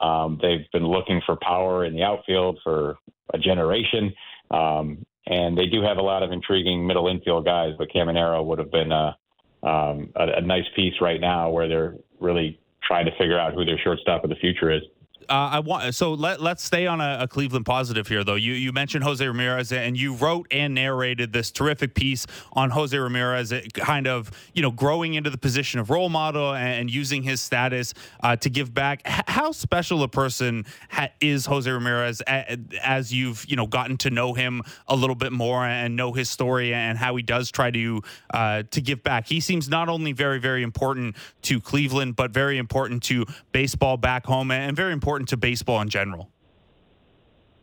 Um, 0.00 0.38
they've 0.40 0.70
been 0.72 0.86
looking 0.86 1.20
for 1.24 1.36
power 1.42 1.84
in 1.84 1.94
the 1.94 2.02
outfield 2.02 2.60
for 2.62 2.96
a 3.32 3.38
generation. 3.38 4.12
Um, 4.50 5.04
and 5.26 5.56
they 5.56 5.66
do 5.66 5.82
have 5.82 5.96
a 5.96 6.02
lot 6.02 6.22
of 6.22 6.32
intriguing 6.32 6.86
middle 6.86 7.08
infield 7.08 7.44
guys, 7.44 7.74
but 7.78 7.88
Caminero 7.90 8.44
would 8.44 8.58
have 8.58 8.70
been 8.70 8.92
a, 8.92 9.16
um, 9.62 10.10
a, 10.14 10.38
a 10.38 10.40
nice 10.40 10.66
piece 10.74 10.94
right 11.00 11.20
now 11.20 11.50
where 11.50 11.68
they're 11.68 11.96
really 12.20 12.60
trying 12.82 13.06
to 13.06 13.12
figure 13.12 13.38
out 13.38 13.54
who 13.54 13.64
their 13.64 13.78
shortstop 13.78 14.22
of 14.24 14.30
the 14.30 14.36
future 14.36 14.70
is. 14.70 14.82
Uh, 15.28 15.50
I 15.52 15.58
want 15.60 15.94
so 15.94 16.14
let 16.14 16.40
let's 16.40 16.62
stay 16.62 16.86
on 16.86 17.00
a, 17.00 17.18
a, 17.22 17.28
Cleveland 17.28 17.66
positive 17.66 18.06
here, 18.06 18.22
though. 18.22 18.34
You 18.34 18.52
you 18.52 18.72
mentioned 18.72 19.04
Jose 19.04 19.26
Ramirez, 19.26 19.72
and 19.72 19.98
you 19.98 20.14
wrote 20.14 20.46
and 20.50 20.74
narrated 20.74 21.32
this 21.32 21.50
terrific 21.50 21.94
piece 21.94 22.26
on 22.52 22.70
Jose 22.70 22.96
Ramirez, 22.96 23.52
kind 23.74 24.06
of 24.06 24.30
you 24.54 24.62
know 24.62 24.70
growing 24.70 25.14
into 25.14 25.30
the 25.30 25.38
position 25.38 25.80
of 25.80 25.90
role 25.90 26.08
model 26.08 26.54
and, 26.54 26.86
using 26.86 27.22
his 27.22 27.40
status 27.40 27.94
uh, 28.22 28.36
to 28.36 28.48
give 28.48 28.72
back. 28.72 29.02
H- 29.04 29.22
how 29.26 29.50
special 29.50 30.02
a 30.04 30.08
person 30.08 30.64
ha- 30.88 31.10
is 31.20 31.46
Jose 31.46 31.68
Ramirez 31.68 32.20
as 32.20 33.12
you've 33.12 33.44
you 33.48 33.56
know 33.56 33.66
gotten 33.66 33.96
to 33.98 34.10
know 34.10 34.34
him 34.34 34.62
a 34.86 34.94
little 34.94 35.16
bit 35.16 35.32
more 35.32 35.64
and 35.64 35.96
know 35.96 36.12
his 36.12 36.30
story 36.30 36.72
and 36.72 36.96
how 36.96 37.16
he 37.16 37.22
does 37.22 37.50
try 37.50 37.70
to 37.70 38.02
uh, 38.32 38.62
to 38.70 38.80
give 38.80 39.02
back. 39.02 39.26
He 39.26 39.40
seems 39.40 39.68
not 39.68 39.88
only 39.88 40.12
very 40.12 40.38
very 40.38 40.62
important 40.62 41.16
to 41.42 41.60
Cleveland, 41.60 42.14
but 42.14 42.30
very 42.30 42.58
important 42.58 43.02
to 43.04 43.26
baseball 43.52 43.96
back 43.96 44.24
home 44.26 44.50
and 44.50 44.76
very 44.76 44.92
important 44.92 45.15
important 45.16 45.28
to 45.30 45.36
baseball 45.36 45.80
in 45.80 45.88
general. 45.88 46.30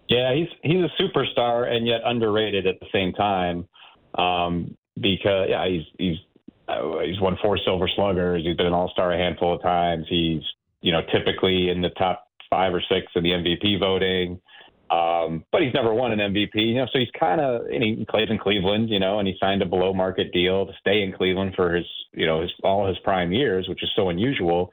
Yeah, 0.09 0.33
he's 0.33 0.47
he's 0.63 0.83
a 0.83 1.01
superstar 1.01 1.71
and 1.71 1.87
yet 1.87 2.01
underrated 2.03 2.67
at 2.67 2.79
the 2.79 2.87
same 2.91 3.13
time. 3.13 3.67
Um, 4.15 4.75
because 4.99 5.47
yeah, 5.49 5.67
he's 5.67 5.83
he's 5.97 6.17
uh, 6.67 6.99
he's 7.05 7.19
won 7.21 7.37
four 7.41 7.57
Silver 7.63 7.87
Sluggers. 7.95 8.43
He's 8.43 8.57
been 8.57 8.67
an 8.67 8.73
All 8.73 8.89
Star 8.89 9.13
a 9.13 9.17
handful 9.17 9.55
of 9.55 9.61
times. 9.61 10.05
He's 10.09 10.41
you 10.81 10.91
know 10.91 11.01
typically 11.11 11.69
in 11.69 11.81
the 11.81 11.89
top 11.89 12.27
five 12.49 12.73
or 12.73 12.81
six 12.81 13.07
in 13.15 13.23
the 13.23 13.29
MVP 13.29 13.79
voting. 13.79 14.39
Um, 14.91 15.43
but 15.51 15.63
he's 15.63 15.73
never 15.73 15.91
won 15.91 16.11
an 16.11 16.19
MVP, 16.19 16.53
you 16.53 16.75
know, 16.75 16.85
so 16.93 16.99
he's 16.99 17.09
kind 17.19 17.41
of, 17.41 17.65
and 17.65 17.81
he 17.81 18.05
plays 18.07 18.27
in 18.29 18.37
Cleveland, 18.37 18.91
you 18.91 18.99
know, 18.99 19.17
and 19.17 19.27
he 19.27 19.33
signed 19.39 19.63
a 19.63 19.65
below 19.65 19.91
market 19.91 20.31
deal 20.31 20.67
to 20.67 20.73
stay 20.79 21.01
in 21.01 21.11
Cleveland 21.11 21.53
for 21.55 21.73
his, 21.73 21.85
you 22.11 22.27
know, 22.27 22.41
his, 22.41 22.51
all 22.63 22.87
his 22.87 22.99
prime 22.99 23.31
years, 23.31 23.67
which 23.67 23.81
is 23.81 23.89
so 23.95 24.09
unusual. 24.09 24.71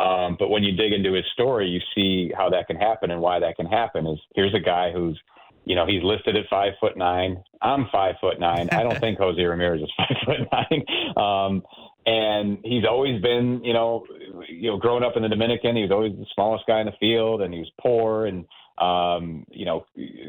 Um, 0.00 0.36
but 0.38 0.48
when 0.48 0.62
you 0.62 0.72
dig 0.72 0.92
into 0.92 1.12
his 1.12 1.24
story, 1.32 1.68
you 1.68 1.80
see 1.94 2.32
how 2.36 2.48
that 2.50 2.66
can 2.66 2.76
happen 2.76 3.10
and 3.10 3.20
why 3.20 3.38
that 3.40 3.56
can 3.56 3.66
happen. 3.66 4.06
Is 4.06 4.18
here's 4.34 4.54
a 4.54 4.60
guy 4.60 4.92
who's, 4.92 5.18
you 5.64 5.74
know, 5.74 5.86
he's 5.86 6.02
listed 6.02 6.36
at 6.36 6.46
five 6.48 6.72
foot 6.80 6.96
nine. 6.96 7.42
I'm 7.60 7.86
five 7.92 8.14
foot 8.20 8.40
nine. 8.40 8.68
I 8.72 8.82
don't 8.82 8.98
think 9.00 9.18
Jose 9.18 9.42
Ramirez 9.42 9.82
is 9.82 9.90
five 9.96 10.16
foot 10.24 10.48
nine. 10.52 11.16
Um, 11.16 11.62
and 12.06 12.58
he's 12.64 12.84
always 12.88 13.20
been, 13.20 13.62
you 13.62 13.74
know, 13.74 14.06
you 14.48 14.70
know, 14.70 14.78
growing 14.78 15.04
up 15.04 15.16
in 15.16 15.22
the 15.22 15.28
Dominican, 15.28 15.76
he 15.76 15.82
was 15.82 15.90
always 15.90 16.12
the 16.12 16.26
smallest 16.34 16.64
guy 16.66 16.80
in 16.80 16.86
the 16.86 16.92
field, 16.98 17.42
and 17.42 17.52
he 17.52 17.60
was 17.60 17.70
poor, 17.80 18.26
and 18.26 18.46
um, 18.78 19.44
you 19.50 19.66
know, 19.66 19.84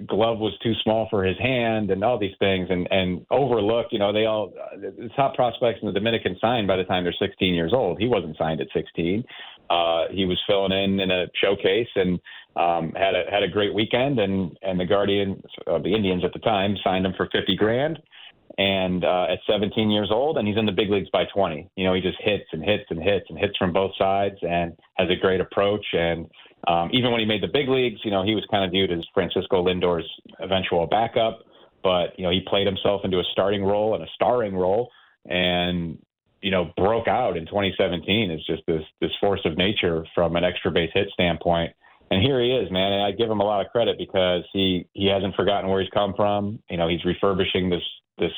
glove 0.06 0.40
was 0.40 0.54
too 0.62 0.74
small 0.84 1.08
for 1.10 1.24
his 1.24 1.38
hand, 1.38 1.90
and 1.90 2.04
all 2.04 2.20
these 2.20 2.36
things, 2.40 2.68
and 2.70 2.88
and 2.92 3.26
overlooked. 3.32 3.94
You 3.94 4.00
know, 4.00 4.12
they 4.12 4.26
all 4.26 4.52
the 4.76 5.10
top 5.16 5.36
prospects 5.36 5.80
in 5.82 5.88
the 5.88 5.94
Dominican 5.94 6.38
signed 6.42 6.68
by 6.68 6.76
the 6.76 6.84
time 6.84 7.06
they're 7.06 7.14
16 7.18 7.54
years 7.54 7.72
old. 7.74 8.00
He 8.00 8.08
wasn't 8.08 8.38
signed 8.38 8.60
at 8.60 8.68
16. 8.74 9.24
Uh, 9.72 10.12
he 10.12 10.26
was 10.26 10.38
filling 10.48 10.72
in 10.72 11.00
in 11.00 11.12
a 11.12 11.28
showcase 11.42 11.88
and 11.96 12.20
um, 12.56 12.92
had 12.96 13.16
a 13.16 13.24
had 13.32 13.44
a 13.44 13.48
great 13.48 13.74
weekend, 13.74 14.20
and 14.20 14.58
and 14.62 14.80
the 14.80 14.86
Guardian 14.86 15.42
uh, 15.68 15.80
the 15.80 15.94
Indians 15.94 16.24
at 16.26 16.34
the 16.34 16.40
time, 16.40 16.76
signed 16.84 17.06
him 17.06 17.14
for 17.16 17.30
50 17.32 17.56
grand. 17.56 18.00
And 18.58 19.06
uh, 19.06 19.28
at 19.30 19.40
17 19.50 19.90
years 19.90 20.10
old, 20.12 20.38
and 20.38 20.46
he's 20.46 20.58
in 20.58 20.66
the 20.66 20.74
big 20.74 20.90
leagues 20.90 21.10
by 21.14 21.24
20. 21.34 21.70
You 21.78 21.86
know, 21.86 21.94
he 21.94 22.02
just 22.02 22.18
hits 22.20 22.44
and 22.52 22.62
hits 22.62 22.84
and 22.90 23.02
hits 23.02 23.26
and 23.30 23.40
hits 23.40 23.56
from 23.58 23.72
both 23.72 23.92
sides, 23.98 24.36
and 24.42 24.78
has 24.96 25.10
a 25.10 25.16
great 25.16 25.40
approach 25.40 25.86
and 25.94 26.30
um, 26.68 26.90
even 26.94 27.12
when 27.12 27.20
he 27.20 27.26
made 27.26 27.42
the 27.42 27.48
big 27.48 27.70
leagues, 27.70 28.00
you 28.04 28.12
know, 28.12 28.24
he 28.24 28.36
was 28.36 28.46
kind 28.52 28.64
of 28.64 28.72
viewed 28.72 28.92
as 28.92 29.04
Francisco 29.14 29.64
Lindor's 29.64 30.10
eventual 30.40 30.86
backup, 30.86 31.40
but 31.84 32.18
you 32.18 32.24
know, 32.24 32.30
he 32.30 32.42
played 32.48 32.68
himself 32.68 33.02
into 33.04 33.20
a 33.20 33.24
starting 33.32 33.64
role 33.64 33.96
and 33.96 34.04
a 34.04 34.08
starring 34.14 34.56
role, 34.56 34.90
and 35.26 35.98
you 36.42 36.52
know, 36.52 36.72
broke 36.76 37.08
out 37.08 37.38
in 37.38 37.46
2017 37.46 38.32
is 38.32 38.46
just 38.46 38.64
this 38.68 38.84
this 39.00 39.12
force 39.20 39.42
of 39.46 39.58
nature 39.58 40.06
from 40.16 40.36
an 40.36 40.44
extra 40.44 40.72
base 40.72 40.92
hit 40.94 41.10
standpoint. 41.14 41.74
And 42.10 42.22
here 42.22 42.42
he 42.42 42.52
is, 42.52 42.70
man. 42.72 42.92
And 42.92 43.04
I 43.04 43.12
give 43.12 43.30
him 43.30 43.40
a 43.40 43.46
lot 43.46 43.66
of 43.66 43.72
credit 43.72 43.98
because 43.98 44.44
he 44.52 44.88
he 44.94 45.08
hasn't 45.08 45.36
forgotten 45.36 45.70
where 45.70 45.82
he's 45.82 45.90
come 45.92 46.14
from. 46.16 46.60
You 46.70 46.78
know, 46.78 46.88
he's 46.88 47.06
refurbishing 47.06 47.70
this 47.70 47.84
this 48.18 48.34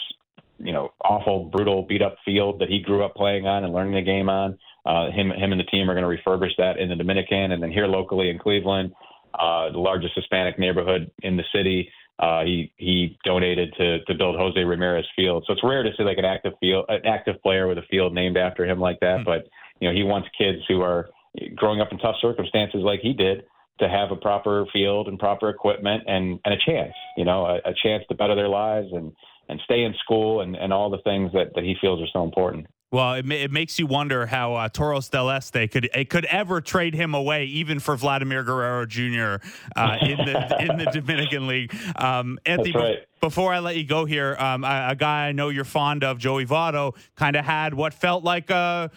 you 0.59 0.73
know 0.73 0.89
awful, 1.03 1.45
brutal, 1.45 1.83
beat 1.83 2.01
up 2.01 2.17
field 2.25 2.59
that 2.59 2.69
he 2.69 2.81
grew 2.81 3.03
up 3.03 3.15
playing 3.15 3.47
on 3.47 3.63
and 3.63 3.73
learning 3.73 3.95
the 3.95 4.01
game 4.01 4.29
on. 4.29 4.57
Uh, 4.85 5.09
him, 5.11 5.31
him 5.31 5.53
and 5.53 5.59
the 5.59 5.65
team 5.65 5.89
are 5.89 5.95
going 5.95 6.03
to 6.17 6.23
refurbish 6.23 6.55
that 6.57 6.77
in 6.77 6.89
the 6.89 6.95
Dominican, 6.95 7.53
and 7.53 7.63
then 7.63 7.71
here 7.71 7.87
locally 7.87 8.29
in 8.29 8.37
Cleveland, 8.37 8.91
uh, 9.33 9.71
the 9.71 9.79
largest 9.79 10.13
Hispanic 10.13 10.59
neighborhood 10.59 11.09
in 11.21 11.37
the 11.37 11.43
city. 11.55 11.89
Uh, 12.19 12.43
he 12.43 12.71
he 12.77 13.17
donated 13.25 13.73
to 13.77 14.03
to 14.05 14.13
build 14.13 14.35
Jose 14.37 14.59
Ramirez 14.59 15.05
Field. 15.15 15.43
So 15.47 15.53
it's 15.53 15.63
rare 15.63 15.83
to 15.83 15.89
see 15.97 16.03
like 16.03 16.17
an 16.17 16.25
active 16.25 16.53
field, 16.59 16.85
an 16.89 17.05
active 17.05 17.41
player 17.41 17.67
with 17.67 17.77
a 17.77 17.83
field 17.89 18.13
named 18.13 18.37
after 18.37 18.65
him 18.65 18.79
like 18.79 18.99
that. 18.99 19.19
Mm-hmm. 19.19 19.25
But 19.25 19.47
you 19.79 19.89
know, 19.89 19.95
he 19.95 20.03
wants 20.03 20.29
kids 20.37 20.59
who 20.67 20.81
are 20.81 21.09
growing 21.55 21.81
up 21.81 21.91
in 21.91 21.97
tough 21.97 22.15
circumstances 22.21 22.81
like 22.83 22.99
he 23.01 23.13
did 23.13 23.43
to 23.79 23.89
have 23.89 24.11
a 24.11 24.15
proper 24.15 24.65
field 24.71 25.07
and 25.07 25.17
proper 25.17 25.49
equipment 25.49 26.03
and 26.07 26.39
and 26.45 26.53
a 26.53 26.57
chance. 26.65 26.93
You 27.17 27.25
know, 27.25 27.45
a, 27.45 27.55
a 27.69 27.73
chance 27.81 28.03
to 28.09 28.15
better 28.15 28.35
their 28.35 28.49
lives 28.49 28.89
and 28.91 29.11
and 29.49 29.59
stay 29.65 29.83
in 29.83 29.93
school 30.03 30.41
and 30.41 30.55
and 30.55 30.71
all 30.71 30.89
the 30.89 31.01
things 31.03 31.31
that 31.33 31.55
that 31.55 31.63
he 31.63 31.75
feels 31.81 32.01
are 32.01 32.11
so 32.13 32.23
important. 32.23 32.67
Well, 32.93 33.15
it, 33.15 33.29
it 33.31 33.51
makes 33.51 33.79
you 33.79 33.87
wonder 33.87 34.27
how 34.27 34.53
uh, 34.53 34.69
Toros 34.69 35.09
del 35.09 35.31
Este 35.31 35.67
could 35.71 35.89
it 35.95 36.11
could 36.11 36.25
ever 36.25 36.61
trade 36.61 36.93
him 36.93 37.15
away, 37.15 37.45
even 37.45 37.79
for 37.79 37.95
Vladimir 37.95 38.43
Guerrero 38.43 38.85
Jr. 38.85 39.43
Uh, 39.75 39.97
in 39.99 40.17
the 40.17 40.55
in 40.59 40.77
the 40.77 40.85
Dominican 40.93 41.47
League. 41.47 41.75
Um, 41.95 42.37
Anthony, 42.45 42.71
right. 42.71 42.99
before 43.19 43.51
I 43.51 43.59
let 43.59 43.77
you 43.77 43.83
go 43.83 44.05
here, 44.05 44.35
um, 44.37 44.63
a, 44.63 44.89
a, 44.89 44.95
guy 44.95 45.29
I 45.29 45.31
know 45.31 45.49
you're 45.49 45.63
fond 45.63 46.03
of, 46.03 46.19
Joey 46.19 46.45
Votto, 46.45 46.95
kind 47.15 47.35
of 47.35 47.43
had 47.43 47.73
what 47.73 47.95
felt 47.95 48.23
like 48.23 48.51
a 48.51 48.91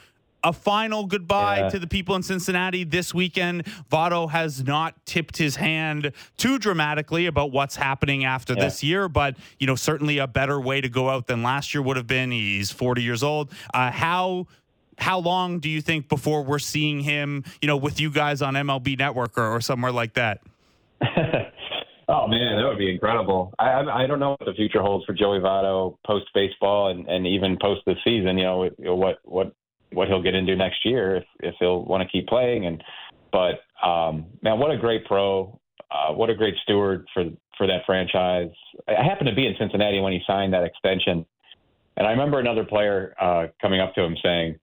a 0.46 0.52
final 0.52 1.06
goodbye 1.06 1.58
yeah. 1.58 1.68
to 1.70 1.78
the 1.80 1.88
people 1.88 2.14
in 2.14 2.22
Cincinnati 2.22 2.84
this 2.84 3.12
weekend. 3.12 3.64
Votto 3.90 4.30
has 4.30 4.62
not 4.62 4.94
tipped 5.04 5.36
his 5.36 5.56
hand 5.56 6.12
too 6.36 6.56
dramatically 6.56 7.26
about 7.26 7.50
what's 7.50 7.74
happening 7.74 8.24
after 8.24 8.54
yeah. 8.54 8.64
this 8.64 8.82
year, 8.84 9.08
but 9.08 9.36
you 9.58 9.66
know 9.66 9.74
certainly 9.74 10.18
a 10.18 10.28
better 10.28 10.60
way 10.60 10.80
to 10.80 10.88
go 10.88 11.10
out 11.10 11.26
than 11.26 11.42
last 11.42 11.74
year 11.74 11.82
would 11.82 11.96
have 11.96 12.06
been. 12.06 12.30
He's 12.30 12.70
40 12.70 13.02
years 13.02 13.24
old. 13.24 13.50
Uh, 13.74 13.90
how 13.90 14.46
how 14.98 15.18
long 15.18 15.58
do 15.58 15.68
you 15.68 15.80
think 15.80 16.08
before 16.08 16.42
we're 16.42 16.60
seeing 16.60 17.00
him, 17.00 17.44
you 17.60 17.66
know, 17.66 17.76
with 17.76 18.00
you 18.00 18.10
guys 18.10 18.40
on 18.40 18.54
MLB 18.54 18.96
Network 18.96 19.36
or, 19.36 19.48
or 19.48 19.60
somewhere 19.60 19.92
like 19.92 20.14
that? 20.14 20.40
oh 22.08 22.28
man, 22.28 22.56
that 22.56 22.64
would 22.68 22.78
be 22.78 22.90
incredible. 22.90 23.52
I, 23.58 23.80
I 23.80 24.06
don't 24.06 24.20
know 24.20 24.30
what 24.38 24.46
the 24.46 24.54
future 24.54 24.80
holds 24.80 25.04
for 25.06 25.12
Joey 25.12 25.40
Votto 25.40 25.96
post 26.06 26.26
baseball 26.34 26.90
and, 26.90 27.06
and 27.08 27.26
even 27.26 27.58
post 27.60 27.82
this 27.84 27.98
season. 28.04 28.38
You 28.38 28.44
know, 28.44 28.70
what 28.94 29.18
what 29.24 29.52
what 29.96 30.08
he'll 30.08 30.22
get 30.22 30.34
into 30.34 30.54
next 30.54 30.84
year 30.84 31.16
if 31.16 31.24
if 31.40 31.54
he'll 31.58 31.84
want 31.84 32.02
to 32.02 32.08
keep 32.08 32.28
playing. 32.28 32.66
And 32.66 32.84
but 33.32 33.86
um, 33.86 34.26
man, 34.42 34.58
what 34.58 34.70
a 34.70 34.76
great 34.76 35.04
pro! 35.06 35.58
Uh, 35.90 36.12
what 36.12 36.30
a 36.30 36.34
great 36.34 36.54
steward 36.62 37.06
for 37.14 37.24
for 37.56 37.66
that 37.66 37.80
franchise. 37.86 38.50
I 38.86 39.02
happened 39.02 39.28
to 39.28 39.34
be 39.34 39.46
in 39.46 39.54
Cincinnati 39.58 40.00
when 40.00 40.12
he 40.12 40.20
signed 40.26 40.52
that 40.52 40.64
extension, 40.64 41.24
and 41.96 42.06
I 42.06 42.10
remember 42.10 42.38
another 42.38 42.64
player 42.64 43.14
uh, 43.20 43.46
coming 43.60 43.80
up 43.80 43.94
to 43.94 44.02
him 44.02 44.16
saying, 44.22 44.58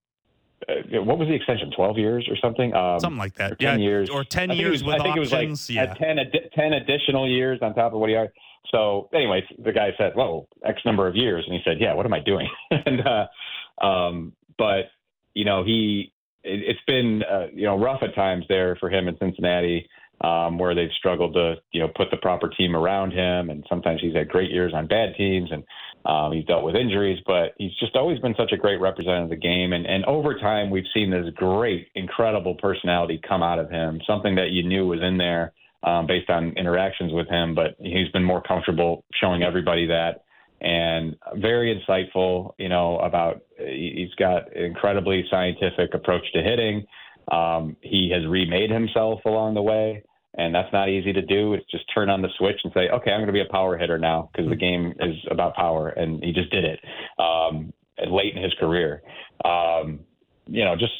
uh, 0.69 1.01
"What 1.01 1.17
was 1.17 1.27
the 1.27 1.33
extension? 1.33 1.71
Twelve 1.75 1.97
years 1.97 2.27
or 2.29 2.37
something? 2.37 2.73
Um, 2.75 2.99
something 2.99 3.17
like 3.17 3.35
that. 3.35 3.59
ten 3.59 3.79
yeah, 3.79 3.85
years 3.85 4.09
or 4.09 4.23
ten 4.23 4.51
years 4.51 4.83
was, 4.83 4.83
with 4.83 4.95
I 4.95 5.03
think 5.03 5.17
options. 5.17 5.69
It 5.69 5.79
was 5.79 5.89
like 5.89 5.99
yeah, 5.99 6.13
10, 6.13 6.17
10 6.55 6.73
additional 6.73 7.27
years 7.27 7.59
on 7.61 7.73
top 7.73 7.93
of 7.93 7.99
what 7.99 8.09
he 8.09 8.15
had. 8.15 8.29
So, 8.71 9.09
anyways, 9.13 9.43
the 9.63 9.71
guy 9.71 9.89
said, 9.97 10.13
"Well, 10.15 10.47
X 10.63 10.79
number 10.85 11.07
of 11.07 11.15
years," 11.15 11.43
and 11.47 11.55
he 11.55 11.61
said, 11.65 11.77
"Yeah, 11.79 11.93
what 11.95 12.05
am 12.05 12.13
I 12.13 12.19
doing?" 12.19 12.47
and 12.71 13.01
uh, 13.01 13.85
um, 13.85 14.33
but 14.57 14.85
you 15.33 15.45
know, 15.45 15.63
he 15.63 16.13
it, 16.43 16.67
has 16.67 16.77
been 16.85 17.23
uh, 17.23 17.47
you 17.53 17.65
know 17.65 17.77
rough 17.77 18.03
at 18.03 18.15
times 18.15 18.45
there 18.49 18.75
for 18.79 18.89
him 18.89 19.07
in 19.07 19.17
Cincinnati, 19.17 19.87
um, 20.21 20.57
where 20.57 20.75
they've 20.75 20.91
struggled 20.97 21.33
to 21.33 21.55
you 21.71 21.81
know 21.81 21.89
put 21.95 22.11
the 22.11 22.17
proper 22.17 22.49
team 22.49 22.75
around 22.75 23.11
him, 23.11 23.49
and 23.49 23.65
sometimes 23.69 24.01
he's 24.01 24.15
had 24.15 24.29
great 24.29 24.51
years 24.51 24.73
on 24.73 24.87
bad 24.87 25.15
teams, 25.17 25.49
and 25.51 25.63
um, 26.05 26.33
he's 26.33 26.45
dealt 26.45 26.63
with 26.63 26.75
injuries, 26.75 27.19
but 27.25 27.53
he's 27.57 27.75
just 27.79 27.95
always 27.95 28.19
been 28.19 28.35
such 28.37 28.51
a 28.51 28.57
great 28.57 28.79
representative 28.79 29.25
of 29.25 29.29
the 29.29 29.35
game, 29.35 29.73
and 29.73 29.85
and 29.85 30.05
over 30.05 30.37
time 30.37 30.69
we've 30.69 30.87
seen 30.93 31.09
this 31.09 31.25
great, 31.35 31.87
incredible 31.95 32.55
personality 32.55 33.19
come 33.27 33.43
out 33.43 33.59
of 33.59 33.69
him, 33.69 34.01
something 34.05 34.35
that 34.35 34.51
you 34.51 34.63
knew 34.63 34.87
was 34.87 35.01
in 35.01 35.17
there. 35.17 35.53
Um, 35.85 36.07
based 36.07 36.29
on 36.29 36.53
interactions 36.55 37.11
with 37.11 37.27
him, 37.27 37.55
but 37.55 37.75
he's 37.77 38.07
been 38.13 38.23
more 38.23 38.41
comfortable 38.41 39.03
showing 39.19 39.43
everybody 39.43 39.87
that 39.87 40.23
and 40.63 41.15
very 41.35 41.75
insightful. 41.75 42.53
You 42.57 42.69
know 42.69 42.97
about 42.99 43.41
he's 43.57 44.13
got 44.15 44.55
incredibly 44.55 45.25
scientific 45.29 45.93
approach 45.93 46.23
to 46.33 46.41
hitting. 46.41 46.85
Um, 47.31 47.77
he 47.81 48.11
has 48.13 48.25
remade 48.27 48.71
himself 48.71 49.21
along 49.25 49.53
the 49.53 49.61
way, 49.61 50.03
and 50.37 50.53
that's 50.55 50.71
not 50.73 50.89
easy 50.89 51.13
to 51.13 51.21
do. 51.21 51.53
It's 51.53 51.69
just 51.69 51.83
turn 51.93 52.09
on 52.09 52.21
the 52.21 52.29
switch 52.37 52.59
and 52.63 52.73
say, 52.73 52.89
okay, 52.89 53.11
I'm 53.11 53.19
going 53.19 53.27
to 53.27 53.33
be 53.33 53.41
a 53.41 53.51
power 53.51 53.77
hitter 53.77 53.97
now 53.97 54.29
because 54.31 54.49
the 54.49 54.55
game 54.55 54.93
is 54.99 55.15
about 55.29 55.55
power, 55.55 55.89
and 55.89 56.23
he 56.23 56.31
just 56.31 56.49
did 56.51 56.65
it 56.65 56.79
um, 57.19 57.73
late 58.09 58.35
in 58.35 58.41
his 58.41 58.53
career. 58.59 59.03
Um, 59.45 59.99
you 60.47 60.65
know, 60.65 60.75
just 60.75 60.93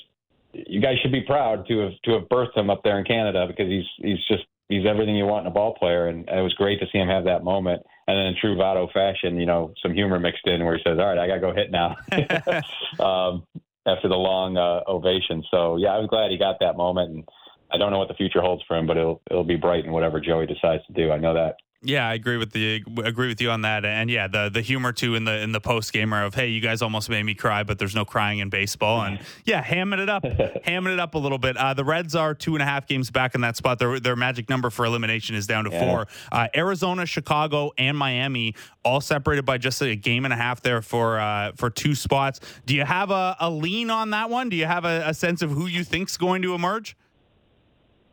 you 0.53 0.81
guys 0.81 0.95
should 1.01 1.11
be 1.11 1.21
proud 1.21 1.67
to 1.67 1.79
have 1.79 1.91
to 2.03 2.11
have 2.13 2.23
birthed 2.23 2.55
him 2.55 2.69
up 2.69 2.81
there 2.83 2.99
in 2.99 3.05
Canada 3.05 3.47
because 3.47 3.67
he's 3.67 3.85
he's 3.97 4.25
just 4.27 4.43
he's 4.69 4.85
everything 4.85 5.15
you 5.15 5.25
want 5.25 5.45
in 5.45 5.51
a 5.51 5.53
ball 5.53 5.73
player, 5.73 6.07
and 6.07 6.27
it 6.29 6.41
was 6.41 6.53
great 6.53 6.79
to 6.79 6.85
see 6.91 6.99
him 6.99 7.07
have 7.07 7.25
that 7.25 7.43
moment. 7.43 7.81
And 8.07 8.17
then 8.17 8.25
in 8.27 8.35
true 8.39 8.55
Votto 8.55 8.91
fashion, 8.91 9.39
you 9.39 9.45
know, 9.45 9.73
some 9.81 9.93
humor 9.93 10.19
mixed 10.19 10.45
in 10.45 10.63
where 10.65 10.75
he 10.75 10.83
says, 10.83 10.99
"All 10.99 11.05
right, 11.05 11.17
I 11.17 11.27
got 11.27 11.35
to 11.35 11.39
go 11.39 11.53
hit 11.53 11.71
now." 11.71 11.95
um, 12.99 13.43
after 13.85 14.07
the 14.07 14.15
long 14.15 14.57
uh, 14.57 14.81
ovation, 14.87 15.43
so 15.49 15.77
yeah, 15.77 15.89
I 15.89 15.99
was 15.99 16.07
glad 16.09 16.31
he 16.31 16.37
got 16.37 16.59
that 16.59 16.75
moment, 16.75 17.11
and 17.11 17.29
I 17.71 17.77
don't 17.77 17.91
know 17.91 17.99
what 17.99 18.09
the 18.09 18.13
future 18.13 18.41
holds 18.41 18.63
for 18.67 18.77
him, 18.77 18.87
but 18.87 18.97
it'll 18.97 19.21
it'll 19.31 19.43
be 19.45 19.55
bright 19.55 19.85
in 19.85 19.91
whatever 19.91 20.19
Joey 20.19 20.45
decides 20.45 20.85
to 20.87 20.93
do. 20.93 21.11
I 21.11 21.17
know 21.17 21.33
that. 21.33 21.55
Yeah, 21.85 22.07
I 22.07 22.13
agree 22.13 22.37
with 22.37 22.51
the 22.51 22.83
agree 23.03 23.27
with 23.27 23.41
you 23.41 23.51
on 23.51 23.61
that, 23.61 23.83
and 23.83 24.09
yeah, 24.09 24.27
the 24.27 24.49
the 24.49 24.61
humor 24.61 24.93
too 24.93 25.15
in 25.15 25.25
the 25.25 25.39
in 25.39 25.51
the 25.51 25.59
post 25.59 25.91
gamer 25.91 26.23
of 26.23 26.33
hey, 26.33 26.47
you 26.47 26.61
guys 26.61 26.81
almost 26.81 27.09
made 27.09 27.23
me 27.23 27.33
cry, 27.33 27.63
but 27.63 27.77
there's 27.77 27.93
no 27.93 28.05
crying 28.05 28.39
in 28.39 28.49
baseball, 28.49 29.01
and 29.01 29.19
yeah, 29.45 29.61
hamming 29.61 29.99
it 29.99 30.09
up, 30.09 30.23
hamming 30.23 30.93
it 30.93 30.99
up 30.99 31.15
a 31.15 31.17
little 31.17 31.37
bit. 31.37 31.57
Uh, 31.57 31.73
the 31.73 31.83
Reds 31.83 32.15
are 32.15 32.33
two 32.33 32.55
and 32.55 32.61
a 32.61 32.65
half 32.65 32.87
games 32.87 33.11
back 33.11 33.35
in 33.35 33.41
that 33.41 33.57
spot. 33.57 33.79
Their 33.79 33.99
their 33.99 34.15
magic 34.15 34.47
number 34.47 34.69
for 34.69 34.85
elimination 34.85 35.35
is 35.35 35.45
down 35.45 35.65
to 35.65 35.71
yeah. 35.71 35.79
four. 35.85 36.07
Uh, 36.31 36.47
Arizona, 36.55 37.05
Chicago, 37.05 37.71
and 37.77 37.97
Miami 37.97 38.55
all 38.85 39.01
separated 39.01 39.45
by 39.45 39.57
just 39.57 39.81
a 39.81 39.95
game 39.95 40.23
and 40.23 40.33
a 40.33 40.37
half 40.37 40.61
there 40.61 40.81
for 40.81 41.19
uh, 41.19 41.51
for 41.57 41.69
two 41.69 41.95
spots. 41.95 42.39
Do 42.65 42.75
you 42.75 42.85
have 42.85 43.11
a, 43.11 43.35
a 43.41 43.49
lean 43.49 43.89
on 43.89 44.11
that 44.11 44.29
one? 44.29 44.47
Do 44.47 44.55
you 44.55 44.65
have 44.65 44.85
a, 44.85 45.03
a 45.07 45.13
sense 45.13 45.41
of 45.41 45.51
who 45.51 45.67
you 45.67 45.83
think's 45.83 46.15
going 46.15 46.43
to 46.43 46.55
emerge? 46.55 46.95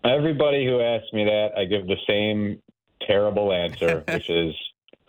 Everybody 0.03 0.67
who 0.67 0.81
asks 0.81 1.13
me 1.13 1.25
that, 1.25 1.51
I 1.57 1.67
give 1.67 1.87
the 1.87 1.99
same 2.09 2.61
terrible 3.07 3.53
answer, 3.53 4.05
which 4.09 4.29
is 4.29 4.55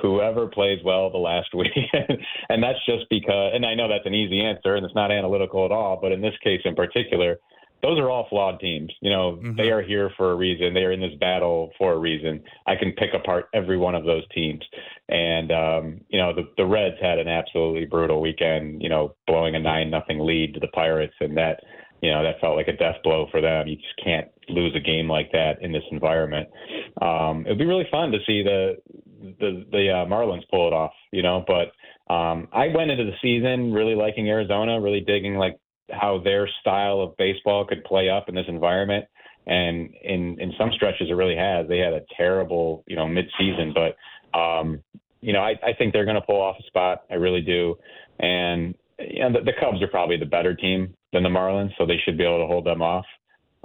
whoever 0.02 0.48
plays 0.48 0.80
well 0.84 1.10
the 1.10 1.18
last 1.18 1.50
week. 1.56 1.72
and 2.50 2.64
that's 2.64 2.84
just 2.86 3.06
because, 3.10 3.52
and 3.54 3.66
I 3.66 3.76
know 3.76 3.88
that's 3.88 4.06
an 4.06 4.16
easy 4.16 4.42
answer 4.42 4.76
and 4.76 4.86
it's 4.86 4.96
not 4.96 5.12
analytical 5.12 5.66
at 5.66 5.72
all, 5.72 6.00
but 6.02 6.12
in 6.12 6.22
this 6.22 6.36
case 6.44 6.62
in 6.66 6.76
particular, 6.76 7.38
those 7.82 8.00
are 8.00 8.10
all 8.10 8.28
flawed 8.30 8.60
teams. 8.60 8.92
You 9.02 9.10
know, 9.10 9.39
mm-hmm. 9.42 9.56
they 9.56 9.72
are 9.72 9.82
here 9.82 10.12
for 10.16 10.32
a 10.32 10.36
reason. 10.36 10.74
They 10.74 10.84
are 10.84 10.92
in 10.92 11.00
this 11.00 11.16
battle 11.20 11.72
for 11.78 11.94
a 11.94 11.98
reason. 11.98 12.44
I 12.68 12.76
can 12.76 12.92
pick 12.92 13.10
apart 13.14 13.50
every 13.54 13.78
one 13.78 13.96
of 13.96 14.06
those 14.06 14.24
teams. 14.34 14.64
And 15.10 15.52
um, 15.52 16.02
you 16.10 16.20
know, 16.20 16.34
the 16.34 16.44
the 16.58 16.66
Reds 16.66 16.98
had 17.02 17.18
an 17.18 17.28
absolutely 17.28 17.86
brutal 17.86 18.22
weekend, 18.22 18.82
you 18.82 18.89
know, 18.89 19.16
blowing 19.28 19.56
a 19.56 19.60
nine 19.60 19.89
nothing 19.89 20.20
lead 20.20 20.54
to 20.54 20.60
the 20.60 20.68
Pirates 20.68 21.16
and 21.20 21.36
that 21.38 21.60
you 22.02 22.12
know 22.12 22.24
that 22.24 22.39
felt 22.41 22.58
like 22.58 22.68
a 22.68 22.76
death 22.76 22.97
blow 23.04 23.28
for 23.32 23.41
them. 23.41 23.68
You 23.68 23.76
just 23.76 24.04
can't 24.04 24.28
lose 24.49 24.76
a 24.76 24.80
game 24.80 25.08
like 25.10 25.32
that 25.32 25.62
in 25.62 25.72
this 25.72 25.84
environment. 25.91 26.49
Um, 27.02 27.43
it'd 27.45 27.60
be 27.60 27.66
really 27.66 27.88
fun 27.91 28.12
to 28.12 28.18
see 28.26 28.43
the 28.43 28.78
the 29.39 29.66
the 29.72 29.89
uh, 29.89 30.06
Marlins 30.06 30.47
pull 30.49 30.68
it 30.68 30.74
off, 30.74 30.93
you 31.12 31.22
know. 31.22 31.45
But 31.45 31.72
um, 32.14 32.47
I 32.52 32.68
went 32.68 32.91
into 32.91 33.06
the 33.06 33.16
season 33.22 33.72
really 33.72 33.95
liking 33.95 34.28
Arizona, 34.30 34.82
really 34.82 35.02
digging 35.02 35.36
like 35.36 35.58
how 35.91 36.20
their 36.24 36.49
style 36.62 37.02
of 37.02 37.16
baseball 37.18 37.66
could 37.66 37.84
play 37.84 38.10
up 38.10 38.30
in 38.30 38.36
this 38.36 38.45
environment. 38.47 39.06
and 39.47 39.93
in 40.04 40.39
in 40.39 40.54
some 40.58 40.72
stretches 40.76 41.10
it 41.10 41.14
really 41.14 41.36
has. 41.36 41.68
They 41.68 41.80
had 41.80 41.93
a 41.93 42.02
terrible 42.18 42.84
you 42.88 42.95
know 42.95 43.06
midseason, 43.06 43.74
but 43.74 44.38
um, 44.38 44.82
you 45.22 45.34
know 45.34 45.41
I, 45.41 45.52
I 45.64 45.74
think 45.78 45.93
they're 45.93 46.06
going 46.06 46.16
to 46.16 46.22
pull 46.22 46.41
off 46.41 46.58
a 46.60 46.64
spot. 46.64 47.04
I 47.12 47.16
really 47.16 47.41
do, 47.41 47.76
and 48.20 48.76
you 48.99 49.20
know, 49.20 49.34
the, 49.34 49.45
the 49.45 49.54
Cubs 49.60 49.82
are 49.82 49.88
probably 49.88 50.18
the 50.18 50.26
better 50.26 50.56
team 50.56 50.95
than 51.14 51.24
the 51.24 51.30
Marlins, 51.30 51.72
so 51.78 51.86
they 51.86 51.97
should 52.03 52.18
be 52.18 52.24
able 52.24 52.39
to 52.39 52.47
hold 52.47 52.66
them 52.66 52.82
off. 52.82 53.05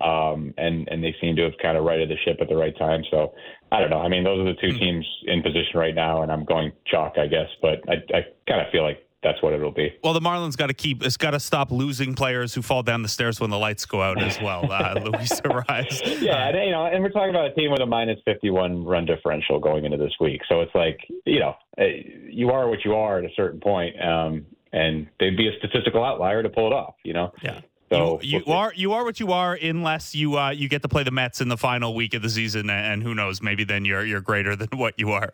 Um, 0.03 0.53
and 0.59 0.87
and 0.89 1.03
they 1.03 1.15
seem 1.21 1.37
to 1.37 1.43
have 1.45 1.55
kind 1.61 1.79
of 1.79 1.85
righted 1.85 2.11
the 2.11 2.17
ship 2.25 2.39
at 2.41 2.49
the 2.49 2.57
right 2.57 2.77
time. 2.77 3.03
So 3.11 3.33
I 3.73 3.81
don't 3.81 3.89
know. 3.89 4.01
I 4.01 4.09
mean, 4.09 4.25
those 4.25 4.41
are 4.41 4.53
the 4.53 4.61
two 4.61 4.79
teams 4.79 5.07
in 5.25 5.43
position 5.43 5.73
right 5.75 5.95
now, 5.95 6.23
and 6.23 6.31
I'm 6.31 6.45
going 6.45 6.73
chalk, 6.87 7.15
I 7.17 7.27
guess. 7.27 7.49
But 7.63 7.83
I, 7.89 7.95
I 8.15 8.27
kind 8.47 8.61
of 8.61 8.71
feel 8.71 8.83
like 8.83 9.07
that's 9.23 9.43
what 9.43 9.53
it'll 9.53 9.73
be. 9.73 9.93
Well, 10.05 10.13
the 10.13 10.21
Marlins 10.21 10.57
got 10.57 10.69
to 10.69 10.75
keep. 10.75 11.03
It's 11.03 11.17
got 11.17 11.33
to 11.33 11.41
stop 11.41 11.73
losing 11.73 12.15
players 12.15 12.55
who 12.55 12.63
fall 12.63 12.83
down 12.83 13.03
the 13.03 13.09
stairs 13.09 13.41
when 13.41 13.51
the 13.51 13.59
lights 13.59 13.85
go 13.85 14.01
out 14.01 14.23
as 14.23 14.41
well. 14.41 14.71
Uh, 14.71 14.95
Luis 15.05 15.41
Arraez. 15.41 16.21
Yeah, 16.21 16.49
and, 16.49 16.65
you 16.65 16.71
know, 16.71 16.87
and 16.87 17.03
we're 17.03 17.11
talking 17.11 17.31
about 17.31 17.47
a 17.47 17.55
team 17.55 17.71
with 17.71 17.81
a 17.81 17.87
minus 17.87 18.21
51 18.25 18.85
run 18.85 19.05
differential 19.05 19.59
going 19.59 19.85
into 19.85 19.97
this 19.97 20.13
week. 20.21 20.43
So 20.49 20.61
it's 20.61 20.75
like 20.75 20.99
you 21.25 21.41
know, 21.41 21.55
eh, 21.79 22.03
you 22.31 22.51
are 22.51 22.69
what 22.69 22.85
you 22.85 22.95
are 22.95 23.19
at 23.19 23.25
a 23.25 23.35
certain 23.35 23.61
point, 23.61 23.97
um, 24.01 24.47
and 24.77 25.09
they'd 25.19 25.37
be 25.37 25.49
a 25.49 25.57
statistical 25.59 26.05
outlier 26.05 26.43
to 26.43 26.51
pull 26.51 26.67
it 26.67 26.73
off. 26.73 26.95
You 27.03 27.15
know. 27.15 27.33
Yeah. 27.43 27.61
So 27.91 28.21
you, 28.21 28.43
you 28.45 28.53
are 28.53 28.73
you 28.75 28.93
are 28.93 29.05
what 29.05 29.21
you 29.21 29.33
are 29.33 29.55
unless 29.55 30.15
you 30.15 30.39
uh, 30.39 30.51
you 30.51 30.69
get 30.69 30.83
to 30.83 30.89
play 30.89 31.03
the 31.03 31.11
Mets 31.11 31.41
in 31.41 31.49
the 31.49 31.57
final 31.57 31.95
week 31.95 32.15
of 32.15 32.23
the 32.23 32.29
season, 32.29 32.69
and 32.69 33.03
who 33.03 33.15
knows, 33.15 33.41
maybe 33.41 33.65
then 33.65 33.85
you're 33.85 34.05
you're 34.05 34.21
greater 34.21 34.55
than 34.55 34.69
what 34.75 34.95
you 34.99 35.13
are. 35.13 35.33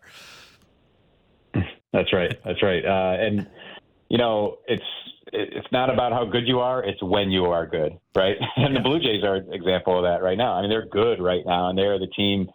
That's 1.92 2.12
right. 2.12 2.38
That's 2.44 2.62
right. 2.62 2.84
Uh, 2.84 3.16
and 3.20 3.48
you 4.08 4.18
know, 4.18 4.58
it's 4.68 4.84
it's 5.32 5.66
not 5.72 5.90
about 5.90 6.12
how 6.12 6.24
good 6.24 6.46
you 6.46 6.60
are; 6.60 6.84
it's 6.84 7.02
when 7.02 7.30
you 7.30 7.46
are 7.46 7.66
good, 7.66 7.98
right? 8.14 8.36
And 8.56 8.76
the 8.76 8.80
Blue 8.80 9.00
Jays 9.00 9.24
are 9.24 9.36
an 9.36 9.52
example 9.52 9.96
of 9.96 10.04
that 10.04 10.22
right 10.22 10.38
now. 10.38 10.52
I 10.52 10.60
mean, 10.60 10.70
they're 10.70 10.86
good 10.86 11.20
right 11.20 11.44
now, 11.44 11.70
and 11.70 11.78
they're 11.78 11.98
the 11.98 12.08
team. 12.08 12.48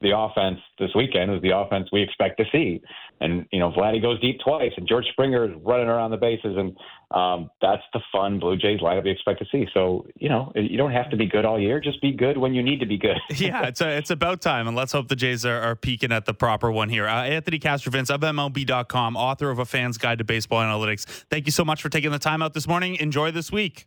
The 0.00 0.16
offense 0.16 0.60
this 0.78 0.90
weekend 0.94 1.32
was 1.32 1.42
the 1.42 1.56
offense 1.56 1.88
we 1.90 2.02
expect 2.02 2.38
to 2.38 2.44
see 2.52 2.80
and 3.20 3.46
you 3.52 3.58
know 3.58 3.70
Vladdy 3.70 4.00
goes 4.00 4.20
deep 4.20 4.40
twice, 4.40 4.72
and 4.76 4.86
George 4.88 5.06
Springer 5.12 5.44
is 5.44 5.50
running 5.62 5.88
around 5.88 6.10
the 6.10 6.16
bases, 6.16 6.56
and 6.56 6.76
um, 7.10 7.50
that's 7.60 7.82
the 7.92 8.00
fun 8.12 8.38
Blue 8.38 8.56
Jays 8.56 8.80
lineup 8.80 9.04
you 9.04 9.12
expect 9.12 9.40
to 9.40 9.46
see. 9.50 9.66
So 9.74 10.06
you 10.16 10.28
know 10.28 10.52
you 10.54 10.76
don't 10.76 10.92
have 10.92 11.10
to 11.10 11.16
be 11.16 11.26
good 11.26 11.44
all 11.44 11.58
year; 11.60 11.80
just 11.80 12.00
be 12.00 12.12
good 12.12 12.38
when 12.38 12.54
you 12.54 12.62
need 12.62 12.80
to 12.80 12.86
be 12.86 12.98
good. 12.98 13.18
yeah, 13.36 13.66
it's 13.66 13.80
a, 13.80 13.96
it's 13.96 14.10
about 14.10 14.40
time, 14.40 14.68
and 14.68 14.76
let's 14.76 14.92
hope 14.92 15.08
the 15.08 15.16
Jays 15.16 15.44
are, 15.44 15.60
are 15.60 15.76
peaking 15.76 16.12
at 16.12 16.26
the 16.26 16.34
proper 16.34 16.70
one 16.70 16.88
here. 16.88 17.06
Uh, 17.06 17.24
Anthony 17.24 17.58
Castrovince 17.58 18.10
of 18.10 18.20
MLB.com, 18.20 19.16
author 19.16 19.50
of 19.50 19.58
A 19.58 19.64
Fan's 19.64 19.98
Guide 19.98 20.18
to 20.18 20.24
Baseball 20.24 20.60
Analytics. 20.60 21.04
Thank 21.30 21.46
you 21.46 21.52
so 21.52 21.64
much 21.64 21.82
for 21.82 21.88
taking 21.88 22.10
the 22.10 22.18
time 22.18 22.42
out 22.42 22.54
this 22.54 22.68
morning. 22.68 22.96
Enjoy 22.96 23.30
this 23.30 23.50
week. 23.50 23.86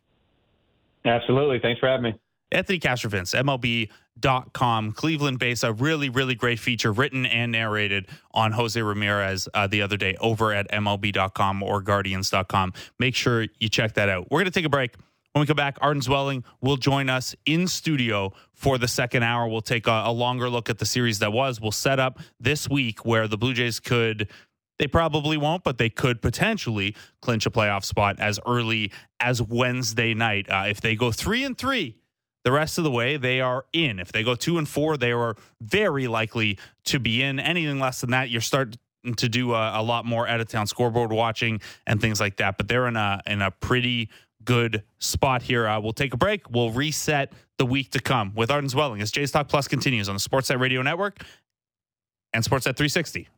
Absolutely, 1.04 1.58
thanks 1.60 1.80
for 1.80 1.88
having 1.88 2.04
me. 2.04 2.14
Anthony 2.52 2.78
Castrovince, 2.78 3.34
MLB.com, 4.20 4.92
Cleveland 4.92 5.38
based, 5.38 5.64
a 5.64 5.72
really, 5.72 6.08
really 6.08 6.34
great 6.34 6.58
feature 6.58 6.92
written 6.92 7.26
and 7.26 7.52
narrated 7.52 8.08
on 8.32 8.52
Jose 8.52 8.80
Ramirez 8.80 9.48
uh, 9.54 9.66
the 9.66 9.82
other 9.82 9.96
day 9.96 10.16
over 10.20 10.52
at 10.52 10.70
MLB.com 10.70 11.62
or 11.62 11.80
Guardians.com. 11.80 12.72
Make 12.98 13.14
sure 13.14 13.46
you 13.58 13.68
check 13.68 13.94
that 13.94 14.08
out. 14.08 14.30
We're 14.30 14.40
going 14.40 14.46
to 14.46 14.50
take 14.50 14.64
a 14.64 14.70
break. 14.70 14.94
When 15.32 15.40
we 15.40 15.46
come 15.46 15.56
back, 15.56 15.78
Arden 15.80 16.02
Zwelling 16.02 16.44
will 16.60 16.76
join 16.76 17.08
us 17.08 17.34
in 17.46 17.66
studio 17.66 18.34
for 18.52 18.76
the 18.76 18.88
second 18.88 19.22
hour. 19.22 19.48
We'll 19.48 19.62
take 19.62 19.86
a, 19.86 20.02
a 20.06 20.12
longer 20.12 20.50
look 20.50 20.68
at 20.68 20.78
the 20.78 20.84
series 20.84 21.20
that 21.20 21.32
was. 21.32 21.58
We'll 21.58 21.72
set 21.72 21.98
up 21.98 22.20
this 22.38 22.68
week 22.68 23.06
where 23.06 23.26
the 23.26 23.38
Blue 23.38 23.54
Jays 23.54 23.80
could 23.80 24.28
they 24.78 24.88
probably 24.88 25.36
won't, 25.36 25.62
but 25.62 25.78
they 25.78 25.90
could 25.90 26.20
potentially 26.20 26.96
clinch 27.20 27.46
a 27.46 27.50
playoff 27.50 27.84
spot 27.84 28.18
as 28.18 28.40
early 28.44 28.90
as 29.20 29.40
Wednesday 29.40 30.12
night. 30.12 30.50
Uh, 30.50 30.64
if 30.66 30.80
they 30.80 30.96
go 30.96 31.12
three 31.12 31.44
and 31.44 31.56
three 31.56 32.01
the 32.44 32.52
rest 32.52 32.78
of 32.78 32.84
the 32.84 32.90
way, 32.90 33.16
they 33.16 33.40
are 33.40 33.64
in. 33.72 33.98
If 33.98 34.12
they 34.12 34.22
go 34.22 34.34
two 34.34 34.58
and 34.58 34.68
four, 34.68 34.96
they 34.96 35.12
are 35.12 35.36
very 35.60 36.08
likely 36.08 36.58
to 36.86 36.98
be 36.98 37.22
in. 37.22 37.38
Anything 37.38 37.78
less 37.78 38.00
than 38.00 38.10
that, 38.10 38.30
you're 38.30 38.40
starting 38.40 38.78
to 39.16 39.28
do 39.28 39.52
a, 39.54 39.80
a 39.80 39.82
lot 39.82 40.04
more 40.04 40.26
out 40.28 40.40
of 40.40 40.48
town 40.48 40.66
scoreboard 40.66 41.12
watching 41.12 41.60
and 41.86 42.00
things 42.00 42.20
like 42.20 42.36
that. 42.36 42.56
But 42.56 42.68
they're 42.68 42.86
in 42.86 42.96
a 42.96 43.20
in 43.26 43.42
a 43.42 43.50
pretty 43.50 44.08
good 44.44 44.82
spot 44.98 45.42
here. 45.42 45.68
Uh, 45.68 45.80
we'll 45.80 45.92
take 45.92 46.14
a 46.14 46.16
break. 46.16 46.50
We'll 46.50 46.70
reset 46.70 47.32
the 47.58 47.66
week 47.66 47.90
to 47.92 48.00
come 48.00 48.32
with 48.34 48.50
Arden 48.50 48.68
Zwelling 48.68 49.00
as 49.00 49.12
Jays 49.12 49.30
Talk 49.30 49.48
Plus 49.48 49.68
continues 49.68 50.08
on 50.08 50.16
the 50.16 50.20
Sportsnet 50.20 50.58
Radio 50.58 50.82
Network 50.82 51.24
and 52.32 52.44
Sportsnet 52.44 52.76
360. 52.76 53.28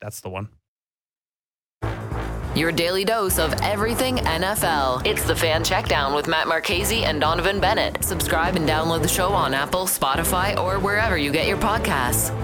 That's 0.00 0.20
the 0.20 0.30
one 0.30 0.48
your 2.58 2.72
daily 2.72 3.04
dose 3.04 3.38
of 3.38 3.52
everything 3.62 4.16
NFL. 4.16 5.06
It's 5.06 5.22
the 5.22 5.36
Fan 5.36 5.62
Checkdown 5.62 6.14
with 6.14 6.26
Matt 6.26 6.48
Marchese 6.48 7.04
and 7.04 7.22
Donnovan 7.22 7.60
Bennett. 7.60 8.02
Subscribe 8.02 8.56
and 8.56 8.68
download 8.68 9.02
the 9.02 9.08
show 9.08 9.28
on 9.28 9.54
Apple, 9.54 9.86
Spotify, 9.86 10.58
or 10.58 10.78
wherever 10.80 11.16
you 11.16 11.30
get 11.30 11.46
your 11.46 11.58
podcasts. 11.58 12.34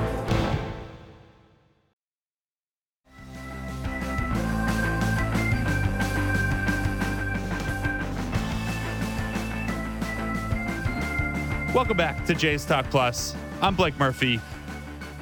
Welcome 11.75 11.97
back 11.97 12.25
to 12.27 12.35
Jays 12.35 12.65
Talk 12.65 12.89
Plus. 12.89 13.35
I'm 13.61 13.75
Blake 13.75 13.99
Murphy 13.99 14.41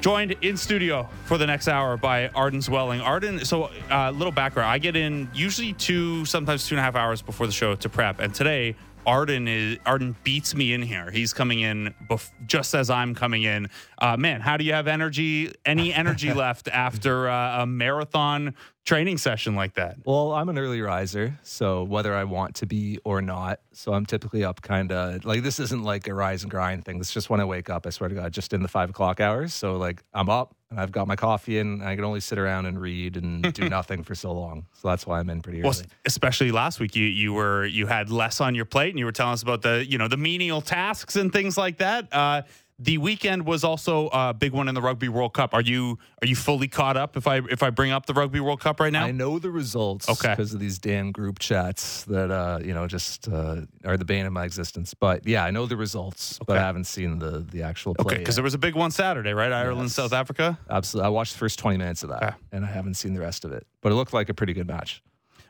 joined 0.03 0.35
in 0.41 0.57
studio 0.57 1.07
for 1.23 1.37
the 1.37 1.47
next 1.47 1.69
hour 1.69 1.95
by 1.95 2.27
Arden 2.35 2.59
Zwelling. 2.59 3.01
Arden, 3.01 3.45
so 3.45 3.69
a 3.89 3.95
uh, 3.95 4.11
little 4.11 4.33
background. 4.33 4.69
I 4.69 4.77
get 4.77 4.97
in 4.97 5.29
usually 5.33 5.71
two, 5.71 6.25
sometimes 6.25 6.67
two 6.67 6.75
and 6.75 6.81
a 6.81 6.83
half 6.83 6.97
hours 6.97 7.21
before 7.21 7.47
the 7.47 7.53
show 7.53 7.73
to 7.75 7.87
prep. 7.87 8.19
And 8.19 8.35
today, 8.35 8.75
Arden 9.05 9.47
is 9.47 9.77
Arden 9.85 10.15
beats 10.23 10.55
me 10.55 10.73
in 10.73 10.81
here. 10.81 11.11
He's 11.11 11.33
coming 11.33 11.59
in 11.59 11.93
bef- 12.09 12.31
just 12.45 12.73
as 12.73 12.89
I'm 12.89 13.15
coming 13.15 13.43
in. 13.43 13.69
Uh, 13.97 14.17
man, 14.17 14.41
how 14.41 14.57
do 14.57 14.63
you 14.63 14.73
have 14.73 14.87
energy? 14.87 15.53
Any 15.65 15.93
energy 15.93 16.33
left 16.33 16.67
after 16.67 17.29
uh, 17.29 17.63
a 17.63 17.65
marathon 17.65 18.55
training 18.85 19.17
session 19.17 19.55
like 19.55 19.75
that? 19.75 19.97
Well, 20.05 20.33
I'm 20.33 20.49
an 20.49 20.57
early 20.57 20.81
riser, 20.81 21.37
so 21.43 21.83
whether 21.83 22.15
I 22.15 22.23
want 22.23 22.55
to 22.55 22.65
be 22.65 22.99
or 23.03 23.21
not, 23.21 23.59
so 23.71 23.93
I'm 23.93 24.05
typically 24.05 24.43
up 24.43 24.61
kind 24.61 24.91
of 24.91 25.25
like 25.25 25.43
this 25.43 25.59
isn't 25.59 25.83
like 25.83 26.07
a 26.07 26.13
rise 26.13 26.43
and 26.43 26.51
grind 26.51 26.85
thing. 26.85 26.99
It's 26.99 27.13
just 27.13 27.29
when 27.29 27.39
I 27.39 27.45
wake 27.45 27.69
up, 27.69 27.85
I 27.85 27.89
swear 27.89 28.09
to 28.09 28.15
God, 28.15 28.31
just 28.31 28.53
in 28.53 28.61
the 28.61 28.67
five 28.67 28.89
o'clock 28.89 29.19
hours. 29.19 29.53
So 29.53 29.77
like 29.77 30.03
I'm 30.13 30.29
up 30.29 30.55
and 30.73 30.81
I've 30.81 30.91
got 30.91 31.07
my 31.07 31.15
coffee 31.15 31.59
and 31.59 31.83
I 31.83 31.95
can 31.95 32.03
only 32.03 32.19
sit 32.19 32.39
around 32.39 32.65
and 32.65 32.81
read 32.81 33.15
and 33.15 33.53
do 33.53 33.69
nothing 33.69 34.03
for 34.03 34.15
so 34.15 34.31
long. 34.33 34.65
So 34.73 34.87
that's 34.87 35.05
why 35.05 35.19
I'm 35.19 35.29
in 35.29 35.41
pretty 35.41 35.59
early. 35.59 35.69
Well, 35.69 35.81
especially 36.05 36.51
last 36.51 36.79
week, 36.79 36.95
you 36.95 37.05
you 37.05 37.33
were 37.33 37.65
you 37.65 37.85
had 37.85 38.09
less 38.09 38.41
on 38.41 38.55
your 38.55 38.65
plate 38.65 38.89
and 38.89 38.99
you 38.99 39.05
were 39.05 39.11
telling 39.11 39.33
us 39.33 39.43
about 39.43 39.61
the 39.61 39.85
you 39.87 39.97
know 39.97 40.07
the 40.07 40.17
menial 40.17 40.61
tasks 40.61 41.15
and 41.15 41.31
things 41.31 41.57
like 41.57 41.77
that. 41.77 42.11
Uh, 42.11 42.41
the 42.79 42.97
weekend 42.97 43.45
was 43.45 43.63
also 43.63 44.09
a 44.11 44.33
big 44.33 44.51
one 44.51 44.67
in 44.67 44.75
the 44.75 44.81
Rugby 44.81 45.09
World 45.09 45.33
Cup. 45.33 45.53
Are 45.53 45.61
you 45.61 45.99
are 46.21 46.27
you 46.27 46.35
fully 46.35 46.67
caught 46.67 46.97
up? 46.97 47.15
If 47.15 47.27
I 47.27 47.37
if 47.49 47.63
I 47.63 47.69
bring 47.69 47.91
up 47.91 48.05
the 48.05 48.13
Rugby 48.13 48.39
World 48.39 48.59
Cup 48.59 48.79
right 48.79 48.91
now, 48.91 49.05
I 49.05 49.11
know 49.11 49.39
the 49.39 49.51
results. 49.51 50.09
Okay, 50.09 50.29
because 50.29 50.53
of 50.53 50.59
these 50.59 50.79
damn 50.79 51.11
group 51.11 51.39
chats 51.39 52.03
that 52.05 52.31
uh, 52.31 52.59
you 52.63 52.73
know 52.73 52.87
just 52.87 53.27
uh, 53.27 53.61
are 53.85 53.97
the 53.97 54.05
bane 54.05 54.25
of 54.25 54.33
my 54.33 54.45
existence. 54.45 54.93
But 54.93 55.27
yeah, 55.27 55.43
I 55.43 55.51
know 55.51 55.65
the 55.65 55.77
results, 55.77 56.37
okay. 56.37 56.45
but 56.47 56.57
I 56.57 56.61
haven't 56.61 56.85
seen 56.85 57.19
the 57.19 57.39
the 57.39 57.63
actual 57.63 57.95
play. 57.95 58.13
Okay, 58.13 58.17
because 58.17 58.35
there 58.35 58.43
was 58.43 58.53
a 58.53 58.59
big 58.59 58.75
one 58.75 58.91
Saturday, 58.91 59.33
right? 59.33 59.51
Ireland, 59.51 59.89
yes. 59.89 59.95
South 59.95 60.13
Africa. 60.13 60.57
Absolutely, 60.69 61.07
I 61.07 61.09
watched 61.09 61.33
the 61.33 61.39
first 61.39 61.59
twenty 61.59 61.77
minutes 61.77 62.03
of 62.03 62.09
that, 62.09 62.23
okay. 62.23 62.35
and 62.51 62.65
I 62.65 62.69
haven't 62.69 62.95
seen 62.95 63.13
the 63.13 63.21
rest 63.21 63.45
of 63.45 63.51
it. 63.51 63.65
But 63.81 63.91
it 63.91 63.95
looked 63.95 64.13
like 64.13 64.29
a 64.29 64.33
pretty 64.33 64.53
good 64.53 64.67
match. 64.67 65.03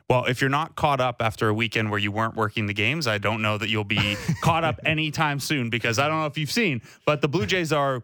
Well, 0.08 0.26
if 0.26 0.40
you're 0.40 0.50
not 0.50 0.76
caught 0.76 1.00
up 1.00 1.22
after 1.22 1.48
a 1.48 1.54
weekend 1.54 1.90
where 1.90 1.98
you 1.98 2.12
weren't 2.12 2.36
working 2.36 2.66
the 2.66 2.74
games, 2.74 3.06
I 3.06 3.18
don't 3.18 3.40
know 3.40 3.56
that 3.56 3.68
you'll 3.68 3.84
be 3.84 4.16
caught 4.42 4.64
up 4.64 4.78
anytime 4.84 5.40
soon 5.40 5.70
because 5.70 5.98
I 5.98 6.08
don't 6.08 6.20
know 6.20 6.26
if 6.26 6.36
you've 6.36 6.50
seen, 6.50 6.82
but 7.06 7.22
the 7.22 7.28
Blue 7.28 7.46
Jays 7.46 7.72
are 7.72 8.02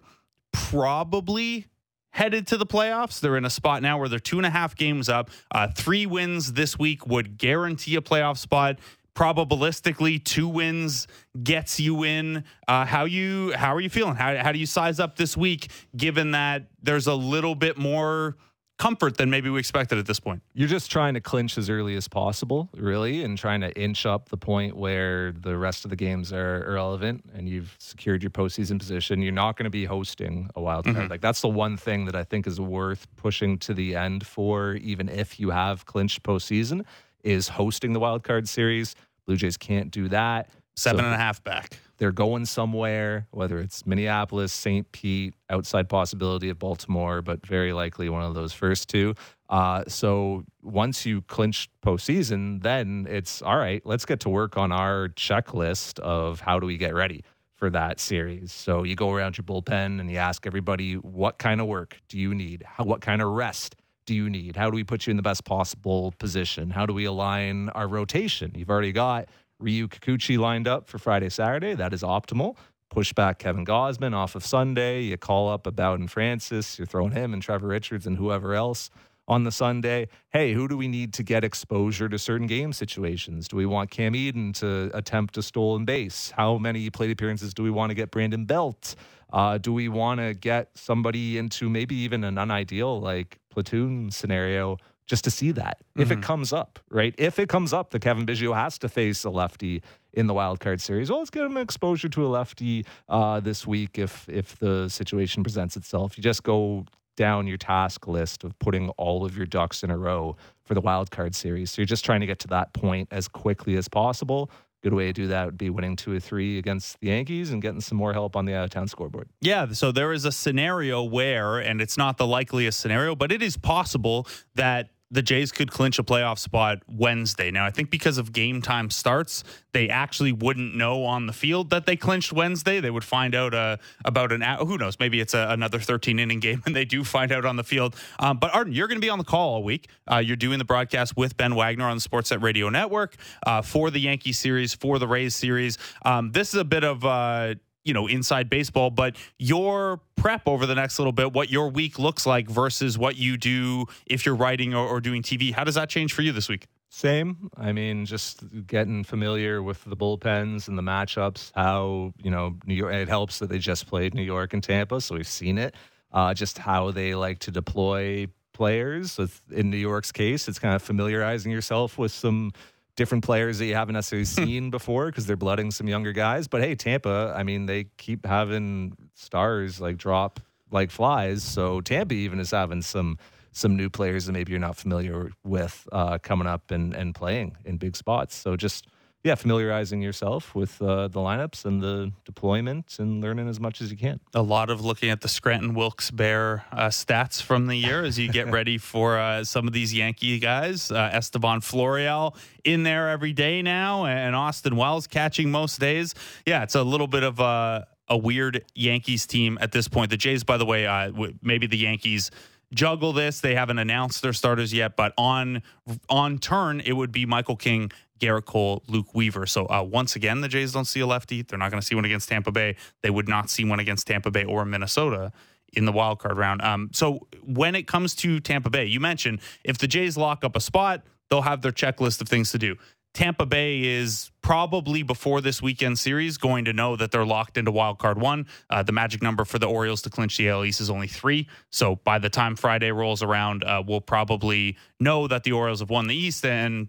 probably 0.52 1.66
headed 2.10 2.46
to 2.48 2.56
the 2.56 2.66
playoffs. 2.66 3.20
They're 3.20 3.36
in 3.36 3.44
a 3.44 3.50
spot 3.50 3.82
now 3.82 3.98
where 3.98 4.08
they're 4.08 4.18
two 4.18 4.38
and 4.38 4.46
a 4.46 4.50
half 4.50 4.76
games 4.76 5.08
up. 5.08 5.30
Uh, 5.50 5.68
three 5.68 6.06
wins 6.06 6.54
this 6.54 6.78
week 6.78 7.06
would 7.06 7.38
guarantee 7.38 7.96
a 7.96 8.00
playoff 8.00 8.38
spot. 8.38 8.78
Probabilistically, 9.14 10.24
two 10.24 10.48
wins 10.48 11.06
gets 11.42 11.78
you 11.78 12.04
in. 12.04 12.44
Uh, 12.66 12.86
how 12.86 13.04
you 13.04 13.52
how 13.54 13.74
are 13.74 13.80
you 13.80 13.90
feeling? 13.90 14.14
How 14.14 14.36
how 14.36 14.52
do 14.52 14.58
you 14.58 14.66
size 14.66 15.00
up 15.00 15.16
this 15.16 15.36
week, 15.36 15.70
given 15.96 16.30
that 16.30 16.68
there's 16.82 17.08
a 17.08 17.14
little 17.14 17.54
bit 17.54 17.76
more 17.76 18.36
comfort 18.80 19.18
than 19.18 19.28
maybe 19.28 19.50
we 19.50 19.60
expected 19.60 19.98
at 19.98 20.06
this 20.06 20.18
point. 20.18 20.42
You're 20.54 20.66
just 20.66 20.90
trying 20.90 21.12
to 21.12 21.20
clinch 21.20 21.58
as 21.58 21.68
early 21.68 21.96
as 21.96 22.08
possible, 22.08 22.70
really, 22.74 23.22
and 23.22 23.36
trying 23.36 23.60
to 23.60 23.70
inch 23.78 24.06
up 24.06 24.30
the 24.30 24.38
point 24.38 24.74
where 24.74 25.32
the 25.32 25.58
rest 25.58 25.84
of 25.84 25.90
the 25.90 25.96
games 25.96 26.32
are 26.32 26.64
irrelevant 26.64 27.26
and 27.34 27.46
you've 27.46 27.76
secured 27.78 28.22
your 28.22 28.30
postseason 28.30 28.78
position. 28.78 29.20
You're 29.20 29.32
not 29.32 29.56
going 29.56 29.64
to 29.64 29.70
be 29.70 29.84
hosting 29.84 30.48
a 30.56 30.62
wild 30.62 30.86
card. 30.86 30.96
Mm-hmm. 30.96 31.10
Like 31.10 31.20
that's 31.20 31.42
the 31.42 31.48
one 31.48 31.76
thing 31.76 32.06
that 32.06 32.16
I 32.16 32.24
think 32.24 32.46
is 32.46 32.58
worth 32.58 33.06
pushing 33.16 33.58
to 33.58 33.74
the 33.74 33.96
end 33.96 34.26
for, 34.26 34.74
even 34.76 35.10
if 35.10 35.38
you 35.38 35.50
have 35.50 35.84
clinched 35.84 36.22
postseason, 36.22 36.86
is 37.22 37.48
hosting 37.48 37.92
the 37.92 38.00
wild 38.00 38.24
card 38.24 38.48
series. 38.48 38.96
Blue 39.26 39.36
Jays 39.36 39.58
can't 39.58 39.90
do 39.90 40.08
that. 40.08 40.48
Seven 40.74 41.00
so, 41.00 41.04
and 41.04 41.14
a 41.14 41.18
half 41.18 41.44
back 41.44 41.78
they're 42.00 42.12
going 42.12 42.46
somewhere, 42.46 43.26
whether 43.30 43.58
it's 43.58 43.86
Minneapolis, 43.86 44.54
St. 44.54 44.90
Pete, 44.90 45.34
outside 45.50 45.86
possibility 45.86 46.48
of 46.48 46.58
Baltimore, 46.58 47.20
but 47.20 47.46
very 47.46 47.74
likely 47.74 48.08
one 48.08 48.22
of 48.22 48.34
those 48.34 48.54
first 48.54 48.88
two. 48.88 49.14
Uh, 49.50 49.84
so 49.86 50.42
once 50.62 51.04
you 51.04 51.20
clinch 51.22 51.68
postseason, 51.84 52.62
then 52.62 53.06
it's 53.08 53.42
all 53.42 53.58
right, 53.58 53.82
let's 53.84 54.06
get 54.06 54.18
to 54.20 54.30
work 54.30 54.56
on 54.56 54.72
our 54.72 55.08
checklist 55.10 55.98
of 56.00 56.40
how 56.40 56.58
do 56.58 56.66
we 56.66 56.78
get 56.78 56.94
ready 56.94 57.22
for 57.54 57.68
that 57.68 58.00
series. 58.00 58.50
So 58.50 58.82
you 58.82 58.96
go 58.96 59.12
around 59.12 59.36
your 59.36 59.44
bullpen 59.44 60.00
and 60.00 60.10
you 60.10 60.16
ask 60.16 60.46
everybody, 60.46 60.94
what 60.94 61.36
kind 61.36 61.60
of 61.60 61.66
work 61.66 62.00
do 62.08 62.18
you 62.18 62.34
need? 62.34 62.62
How, 62.66 62.84
what 62.84 63.02
kind 63.02 63.20
of 63.20 63.28
rest 63.28 63.76
do 64.06 64.14
you 64.14 64.30
need? 64.30 64.56
How 64.56 64.70
do 64.70 64.74
we 64.74 64.84
put 64.84 65.06
you 65.06 65.10
in 65.10 65.18
the 65.18 65.22
best 65.22 65.44
possible 65.44 66.14
position? 66.18 66.70
How 66.70 66.86
do 66.86 66.94
we 66.94 67.04
align 67.04 67.68
our 67.68 67.86
rotation? 67.86 68.52
You've 68.54 68.70
already 68.70 68.92
got 68.92 69.28
Ryu 69.60 69.88
Kikuchi 69.88 70.38
lined 70.38 70.66
up 70.66 70.88
for 70.88 70.98
Friday, 70.98 71.28
Saturday. 71.28 71.74
That 71.74 71.92
is 71.92 72.02
optimal. 72.02 72.56
Push 72.90 73.12
back 73.12 73.38
Kevin 73.38 73.64
Gausman 73.64 74.14
off 74.14 74.34
of 74.34 74.44
Sunday. 74.44 75.02
You 75.02 75.16
call 75.16 75.48
up 75.48 75.64
Bowden 75.64 76.08
Francis. 76.08 76.78
You're 76.78 76.86
throwing 76.86 77.12
him 77.12 77.32
and 77.32 77.42
Trevor 77.42 77.68
Richards 77.68 78.06
and 78.06 78.16
whoever 78.16 78.54
else 78.54 78.90
on 79.28 79.44
the 79.44 79.52
Sunday. 79.52 80.08
Hey, 80.30 80.54
who 80.54 80.66
do 80.66 80.76
we 80.76 80.88
need 80.88 81.12
to 81.14 81.22
get 81.22 81.44
exposure 81.44 82.08
to 82.08 82.18
certain 82.18 82.48
game 82.48 82.72
situations? 82.72 83.46
Do 83.46 83.56
we 83.56 83.66
want 83.66 83.90
Cam 83.90 84.16
Eden 84.16 84.52
to 84.54 84.90
attempt 84.92 85.36
a 85.36 85.42
stolen 85.42 85.84
base? 85.84 86.32
How 86.36 86.58
many 86.58 86.90
plate 86.90 87.12
appearances 87.12 87.54
do 87.54 87.62
we 87.62 87.70
want 87.70 87.90
to 87.90 87.94
get 87.94 88.10
Brandon 88.10 88.44
Belt? 88.44 88.96
Uh, 89.32 89.58
do 89.58 89.72
we 89.72 89.88
want 89.88 90.18
to 90.18 90.34
get 90.34 90.70
somebody 90.74 91.38
into 91.38 91.68
maybe 91.68 91.94
even 91.94 92.24
an 92.24 92.36
unideal 92.36 93.00
like 93.00 93.38
platoon 93.50 94.10
scenario 94.10 94.78
just 95.10 95.24
to 95.24 95.30
see 95.30 95.50
that 95.50 95.78
mm-hmm. 95.80 96.02
if 96.02 96.10
it 96.12 96.14
mm-hmm. 96.14 96.22
comes 96.22 96.52
up, 96.52 96.78
right? 96.88 97.14
If 97.18 97.40
it 97.40 97.48
comes 97.48 97.72
up 97.72 97.90
that 97.90 98.00
Cavan 98.00 98.24
Biggio 98.24 98.54
has 98.54 98.78
to 98.78 98.88
face 98.88 99.24
a 99.24 99.30
lefty 99.30 99.82
in 100.12 100.28
the 100.28 100.34
wild 100.34 100.60
card 100.60 100.80
series, 100.80 101.10
well, 101.10 101.18
let's 101.18 101.30
get 101.30 101.44
him 101.44 101.56
exposure 101.56 102.08
to 102.08 102.24
a 102.24 102.28
lefty 102.28 102.86
uh, 103.08 103.40
this 103.40 103.66
week 103.66 103.98
if 103.98 104.28
if 104.28 104.56
the 104.60 104.88
situation 104.88 105.42
presents 105.42 105.76
itself. 105.76 106.16
You 106.16 106.22
just 106.22 106.44
go 106.44 106.86
down 107.16 107.48
your 107.48 107.58
task 107.58 108.06
list 108.06 108.44
of 108.44 108.56
putting 108.60 108.88
all 108.90 109.24
of 109.24 109.36
your 109.36 109.46
ducks 109.46 109.82
in 109.82 109.90
a 109.90 109.98
row 109.98 110.36
for 110.64 110.74
the 110.74 110.80
wild 110.80 111.10
card 111.10 111.34
series. 111.34 111.72
So 111.72 111.82
you're 111.82 111.86
just 111.86 112.04
trying 112.04 112.20
to 112.20 112.26
get 112.26 112.38
to 112.40 112.48
that 112.48 112.72
point 112.72 113.08
as 113.10 113.26
quickly 113.26 113.76
as 113.76 113.88
possible. 113.88 114.48
Good 114.82 114.94
way 114.94 115.06
to 115.08 115.12
do 115.12 115.26
that 115.26 115.44
would 115.44 115.58
be 115.58 115.68
winning 115.68 115.96
two 115.96 116.14
or 116.14 116.20
three 116.20 116.56
against 116.56 116.98
the 117.00 117.08
Yankees 117.08 117.50
and 117.50 117.60
getting 117.60 117.82
some 117.82 117.98
more 117.98 118.14
help 118.14 118.36
on 118.36 118.46
the 118.46 118.54
out 118.54 118.64
of 118.64 118.70
town 118.70 118.86
scoreboard. 118.86 119.28
Yeah. 119.42 119.72
So 119.72 119.92
there 119.92 120.12
is 120.12 120.24
a 120.24 120.32
scenario 120.32 121.02
where, 121.02 121.58
and 121.58 121.82
it's 121.82 121.98
not 121.98 122.16
the 122.16 122.26
likeliest 122.26 122.80
scenario, 122.80 123.14
but 123.16 123.32
it 123.32 123.42
is 123.42 123.58
possible 123.58 124.26
that 124.54 124.88
the 125.10 125.22
Jays 125.22 125.50
could 125.50 125.70
clinch 125.70 125.98
a 125.98 126.02
playoff 126.02 126.38
spot 126.38 126.82
Wednesday. 126.88 127.50
Now, 127.50 127.66
I 127.66 127.70
think 127.70 127.90
because 127.90 128.18
of 128.18 128.32
game 128.32 128.62
time 128.62 128.90
starts, 128.90 129.42
they 129.72 129.88
actually 129.88 130.32
wouldn't 130.32 130.74
know 130.74 131.04
on 131.04 131.26
the 131.26 131.32
field 131.32 131.70
that 131.70 131.86
they 131.86 131.96
clinched 131.96 132.32
Wednesday. 132.32 132.80
They 132.80 132.90
would 132.90 133.04
find 133.04 133.34
out 133.34 133.54
uh, 133.54 133.76
about 134.04 134.32
an 134.32 134.42
who 134.42 134.78
knows, 134.78 134.98
maybe 134.98 135.20
it's 135.20 135.34
a, 135.34 135.48
another 135.50 135.80
13 135.80 136.18
inning 136.18 136.40
game 136.40 136.62
and 136.66 136.74
they 136.74 136.84
do 136.84 137.04
find 137.04 137.32
out 137.32 137.44
on 137.44 137.56
the 137.56 137.64
field. 137.64 137.96
Um, 138.18 138.38
but 138.38 138.54
Arden, 138.54 138.72
you're 138.72 138.88
going 138.88 139.00
to 139.00 139.04
be 139.04 139.10
on 139.10 139.18
the 139.18 139.24
call 139.24 139.54
all 139.54 139.62
week. 139.62 139.88
Uh, 140.10 140.18
you're 140.18 140.36
doing 140.36 140.58
the 140.58 140.64
broadcast 140.64 141.16
with 141.16 141.36
Ben 141.36 141.54
Wagner 141.54 141.86
on 141.86 141.96
the 141.96 142.02
Sportsnet 142.02 142.42
Radio 142.42 142.68
Network 142.68 143.16
uh, 143.46 143.62
for 143.62 143.90
the 143.90 144.00
Yankee 144.00 144.32
series, 144.32 144.74
for 144.74 144.98
the 144.98 145.08
Rays 145.08 145.34
series. 145.34 145.78
Um, 146.02 146.32
this 146.32 146.54
is 146.54 146.60
a 146.60 146.64
bit 146.64 146.84
of 146.84 147.04
uh, 147.04 147.54
you 147.84 147.94
know 147.94 148.06
inside 148.06 148.50
baseball 148.50 148.90
but 148.90 149.16
your 149.38 150.00
prep 150.16 150.42
over 150.46 150.66
the 150.66 150.74
next 150.74 150.98
little 150.98 151.12
bit 151.12 151.32
what 151.32 151.50
your 151.50 151.68
week 151.68 151.98
looks 151.98 152.26
like 152.26 152.48
versus 152.48 152.98
what 152.98 153.16
you 153.16 153.36
do 153.36 153.86
if 154.06 154.26
you're 154.26 154.34
writing 154.34 154.74
or, 154.74 154.86
or, 154.86 155.00
doing 155.00 155.22
tv 155.22 155.52
how 155.52 155.64
does 155.64 155.74
that 155.74 155.88
change 155.88 156.12
for 156.12 156.22
you 156.22 156.32
this 156.32 156.48
week? 156.48 156.66
Same. 156.92 157.50
I 157.56 157.72
mean 157.72 158.04
just 158.04 158.42
getting 158.66 159.04
familiar 159.04 159.62
with 159.62 159.82
the 159.84 159.96
bullpens 159.96 160.68
and 160.68 160.76
the 160.76 160.82
matchups 160.82 161.52
how 161.54 162.12
you 162.22 162.30
know 162.30 162.56
new 162.66 162.74
york 162.74 162.92
it 162.92 163.08
helps 163.08 163.38
that 163.38 163.48
they 163.48 163.58
just 163.58 163.86
played 163.86 164.14
new 164.14 164.22
york 164.22 164.52
and 164.52 164.62
tampa 164.62 165.00
so 165.00 165.14
we've 165.14 165.26
seen 165.26 165.58
it. 165.58 165.74
Uh, 166.12 166.34
just 166.34 166.58
how 166.58 166.90
they 166.90 167.14
like 167.14 167.38
to 167.38 167.52
deploy 167.52 168.26
players 168.52 169.16
With, 169.16 169.40
in 169.52 169.70
new 169.70 169.76
york's 169.76 170.10
case 170.10 170.48
it's 170.48 170.58
kind 170.58 170.74
of 170.74 170.82
familiarizing 170.82 171.52
yourself 171.52 171.96
with 171.96 172.10
some 172.10 172.52
different 172.96 173.24
players 173.24 173.58
that 173.58 173.66
you 173.66 173.74
haven't 173.74 173.94
necessarily 173.94 174.26
hmm. 174.26 174.44
seen 174.44 174.70
before 174.70 175.06
because 175.06 175.26
they're 175.26 175.36
blooding 175.36 175.70
some 175.70 175.88
younger 175.88 176.12
guys. 176.12 176.48
But 176.48 176.62
hey, 176.62 176.74
Tampa, 176.74 177.34
I 177.36 177.42
mean, 177.42 177.66
they 177.66 177.84
keep 177.96 178.26
having 178.26 178.96
stars 179.14 179.80
like 179.80 179.96
drop 179.96 180.40
like 180.70 180.90
flies. 180.90 181.42
So 181.42 181.80
Tampa 181.80 182.14
even 182.14 182.38
is 182.40 182.50
having 182.50 182.82
some 182.82 183.18
some 183.52 183.76
new 183.76 183.90
players 183.90 184.26
that 184.26 184.32
maybe 184.32 184.52
you're 184.52 184.60
not 184.60 184.76
familiar 184.76 185.32
with 185.42 185.88
uh, 185.90 186.18
coming 186.18 186.46
up 186.46 186.70
and, 186.70 186.94
and 186.94 187.16
playing 187.16 187.56
in 187.64 187.78
big 187.78 187.96
spots. 187.96 188.36
So 188.36 188.54
just 188.56 188.86
yeah, 189.22 189.34
familiarizing 189.34 190.00
yourself 190.00 190.54
with 190.54 190.80
uh, 190.80 191.08
the 191.08 191.20
lineups 191.20 191.66
and 191.66 191.82
the 191.82 192.10
deployment 192.24 192.98
and 192.98 193.20
learning 193.20 193.48
as 193.48 193.60
much 193.60 193.82
as 193.82 193.90
you 193.90 193.96
can. 193.96 194.18
A 194.32 194.40
lot 194.40 194.70
of 194.70 194.82
looking 194.82 195.10
at 195.10 195.20
the 195.20 195.28
Scranton 195.28 195.74
Wilkes 195.74 196.10
Barre 196.10 196.64
uh, 196.72 196.88
stats 196.88 197.42
from 197.42 197.66
the 197.66 197.76
year 197.76 198.02
as 198.02 198.18
you 198.18 198.32
get 198.32 198.50
ready 198.50 198.78
for 198.78 199.18
uh, 199.18 199.44
some 199.44 199.66
of 199.66 199.74
these 199.74 199.92
Yankee 199.92 200.38
guys. 200.38 200.90
Uh, 200.90 201.10
Estevan 201.12 201.60
Florial 201.60 202.34
in 202.64 202.82
there 202.82 203.10
every 203.10 203.34
day 203.34 203.60
now, 203.60 204.06
and 204.06 204.34
Austin 204.34 204.76
Wells 204.76 205.06
catching 205.06 205.50
most 205.50 205.78
days. 205.78 206.14
Yeah, 206.46 206.62
it's 206.62 206.74
a 206.74 206.82
little 206.82 207.06
bit 207.06 207.22
of 207.22 207.40
a, 207.40 207.86
a 208.08 208.16
weird 208.16 208.64
Yankees 208.74 209.26
team 209.26 209.58
at 209.60 209.72
this 209.72 209.86
point. 209.86 210.10
The 210.10 210.16
Jays, 210.16 210.44
by 210.44 210.56
the 210.56 210.66
way, 210.66 210.86
uh, 210.86 211.12
maybe 211.42 211.66
the 211.66 211.78
Yankees 211.78 212.30
juggle 212.72 213.12
this. 213.12 213.40
They 213.40 213.54
haven't 213.54 213.78
announced 213.78 214.22
their 214.22 214.32
starters 214.32 214.72
yet, 214.72 214.96
but 214.96 215.12
on 215.18 215.62
on 216.08 216.38
turn 216.38 216.80
it 216.80 216.92
would 216.92 217.12
be 217.12 217.26
Michael 217.26 217.56
King, 217.56 217.90
Gerrit 218.20 218.44
Cole, 218.44 218.82
Luke 218.86 219.14
Weaver. 219.14 219.46
So 219.46 219.66
uh, 219.66 219.82
once 219.82 220.14
again, 220.16 220.40
the 220.40 220.48
Jays 220.48 220.72
don't 220.72 220.84
see 220.84 221.00
a 221.00 221.06
lefty. 221.06 221.42
They're 221.42 221.58
not 221.58 221.70
going 221.70 221.80
to 221.80 221.86
see 221.86 221.94
one 221.94 222.04
against 222.04 222.28
Tampa 222.28 222.52
Bay. 222.52 222.76
They 223.02 223.10
would 223.10 223.28
not 223.28 223.50
see 223.50 223.64
one 223.64 223.80
against 223.80 224.06
Tampa 224.06 224.30
Bay 224.30 224.44
or 224.44 224.64
Minnesota 224.64 225.32
in 225.72 225.84
the 225.84 225.92
wild 225.92 226.18
card 226.18 226.36
round. 226.36 226.62
Um, 226.62 226.90
so 226.92 227.26
when 227.44 227.74
it 227.74 227.86
comes 227.86 228.14
to 228.16 228.40
Tampa 228.40 228.70
Bay, 228.70 228.86
you 228.86 229.00
mentioned 229.00 229.40
if 229.64 229.78
the 229.78 229.86
Jays 229.86 230.16
lock 230.16 230.44
up 230.44 230.56
a 230.56 230.60
spot, 230.60 231.02
they'll 231.28 231.42
have 231.42 231.62
their 231.62 231.72
checklist 231.72 232.20
of 232.20 232.28
things 232.28 232.52
to 232.52 232.58
do. 232.58 232.76
Tampa 233.12 233.44
Bay 233.44 233.82
is 233.82 234.30
probably 234.40 235.02
before 235.02 235.40
this 235.40 235.60
weekend 235.60 235.98
series 235.98 236.38
going 236.38 236.64
to 236.66 236.72
know 236.72 236.94
that 236.94 237.10
they're 237.10 237.24
locked 237.24 237.56
into 237.56 237.72
wild 237.72 237.98
card 237.98 238.20
one. 238.20 238.46
Uh, 238.68 238.82
the 238.84 238.92
magic 238.92 239.20
number 239.20 239.44
for 239.44 239.58
the 239.58 239.66
Orioles 239.66 240.02
to 240.02 240.10
clinch 240.10 240.36
the 240.36 240.48
AL 240.48 240.64
East 240.64 240.80
is 240.80 240.90
only 240.90 241.08
three. 241.08 241.48
So 241.70 241.96
by 241.96 242.18
the 242.20 242.30
time 242.30 242.54
Friday 242.54 242.92
rolls 242.92 243.22
around, 243.22 243.64
uh, 243.64 243.82
we'll 243.84 244.00
probably 244.00 244.76
know 245.00 245.26
that 245.26 245.42
the 245.42 245.52
Orioles 245.52 245.80
have 245.80 245.90
won 245.90 246.06
the 246.06 246.14
East 246.14 246.44
and 246.44 246.88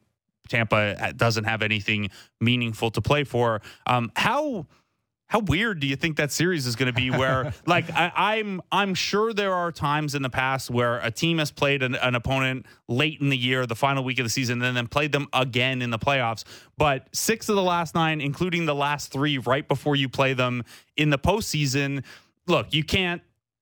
Tampa 0.49 1.13
doesn't 1.13 1.45
have 1.45 1.61
anything 1.61 2.09
meaningful 2.39 2.91
to 2.91 3.01
play 3.01 3.23
for. 3.23 3.61
Um, 3.85 4.11
how 4.15 4.67
how 5.31 5.39
weird 5.39 5.79
do 5.79 5.87
you 5.87 5.95
think 5.95 6.17
that 6.17 6.29
series 6.29 6.67
is 6.67 6.75
going 6.75 6.87
to 6.87 6.93
be? 6.93 7.09
Where 7.09 7.53
like 7.65 7.89
I, 7.89 8.35
am 8.35 8.59
I'm, 8.71 8.89
I'm 8.89 8.93
sure 8.93 9.31
there 9.31 9.53
are 9.53 9.71
times 9.71 10.13
in 10.13 10.23
the 10.23 10.29
past 10.29 10.69
where 10.69 10.99
a 10.99 11.09
team 11.09 11.37
has 11.37 11.51
played 11.51 11.83
an, 11.83 11.95
an, 11.95 12.15
opponent 12.15 12.65
late 12.89 13.21
in 13.21 13.29
the 13.29 13.37
year, 13.37 13.65
the 13.65 13.73
final 13.73 14.03
week 14.03 14.19
of 14.19 14.25
the 14.25 14.29
season, 14.29 14.61
and 14.61 14.75
then 14.75 14.87
played 14.87 15.13
them 15.13 15.27
again 15.31 15.81
in 15.81 15.89
the 15.89 15.97
playoffs. 15.97 16.43
But 16.77 17.07
six 17.13 17.47
of 17.47 17.55
the 17.55 17.63
last 17.63 17.95
nine, 17.95 18.19
including 18.19 18.65
the 18.65 18.75
last 18.75 19.13
three, 19.13 19.37
right 19.37 19.65
before 19.65 19.95
you 19.95 20.09
play 20.09 20.33
them 20.33 20.65
in 20.97 21.11
the 21.11 21.17
postseason. 21.17 22.03
Look, 22.45 22.73
you 22.73 22.83
can't 22.83 23.21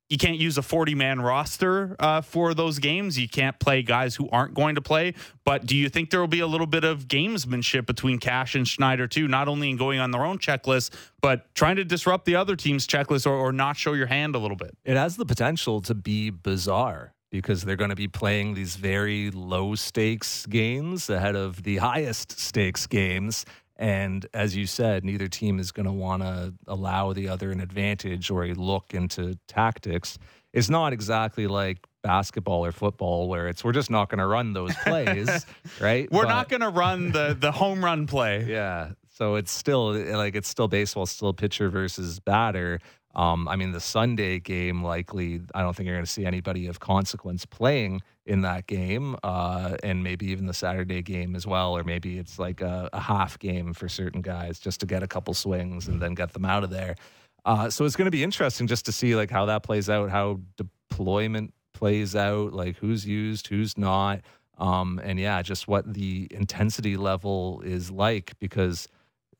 you 0.09 0.17
can't 0.17 0.37
use 0.37 0.57
a 0.57 0.61
40 0.61 0.95
man 0.95 1.21
roster 1.21 1.95
uh, 1.99 2.21
for 2.21 2.53
those 2.53 2.79
games. 2.79 3.17
You 3.17 3.29
can't 3.29 3.57
play 3.59 3.83
guys 3.83 4.15
who 4.15 4.27
aren't 4.29 4.55
going 4.55 4.75
to 4.75 4.81
play. 4.81 5.13
But 5.45 5.65
do 5.65 5.75
you 5.75 5.87
think 5.87 6.09
there 6.09 6.19
will 6.19 6.27
be 6.27 6.39
a 6.39 6.47
little 6.47 6.67
bit 6.67 6.83
of 6.83 7.07
gamesmanship 7.07 7.85
between 7.85 8.17
Cash 8.17 8.55
and 8.55 8.67
Schneider, 8.67 9.07
too, 9.07 9.27
not 9.27 9.47
only 9.47 9.69
in 9.69 9.77
going 9.77 9.99
on 9.99 10.11
their 10.11 10.25
own 10.25 10.39
checklist, 10.39 10.93
but 11.21 11.53
trying 11.53 11.75
to 11.75 11.85
disrupt 11.85 12.25
the 12.25 12.35
other 12.35 12.55
team's 12.55 12.87
checklist 12.87 13.27
or, 13.27 13.33
or 13.33 13.51
not 13.51 13.77
show 13.77 13.93
your 13.93 14.07
hand 14.07 14.35
a 14.35 14.39
little 14.39 14.57
bit? 14.57 14.75
It 14.83 14.97
has 14.97 15.15
the 15.15 15.25
potential 15.25 15.81
to 15.81 15.93
be 15.93 16.31
bizarre 16.31 17.13
because 17.31 17.63
they're 17.63 17.75
going 17.75 17.91
to 17.91 17.95
be 17.95 18.07
playing 18.07 18.55
these 18.55 18.75
very 18.75 19.29
low 19.29 19.75
stakes 19.75 20.47
games 20.47 21.09
ahead 21.09 21.35
of 21.35 21.61
the 21.61 21.77
highest 21.77 22.39
stakes 22.39 22.87
games. 22.87 23.45
And 23.79 24.27
as 24.33 24.57
you 24.57 24.67
said, 24.67 25.05
neither 25.05 25.29
team 25.29 25.57
is 25.57 25.71
going 25.71 25.85
to 25.85 25.91
want 25.93 26.21
to 26.21 26.53
allow 26.67 27.13
the 27.13 27.29
other 27.29 27.49
an 27.49 27.61
advantage 27.61 28.29
or 28.29 28.43
a 28.43 28.53
look 28.53 28.93
into 28.93 29.39
tactics. 29.47 30.19
It's 30.51 30.69
not 30.69 30.91
exactly 30.91 31.47
like 31.47 31.77
basketball 32.03 32.65
or 32.65 32.73
football 32.73 33.29
where 33.29 33.47
it's 33.47 33.63
we're 33.63 33.71
just 33.71 33.89
not 33.89 34.09
going 34.09 34.19
to 34.19 34.25
run 34.25 34.51
those 34.51 34.75
plays, 34.85 35.45
right? 35.79 36.11
We're 36.11 36.23
but, 36.23 36.29
not 36.29 36.49
going 36.49 36.61
to 36.61 36.69
run 36.69 37.13
the 37.13 37.37
the 37.39 37.53
home 37.53 37.83
run 37.83 38.05
play. 38.05 38.43
Yeah. 38.43 38.91
So 39.07 39.35
it's 39.35 39.51
still 39.51 39.93
like 39.93 40.35
it's 40.35 40.49
still 40.49 40.67
baseball, 40.67 41.05
still 41.05 41.33
pitcher 41.33 41.69
versus 41.69 42.19
batter. 42.19 42.81
Um, 43.15 43.47
I 43.47 43.55
mean, 43.55 43.71
the 43.71 43.79
Sunday 43.79 44.39
game 44.39 44.83
likely, 44.83 45.41
I 45.55 45.61
don't 45.61 45.75
think 45.75 45.87
you're 45.87 45.95
going 45.95 46.05
to 46.05 46.11
see 46.11 46.25
anybody 46.25 46.67
of 46.67 46.79
consequence 46.81 47.45
playing 47.45 48.01
in 48.29 48.41
that 48.41 48.67
game, 48.67 49.15
uh, 49.23 49.75
and 49.81 50.03
maybe 50.03 50.27
even 50.27 50.45
the 50.45 50.53
Saturday 50.53 51.01
game 51.01 51.35
as 51.35 51.47
well, 51.47 51.75
or 51.75 51.83
maybe 51.83 52.19
it's 52.19 52.37
like 52.37 52.61
a, 52.61 52.87
a, 52.93 52.99
half 52.99 53.39
game 53.39 53.73
for 53.73 53.89
certain 53.89 54.21
guys 54.21 54.59
just 54.59 54.79
to 54.79 54.85
get 54.85 55.01
a 55.01 55.07
couple 55.07 55.33
swings 55.33 55.87
and 55.87 55.99
then 55.99 56.13
get 56.13 56.31
them 56.33 56.45
out 56.45 56.63
of 56.63 56.69
there. 56.69 56.95
Uh, 57.43 57.71
so 57.71 57.85
it's 57.85 57.95
going 57.95 58.05
to 58.05 58.11
be 58.11 58.23
interesting 58.23 58.67
just 58.67 58.85
to 58.85 58.91
see 58.91 59.15
like 59.15 59.31
how 59.31 59.47
that 59.47 59.63
plays 59.63 59.89
out, 59.89 60.11
how 60.11 60.39
deployment 60.57 61.51
plays 61.73 62.15
out, 62.15 62.53
like 62.53 62.77
who's 62.77 63.03
used, 63.03 63.47
who's 63.47 63.75
not, 63.79 64.21
um, 64.59 65.01
and 65.03 65.19
yeah, 65.19 65.41
just 65.41 65.67
what 65.67 65.91
the 65.91 66.27
intensity 66.29 66.97
level 66.97 67.63
is 67.65 67.89
like 67.89 68.33
because 68.39 68.87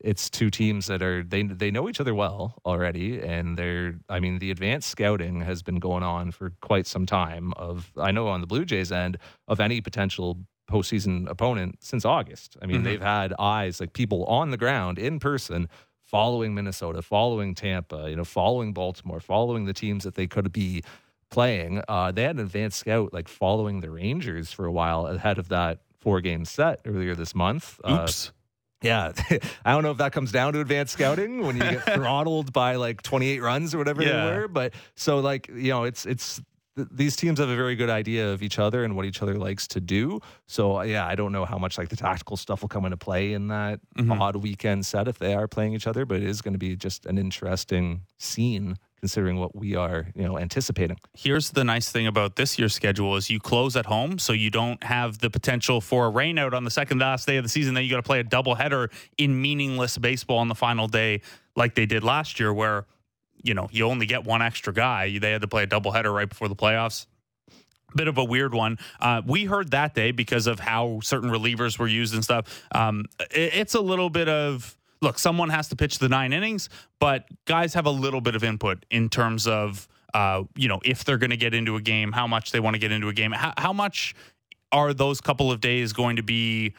it's 0.02 0.30
two 0.30 0.50
teams 0.50 0.88
that 0.88 1.02
are 1.02 1.24
they 1.24 1.44
they 1.44 1.72
know 1.72 1.90
each 1.90 2.00
other 2.00 2.16
well 2.16 2.56
already 2.66 3.20
and 3.20 3.58
they're 3.58 3.96
I 4.08 4.20
mean 4.20 4.40
the 4.40 4.52
advanced 4.52 4.90
scouting 4.90 5.42
has 5.42 5.62
been 5.62 5.80
going 5.80 6.04
on 6.04 6.32
for 6.32 6.54
quite 6.62 6.88
some 6.88 7.06
time 7.06 7.54
of 7.58 7.92
I 7.98 8.12
know 8.12 8.28
on 8.28 8.42
the 8.42 8.48
Blue 8.48 8.66
Jays 8.66 8.92
end 8.92 9.18
of 9.48 9.60
any 9.60 9.82
potential 9.82 10.38
postseason 10.70 11.30
opponent 11.30 11.80
since 11.82 12.06
August. 12.06 12.56
I 12.62 12.66
mean 12.66 12.78
mm-hmm. 12.78 12.86
they've 12.86 13.02
had 13.02 13.34
eyes 13.38 13.80
like 13.80 13.94
people 13.94 14.26
on 14.26 14.52
the 14.52 14.58
ground 14.58 15.00
in 15.00 15.20
person 15.20 15.68
following 16.04 16.56
Minnesota, 16.56 17.02
following 17.02 17.54
Tampa, 17.54 18.10
you 18.10 18.16
know, 18.16 18.24
following 18.24 18.74
Baltimore, 18.74 19.20
following 19.20 19.66
the 19.66 19.74
teams 19.74 20.04
that 20.06 20.16
they 20.16 20.26
could 20.26 20.52
be 20.52 20.84
playing. 21.30 21.84
Uh, 21.88 22.12
they 22.12 22.24
had 22.24 22.36
an 22.36 22.42
advanced 22.42 22.80
scout 22.80 23.14
like 23.14 23.28
following 23.28 23.82
the 23.82 23.92
Rangers 23.92 24.52
for 24.52 24.66
a 24.66 24.72
while 24.72 25.06
ahead 25.06 25.38
of 25.38 25.50
that 25.50 25.80
four 26.00 26.22
game 26.22 26.46
set 26.46 26.80
earlier 26.86 27.14
this 27.14 27.36
month. 27.36 27.80
Uh, 27.84 28.04
Oops. 28.04 28.32
Yeah, 28.82 29.12
I 29.66 29.72
don't 29.74 29.84
know 29.84 29.92
if 29.92 29.98
that 29.98 30.14
comes 30.14 30.32
down 30.32 30.54
to 30.54 30.62
advanced 30.62 30.94
scouting 30.94 31.46
when 31.46 31.58
you 31.58 31.64
get 31.64 31.84
throttled 31.94 32.54
by 32.54 32.76
like 32.76 33.02
28 33.02 33.42
runs 33.42 33.76
or 33.76 33.78
whatever 33.78 34.02
yeah. 34.04 34.26
they 34.26 34.38
were, 34.38 34.48
but 34.48 34.74
so 34.96 35.20
like 35.20 35.50
you 35.50 35.70
know, 35.70 35.84
it's 35.84 36.06
it's 36.06 36.42
these 36.92 37.16
teams 37.16 37.40
have 37.40 37.50
a 37.50 37.56
very 37.56 37.76
good 37.76 37.90
idea 37.90 38.32
of 38.32 38.42
each 38.42 38.58
other 38.58 38.84
and 38.84 38.96
what 38.96 39.06
each 39.06 39.22
other 39.22 39.36
likes 39.36 39.68
to 39.68 39.82
do. 39.82 40.20
So 40.48 40.82
yeah, 40.82 41.06
I 41.06 41.16
don't 41.16 41.32
know 41.32 41.46
how 41.46 41.58
much 41.58 41.78
like 41.78 41.90
the 41.90 41.96
tactical 41.96 42.38
stuff 42.38 42.62
will 42.62 42.70
come 42.70 42.86
into 42.86 42.98
play 42.98 43.34
in 43.34 43.48
that 43.50 43.80
mm-hmm. 43.98 44.12
odd 44.12 44.38
weekend 44.38 44.86
set 44.86 45.08
if 45.08 45.20
they 45.20 45.34
are 45.34 45.48
playing 45.48 45.74
each 45.74 45.88
other, 45.88 46.06
but 46.06 46.18
it 46.18 46.24
is 46.24 46.42
going 46.42 46.54
to 46.54 46.60
be 46.60 46.76
just 46.76 47.06
an 47.06 47.18
interesting 47.18 48.02
scene 48.18 48.78
considering 49.00 49.38
what 49.38 49.56
we 49.56 49.76
are, 49.76 50.08
you 50.16 50.24
know, 50.24 50.38
anticipating. 50.38 50.98
Here's 51.14 51.52
the 51.52 51.64
nice 51.64 51.92
thing 51.92 52.08
about 52.08 52.36
this 52.36 52.60
year's 52.60 52.74
schedule 52.74 53.16
is 53.16 53.30
you 53.30 53.40
close 53.40 53.76
at 53.76 53.86
home, 53.86 54.20
so 54.20 54.34
you 54.34 54.50
don't 54.50 54.84
have 54.84 55.20
the 55.20 55.30
potential 55.30 55.82
for 55.82 56.08
a 56.08 56.12
rainout 56.12 56.54
on 56.54 56.64
the 56.64 56.72
second 56.72 57.00
last 57.00 57.28
day 57.28 57.38
of 57.38 57.44
the 57.44 57.50
season. 57.50 57.74
Then 57.74 57.84
you 57.84 57.90
got 57.90 57.98
to 57.98 58.04
play 58.04 58.20
a 58.20 58.24
doubleheader 58.24 58.92
in 59.18 59.42
meaningless 59.42 59.98
baseball 59.98 60.40
on 60.40 60.48
the 60.48 60.56
final 60.56 60.88
day, 60.88 61.22
like 61.56 61.76
they 61.76 61.86
did 61.86 62.04
last 62.04 62.40
year, 62.40 62.54
where 62.54 62.86
you 63.42 63.54
know 63.54 63.68
you 63.72 63.86
only 63.86 64.06
get 64.06 64.24
one 64.24 64.42
extra 64.42 64.74
guy. 64.74 65.18
They 65.18 65.32
had 65.32 65.42
to 65.42 65.48
play 65.48 65.64
a 65.64 65.68
doubleheader 65.68 66.14
right 66.14 66.30
before 66.30 66.48
the 66.48 66.56
playoffs 66.56 67.06
bit 67.96 68.08
of 68.08 68.18
a 68.18 68.24
weird 68.24 68.54
one. 68.54 68.78
Uh, 69.00 69.22
we 69.26 69.46
heard 69.46 69.72
that 69.72 69.96
day 69.96 70.12
because 70.12 70.48
of 70.48 70.60
how 70.60 71.00
certain 71.02 71.30
relievers 71.30 71.80
were 71.80 71.88
used 71.88 72.14
and 72.14 72.24
stuff. 72.24 72.64
Um, 72.72 73.06
it, 73.32 73.54
it's 73.56 73.74
a 73.74 73.82
little 73.82 74.10
bit 74.10 74.30
of 74.30 74.78
look, 75.02 75.20
someone 75.20 75.50
has 75.50 75.70
to 75.70 75.76
pitch 75.76 76.00
the 76.00 76.10
nine 76.10 76.34
innings, 76.34 76.70
but 77.00 77.26
guys 77.46 77.74
have 77.74 77.86
a 77.86 77.92
little 77.92 78.22
bit 78.22 78.36
of 78.36 78.44
input 78.44 78.86
in 78.90 79.10
terms 79.10 79.48
of, 79.48 79.88
uh, 80.14 80.44
you 80.56 80.68
know, 80.68 80.80
if 80.84 81.04
they're 81.04 81.18
going 81.18 81.30
to 81.30 81.38
get 81.38 81.54
into 81.54 81.76
a 81.76 81.82
game, 81.82 82.12
how 82.12 82.28
much 82.28 82.52
they 82.52 82.60
want 82.60 82.76
to 82.76 82.80
get 82.80 82.92
into 82.92 83.08
a 83.08 83.14
game, 83.14 83.32
how, 83.32 83.54
how 83.58 83.74
much 83.74 84.14
are 84.72 84.94
those 84.94 85.22
couple 85.22 85.52
of 85.52 85.62
days 85.62 85.94
going 85.94 86.16
to 86.16 86.24
be 86.24 86.74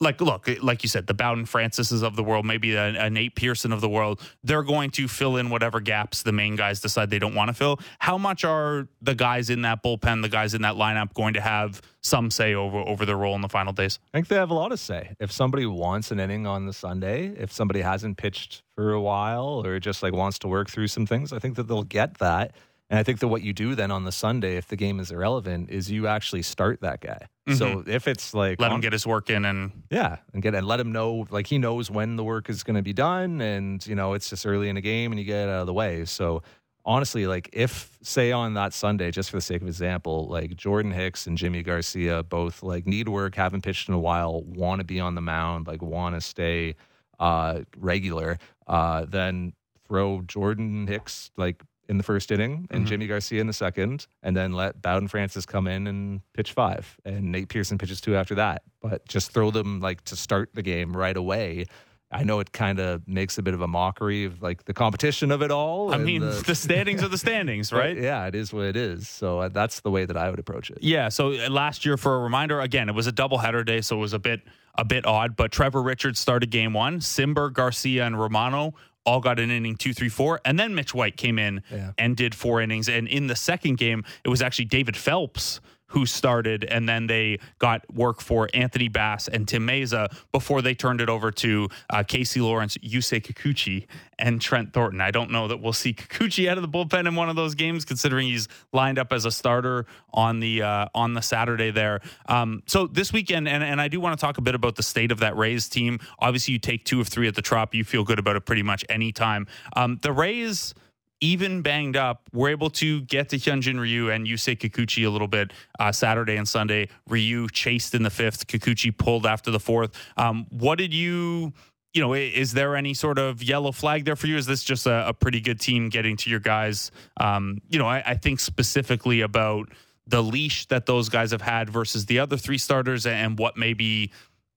like 0.00 0.20
look 0.20 0.48
like 0.62 0.82
you 0.82 0.88
said 0.88 1.06
the 1.06 1.14
bowden 1.14 1.44
francises 1.44 2.02
of 2.02 2.14
the 2.14 2.22
world 2.22 2.46
maybe 2.46 2.74
a, 2.74 3.06
a, 3.06 3.10
nate 3.10 3.34
pearson 3.34 3.72
of 3.72 3.80
the 3.80 3.88
world 3.88 4.20
they're 4.44 4.62
going 4.62 4.90
to 4.90 5.08
fill 5.08 5.36
in 5.36 5.50
whatever 5.50 5.80
gaps 5.80 6.22
the 6.22 6.32
main 6.32 6.56
guys 6.56 6.80
decide 6.80 7.10
they 7.10 7.18
don't 7.18 7.34
want 7.34 7.48
to 7.48 7.54
fill. 7.54 7.80
How 7.98 8.18
much 8.18 8.44
are 8.44 8.88
the 9.02 9.14
guys 9.14 9.50
in 9.50 9.62
that 9.62 9.82
bullpen 9.82 10.22
the 10.22 10.28
guys 10.28 10.54
in 10.54 10.62
that 10.62 10.74
lineup 10.74 11.14
going 11.14 11.34
to 11.34 11.40
have 11.40 11.80
some 12.02 12.30
say 12.30 12.54
over 12.54 12.78
over 12.78 13.04
their 13.04 13.16
role 13.16 13.34
in 13.34 13.40
the 13.40 13.48
final 13.48 13.72
days? 13.72 13.98
I 14.12 14.18
think 14.18 14.28
they 14.28 14.36
have 14.36 14.50
a 14.50 14.54
lot 14.54 14.72
of 14.72 14.80
say. 14.80 15.14
If 15.20 15.32
somebody 15.32 15.66
wants 15.66 16.10
an 16.10 16.20
inning 16.20 16.46
on 16.46 16.66
the 16.66 16.72
sunday 16.72 17.28
if 17.28 17.52
somebody 17.52 17.80
hasn't 17.80 18.16
pitched 18.16 18.62
for 18.76 18.92
a 18.92 19.00
while 19.00 19.64
or 19.64 19.78
just 19.80 20.02
like 20.02 20.12
wants 20.12 20.38
to 20.40 20.48
work 20.48 20.70
through 20.70 20.86
some 20.86 21.06
things 21.06 21.32
i 21.32 21.38
think 21.38 21.56
that 21.56 21.66
they'll 21.66 21.82
get 21.82 22.18
that 22.18 22.52
and 22.90 22.98
I 22.98 23.02
think 23.02 23.20
that 23.20 23.28
what 23.28 23.42
you 23.42 23.52
do 23.52 23.74
then 23.74 23.90
on 23.90 24.04
the 24.04 24.12
Sunday, 24.12 24.56
if 24.56 24.68
the 24.68 24.76
game 24.76 24.98
is 24.98 25.10
irrelevant, 25.10 25.68
is 25.68 25.90
you 25.90 26.06
actually 26.06 26.42
start 26.42 26.80
that 26.80 27.00
guy. 27.00 27.28
Mm-hmm. 27.46 27.54
So 27.54 27.84
if 27.86 28.08
it's 28.08 28.32
like 28.32 28.60
let 28.60 28.72
him 28.72 28.80
get 28.80 28.92
his 28.92 29.06
work 29.06 29.28
in 29.28 29.44
and 29.44 29.82
yeah, 29.90 30.18
and 30.32 30.42
get 30.42 30.54
and 30.54 30.66
let 30.66 30.80
him 30.80 30.92
know 30.92 31.26
like 31.30 31.46
he 31.46 31.58
knows 31.58 31.90
when 31.90 32.16
the 32.16 32.24
work 32.24 32.48
is 32.48 32.62
going 32.62 32.76
to 32.76 32.82
be 32.82 32.94
done, 32.94 33.40
and 33.40 33.86
you 33.86 33.94
know 33.94 34.14
it's 34.14 34.30
just 34.30 34.46
early 34.46 34.68
in 34.68 34.76
the 34.76 34.80
game 34.80 35.12
and 35.12 35.18
you 35.18 35.26
get 35.26 35.48
out 35.48 35.60
of 35.60 35.66
the 35.66 35.74
way. 35.74 36.06
So 36.06 36.42
honestly, 36.88 37.26
like 37.26 37.50
if 37.52 37.98
say 38.02 38.32
on 38.32 38.54
that 38.54 38.72
Sunday, 38.72 39.10
just 39.10 39.30
for 39.30 39.36
the 39.36 39.42
sake 39.42 39.60
of 39.60 39.68
example, 39.68 40.26
like 40.26 40.56
Jordan 40.56 40.90
Hicks 40.90 41.26
and 41.26 41.36
Yimi 41.36 41.62
Garcia 41.62 42.22
both 42.22 42.62
like 42.62 42.86
need 42.86 43.10
work, 43.10 43.34
haven't 43.34 43.62
pitched 43.62 43.88
in 43.88 43.94
a 43.94 43.98
while, 43.98 44.42
want 44.42 44.80
to 44.80 44.84
be 44.84 44.98
on 44.98 45.14
the 45.14 45.20
mound, 45.20 45.66
like 45.66 45.82
want 45.82 46.14
to 46.14 46.22
stay 46.22 46.74
uh, 47.20 47.60
regular, 47.76 48.38
uh, 48.66 49.04
then 49.06 49.52
throw 49.86 50.22
Jordan 50.22 50.86
Hicks 50.86 51.30
like 51.36 51.62
in 51.88 51.96
the 51.96 52.04
first 52.04 52.30
inning 52.30 52.66
and 52.70 52.86
mm-hmm. 52.86 53.02
Yimi 53.02 53.08
Garcia 53.08 53.40
in 53.40 53.46
the 53.46 53.52
second, 53.52 54.06
and 54.22 54.36
then 54.36 54.52
let 54.52 54.80
Bowden 54.82 55.08
Francis 55.08 55.46
come 55.46 55.66
in 55.66 55.86
and 55.86 56.20
pitch 56.34 56.52
five, 56.52 56.98
and 57.04 57.32
Nate 57.32 57.48
Pearson 57.48 57.78
pitches 57.78 58.00
two 58.00 58.14
after 58.14 58.34
that. 58.36 58.62
But 58.80 59.06
just 59.08 59.32
throw 59.32 59.50
them 59.50 59.80
like 59.80 60.02
to 60.04 60.16
start 60.16 60.50
the 60.54 60.62
game 60.62 60.96
right 60.96 61.16
away. 61.16 61.66
I 62.10 62.24
know 62.24 62.40
it 62.40 62.52
kind 62.52 62.78
of 62.78 63.06
makes 63.06 63.36
a 63.36 63.42
bit 63.42 63.52
of 63.52 63.60
a 63.60 63.68
mockery 63.68 64.24
of 64.24 64.40
like 64.40 64.64
the 64.64 64.72
competition 64.72 65.30
of 65.30 65.42
it 65.42 65.50
all. 65.50 65.92
I 65.92 65.98
mean, 65.98 66.22
the, 66.22 66.42
the 66.46 66.54
standings 66.54 67.02
are 67.02 67.08
the 67.08 67.18
standings, 67.18 67.70
right? 67.72 67.96
yeah, 67.96 68.26
it 68.26 68.34
is 68.34 68.52
what 68.52 68.64
it 68.64 68.76
is. 68.76 69.08
So 69.08 69.40
uh, 69.40 69.48
that's 69.48 69.80
the 69.80 69.90
way 69.90 70.06
that 70.06 70.16
I 70.16 70.30
would 70.30 70.38
approach 70.38 70.70
it. 70.70 70.78
Yeah. 70.80 71.10
So 71.10 71.32
uh, 71.32 71.50
last 71.50 71.84
year, 71.84 71.96
for 71.96 72.16
a 72.16 72.18
reminder, 72.20 72.60
again, 72.60 72.88
it 72.88 72.94
was 72.94 73.06
a 73.06 73.12
doubleheader 73.12 73.64
day, 73.64 73.82
so 73.82 73.96
it 73.96 74.00
was 74.00 74.14
a 74.14 74.18
bit 74.18 74.40
a 74.74 74.84
bit 74.84 75.04
odd. 75.06 75.36
But 75.36 75.52
Trevor 75.52 75.82
Richards 75.82 76.18
started 76.18 76.50
game 76.50 76.72
one. 76.72 77.00
Cimber, 77.00 77.52
Garcia, 77.52 78.06
and 78.06 78.18
Romano 78.18 78.74
all 79.08 79.20
got 79.20 79.40
an 79.40 79.50
inning 79.50 79.74
two, 79.76 79.94
three, 79.94 80.10
four. 80.10 80.40
And 80.44 80.60
then 80.60 80.74
Mitch 80.74 80.94
White 80.94 81.16
came 81.16 81.38
in 81.38 81.62
yeah. 81.70 81.92
and 81.96 82.16
did 82.16 82.34
four 82.34 82.60
innings. 82.60 82.88
And 82.88 83.08
in 83.08 83.26
the 83.26 83.36
second 83.36 83.78
game, 83.78 84.04
it 84.22 84.28
was 84.28 84.42
actually 84.42 84.66
David 84.66 84.96
Phelps 84.96 85.60
who 85.88 86.06
started, 86.06 86.64
and 86.64 86.88
then 86.88 87.06
they 87.06 87.38
got 87.58 87.82
work 87.92 88.20
for 88.20 88.48
Anthony 88.54 88.88
Bass 88.88 89.28
and 89.28 89.46
Tim 89.46 89.66
Mayza 89.66 90.14
before 90.32 90.62
they 90.62 90.74
turned 90.74 91.00
it 91.00 91.08
over 91.08 91.30
to 91.32 91.68
uh, 91.90 92.02
Casey 92.02 92.40
Lawrence, 92.40 92.76
Yusei 92.78 93.20
Kikuchi, 93.20 93.86
and 94.18 94.40
Trent 94.40 94.72
Thornton. 94.72 95.00
I 95.00 95.10
don't 95.10 95.30
know 95.30 95.48
that 95.48 95.60
we'll 95.60 95.72
see 95.72 95.94
Kikuchi 95.94 96.48
out 96.48 96.58
of 96.58 96.62
the 96.62 96.68
bullpen 96.68 97.06
in 97.06 97.14
one 97.14 97.28
of 97.28 97.36
those 97.36 97.54
games, 97.54 97.84
considering 97.84 98.28
he's 98.28 98.48
lined 98.72 98.98
up 98.98 99.12
as 99.12 99.24
a 99.24 99.30
starter 99.30 99.86
on 100.12 100.40
the 100.40 100.62
uh, 100.62 100.86
on 100.94 101.14
the 101.14 101.22
Saturday 101.22 101.70
there. 101.70 102.00
Um, 102.26 102.62
so 102.66 102.86
this 102.86 103.12
weekend, 103.12 103.48
and, 103.48 103.62
and 103.62 103.80
I 103.80 103.88
do 103.88 104.00
want 104.00 104.18
to 104.18 104.20
talk 104.20 104.38
a 104.38 104.42
bit 104.42 104.54
about 104.54 104.76
the 104.76 104.82
state 104.82 105.10
of 105.10 105.20
that 105.20 105.36
Rays 105.36 105.68
team. 105.68 106.00
Obviously, 106.18 106.52
you 106.52 106.58
take 106.58 106.84
two 106.84 107.00
of 107.00 107.08
three 107.08 107.28
at 107.28 107.34
the 107.34 107.42
Trop, 107.42 107.74
you 107.74 107.84
feel 107.84 108.04
good 108.04 108.18
about 108.18 108.36
it 108.36 108.44
pretty 108.44 108.62
much 108.62 108.84
any 108.88 109.12
time. 109.12 109.46
Um, 109.74 109.98
the 110.02 110.12
Rays 110.12 110.74
even 111.20 111.62
banged 111.62 111.96
up, 111.96 112.28
we 112.32 112.40
were 112.40 112.48
able 112.48 112.70
to 112.70 113.00
get 113.02 113.28
to 113.30 113.36
Hyunjin 113.36 113.80
Ryu 113.80 114.10
and 114.10 114.26
Yusei 114.26 114.56
Kikuchi 114.56 115.06
a 115.06 115.10
little 115.10 115.28
bit 115.28 115.52
uh, 115.78 115.92
Saturday 115.92 116.36
and 116.36 116.48
Sunday. 116.48 116.88
Ryu 117.08 117.48
chased 117.48 117.94
in 117.94 118.02
the 118.02 118.10
fifth, 118.10 118.46
Kikuchi 118.46 118.96
pulled 118.96 119.26
after 119.26 119.50
the 119.50 119.60
fourth. 119.60 119.90
Um, 120.16 120.46
what 120.50 120.78
did 120.78 120.94
you, 120.94 121.52
you 121.92 122.00
know, 122.00 122.14
is 122.14 122.52
there 122.52 122.76
any 122.76 122.94
sort 122.94 123.18
of 123.18 123.42
yellow 123.42 123.72
flag 123.72 124.04
there 124.04 124.16
for 124.16 124.26
you? 124.28 124.36
Is 124.36 124.46
this 124.46 124.62
just 124.62 124.86
a, 124.86 125.08
a 125.08 125.12
pretty 125.12 125.40
good 125.40 125.60
team 125.60 125.88
getting 125.88 126.16
to 126.18 126.30
your 126.30 126.40
guys? 126.40 126.90
Um, 127.18 127.60
you 127.68 127.78
know, 127.78 127.86
I, 127.86 128.02
I 128.06 128.14
think 128.14 128.38
specifically 128.40 129.22
about 129.22 129.68
the 130.06 130.22
leash 130.22 130.66
that 130.66 130.86
those 130.86 131.08
guys 131.08 131.32
have 131.32 131.42
had 131.42 131.68
versus 131.68 132.06
the 132.06 132.20
other 132.20 132.36
three 132.36 132.58
starters 132.58 133.06
and 133.06 133.38
what 133.38 133.56
maybe, 133.56 134.12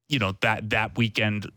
you 0.08 0.20
know, 0.20 0.36
that 0.42 0.70
that 0.70 0.98
weekend 0.98 1.50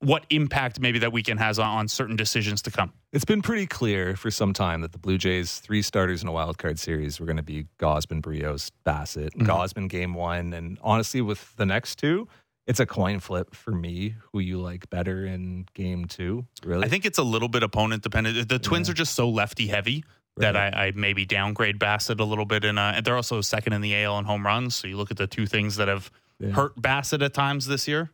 what 0.00 0.24
impact 0.30 0.80
maybe 0.80 0.98
that 0.98 1.12
weekend 1.12 1.38
has 1.38 1.58
on, 1.58 1.66
on, 1.66 1.88
certain 1.88 2.16
decisions 2.16 2.62
to 2.62 2.70
come. 2.70 2.92
It's 3.12 3.24
been 3.24 3.42
pretty 3.42 3.66
clear 3.66 4.16
for 4.16 4.30
some 4.30 4.52
time 4.52 4.80
that 4.80 4.92
the 4.92 4.98
Blue 4.98 5.18
Jays' 5.18 5.58
three 5.58 5.82
starters 5.82 6.22
in 6.22 6.28
a 6.28 6.32
wild 6.32 6.58
card 6.58 6.78
series 6.78 7.20
were 7.20 7.26
going 7.26 7.36
to 7.36 7.42
be 7.42 7.66
Gausman, 7.78 8.22
Berrios, 8.22 8.70
Bassitt. 8.86 9.34
Mm-hmm. 9.34 9.46
Gausman 9.46 9.88
game 9.88 10.14
one, 10.14 10.54
and 10.54 10.78
honestly, 10.82 11.20
with 11.20 11.54
the 11.56 11.66
next 11.66 11.96
two, 11.96 12.26
it's 12.66 12.80
a 12.80 12.86
coin 12.86 13.20
flip 13.20 13.54
for 13.54 13.72
me 13.72 14.14
who 14.32 14.40
you 14.40 14.58
like 14.58 14.88
better 14.90 15.26
in 15.26 15.66
game 15.74 16.06
two. 16.06 16.46
Really, 16.64 16.86
I 16.86 16.88
think 16.88 17.04
it's 17.04 17.18
a 17.18 17.22
little 17.22 17.48
bit 17.48 17.62
opponent 17.62 18.02
dependent. 18.02 18.48
The 18.48 18.58
Twins 18.58 18.88
yeah. 18.88 18.92
are 18.92 18.94
just 18.94 19.14
so 19.14 19.28
lefty 19.28 19.66
heavy. 19.66 20.04
Right. 20.36 20.52
That 20.52 20.56
I, 20.56 20.86
I, 20.86 20.92
maybe 20.94 21.26
downgrade 21.26 21.80
Bassitt 21.80 22.20
a 22.20 22.24
little 22.24 22.44
bit, 22.44 22.64
and 22.64 22.78
uh, 22.78 23.00
they're 23.04 23.16
also 23.16 23.40
second 23.40 23.72
in 23.72 23.80
the 23.80 23.96
AL 24.04 24.20
in 24.20 24.24
home 24.24 24.46
runs. 24.46 24.76
So 24.76 24.86
you 24.86 24.96
look 24.96 25.10
at 25.10 25.16
the 25.16 25.26
two 25.26 25.44
things 25.44 25.74
that 25.76 25.88
have 25.88 26.10
yeah. 26.38 26.50
hurt 26.50 26.80
Bassitt 26.80 27.20
at 27.20 27.34
times 27.34 27.66
this 27.66 27.88
year 27.88 28.10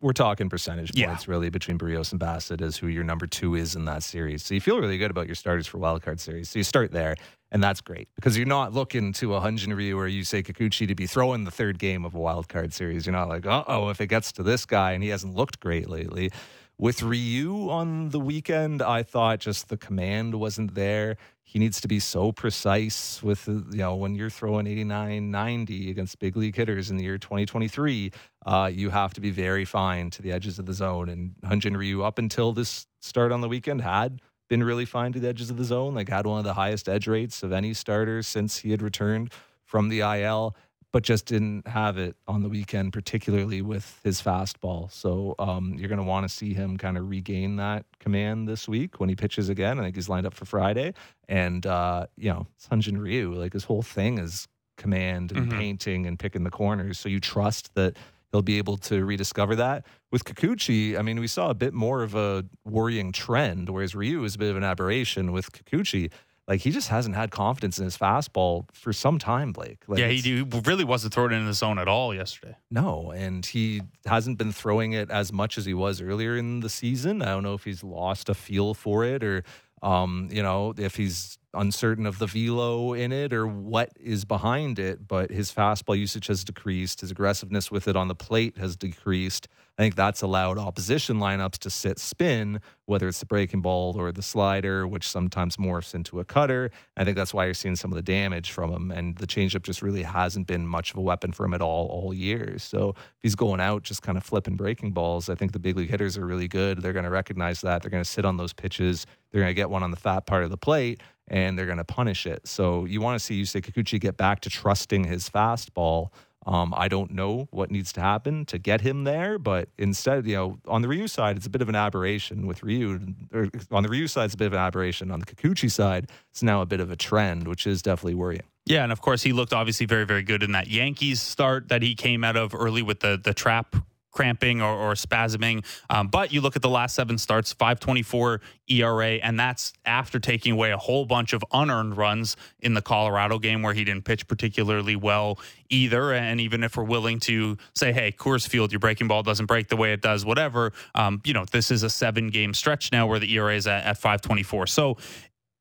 we're 0.00 0.12
talking 0.12 0.48
percentage 0.48 0.88
points 0.88 1.26
yeah. 1.26 1.30
really 1.30 1.48
between 1.48 1.78
Berrios 1.78 2.12
and 2.12 2.20
Bassitt 2.20 2.60
as 2.60 2.76
who 2.76 2.86
your 2.86 3.04
number 3.04 3.26
two 3.26 3.54
is 3.54 3.74
in 3.74 3.86
that 3.86 4.02
series. 4.02 4.44
So 4.44 4.54
you 4.54 4.60
feel 4.60 4.78
really 4.78 4.98
good 4.98 5.10
about 5.10 5.26
your 5.26 5.34
starters 5.34 5.66
for 5.66 5.78
wildcard 5.78 6.20
series. 6.20 6.50
So 6.50 6.58
you 6.58 6.64
start 6.64 6.92
there, 6.92 7.16
and 7.50 7.62
that's 7.62 7.80
great 7.80 8.08
because 8.14 8.36
you're 8.36 8.46
not 8.46 8.72
looking 8.72 9.12
to 9.14 9.34
a 9.34 9.40
Hyunjin 9.40 9.74
Ryu 9.74 9.98
or 9.98 10.10
say 10.24 10.42
Kikuchi 10.42 10.86
to 10.86 10.94
be 10.94 11.06
throwing 11.06 11.44
the 11.44 11.50
third 11.50 11.78
game 11.78 12.04
of 12.04 12.14
a 12.14 12.18
wildcard 12.18 12.72
series. 12.72 13.06
You're 13.06 13.14
not 13.14 13.28
like, 13.28 13.46
uh 13.46 13.64
oh, 13.66 13.88
if 13.88 14.00
it 14.00 14.08
gets 14.08 14.32
to 14.32 14.42
this 14.42 14.66
guy 14.66 14.92
and 14.92 15.02
he 15.02 15.08
hasn't 15.08 15.34
looked 15.34 15.60
great 15.60 15.88
lately. 15.88 16.30
With 16.78 17.02
Ryu 17.02 17.70
on 17.70 18.10
the 18.10 18.20
weekend, 18.20 18.82
I 18.82 19.02
thought 19.02 19.38
just 19.38 19.70
the 19.70 19.78
command 19.78 20.34
wasn't 20.34 20.74
there 20.74 21.16
he 21.46 21.60
needs 21.60 21.80
to 21.80 21.88
be 21.88 22.00
so 22.00 22.32
precise 22.32 23.22
with 23.22 23.46
you 23.46 23.64
know 23.78 23.94
when 23.94 24.14
you're 24.14 24.28
throwing 24.28 24.66
89 24.66 25.30
90 25.30 25.90
against 25.90 26.18
big 26.18 26.36
league 26.36 26.56
hitters 26.56 26.90
in 26.90 26.96
the 26.96 27.04
year 27.04 27.16
2023 27.16 28.10
uh, 28.44 28.70
you 28.72 28.90
have 28.90 29.14
to 29.14 29.20
be 29.20 29.30
very 29.30 29.64
fine 29.64 30.10
to 30.10 30.22
the 30.22 30.32
edges 30.32 30.58
of 30.58 30.66
the 30.66 30.72
zone. 30.72 31.08
And 31.08 31.34
Hyunjin 31.44 31.76
Ryu 31.76 32.04
up 32.04 32.18
until 32.18 32.52
this 32.52 32.86
start 33.00 33.32
on 33.32 33.40
the 33.40 33.48
weekend 33.48 33.80
had 33.80 34.20
been 34.48 34.62
really 34.62 34.84
fine 34.84 35.12
to 35.12 35.20
the 35.20 35.28
edges 35.28 35.50
of 35.50 35.56
the 35.56 35.64
zone 35.64 35.94
like 35.94 36.08
had 36.08 36.26
one 36.26 36.38
of 36.38 36.44
the 36.44 36.54
highest 36.54 36.88
edge 36.88 37.08
rates 37.08 37.42
of 37.42 37.52
any 37.52 37.74
starter 37.74 38.22
since 38.22 38.58
he 38.58 38.70
had 38.70 38.82
returned 38.82 39.32
from 39.64 39.88
the 39.88 40.00
IL 40.00 40.54
but 40.96 41.02
just 41.02 41.26
didn't 41.26 41.68
have 41.68 41.98
it 41.98 42.16
on 42.26 42.42
the 42.42 42.48
weekend, 42.48 42.90
particularly 42.90 43.60
with 43.60 44.00
his 44.02 44.22
fastball. 44.22 44.90
So 44.90 45.34
um, 45.38 45.74
you're 45.78 45.90
going 45.90 45.98
to 45.98 46.02
want 46.02 46.26
to 46.26 46.34
see 46.34 46.54
him 46.54 46.78
kind 46.78 46.96
of 46.96 47.10
regain 47.10 47.56
that 47.56 47.84
command 48.00 48.48
this 48.48 48.66
week 48.66 48.98
when 48.98 49.10
he 49.10 49.14
pitches 49.14 49.50
again. 49.50 49.78
I 49.78 49.82
think 49.82 49.94
he's 49.94 50.08
lined 50.08 50.26
up 50.26 50.32
for 50.32 50.46
Friday. 50.46 50.94
And, 51.28 51.66
uh, 51.66 52.06
you 52.16 52.30
know, 52.30 52.46
Hyunjin 52.70 52.98
Ryu, 52.98 53.34
like 53.34 53.52
his 53.52 53.64
whole 53.64 53.82
thing 53.82 54.16
is 54.16 54.48
command 54.78 55.32
and 55.32 55.48
mm-hmm. 55.48 55.58
painting 55.58 56.06
and 56.06 56.18
picking 56.18 56.44
the 56.44 56.50
corners. 56.50 56.98
So 56.98 57.10
you 57.10 57.20
trust 57.20 57.74
that 57.74 57.98
he'll 58.32 58.40
be 58.40 58.56
able 58.56 58.78
to 58.78 59.04
rediscover 59.04 59.54
that. 59.56 59.84
With 60.10 60.24
Kikuchi, 60.24 60.98
I 60.98 61.02
mean, 61.02 61.20
we 61.20 61.26
saw 61.26 61.50
a 61.50 61.54
bit 61.54 61.74
more 61.74 62.04
of 62.04 62.14
a 62.14 62.46
worrying 62.64 63.12
trend, 63.12 63.68
whereas 63.68 63.94
Ryu 63.94 64.24
is 64.24 64.36
a 64.36 64.38
bit 64.38 64.50
of 64.50 64.56
an 64.56 64.64
aberration 64.64 65.32
with 65.32 65.52
Kikuchi 65.52 66.10
like 66.48 66.60
he 66.60 66.70
just 66.70 66.88
hasn't 66.88 67.16
had 67.16 67.30
confidence 67.30 67.78
in 67.78 67.84
his 67.84 67.98
fastball 67.98 68.66
for 68.72 68.92
some 68.92 69.18
time, 69.18 69.52
Blake. 69.52 69.78
Like 69.88 69.98
yeah, 69.98 70.08
he, 70.08 70.20
he, 70.20 70.42
really 70.42 70.84
wasn't 70.84 71.12
throwing 71.12 71.32
it 71.32 71.36
in 71.36 71.46
the 71.46 71.52
zone 71.52 71.78
at 71.78 71.88
all 71.88 72.14
yesterday. 72.14 72.56
No, 72.70 73.10
and 73.10 73.44
he 73.44 73.82
hasn't 74.04 74.38
been 74.38 74.52
throwing 74.52 74.92
it 74.92 75.10
as 75.10 75.32
much 75.32 75.58
as 75.58 75.64
he 75.64 75.74
was 75.74 76.00
earlier 76.00 76.36
in 76.36 76.60
the 76.60 76.68
season. 76.68 77.20
I 77.20 77.26
don't 77.26 77.42
know 77.42 77.54
if 77.54 77.64
he's 77.64 77.82
lost 77.82 78.28
a 78.28 78.34
feel 78.34 78.74
for 78.74 79.04
it 79.04 79.24
or, 79.24 79.42
um, 79.82 80.28
you 80.30 80.42
know, 80.42 80.72
if 80.78 80.94
he's 80.94 81.38
uncertain 81.54 82.06
of 82.06 82.18
the 82.18 82.26
velo 82.26 82.92
in 82.92 83.12
it 83.12 83.32
or 83.32 83.46
what 83.46 83.90
is 83.98 84.24
behind 84.24 84.78
it. 84.78 85.06
But 85.06 85.30
his 85.30 85.52
fastball 85.52 85.98
usage 85.98 86.26
has 86.26 86.44
decreased. 86.44 87.00
His 87.00 87.10
aggressiveness 87.10 87.70
with 87.70 87.88
it 87.88 87.96
on 87.96 88.08
the 88.08 88.14
plate 88.14 88.58
has 88.58 88.76
decreased. 88.76 89.48
I 89.78 89.82
think 89.82 89.94
that's 89.94 90.22
allowed 90.22 90.56
opposition 90.56 91.18
lineups 91.18 91.58
to 91.58 91.70
sit 91.70 91.98
spin, 91.98 92.60
whether 92.86 93.08
it's 93.08 93.20
the 93.20 93.26
breaking 93.26 93.60
ball 93.60 93.94
or 93.98 94.10
the 94.10 94.22
slider, 94.22 94.86
which 94.86 95.06
sometimes 95.06 95.58
morphs 95.58 95.94
into 95.94 96.18
a 96.18 96.24
cutter. 96.24 96.70
I 96.96 97.04
think 97.04 97.14
that's 97.14 97.34
why 97.34 97.44
you're 97.44 97.52
seeing 97.52 97.76
some 97.76 97.92
of 97.92 97.96
the 97.96 98.02
damage 98.02 98.52
from 98.52 98.72
him. 98.72 98.90
And 98.90 99.18
the 99.18 99.26
changeup 99.26 99.62
just 99.62 99.82
really 99.82 100.02
hasn't 100.02 100.46
been 100.46 100.66
much 100.66 100.92
of 100.92 100.96
a 100.96 101.02
weapon 101.02 101.32
for 101.32 101.44
him 101.44 101.52
at 101.52 101.60
all 101.60 101.88
all 101.88 102.14
year. 102.14 102.58
So 102.58 102.90
if 102.90 103.18
he's 103.22 103.34
going 103.34 103.60
out 103.60 103.82
just 103.82 104.00
kind 104.00 104.16
of 104.16 104.24
flipping 104.24 104.56
breaking 104.56 104.92
balls, 104.92 105.28
I 105.28 105.34
think 105.34 105.52
the 105.52 105.58
big 105.58 105.76
league 105.76 105.90
hitters 105.90 106.16
are 106.16 106.24
really 106.24 106.48
good. 106.48 106.80
They're 106.80 106.94
going 106.94 107.04
to 107.04 107.10
recognize 107.10 107.60
that. 107.60 107.82
They're 107.82 107.90
going 107.90 108.04
to 108.04 108.08
sit 108.08 108.24
on 108.24 108.38
those 108.38 108.54
pitches. 108.54 109.04
They're 109.30 109.42
going 109.42 109.50
to 109.50 109.54
get 109.54 109.68
one 109.68 109.82
on 109.82 109.90
the 109.90 109.98
fat 109.98 110.26
part 110.26 110.44
of 110.44 110.50
the 110.50 110.56
plate 110.56 111.02
and 111.28 111.58
they're 111.58 111.66
going 111.66 111.78
to 111.78 111.84
punish 111.84 112.26
it. 112.26 112.46
So 112.46 112.84
you 112.84 113.00
want 113.00 113.18
to 113.18 113.24
see 113.24 113.42
Yusei 113.42 113.62
Kikuchi 113.62 114.00
get 114.00 114.16
back 114.16 114.40
to 114.40 114.50
trusting 114.50 115.04
his 115.04 115.28
fastball 115.28 116.10
um, 116.46 116.72
I 116.76 116.86
don't 116.86 117.10
know 117.10 117.48
what 117.50 117.72
needs 117.72 117.92
to 117.94 118.00
happen 118.00 118.44
to 118.46 118.58
get 118.58 118.80
him 118.80 119.02
there, 119.02 119.36
but 119.36 119.68
instead, 119.78 120.26
you 120.26 120.36
know, 120.36 120.58
on 120.68 120.80
the 120.80 120.88
Ryu 120.88 121.08
side, 121.08 121.36
it's 121.36 121.46
a 121.46 121.50
bit 121.50 121.60
of 121.60 121.68
an 121.68 121.74
aberration 121.74 122.46
with 122.46 122.62
Ryu. 122.62 123.00
Or 123.34 123.48
on 123.72 123.82
the 123.82 123.88
Ryu 123.88 124.06
side, 124.06 124.26
it's 124.26 124.34
a 124.34 124.38
bit 124.38 124.46
of 124.46 124.52
an 124.52 124.60
aberration. 124.60 125.10
On 125.10 125.18
the 125.18 125.26
Kikuchi 125.26 125.68
side, 125.68 126.08
it's 126.30 126.44
now 126.44 126.62
a 126.62 126.66
bit 126.66 126.78
of 126.78 126.90
a 126.90 126.96
trend, 126.96 127.48
which 127.48 127.66
is 127.66 127.82
definitely 127.82 128.14
worrying. 128.14 128.44
Yeah, 128.64 128.84
and 128.84 128.92
of 128.92 129.00
course, 129.00 129.22
he 129.22 129.32
looked 129.32 129.52
obviously 129.52 129.86
very, 129.86 130.06
very 130.06 130.22
good 130.22 130.44
in 130.44 130.52
that 130.52 130.68
Yankees 130.68 131.20
start 131.20 131.68
that 131.68 131.82
he 131.82 131.96
came 131.96 132.22
out 132.22 132.36
of 132.36 132.54
early 132.54 132.82
with 132.82 133.00
the 133.00 133.20
the 133.22 133.34
trap 133.34 133.74
cramping 134.16 134.62
or, 134.62 134.72
or 134.72 134.94
spasming. 134.94 135.64
Um, 135.90 136.08
but 136.08 136.32
you 136.32 136.40
look 136.40 136.56
at 136.56 136.62
the 136.62 136.70
last 136.70 136.94
seven 136.94 137.18
starts, 137.18 137.52
524 137.52 138.40
ERA, 138.68 139.10
and 139.22 139.38
that's 139.38 139.74
after 139.84 140.18
taking 140.18 140.52
away 140.52 140.72
a 140.72 140.78
whole 140.78 141.04
bunch 141.04 141.34
of 141.34 141.44
unearned 141.52 141.96
runs 141.96 142.36
in 142.60 142.74
the 142.74 142.82
Colorado 142.82 143.38
game 143.38 143.62
where 143.62 143.74
he 143.74 143.84
didn't 143.84 144.04
pitch 144.04 144.26
particularly 144.26 144.96
well 144.96 145.38
either. 145.68 146.14
And 146.14 146.40
even 146.40 146.64
if 146.64 146.76
we're 146.76 146.84
willing 146.84 147.20
to 147.20 147.58
say, 147.74 147.92
hey, 147.92 148.10
Coors 148.10 148.48
Field, 148.48 148.72
your 148.72 148.80
breaking 148.80 149.06
ball 149.06 149.22
doesn't 149.22 149.46
break 149.46 149.68
the 149.68 149.76
way 149.76 149.92
it 149.92 150.00
does, 150.00 150.24
whatever, 150.24 150.72
um, 150.94 151.20
you 151.24 151.34
know, 151.34 151.44
this 151.52 151.70
is 151.70 151.82
a 151.82 151.90
seven 151.90 152.30
game 152.30 152.54
stretch 152.54 152.90
now 152.92 153.06
where 153.06 153.18
the 153.18 153.30
ERA 153.34 153.54
is 153.54 153.66
at, 153.66 153.84
at 153.84 153.98
524. 153.98 154.66
So 154.66 154.96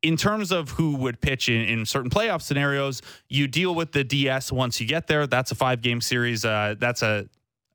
in 0.06 0.18
terms 0.18 0.52
of 0.52 0.70
who 0.70 0.96
would 0.98 1.20
pitch 1.20 1.50
in, 1.50 1.62
in 1.62 1.86
certain 1.86 2.12
playoff 2.12 2.44
scenarios, 2.44 3.02
you 3.28 3.48
deal 3.48 3.74
with 3.74 3.92
the 3.92 4.04
DS 4.04 4.52
once 4.52 4.80
you 4.80 4.88
get 4.88 5.08
there. 5.08 5.26
That's 5.26 5.52
a 5.52 5.56
five 5.56 5.82
game 5.82 6.00
series. 6.00 6.46
Uh, 6.46 6.76
that's 6.78 7.02
a 7.02 7.28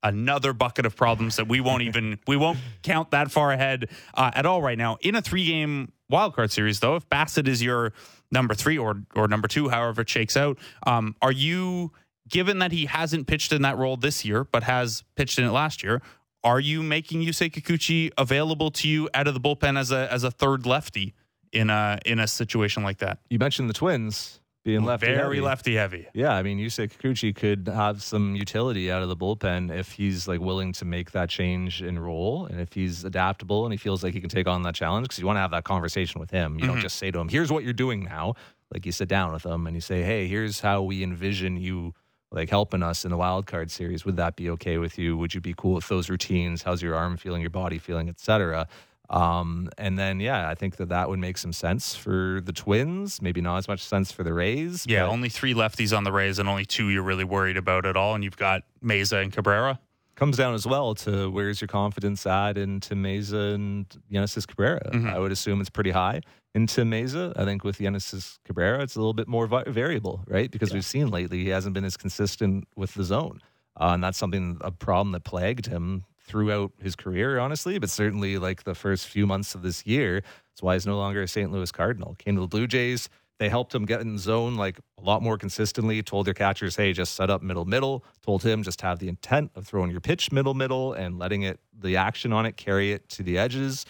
another 0.02 0.52
bucket 0.52 0.86
of 0.86 0.96
problems 0.96 1.36
that 1.36 1.48
we 1.48 1.60
won't 1.60 1.82
even 1.82 2.18
we 2.26 2.36
won't 2.36 2.58
count 2.82 3.10
that 3.10 3.30
far 3.30 3.52
ahead 3.52 3.88
uh, 4.14 4.30
at 4.34 4.46
all 4.46 4.62
right 4.62 4.78
now. 4.78 4.98
In 5.02 5.14
a 5.14 5.22
three 5.22 5.44
game 5.46 5.92
wildcard 6.10 6.50
series, 6.50 6.80
though, 6.80 6.96
if 6.96 7.08
bassitt 7.08 7.48
is 7.48 7.62
your 7.62 7.92
number 8.30 8.54
three 8.54 8.78
or 8.78 9.02
or 9.14 9.28
number 9.28 9.48
two, 9.48 9.68
however 9.68 10.02
it 10.02 10.08
shakes 10.08 10.36
out, 10.36 10.58
um, 10.86 11.14
are 11.20 11.32
you 11.32 11.92
given 12.28 12.58
that 12.60 12.72
he 12.72 12.86
hasn't 12.86 13.26
pitched 13.26 13.52
in 13.52 13.62
that 13.62 13.76
role 13.76 13.96
this 13.96 14.24
year 14.24 14.44
but 14.44 14.62
has 14.62 15.02
pitched 15.16 15.38
in 15.38 15.44
it 15.44 15.50
last 15.50 15.82
year? 15.82 16.00
Are 16.42 16.60
you 16.60 16.82
making 16.82 17.20
Yusei 17.20 17.52
Kikuchi 17.52 18.10
available 18.16 18.70
to 18.70 18.88
you 18.88 19.10
out 19.12 19.28
of 19.28 19.34
the 19.34 19.40
bullpen 19.40 19.78
as 19.78 19.90
a 19.92 20.10
as 20.12 20.24
a 20.24 20.30
third 20.30 20.64
lefty 20.64 21.14
in 21.52 21.68
a 21.68 21.98
in 22.06 22.18
a 22.18 22.26
situation 22.26 22.82
like 22.82 22.98
that? 22.98 23.18
You 23.28 23.38
mentioned 23.38 23.68
the 23.68 23.74
Twins 23.74 24.39
being 24.64 24.84
lefty 24.84 25.06
very 25.06 25.36
heavy. 25.36 25.40
lefty 25.40 25.74
heavy. 25.74 26.06
Yeah, 26.12 26.34
I 26.34 26.42
mean, 26.42 26.58
Yusei 26.58 26.90
Kikuchi 26.90 27.34
could 27.34 27.68
have 27.68 28.02
some 28.02 28.36
utility 28.36 28.90
out 28.90 29.02
of 29.02 29.08
the 29.08 29.16
bullpen 29.16 29.74
if 29.74 29.92
he's 29.92 30.28
like 30.28 30.40
willing 30.40 30.72
to 30.74 30.84
make 30.84 31.12
that 31.12 31.30
change 31.30 31.82
in 31.82 31.98
role, 31.98 32.46
and 32.46 32.60
if 32.60 32.72
he's 32.72 33.04
adaptable 33.04 33.64
and 33.64 33.72
he 33.72 33.78
feels 33.78 34.02
like 34.04 34.12
he 34.12 34.20
can 34.20 34.28
take 34.28 34.46
on 34.46 34.62
that 34.62 34.74
challenge. 34.74 35.04
Because 35.04 35.18
you 35.18 35.26
want 35.26 35.36
to 35.36 35.40
have 35.40 35.52
that 35.52 35.64
conversation 35.64 36.20
with 36.20 36.30
him. 36.30 36.54
You 36.54 36.60
mm-hmm. 36.60 36.74
don't 36.74 36.80
just 36.82 36.96
say 36.96 37.10
to 37.10 37.18
him, 37.18 37.28
"Here's 37.28 37.50
what 37.50 37.64
you're 37.64 37.72
doing 37.72 38.04
now." 38.04 38.34
Like 38.72 38.86
you 38.86 38.92
sit 38.92 39.08
down 39.08 39.32
with 39.32 39.44
him 39.44 39.66
and 39.66 39.74
you 39.74 39.80
say, 39.80 40.02
"Hey, 40.02 40.28
here's 40.28 40.60
how 40.60 40.82
we 40.82 41.02
envision 41.02 41.56
you." 41.56 41.94
Like 42.32 42.48
helping 42.48 42.84
us 42.84 43.04
in 43.04 43.10
the 43.10 43.16
wild 43.16 43.48
card 43.48 43.72
series, 43.72 44.04
would 44.04 44.16
that 44.18 44.36
be 44.36 44.50
okay 44.50 44.78
with 44.78 44.98
you? 44.98 45.16
Would 45.16 45.34
you 45.34 45.40
be 45.40 45.52
cool 45.52 45.74
with 45.74 45.88
those 45.88 46.08
routines? 46.08 46.62
How's 46.62 46.80
your 46.80 46.94
arm 46.94 47.16
feeling, 47.16 47.40
your 47.40 47.50
body 47.50 47.78
feeling, 47.78 48.08
etc. 48.08 48.68
Um, 49.10 49.68
and 49.76 49.98
then, 49.98 50.20
yeah, 50.20 50.48
I 50.48 50.54
think 50.54 50.76
that 50.76 50.88
that 50.90 51.08
would 51.08 51.18
make 51.18 51.36
some 51.36 51.52
sense 51.52 51.96
for 51.96 52.40
the 52.44 52.52
Twins. 52.52 53.20
Maybe 53.20 53.40
not 53.40 53.56
as 53.58 53.66
much 53.66 53.82
sense 53.82 54.12
for 54.12 54.22
the 54.22 54.32
Rays. 54.32 54.86
Yeah, 54.88 55.06
only 55.06 55.28
three 55.28 55.52
lefties 55.52 55.96
on 55.96 56.04
the 56.04 56.12
Rays, 56.12 56.38
and 56.38 56.48
only 56.48 56.64
two 56.64 56.88
you're 56.90 57.02
really 57.02 57.24
worried 57.24 57.56
about 57.56 57.86
at 57.86 57.96
all. 57.96 58.14
And 58.14 58.22
you've 58.22 58.36
got 58.36 58.62
Mayza 58.82 59.20
and 59.20 59.32
Cabrera. 59.32 59.80
Comes 60.14 60.36
down 60.36 60.54
as 60.54 60.66
well 60.66 60.94
to 60.96 61.30
where's 61.30 61.60
your 61.60 61.68
confidence 61.68 62.24
at 62.26 62.56
into 62.56 62.94
Mayza 62.94 63.54
and 63.54 63.86
Genesis 64.12 64.46
Cabrera. 64.46 64.90
Mm-hmm. 64.92 65.08
I 65.08 65.18
would 65.18 65.32
assume 65.32 65.60
it's 65.60 65.70
pretty 65.70 65.90
high 65.90 66.20
into 66.54 66.82
Mayza. 66.82 67.32
I 67.36 67.44
think 67.44 67.64
with 67.64 67.78
Genesis 67.78 68.38
Cabrera, 68.44 68.82
it's 68.82 68.96
a 68.96 68.98
little 68.98 69.14
bit 69.14 69.28
more 69.28 69.46
vi- 69.46 69.64
variable, 69.64 70.22
right? 70.26 70.50
Because 70.50 70.70
yeah. 70.70 70.74
we've 70.74 70.84
seen 70.84 71.10
lately 71.10 71.42
he 71.42 71.48
hasn't 71.48 71.74
been 71.74 71.84
as 71.84 71.96
consistent 71.96 72.68
with 72.76 72.94
the 72.94 73.02
zone. 73.02 73.40
Uh, 73.80 73.92
and 73.94 74.04
that's 74.04 74.18
something, 74.18 74.58
a 74.60 74.70
problem 74.70 75.12
that 75.12 75.24
plagued 75.24 75.66
him 75.66 76.04
throughout 76.30 76.70
his 76.80 76.94
career, 76.94 77.40
honestly, 77.40 77.78
but 77.78 77.90
certainly 77.90 78.38
like 78.38 78.62
the 78.62 78.74
first 78.74 79.08
few 79.08 79.26
months 79.26 79.56
of 79.56 79.62
this 79.62 79.84
year. 79.84 80.20
That's 80.20 80.62
why 80.62 80.74
he's 80.74 80.86
no 80.86 80.96
longer 80.96 81.22
a 81.22 81.28
St. 81.28 81.50
Louis 81.50 81.72
Cardinal. 81.72 82.14
Came 82.18 82.36
to 82.36 82.40
the 82.40 82.46
Blue 82.46 82.68
Jays. 82.68 83.08
They 83.40 83.48
helped 83.48 83.74
him 83.74 83.84
get 83.84 84.00
in 84.02 84.16
zone 84.16 84.54
like 84.56 84.78
a 84.98 85.02
lot 85.02 85.22
more 85.22 85.36
consistently. 85.36 86.02
Told 86.02 86.26
their 86.26 86.34
catchers, 86.34 86.76
hey, 86.76 86.92
just 86.92 87.14
set 87.14 87.30
up 87.30 87.42
middle 87.42 87.64
middle. 87.64 88.04
Told 88.22 88.44
him 88.44 88.62
just 88.62 88.80
have 88.82 89.00
the 89.00 89.08
intent 89.08 89.50
of 89.56 89.66
throwing 89.66 89.90
your 89.90 90.00
pitch 90.00 90.30
middle 90.30 90.54
middle 90.54 90.92
and 90.92 91.18
letting 91.18 91.42
it 91.42 91.58
the 91.76 91.96
action 91.96 92.32
on 92.32 92.46
it 92.46 92.56
carry 92.56 92.92
it 92.92 93.08
to 93.08 93.24
the 93.24 93.36
edges. 93.36 93.84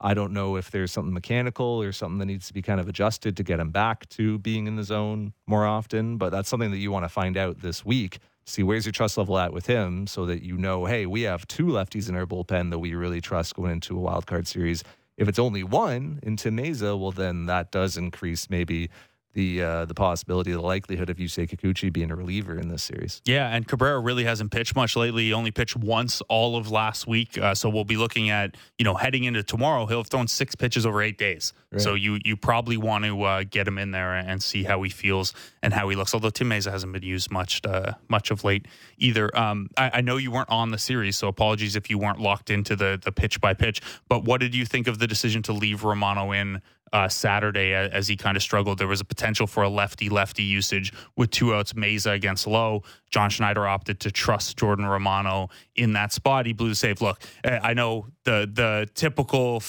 I 0.00 0.14
don't 0.14 0.32
know 0.32 0.56
if 0.56 0.70
there's 0.70 0.90
something 0.90 1.12
mechanical 1.12 1.80
or 1.82 1.92
something 1.92 2.18
that 2.18 2.26
needs 2.26 2.48
to 2.48 2.54
be 2.54 2.62
kind 2.62 2.80
of 2.80 2.88
adjusted 2.88 3.36
to 3.36 3.44
get 3.44 3.60
him 3.60 3.70
back 3.70 4.08
to 4.10 4.38
being 4.38 4.66
in 4.66 4.76
the 4.76 4.82
zone 4.82 5.34
more 5.46 5.66
often, 5.66 6.16
but 6.16 6.30
that's 6.30 6.48
something 6.48 6.70
that 6.70 6.78
you 6.78 6.90
want 6.90 7.04
to 7.04 7.10
find 7.10 7.36
out 7.36 7.60
this 7.60 7.84
week 7.84 8.18
see 8.46 8.62
where's 8.62 8.84
your 8.84 8.92
trust 8.92 9.16
level 9.16 9.38
at 9.38 9.52
with 9.52 9.66
him 9.66 10.06
so 10.06 10.26
that 10.26 10.42
you 10.42 10.56
know, 10.56 10.84
hey, 10.84 11.06
we 11.06 11.22
have 11.22 11.46
two 11.46 11.66
lefties 11.66 12.08
in 12.08 12.16
our 12.16 12.26
bullpen 12.26 12.70
that 12.70 12.78
we 12.78 12.94
really 12.94 13.20
trust 13.20 13.54
going 13.54 13.72
into 13.72 13.96
a 13.96 14.00
wild 14.00 14.26
card 14.26 14.46
series. 14.46 14.82
If 15.16 15.28
it's 15.28 15.38
only 15.38 15.62
one 15.62 16.20
in 16.22 16.36
Tim 16.36 16.56
Mayza, 16.56 16.98
well, 16.98 17.12
then 17.12 17.46
that 17.46 17.70
does 17.70 17.96
increase 17.96 18.48
maybe 18.48 18.90
the 19.32 19.62
uh, 19.62 19.84
the 19.84 19.94
possibility, 19.94 20.50
the 20.52 20.60
likelihood 20.60 21.08
of 21.08 21.18
Yusei 21.18 21.48
Kikuchi 21.48 21.92
being 21.92 22.10
a 22.10 22.16
reliever 22.16 22.58
in 22.58 22.68
this 22.68 22.82
series. 22.82 23.22
Yeah, 23.24 23.48
and 23.54 23.66
Cabrera 23.66 24.00
really 24.00 24.24
hasn't 24.24 24.50
pitched 24.50 24.74
much 24.74 24.96
lately. 24.96 25.24
He 25.24 25.32
only 25.32 25.52
pitched 25.52 25.76
once 25.76 26.20
all 26.22 26.56
of 26.56 26.70
last 26.70 27.06
week, 27.06 27.38
uh, 27.38 27.54
so 27.54 27.68
we'll 27.68 27.84
be 27.84 27.96
looking 27.96 28.30
at 28.30 28.56
you 28.78 28.84
know 28.84 28.94
heading 28.94 29.24
into 29.24 29.42
tomorrow. 29.42 29.86
He'll 29.86 29.98
have 29.98 30.08
thrown 30.08 30.26
six 30.26 30.54
pitches 30.54 30.84
over 30.84 31.00
eight 31.00 31.16
days, 31.16 31.52
right. 31.70 31.80
so 31.80 31.94
you 31.94 32.18
you 32.24 32.36
probably 32.36 32.76
want 32.76 33.04
to 33.04 33.22
uh, 33.22 33.44
get 33.48 33.68
him 33.68 33.78
in 33.78 33.92
there 33.92 34.14
and 34.14 34.42
see 34.42 34.64
how 34.64 34.82
he 34.82 34.90
feels 34.90 35.32
and 35.62 35.72
how 35.72 35.88
he 35.88 35.96
looks. 35.96 36.12
Although 36.12 36.30
Tim 36.30 36.50
Mayza 36.50 36.72
hasn't 36.72 36.92
been 36.92 37.02
used 37.02 37.30
much 37.30 37.60
uh, 37.64 37.92
much 38.08 38.30
of 38.32 38.42
late 38.42 38.66
either. 38.98 39.36
Um, 39.38 39.68
I, 39.76 39.90
I 39.94 40.00
know 40.00 40.16
you 40.16 40.32
weren't 40.32 40.50
on 40.50 40.70
the 40.70 40.78
series, 40.78 41.16
so 41.16 41.28
apologies 41.28 41.76
if 41.76 41.88
you 41.88 41.98
weren't 41.98 42.20
locked 42.20 42.50
into 42.50 42.74
the 42.74 43.00
the 43.00 43.12
pitch 43.12 43.40
by 43.40 43.54
pitch. 43.54 43.80
But 44.08 44.24
what 44.24 44.40
did 44.40 44.56
you 44.56 44.66
think 44.66 44.88
of 44.88 44.98
the 44.98 45.06
decision 45.06 45.42
to 45.44 45.52
leave 45.52 45.84
Romano 45.84 46.32
in? 46.32 46.62
Uh, 46.92 47.08
Saturday 47.08 47.72
as 47.72 48.08
he 48.08 48.16
kind 48.16 48.36
of 48.36 48.42
struggled. 48.42 48.78
There 48.78 48.88
was 48.88 49.00
a 49.00 49.04
potential 49.04 49.46
for 49.46 49.62
a 49.62 49.68
lefty 49.68 50.08
lefty 50.08 50.42
usage 50.42 50.92
with 51.16 51.30
two 51.30 51.54
outs, 51.54 51.74
Mayza 51.74 52.12
against 52.12 52.46
Lowe. 52.46 52.82
John 53.10 53.30
Schneider 53.30 53.66
opted 53.66 54.00
to 54.00 54.10
trust 54.10 54.56
Jordan 54.56 54.86
Romano 54.86 55.48
in 55.76 55.92
that 55.94 56.12
spot. 56.12 56.46
He 56.46 56.52
blew 56.52 56.70
the 56.70 56.74
save. 56.74 57.00
Look, 57.00 57.22
I 57.44 57.74
know 57.74 58.08
the 58.24 58.50
the 58.52 58.88
typical 58.94 59.62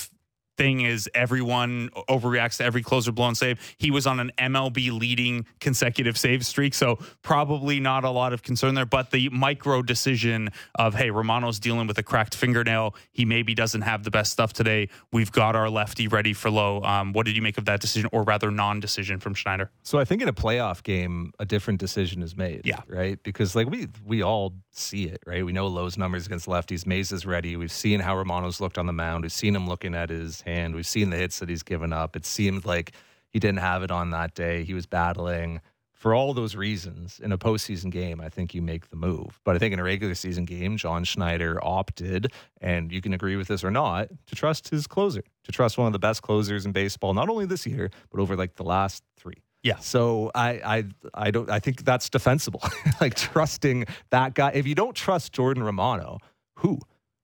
thing 0.58 0.82
is 0.82 1.10
everyone 1.14 1.90
overreacts 2.10 2.58
to 2.58 2.64
every 2.64 2.82
closer 2.82 3.12
blown 3.12 3.36
save. 3.36 3.60
He 3.78 3.92
was 3.92 4.06
on 4.08 4.20
an 4.20 4.32
MLB 4.38 4.98
leading 4.98 5.46
consecutive 5.60 6.18
save 6.18 6.46
streak, 6.46 6.74
so 6.74 7.00
probably 7.22 7.80
not 7.80 8.04
a 8.04 8.10
lot 8.10 8.34
of 8.34 8.44
concern 8.44 8.76
there. 8.76 8.86
But 8.86 9.12
the 9.12 9.30
micro 9.30 9.82
decision 9.82 10.50
of 10.76 10.96
hey, 10.96 11.12
Romano's 11.12 11.60
dealing 11.60 11.88
with 11.88 11.98
a 11.98 12.04
cracked 12.04 12.36
fingernail. 12.36 12.96
He 13.12 13.26
maybe 13.26 13.54
doesn't 13.56 13.82
have 13.82 14.04
the 14.04 14.12
best 14.12 14.32
stuff 14.32 14.54
today. 14.54 14.90
We've 15.12 15.32
got 15.32 15.56
our 15.56 15.70
lefty 15.70 16.08
ready 16.08 16.34
for 16.34 16.50
Lowe. 16.50 16.82
Um, 16.82 17.14
what 17.14 17.26
did 17.26 17.36
you 17.36 17.42
make 17.42 17.58
of 17.58 17.66
that 17.66 17.82
decision, 17.82 18.10
or 18.12 18.24
rather 18.24 18.52
non-decision 18.52 19.20
from 19.20 19.34
Schneider? 19.34 19.72
So 19.84 20.00
I 20.00 20.06
think 20.06 20.22
in 20.22 20.28
a 20.28 20.34
playoff 20.34 20.84
game, 20.84 21.34
a 21.40 21.46
different 21.46 21.80
decision 21.80 22.22
is 22.22 22.36
made. 22.36 22.62
Yeah, 22.66 22.82
right. 22.88 23.22
Because 23.24 23.56
like 23.56 23.70
we 23.70 23.88
we 24.06 24.22
all 24.22 24.54
see 24.72 25.06
it, 25.06 25.22
right? 25.26 25.46
We 25.46 25.52
know 25.52 25.68
Lowe's 25.68 25.98
numbers 25.98 26.26
against 26.26 26.48
lefties. 26.48 26.86
Mays 26.86 27.12
is 27.12 27.26
ready. 27.26 27.56
We've 27.58 27.72
seen 27.72 28.00
how 28.00 28.18
Romano's 28.18 28.62
looked 28.62 28.78
on 28.78 28.86
the 28.86 28.94
mound. 28.94 29.24
We've 29.24 29.32
seen 29.32 29.56
him 29.56 29.68
looking 29.68 29.96
at 29.96 30.10
his 30.10 30.42
hand. 30.42 30.76
We've 30.76 30.88
seen 30.88 31.10
the 31.10 31.18
hits 31.18 31.40
that 31.40 31.50
he's 31.50 31.64
given 31.64 31.94
up. 31.94 32.16
It 32.16 32.26
seemed 32.26 32.66
like 32.66 32.94
he 33.30 33.40
didn't 33.40 33.60
have 33.60 33.84
it 33.84 33.92
on 33.92 34.12
that 34.12 34.34
day. 34.34 34.64
He 34.64 34.74
was 34.74 34.86
battling 34.86 35.62
for 36.02 36.16
all 36.16 36.34
those 36.34 36.56
reasons, 36.56 37.20
in 37.24 37.32
a 37.32 37.38
postseason 37.38 37.92
game, 37.92 38.20
I 38.20 38.28
think 38.28 38.56
you 38.56 38.62
make 38.64 38.90
the 38.90 38.96
move. 38.96 39.40
But 39.44 39.56
I 39.56 39.60
think 39.60 39.72
in 39.72 39.80
a 39.80 39.84
regular 39.84 40.16
season 40.16 40.46
game, 40.46 40.76
John 40.76 41.04
Schneider 41.04 41.60
opted, 41.64 42.34
and 42.60 42.92
you 42.92 43.02
can 43.02 43.14
agree 43.14 43.36
with 43.36 43.48
this 43.48 43.64
or 43.64 43.70
not, 43.70 44.10
to 44.26 44.36
trust 44.36 44.70
his 44.70 44.88
closer, 44.88 45.24
to 45.44 45.52
trust 45.52 45.78
one 45.78 45.86
of 45.86 45.94
the 45.94 46.00
best 46.00 46.24
closers 46.24 46.66
in 46.66 46.72
baseball, 46.72 47.14
not 47.14 47.30
only 47.30 47.46
this 47.46 47.68
year, 47.68 47.92
but 48.10 48.20
over 48.20 48.36
like 48.36 48.56
the 48.56 48.64
last 48.64 49.04
three. 49.16 49.44
Yeah. 49.64 49.78
So 49.80 50.32
I 50.34 50.50
I 50.50 50.86
I 51.14 51.32
don't 51.32 51.50
I 51.50 51.60
think 51.60 51.84
that's 51.84 52.10
defensible. 52.10 52.62
like 53.02 53.16
trusting 53.16 53.86
that 54.10 54.34
guy. 54.34 54.52
If 54.52 54.66
you 54.68 54.76
don't 54.76 54.96
trust 54.96 55.34
Jordan 55.34 55.64
Romano, 55.64 56.20
who? 56.58 56.80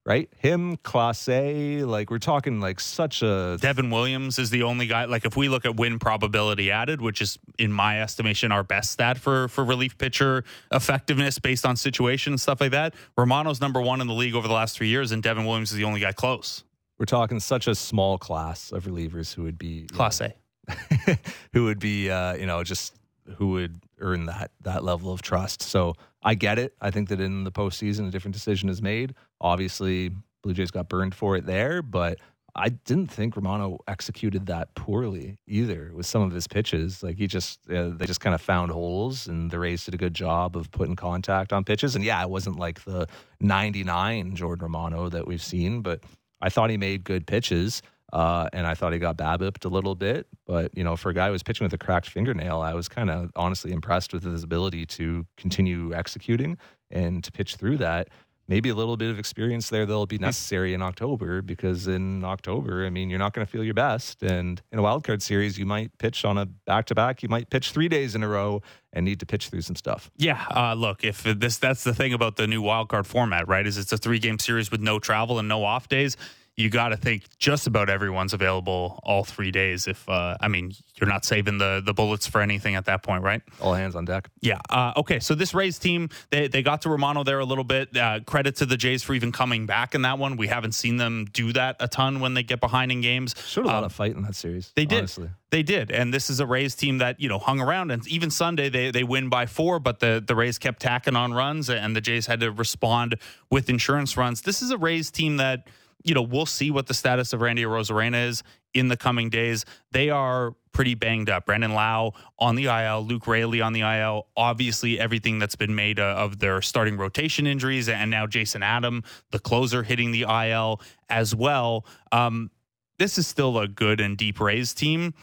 Right? 0.06 0.30
Him, 0.38 0.78
Clase, 0.78 1.86
like 1.86 2.10
we're 2.10 2.18
talking 2.20 2.62
like 2.62 2.80
such 2.80 3.22
a 3.22 3.58
Devin 3.60 3.90
Williams 3.90 4.40
is 4.40 4.50
the 4.52 4.64
only 4.64 4.88
guy. 4.88 5.04
Like 5.04 5.26
if 5.26 5.36
we 5.36 5.50
look 5.50 5.66
at 5.66 5.76
win 5.76 6.00
probability 6.00 6.72
added, 6.72 7.02
which 7.02 7.22
is 7.22 7.38
in 7.60 7.74
my 7.74 8.02
estimation 8.02 8.54
our 8.54 8.64
best 8.64 8.92
stat 8.92 9.18
for 9.18 9.50
for 9.50 9.66
relief 9.66 9.98
pitcher 9.98 10.46
effectiveness 10.72 11.40
based 11.40 11.66
on 11.66 11.76
situation 11.76 12.34
and 12.34 12.40
stuff 12.40 12.62
like 12.62 12.72
that. 12.72 12.94
Romano's 13.18 13.60
number 13.60 13.82
one 13.82 14.00
in 14.00 14.08
the 14.08 14.14
league 14.14 14.34
over 14.36 14.48
the 14.48 14.54
last 14.54 14.78
three 14.78 14.88
years, 14.88 15.12
and 15.12 15.22
Devin 15.22 15.46
Williams 15.46 15.72
is 15.72 15.78
the 15.78 15.84
only 15.84 16.00
guy 16.00 16.14
close. 16.14 16.64
we're 17.00 17.06
talking 17.06 17.42
such 17.42 17.68
a 17.68 17.76
small 17.76 18.18
class 18.18 18.72
of 18.72 18.86
relievers 18.86 19.34
who 19.34 19.44
would 19.44 19.58
be 19.58 19.68
you 19.68 19.82
know, 19.92 19.98
Class 19.98 20.22
A. 20.22 20.34
who 21.54 21.66
would 21.66 21.80
be 21.80 22.10
uh, 22.10 22.36
you 22.36 22.46
know 22.46 22.64
just 22.64 22.96
who 23.36 23.50
would 23.52 23.82
earn 24.00 24.26
that 24.26 24.52
that 24.62 24.84
level 24.84 25.12
of 25.12 25.22
trust. 25.22 25.62
So 25.62 25.96
I 26.24 26.36
get 26.36 26.60
it. 26.60 26.74
I 26.82 26.92
think 26.92 27.10
that 27.10 27.20
in 27.20 27.44
the 27.44 27.52
postseason, 27.52 28.08
a 28.08 28.12
different 28.12 28.34
decision 28.34 28.70
is 28.70 28.82
made. 28.82 29.16
Obviously, 29.40 30.12
Blue 30.44 30.54
Jays 30.54 30.72
got 30.72 30.90
burned 30.90 31.16
for 31.16 31.36
it 31.36 31.46
there, 31.46 31.82
but 31.82 32.20
I 32.56 32.70
didn't 32.70 33.08
think 33.08 33.36
Romano 33.36 33.80
executed 33.88 34.48
that 34.48 34.74
poorly 34.74 35.38
either 35.46 35.92
with 35.94 36.08
some 36.08 36.24
of 36.24 36.32
his 36.32 36.48
pitches. 36.48 37.04
Like 37.04 37.18
he 37.18 37.28
just 37.28 37.60
uh, 37.70 37.90
they 37.90 38.06
just 38.08 38.20
kind 38.20 38.34
of 38.34 38.42
found 38.42 38.72
holes, 38.72 39.28
and 39.28 39.52
the 39.52 39.60
Rays 39.60 39.86
did 39.86 39.94
a 39.94 39.98
good 39.98 40.16
job 40.16 40.58
of 40.58 40.72
putting 40.72 40.96
contact 40.96 41.54
on 41.54 41.64
pitches. 41.64 41.96
And 41.96 42.04
yeah, 42.04 42.22
it 42.24 42.30
wasn't 42.30 42.58
like 42.58 42.84
the 42.84 43.08
99 43.42 44.36
Jordan 44.36 44.64
Romano 44.64 45.08
that 45.10 45.28
we've 45.28 45.44
seen, 45.44 45.82
but 45.82 46.02
I 46.42 46.50
thought 46.50 46.70
he 46.70 46.78
made 46.78 47.04
good 47.04 47.28
pitches. 47.28 47.82
Uh, 48.14 48.48
and 48.54 48.66
I 48.66 48.74
thought 48.74 48.94
he 48.94 49.00
got 49.00 49.18
babbipped 49.18 49.66
a 49.66 49.70
little 49.70 49.94
bit, 49.94 50.28
but 50.46 50.76
you 50.78 50.84
know, 50.84 50.96
for 50.96 51.10
a 51.10 51.14
guy 51.14 51.26
who 51.26 51.34
was 51.34 51.44
pitching 51.44 51.66
with 51.66 51.74
a 51.74 51.78
cracked 51.78 52.10
fingernail, 52.10 52.62
I 52.62 52.74
was 52.74 52.88
kind 52.88 53.10
of 53.10 53.32
honestly 53.36 53.74
impressed 53.74 54.14
with 54.14 54.24
his 54.24 54.44
ability 54.44 54.86
to 54.86 55.26
continue 55.36 55.94
executing 55.94 56.58
and 56.90 57.24
to 57.24 57.32
pitch 57.32 57.56
through 57.56 57.78
that. 57.78 58.10
Maybe 58.50 58.70
a 58.70 58.76
little 58.76 58.96
bit 58.96 59.10
of 59.10 59.20
experience 59.20 59.70
there 59.70 59.86
that'll 59.86 60.06
be 60.06 60.20
necessary 60.20 60.74
in 60.74 60.82
October 60.82 61.42
because 61.42 61.86
in 61.90 62.24
October, 62.24 62.86
I 62.86 62.90
mean, 62.90 63.10
you're 63.10 63.20
not 63.20 63.34
going 63.34 63.46
to 63.46 63.52
feel 63.52 63.62
your 63.62 63.74
best. 63.74 64.24
And 64.24 64.62
in 64.72 64.80
a 64.80 64.82
wild 64.82 65.04
card 65.04 65.22
series, 65.22 65.60
you 65.60 65.66
might 65.66 65.98
pitch 65.98 66.24
on 66.24 66.38
a 66.38 66.46
back 66.46 66.86
to 66.86 66.96
back. 66.96 67.22
You 67.22 67.28
might 67.28 67.50
pitch 67.50 67.72
three 67.72 67.90
days 67.90 68.16
in 68.16 68.24
a 68.24 68.28
row 68.30 68.62
and 68.94 69.04
need 69.04 69.20
to 69.20 69.26
pitch 69.26 69.50
through 69.50 69.64
some 69.64 69.76
stuff. 69.76 70.10
Yeah, 70.16 70.46
uh, 70.50 70.76
look, 70.76 71.04
if 71.04 71.24
this 71.24 71.58
that's 71.58 71.84
the 71.84 71.94
thing 71.94 72.14
about 72.14 72.38
the 72.38 72.48
new 72.48 72.62
wild 72.62 72.88
card 72.88 73.06
format, 73.06 73.50
right? 73.50 73.68
Is 73.68 73.78
it's 73.78 73.92
a 73.92 73.98
three 73.98 74.20
game 74.20 74.40
series 74.40 74.72
with 74.72 74.80
no 74.80 74.98
travel 74.98 75.40
and 75.40 75.50
no 75.50 75.66
off 75.66 75.90
days. 75.90 76.16
You 76.60 76.72
got 76.72 76.90
to 76.90 76.98
think 76.98 77.24
just 77.38 77.68
about 77.68 77.88
everyone's 77.88 78.34
available 78.34 79.00
all 79.04 79.24
three 79.24 79.52
days. 79.52 79.88
If 79.88 80.10
uh, 80.10 80.38
I 80.42 80.48
mean, 80.48 80.72
you're 81.00 81.08
not 81.08 81.24
saving 81.24 81.60
the 81.60 81.84
the 81.86 81.94
bullets 81.94 82.26
for 82.26 82.42
anything 82.42 82.74
at 82.74 82.86
that 82.86 83.04
point, 83.04 83.24
right? 83.24 83.44
All 83.62 83.76
hands 83.76 83.96
on 83.96 84.06
deck. 84.06 84.28
Yeah. 84.42 84.58
Uh, 84.68 84.92
okay. 84.98 85.20
So 85.20 85.36
this 85.36 85.54
Rays 85.54 85.78
team, 85.78 86.10
they, 86.32 86.48
they 86.48 86.64
got 86.64 86.82
to 86.82 86.90
Romano 86.90 87.24
there 87.24 87.38
a 87.38 87.46
little 87.46 87.64
bit. 87.64 87.96
Uh, 87.96 88.22
credit 88.26 88.56
to 88.56 88.66
the 88.66 88.76
Jays 88.76 89.04
for 89.04 89.14
even 89.14 89.32
coming 89.32 89.68
back 89.68 89.94
in 89.94 90.02
that 90.02 90.18
one. 90.18 90.36
We 90.36 90.48
haven't 90.48 90.72
seen 90.72 90.98
them 90.98 91.28
do 91.32 91.54
that 91.54 91.76
a 91.80 91.88
ton 91.88 92.22
when 92.22 92.34
they 92.34 92.42
get 92.42 92.60
behind 92.60 92.92
in 92.92 93.02
games. 93.02 93.36
Showed 93.46 93.66
a 93.66 93.68
lot 93.68 93.78
Um, 93.78 93.84
of 93.84 93.94
fight 93.94 94.16
in 94.16 94.24
that 94.24 94.36
series. 94.36 94.72
they 94.76 94.86
did. 94.86 94.98
Honestly. 94.98 95.30
They 95.52 95.64
did, 95.64 95.92
and 95.92 96.14
this 96.14 96.30
is 96.30 96.40
a 96.42 96.46
Rays 96.46 96.74
team 96.76 96.98
that 96.98 97.22
you 97.22 97.30
know 97.30 97.38
hung 97.40 97.62
around, 97.62 97.92
and 97.92 98.06
even 98.08 98.32
Sunday 98.32 98.68
they 98.70 98.90
they 98.92 99.04
win 99.04 99.30
by 99.30 99.46
four, 99.46 99.80
but 99.80 100.00
the 100.00 100.22
the 100.26 100.36
Rays 100.36 100.58
kept 100.58 100.82
tacking 100.82 101.16
on 101.16 101.34
runs, 101.34 101.70
and 101.70 101.96
the 101.96 102.02
Jays 102.02 102.26
had 102.26 102.40
to 102.42 102.52
respond 102.52 103.16
with 103.52 103.70
insurance 103.70 104.18
runs. 104.18 104.42
This 104.42 104.62
is 104.64 104.72
a 104.72 104.78
Rays 104.78 105.10
team 105.12 105.38
that 105.38 105.68
you 106.04 106.14
know 106.14 106.22
we'll 106.22 106.46
see 106.46 106.72
what 106.72 106.88
the 106.88 106.94
status 106.94 107.34
of 107.34 107.42
Randy 107.42 107.64
Arozarena 107.64 108.28
is 108.28 108.44
in 108.74 108.88
the 108.88 108.98
coming 108.98 109.30
days. 109.30 109.66
They 109.92 110.10
are 110.10 110.54
pretty 110.72 110.94
banged 110.94 111.30
up. 111.30 111.48
Brandon 111.48 111.74
Lowe 111.74 112.14
on 112.38 112.56
the 112.56 112.66
IL, 112.66 113.04
Luke 113.04 113.26
Raley 113.26 113.62
on 113.62 113.74
the 113.74 113.82
IL. 113.82 114.28
Obviously, 114.38 115.00
everything 115.00 115.40
that's 115.40 115.56
been 115.56 115.74
made 115.74 116.00
uh, 116.00 116.04
of 116.04 116.40
their 116.40 116.62
starting 116.62 116.98
rotation 116.98 117.48
injuries, 117.48 117.90
and 117.90 118.12
now 118.12 118.28
Jason 118.28 118.62
Adam, 118.62 119.04
the 119.32 119.40
closer, 119.40 119.84
hitting 119.84 120.12
the 120.12 120.22
IL 120.22 120.80
as 121.10 121.34
well. 121.34 121.86
Um, 122.12 122.52
this 123.00 123.18
is 123.18 123.28
still 123.28 123.58
a 123.58 123.68
good 123.68 124.00
and 124.00 124.18
deep 124.18 124.40
Rays 124.40 124.74
team. 124.74 125.14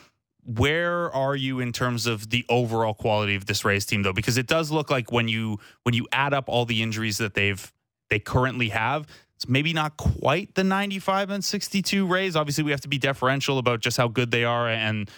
Where 0.45 1.11
are 1.13 1.37
you 1.37 1.61
in 1.61 1.73
terms 1.73 2.07
of 2.07 2.31
the 2.31 2.45
overall 2.49 2.93
quality 2.93 3.35
of 3.35 3.47
this 3.47 3.65
Rays 3.65 3.87
team, 3.87 4.03
though? 4.03 4.13
Because 4.13 4.37
it 4.37 4.47
does 4.47 4.71
look 4.71 4.91
like 4.91 5.11
when 5.11 5.29
you 5.29 5.59
when 5.85 5.95
you 5.95 6.07
add 6.13 6.35
up 6.35 6.49
all 6.49 6.65
the 6.65 6.83
injuries 6.83 7.19
that 7.19 7.35
they've 7.35 7.73
they 8.11 8.19
currently 8.19 8.69
have, 8.69 9.07
it's 9.45 9.51
maybe 9.51 9.75
not 9.75 9.97
quite 9.99 10.55
the 10.55 10.65
95 10.65 11.31
and 11.31 11.45
62 11.45 12.07
Rays. 12.07 12.35
Obviously, 12.35 12.65
we 12.65 12.71
have 12.71 12.81
to 12.81 12.89
be 12.89 12.99
deferential 12.99 13.59
about 13.59 13.81
just 13.81 13.97
how 13.97 14.09
good 14.09 14.31
they 14.31 14.45
are 14.45 14.69
and 14.69 15.11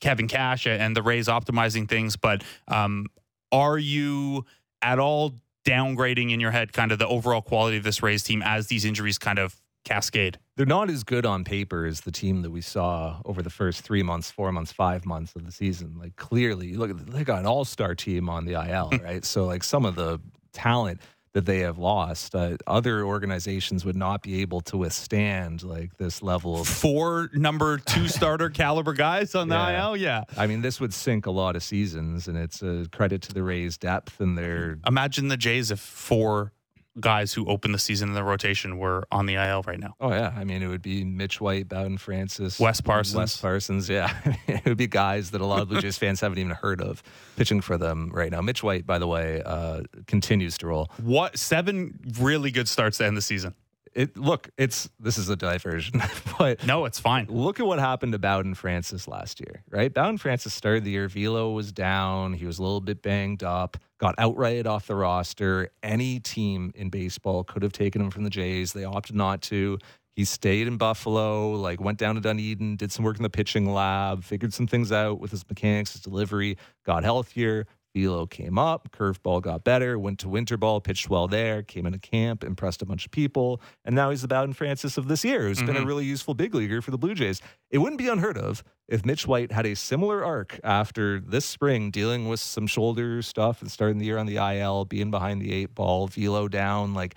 Kevin 0.00 0.28
Cash 0.28 0.66
and 0.66 0.94
the 0.94 1.02
Rays 1.02 1.26
optimizing 1.26 1.88
things. 1.88 2.16
But 2.16 2.44
um, 2.68 3.06
are 3.50 3.78
you 3.78 4.44
at 4.82 4.98
all 4.98 5.40
downgrading 5.64 6.32
in 6.32 6.40
your 6.40 6.50
head 6.50 6.72
kind 6.72 6.92
of 6.92 6.98
the 6.98 7.08
overall 7.08 7.40
quality 7.40 7.78
of 7.78 7.82
this 7.82 8.02
Rays 8.02 8.22
team 8.22 8.42
as 8.44 8.66
these 8.66 8.84
injuries 8.84 9.18
kind 9.18 9.38
of 9.38 9.56
cascade? 9.84 10.38
they're 10.56 10.64
not 10.64 10.88
as 10.88 11.04
good 11.04 11.26
on 11.26 11.44
paper 11.44 11.84
as 11.84 12.00
the 12.00 12.10
team 12.10 12.40
that 12.40 12.50
we 12.50 12.62
saw 12.62 13.20
over 13.26 13.42
the 13.42 13.50
first 13.50 13.82
three 13.82 14.02
months, 14.02 14.30
four 14.30 14.50
months, 14.50 14.72
five 14.72 15.04
months 15.04 15.36
of 15.36 15.44
the 15.44 15.52
season. 15.52 15.94
Like 15.98 16.16
clearly, 16.16 16.74
look, 16.74 16.98
they 17.06 17.24
got 17.24 17.40
an 17.40 17.46
all-star 17.46 17.94
team 17.94 18.30
on 18.30 18.46
the 18.46 18.54
IL, 18.54 18.90
right? 19.02 19.22
so 19.22 19.44
like 19.44 19.62
some 19.62 19.84
of 19.84 19.94
the 19.94 20.18
talent 20.54 21.02
that 21.36 21.44
they 21.44 21.58
have 21.58 21.76
lost, 21.76 22.34
uh, 22.34 22.56
other 22.66 23.04
organizations 23.04 23.84
would 23.84 23.94
not 23.94 24.22
be 24.22 24.40
able 24.40 24.62
to 24.62 24.78
withstand 24.78 25.62
like 25.62 25.94
this 25.98 26.22
level 26.22 26.58
of. 26.62 26.66
Four 26.66 27.28
number 27.34 27.76
two 27.76 28.08
starter 28.18 28.48
caliber 28.48 28.94
guys 28.94 29.34
on 29.34 29.48
the 29.50 29.54
Yeah. 29.54 29.86
IL. 29.88 29.96
Yeah. 29.98 30.24
I 30.38 30.46
mean, 30.46 30.62
this 30.62 30.80
would 30.80 30.94
sink 30.94 31.26
a 31.26 31.30
lot 31.30 31.54
of 31.54 31.62
seasons, 31.62 32.26
and 32.26 32.38
it's 32.38 32.62
a 32.62 32.86
credit 32.90 33.20
to 33.22 33.34
the 33.34 33.42
Rays' 33.42 33.76
depth 33.76 34.18
and 34.18 34.38
their 34.38 34.78
Imagine 34.86 35.28
the 35.28 35.36
Jays 35.36 35.70
if 35.70 35.78
four 35.78 36.52
guys 37.00 37.32
who 37.32 37.46
opened 37.46 37.74
the 37.74 37.78
season 37.78 38.08
in 38.08 38.14
the 38.14 38.24
rotation 38.24 38.78
were 38.78 39.06
on 39.10 39.26
the 39.26 39.34
IL 39.34 39.62
right 39.62 39.78
now. 39.78 39.94
Oh 40.00 40.10
yeah, 40.10 40.32
I 40.36 40.44
mean 40.44 40.62
it 40.62 40.68
would 40.68 40.82
be 40.82 41.04
Mitch 41.04 41.40
White, 41.40 41.68
Bowden 41.68 41.98
Francis, 41.98 42.58
Wes 42.58 42.80
Parsons. 42.80 43.16
Wes 43.16 43.36
Parsons. 43.36 43.88
Yeah, 43.88 44.14
it 44.46 44.64
would 44.64 44.76
be 44.76 44.86
guys 44.86 45.30
that 45.32 45.40
a 45.40 45.46
lot 45.46 45.60
of 45.60 45.68
Blue 45.68 45.80
Jays 45.80 45.98
fans 46.06 46.20
haven't 46.20 46.38
even 46.38 46.52
heard 46.52 46.80
of 46.80 47.02
pitching 47.36 47.60
for 47.60 47.78
them 47.78 48.10
right 48.12 48.30
now. 48.30 48.40
Mitch 48.40 48.62
White, 48.62 48.86
by 48.86 48.98
the 48.98 49.06
way, 49.06 49.42
uh, 49.44 49.82
continues 50.06 50.58
to 50.58 50.66
roll. 50.66 50.90
What 51.02 51.38
seven 51.38 51.98
really 52.20 52.50
good 52.50 52.68
starts 52.68 52.98
to 52.98 53.06
end 53.06 53.16
the 53.16 53.22
season? 53.22 53.54
It 53.96 54.14
look, 54.16 54.50
it's 54.58 54.90
this 55.00 55.16
is 55.16 55.30
a 55.30 55.36
diversion, 55.36 56.02
but 56.38 56.64
No, 56.66 56.84
it's 56.84 57.00
fine. 57.00 57.26
look 57.30 57.58
at 57.58 57.66
what 57.66 57.78
happened 57.78 58.12
to 58.12 58.18
Bowden 58.18 58.54
Francis 58.54 59.08
last 59.08 59.40
year, 59.40 59.62
right? 59.70 59.92
Bowden 59.92 60.18
Francis 60.18 60.52
started 60.52 60.84
the 60.84 60.90
year. 60.90 61.08
Velo 61.08 61.50
was 61.52 61.72
down. 61.72 62.34
He 62.34 62.44
was 62.44 62.58
a 62.58 62.62
little 62.62 62.82
bit 62.82 63.00
banged 63.00 63.42
up. 63.42 63.78
Got 63.98 64.14
outrighted 64.18 64.66
off 64.66 64.86
the 64.86 64.94
roster. 64.94 65.70
Any 65.82 66.20
team 66.20 66.72
in 66.74 66.90
baseball 66.90 67.42
could 67.42 67.62
have 67.62 67.72
taken 67.72 68.02
him 68.02 68.10
from 68.10 68.24
the 68.24 68.30
Jays. 68.30 68.74
They 68.74 68.84
opted 68.84 69.16
not 69.16 69.40
to. 69.42 69.78
He 70.12 70.24
stayed 70.24 70.66
in 70.66 70.76
Buffalo, 70.78 71.52
like 71.52 71.80
went 71.80 71.98
down 71.98 72.14
to 72.16 72.20
Dunedin, 72.22 72.76
did 72.76 72.92
some 72.92 73.04
work 73.04 73.16
in 73.18 73.22
the 73.22 73.30
pitching 73.30 73.72
lab, 73.72 74.24
figured 74.24 74.52
some 74.54 74.66
things 74.66 74.92
out 74.92 75.20
with 75.20 75.30
his 75.30 75.46
mechanics, 75.48 75.92
his 75.92 76.02
delivery, 76.02 76.56
got 76.84 77.02
healthier. 77.04 77.66
Velo 77.96 78.26
came 78.26 78.58
up, 78.58 78.90
curveball 78.92 79.40
got 79.40 79.64
better, 79.64 79.98
went 79.98 80.18
to 80.18 80.28
winter 80.28 80.58
ball, 80.58 80.82
pitched 80.82 81.08
well 81.08 81.26
there, 81.26 81.62
came 81.62 81.86
into 81.86 81.98
camp, 81.98 82.44
impressed 82.44 82.82
a 82.82 82.84
bunch 82.84 83.06
of 83.06 83.10
people, 83.10 83.58
and 83.86 83.94
now 83.94 84.10
he's 84.10 84.20
the 84.20 84.28
Bowden 84.28 84.52
Francis 84.52 84.98
of 84.98 85.08
this 85.08 85.24
year, 85.24 85.42
who's 85.48 85.60
been 85.60 85.70
a 85.70 85.78
mm-hmm. 85.78 85.88
really 85.88 86.04
useful 86.04 86.34
big 86.34 86.54
leaguer 86.54 86.82
for 86.82 86.90
the 86.90 86.98
Blue 86.98 87.14
Jays. 87.14 87.40
It 87.70 87.78
wouldn't 87.78 87.98
be 87.98 88.08
unheard 88.08 88.36
of 88.36 88.62
if 88.86 89.06
Mitch 89.06 89.26
White 89.26 89.50
had 89.50 89.64
a 89.64 89.74
similar 89.74 90.22
arc 90.22 90.60
after 90.62 91.20
this 91.20 91.46
spring, 91.46 91.90
dealing 91.90 92.28
with 92.28 92.38
some 92.38 92.66
shoulder 92.66 93.22
stuff 93.22 93.62
and 93.62 93.70
starting 93.70 93.96
the 93.96 94.04
year 94.04 94.18
on 94.18 94.26
the 94.26 94.36
IL, 94.36 94.84
being 94.84 95.10
behind 95.10 95.40
the 95.40 95.54
eight 95.54 95.74
ball, 95.74 96.06
Velo 96.06 96.48
down, 96.48 96.92
like 96.92 97.14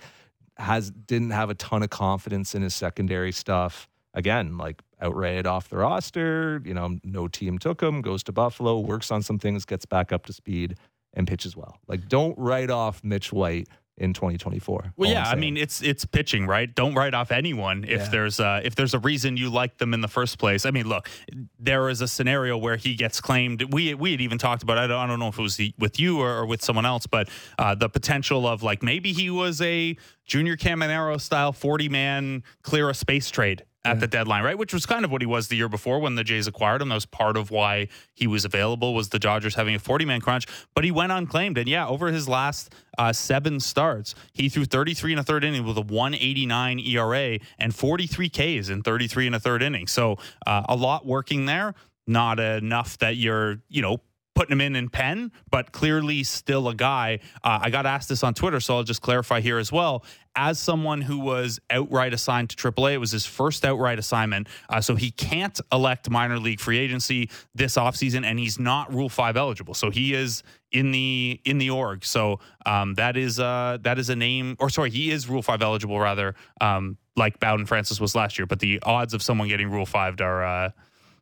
has 0.56 0.90
didn't 0.90 1.30
have 1.30 1.50
a 1.50 1.54
ton 1.54 1.82
of 1.82 1.90
confidence 1.90 2.54
in 2.54 2.62
his 2.62 2.74
secondary 2.74 3.32
stuff. 3.32 3.86
Again, 4.14 4.56
like 4.56 4.80
outright 5.00 5.46
off 5.46 5.68
the 5.68 5.76
roster, 5.78 6.60
you 6.64 6.74
know, 6.74 6.98
no 7.04 7.28
team 7.28 7.58
took 7.58 7.82
him, 7.82 8.02
goes 8.02 8.22
to 8.24 8.32
Buffalo, 8.32 8.78
works 8.80 9.10
on 9.10 9.22
some 9.22 9.38
things, 9.38 9.64
gets 9.64 9.86
back 9.86 10.12
up 10.12 10.26
to 10.26 10.32
speed, 10.32 10.76
and 11.14 11.26
pitches 11.26 11.56
well. 11.56 11.78
Like, 11.88 12.08
don't 12.08 12.36
write 12.38 12.70
off 12.70 13.02
Mitch 13.02 13.32
White 13.32 13.68
in 13.98 14.14
2024. 14.14 14.94
Well, 14.96 15.10
yeah, 15.10 15.28
I 15.28 15.34
mean 15.34 15.58
it's 15.58 15.82
it's 15.82 16.06
pitching, 16.06 16.46
right? 16.46 16.74
Don't 16.74 16.94
write 16.94 17.12
off 17.12 17.30
anyone 17.30 17.84
if 17.84 18.00
Yeah. 18.00 18.08
there's 18.08 18.40
uh, 18.40 18.62
if 18.64 18.74
there's 18.74 18.94
a 18.94 18.98
reason 18.98 19.36
you 19.36 19.50
like 19.50 19.76
them 19.76 19.92
in 19.92 20.00
the 20.00 20.08
first 20.08 20.38
place. 20.38 20.64
I 20.64 20.70
mean, 20.70 20.88
look, 20.88 21.10
there 21.58 21.86
is 21.90 22.00
a 22.00 22.08
scenario 22.08 22.56
where 22.56 22.76
he 22.76 22.94
gets 22.94 23.20
claimed. 23.20 23.74
We 23.74 23.92
we 23.92 24.12
had 24.12 24.22
even 24.22 24.38
talked 24.38 24.62
about. 24.62 24.78
I 24.78 24.86
don't, 24.86 24.96
I 24.96 25.06
don't 25.06 25.18
know 25.18 25.28
if 25.28 25.38
it 25.38 25.42
was 25.42 25.60
with 25.78 26.00
you 26.00 26.18
or, 26.18 26.30
or 26.30 26.46
with 26.46 26.62
someone 26.64 26.86
else, 26.86 27.06
but 27.06 27.28
uh, 27.58 27.74
the 27.74 27.90
potential 27.90 28.46
of 28.46 28.62
like 28.62 28.82
maybe 28.82 29.12
he 29.12 29.28
was 29.28 29.60
a 29.60 29.94
Junior 30.24 30.56
Caminero 30.56 31.20
style 31.20 31.52
40 31.52 31.90
man 31.90 32.42
clear 32.62 32.88
a 32.88 32.94
space 32.94 33.28
trade 33.30 33.64
at 33.84 33.96
Yeah. 33.96 34.00
the 34.00 34.06
deadline, 34.06 34.42
right? 34.42 34.58
Which 34.58 34.74
was 34.74 34.84
kind 34.84 35.04
of 35.04 35.10
what 35.10 35.22
he 35.22 35.26
was 35.26 35.48
the 35.48 35.56
year 35.56 35.68
before 35.68 36.00
when 36.00 36.14
the 36.14 36.22
Jays 36.24 36.46
acquired 36.46 36.82
him. 36.82 36.90
That 36.90 36.96
was 36.96 37.06
part 37.06 37.36
of 37.36 37.50
why 37.50 37.88
he 38.14 38.26
was 38.26 38.44
available 38.44 38.92
was 38.94 39.08
the 39.08 39.18
Dodgers 39.18 39.54
having 39.54 39.74
a 39.74 39.78
40 39.78 40.04
man 40.04 40.20
crunch. 40.20 40.46
But 40.74 40.84
he 40.84 40.90
went 40.90 41.12
unclaimed, 41.12 41.56
and 41.56 41.68
yeah, 41.68 41.86
over 41.86 42.08
his 42.08 42.28
last 42.28 42.74
uh, 42.98 43.12
seven 43.12 43.58
starts, 43.58 44.14
he 44.32 44.48
threw 44.50 44.64
33 44.66 45.12
and 45.12 45.20
a 45.20 45.22
third 45.22 45.44
inning 45.44 45.64
with 45.64 45.78
a 45.78 45.82
189 45.82 46.78
ERA 46.80 47.38
and 47.58 47.74
43 47.74 48.28
Ks 48.28 48.68
in 48.68 48.82
33 48.82 49.26
and 49.26 49.36
a 49.36 49.40
third 49.40 49.62
inning. 49.62 49.86
So 49.86 50.16
uh, 50.46 50.64
a 50.68 50.76
lot 50.76 51.06
working 51.06 51.46
there. 51.46 51.74
Not 52.06 52.40
enough 52.40 52.98
that 52.98 53.16
you're, 53.16 53.62
you 53.68 53.82
know, 53.82 53.98
putting 54.34 54.52
him 54.52 54.60
in 54.60 54.74
in 54.74 54.88
pen, 54.88 55.30
but 55.50 55.70
clearly 55.70 56.24
still 56.24 56.68
a 56.68 56.74
guy. 56.74 57.18
Uh, 57.44 57.58
I 57.62 57.70
got 57.70 57.84
asked 57.86 58.08
this 58.08 58.24
on 58.24 58.32
Twitter, 58.34 58.58
so 58.58 58.76
I'll 58.76 58.82
just 58.84 59.02
clarify 59.02 59.40
here 59.40 59.58
as 59.58 59.70
well. 59.70 60.02
As 60.36 60.58
someone 60.58 61.00
who 61.02 61.18
was 61.18 61.58
outright 61.70 62.14
assigned 62.14 62.50
to 62.50 62.56
AAA, 62.56 62.94
it 62.94 62.98
was 62.98 63.10
his 63.10 63.26
first 63.26 63.64
outright 63.64 63.98
assignment, 63.98 64.48
uh, 64.68 64.80
so 64.80 64.94
he 64.94 65.10
can't 65.10 65.58
elect 65.72 66.08
minor 66.08 66.38
league 66.38 66.60
free 66.60 66.78
agency 66.78 67.30
this 67.54 67.76
offseason, 67.76 68.24
and 68.24 68.38
he's 68.38 68.58
not 68.58 68.92
Rule 68.94 69.08
Five 69.08 69.36
eligible. 69.36 69.74
So 69.74 69.90
he 69.90 70.14
is 70.14 70.42
in 70.72 70.92
the 70.92 71.40
in 71.44 71.58
the 71.58 71.70
org. 71.70 72.04
So 72.04 72.38
um, 72.64 72.94
that 72.94 73.16
is 73.16 73.40
uh, 73.40 73.78
that 73.82 73.98
is 73.98 74.08
a 74.08 74.16
name, 74.16 74.56
or 74.60 74.70
sorry, 74.70 74.90
he 74.90 75.10
is 75.10 75.28
Rule 75.28 75.42
Five 75.42 75.62
eligible 75.62 75.98
rather, 75.98 76.34
um, 76.60 76.96
like 77.16 77.40
Bowden 77.40 77.66
Francis 77.66 78.00
was 78.00 78.14
last 78.14 78.38
year. 78.38 78.46
But 78.46 78.60
the 78.60 78.80
odds 78.84 79.14
of 79.14 79.22
someone 79.22 79.48
getting 79.48 79.70
Rule 79.70 79.86
Five 79.86 80.20
are. 80.20 80.44
Uh, 80.44 80.70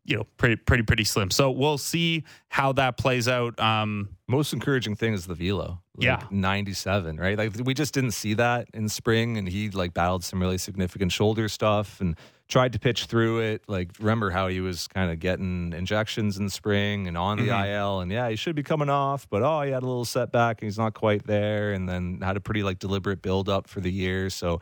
you 0.09 0.17
know, 0.17 0.25
pretty, 0.39 0.57
pretty, 0.57 0.83
pretty 0.83 1.05
slim. 1.05 1.31
So 1.31 1.51
we'll 1.51 1.77
see 1.79 2.25
how 2.49 2.73
that 2.73 2.97
plays 2.97 3.29
out. 3.29 3.59
Um, 3.61 4.09
Most 4.27 4.53
encouraging 4.55 4.97
thing 4.97 5.13
is 5.13 5.27
the 5.27 5.35
velo. 5.35 5.83
Like 5.97 6.05
Yeah. 6.05 6.23
97, 6.31 7.19
right? 7.19 7.37
Like 7.37 7.53
we 7.63 7.75
just 7.75 7.93
didn't 7.93 8.13
see 8.13 8.35
that 8.35 8.69
in 8.73 8.89
spring 8.89 9.37
and 9.37 9.47
he 9.49 9.69
like 9.71 9.93
battled 9.95 10.25
some 10.25 10.41
really 10.41 10.57
significant 10.59 11.13
shoulder 11.13 11.49
stuff 11.49 12.01
and 12.01 12.17
tried 12.49 12.73
to 12.73 12.79
pitch 12.79 13.05
through 13.05 13.41
it. 13.41 13.63
Like 13.69 13.91
remember 13.99 14.31
how 14.31 14.49
he 14.49 14.61
was 14.63 14.89
kind 14.89 15.11
of 15.11 15.19
getting 15.19 15.75
injections 15.75 16.39
in 16.39 16.49
spring 16.49 17.07
and 17.07 17.19
on 17.19 17.37
the 17.37 17.49
Mhm. 17.49 17.67
IL 17.67 18.01
and 18.01 18.11
yeah, 18.11 18.31
he 18.31 18.37
should 18.37 18.57
be 18.57 18.63
coming 18.63 18.89
off, 18.89 19.29
but 19.29 19.43
oh, 19.43 19.61
he 19.61 19.71
had 19.73 19.83
a 19.83 19.87
little 19.87 20.07
setback 20.07 20.63
and 20.63 20.67
he's 20.69 20.79
not 20.79 20.95
quite 20.95 21.27
there 21.27 21.73
and 21.73 21.87
then 21.87 22.21
had 22.23 22.37
a 22.39 22.41
pretty 22.41 22.63
like 22.63 22.79
deliberate 22.79 23.21
build 23.21 23.51
up 23.51 23.69
for 23.69 23.81
the 23.81 23.93
year. 23.93 24.31
So 24.31 24.61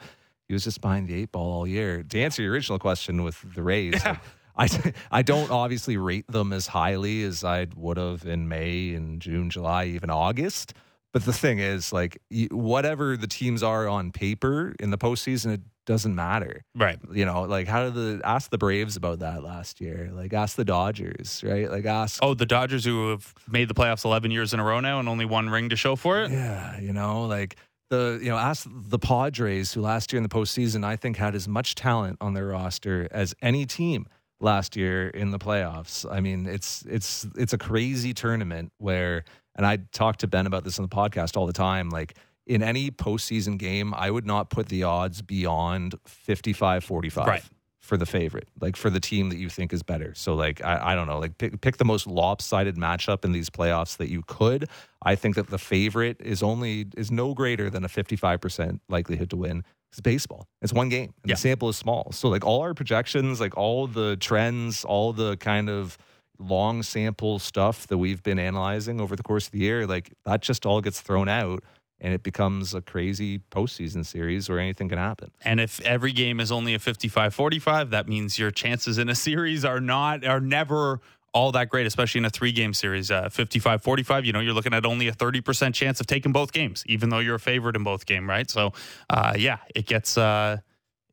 he 0.48 0.54
was 0.54 0.64
just 0.64 0.80
behind 0.80 1.06
the 1.08 1.14
eight 1.14 1.30
ball 1.32 1.52
all 1.52 1.66
year. 1.66 2.02
To 2.02 2.20
answer 2.20 2.42
your 2.42 2.52
original 2.52 2.78
question 2.80 3.22
with 3.22 3.44
the 3.54 3.62
Rays, 3.62 3.94
like, 4.04 4.18
I, 4.58 4.92
I 5.10 5.22
don't 5.22 5.50
obviously 5.50 5.96
rate 5.96 6.26
them 6.28 6.52
as 6.52 6.66
highly 6.66 7.22
as 7.24 7.44
I 7.44 7.66
would 7.76 7.98
have 7.98 8.24
in 8.24 8.48
May 8.48 8.94
and 8.94 9.20
June, 9.20 9.50
July, 9.50 9.84
even 9.86 10.10
August. 10.10 10.72
But 11.12 11.24
the 11.24 11.32
thing 11.32 11.58
is, 11.58 11.92
like, 11.92 12.20
whatever 12.50 13.16
the 13.16 13.26
teams 13.26 13.62
are 13.62 13.88
on 13.88 14.12
paper 14.12 14.74
in 14.80 14.90
the 14.90 14.98
postseason, 14.98 15.52
it 15.52 15.60
doesn't 15.86 16.14
matter. 16.14 16.62
right. 16.74 16.98
You 17.12 17.24
know, 17.24 17.42
like, 17.42 17.68
how 17.68 17.84
did 17.84 17.94
the 17.94 18.20
ask 18.24 18.50
the 18.50 18.58
Braves 18.58 18.96
about 18.96 19.20
that 19.20 19.42
last 19.42 19.80
year? 19.80 20.10
Like, 20.12 20.32
ask 20.32 20.56
the 20.56 20.64
Dodgers, 20.64 21.42
right? 21.46 21.70
Like, 21.70 21.86
ask. 21.86 22.18
Oh, 22.22 22.34
the 22.34 22.44
Dodgers 22.44 22.84
who 22.84 23.10
have 23.10 23.32
made 23.48 23.68
the 23.68 23.74
playoffs 23.74 24.04
11 24.04 24.30
years 24.30 24.52
in 24.52 24.60
a 24.60 24.64
row 24.64 24.80
now 24.80 24.98
and 24.98 25.08
only 25.08 25.24
one 25.24 25.48
ring 25.48 25.68
to 25.70 25.76
show 25.76 25.96
for 25.96 26.22
it. 26.22 26.30
Yeah, 26.30 26.78
you 26.80 26.92
know, 26.92 27.24
like 27.24 27.56
the 27.88 28.18
you 28.20 28.28
know, 28.28 28.36
ask 28.36 28.68
the 28.70 28.98
Padres, 28.98 29.72
who 29.72 29.80
last 29.80 30.12
year 30.12 30.18
in 30.18 30.22
the 30.22 30.28
postseason 30.28 30.84
I 30.84 30.96
think 30.96 31.16
had 31.16 31.34
as 31.34 31.46
much 31.46 31.76
talent 31.76 32.18
on 32.20 32.34
their 32.34 32.46
roster 32.46 33.08
as 33.10 33.34
any 33.40 33.64
team 33.64 34.06
last 34.40 34.76
year 34.76 35.08
in 35.08 35.30
the 35.30 35.38
playoffs. 35.38 36.04
I 36.10 36.20
mean, 36.20 36.46
it's 36.46 36.84
it's 36.88 37.26
it's 37.36 37.52
a 37.52 37.58
crazy 37.58 38.12
tournament 38.12 38.72
where, 38.78 39.24
and 39.54 39.64
I 39.66 39.78
talk 39.92 40.18
to 40.18 40.26
Ben 40.26 40.46
about 40.46 40.64
this 40.64 40.78
on 40.78 40.84
the 40.84 40.94
podcast 40.94 41.36
all 41.36 41.46
the 41.46 41.52
time. 41.52 41.90
Like 41.90 42.14
in 42.46 42.62
any 42.62 42.90
postseason 42.90 43.58
game, 43.58 43.94
I 43.94 44.10
would 44.10 44.26
not 44.26 44.50
put 44.50 44.68
the 44.68 44.84
odds 44.84 45.20
beyond 45.22 45.96
55-45 46.06 47.26
Right. 47.26 47.42
for 47.80 47.96
the 47.96 48.06
favorite, 48.06 48.48
like 48.60 48.76
for 48.76 48.90
the 48.90 49.00
team 49.00 49.30
that 49.30 49.38
you 49.38 49.48
think 49.48 49.72
is 49.72 49.82
better. 49.82 50.14
So 50.14 50.34
like 50.34 50.62
I, 50.62 50.92
I 50.92 50.94
don't 50.94 51.06
know, 51.06 51.18
like 51.18 51.38
pick 51.38 51.60
pick 51.60 51.76
the 51.78 51.84
most 51.84 52.06
lopsided 52.06 52.76
matchup 52.76 53.24
in 53.24 53.32
these 53.32 53.48
playoffs 53.50 53.96
that 53.96 54.10
you 54.10 54.22
could. 54.26 54.68
I 55.02 55.14
think 55.14 55.36
that 55.36 55.48
the 55.48 55.58
favorite 55.58 56.18
is 56.20 56.42
only 56.42 56.86
is 56.96 57.10
no 57.10 57.32
greater 57.34 57.70
than 57.70 57.84
a 57.84 57.88
55% 57.88 58.80
likelihood 58.88 59.30
to 59.30 59.36
win. 59.36 59.64
It's 59.96 60.02
baseball. 60.02 60.46
It's 60.60 60.74
one 60.74 60.90
game. 60.90 61.14
And 61.22 61.30
Yeah. 61.30 61.36
the 61.36 61.40
sample 61.40 61.70
is 61.70 61.76
small. 61.76 62.12
So 62.12 62.28
like 62.28 62.44
all 62.44 62.60
our 62.60 62.74
projections, 62.74 63.40
like 63.40 63.56
all 63.56 63.86
the 63.86 64.18
trends, 64.18 64.84
all 64.84 65.14
the 65.14 65.38
kind 65.38 65.70
of 65.70 65.96
long 66.38 66.82
sample 66.82 67.38
stuff 67.38 67.86
that 67.86 67.96
we've 67.96 68.22
been 68.22 68.38
analyzing 68.38 69.00
over 69.00 69.16
the 69.16 69.22
course 69.22 69.46
of 69.46 69.52
the 69.52 69.58
year, 69.60 69.86
like 69.86 70.12
that 70.26 70.42
just 70.42 70.66
all 70.66 70.82
gets 70.82 71.00
thrown 71.00 71.30
out 71.30 71.64
and 71.98 72.12
it 72.12 72.22
becomes 72.22 72.74
a 72.74 72.82
crazy 72.82 73.38
postseason 73.50 74.04
series 74.04 74.50
where 74.50 74.58
anything 74.58 74.90
can 74.90 74.98
happen. 74.98 75.30
And 75.42 75.60
if 75.60 75.80
every 75.80 76.12
game 76.12 76.40
is 76.40 76.52
only 76.52 76.74
a 76.74 76.78
55-45, 76.78 77.88
that 77.88 78.06
means 78.06 78.38
your 78.38 78.50
chances 78.50 78.98
in 78.98 79.08
a 79.08 79.14
series 79.14 79.64
are 79.64 79.80
not 79.80 80.26
are 80.26 80.40
never 80.40 81.00
all 81.36 81.52
that 81.52 81.68
great, 81.68 81.86
especially 81.86 82.20
in 82.20 82.24
a 82.24 82.30
three-game 82.30 82.72
series. 82.72 83.10
Uh, 83.10 83.28
55-45, 83.28 84.24
you 84.24 84.32
know, 84.32 84.40
you're 84.40 84.54
looking 84.54 84.72
at 84.72 84.86
only 84.86 85.06
a 85.08 85.12
30% 85.12 85.74
chance 85.74 86.00
of 86.00 86.06
taking 86.06 86.32
both 86.32 86.50
games, 86.50 86.82
even 86.86 87.10
though 87.10 87.18
you're 87.18 87.34
a 87.34 87.38
favorite 87.38 87.76
in 87.76 87.84
both 87.84 88.06
game, 88.06 88.26
right? 88.26 88.50
So, 88.50 88.72
uh, 89.10 89.34
yeah, 89.36 89.58
it 89.74 89.84
gets 89.84 90.16
uh, 90.16 90.56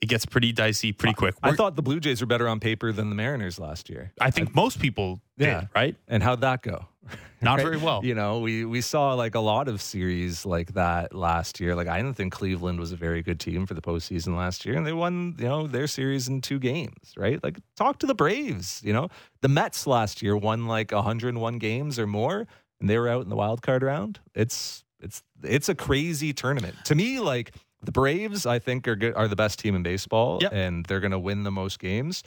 it 0.04 0.10
gets 0.10 0.26
pretty 0.26 0.52
dicey 0.52 0.92
pretty 0.92 1.14
quick. 1.16 1.36
I 1.42 1.48
We're- 1.48 1.58
thought 1.58 1.76
the 1.78 1.82
Blue 1.82 2.00
Jays 2.02 2.20
were 2.20 2.28
better 2.28 2.48
on 2.48 2.60
paper 2.60 2.92
than 2.92 3.08
the 3.10 3.16
Mariners 3.16 3.58
last 3.58 3.90
year. 3.90 4.12
I 4.20 4.32
think 4.32 4.54
most 4.54 4.80
people 4.80 5.22
did, 5.38 5.46
Yeah. 5.48 5.68
right? 5.74 5.96
And 6.10 6.22
how'd 6.22 6.42
that 6.42 6.62
go? 6.62 6.88
Not 7.42 7.56
Right? 7.58 7.64
very 7.64 7.78
well. 7.78 8.00
You 8.04 8.16
know, 8.16 8.40
we 8.40 8.64
we 8.66 8.80
saw 8.82 9.14
like 9.14 9.36
a 9.36 9.40
lot 9.40 9.68
of 9.68 9.82
series 9.82 10.46
like 10.46 10.74
that 10.74 11.14
last 11.14 11.60
year. 11.60 11.76
Like 11.76 11.88
I 11.88 11.98
didn't 12.02 12.16
think 12.16 12.32
Cleveland 12.34 12.80
was 12.80 12.92
a 12.94 12.96
very 12.98 13.22
good 13.22 13.40
team 13.40 13.66
for 13.66 13.74
the 13.74 13.82
postseason 13.82 14.36
last 14.38 14.66
year, 14.66 14.76
and 14.78 14.86
they 14.88 14.94
won 14.94 15.36
you 15.38 15.46
know 15.46 15.68
their 15.68 15.88
series 15.88 16.28
in 16.30 16.40
two 16.42 16.60
games. 16.60 17.14
Right? 17.18 17.44
Like 17.44 17.58
talk 17.76 18.00
to 18.00 18.06
the 18.06 18.16
Braves. 18.16 18.82
You 18.86 18.94
know, 18.94 19.10
the 19.42 19.50
Mets 19.50 19.86
last 19.88 20.22
year 20.22 20.36
won 20.38 20.66
like 20.68 20.92
101 20.94 21.58
games 21.60 22.00
or 22.00 22.08
more, 22.08 22.48
and 22.80 22.90
they 22.90 22.98
were 22.98 23.10
out 23.10 23.24
in 23.24 23.30
the 23.30 23.36
wild 23.38 23.62
card 23.62 23.84
round. 23.84 24.20
It's 24.36 24.84
it's 25.02 25.22
it's 25.44 25.68
a 25.68 25.76
crazy 25.76 26.32
tournament 26.34 26.76
to 26.86 26.96
me. 26.96 27.20
Like 27.20 27.54
the 27.84 27.92
Braves, 27.92 28.46
I 28.46 28.60
think 28.60 28.88
are 28.88 28.96
good, 28.96 29.14
are 29.16 29.28
the 29.28 29.36
best 29.36 29.60
team 29.60 29.76
in 29.76 29.84
baseball, 29.84 30.40
Yep. 30.42 30.52
and 30.54 30.86
they're 30.86 31.00
going 31.00 31.12
to 31.12 31.20
win 31.20 31.44
the 31.44 31.52
most 31.52 31.80
games 31.80 32.24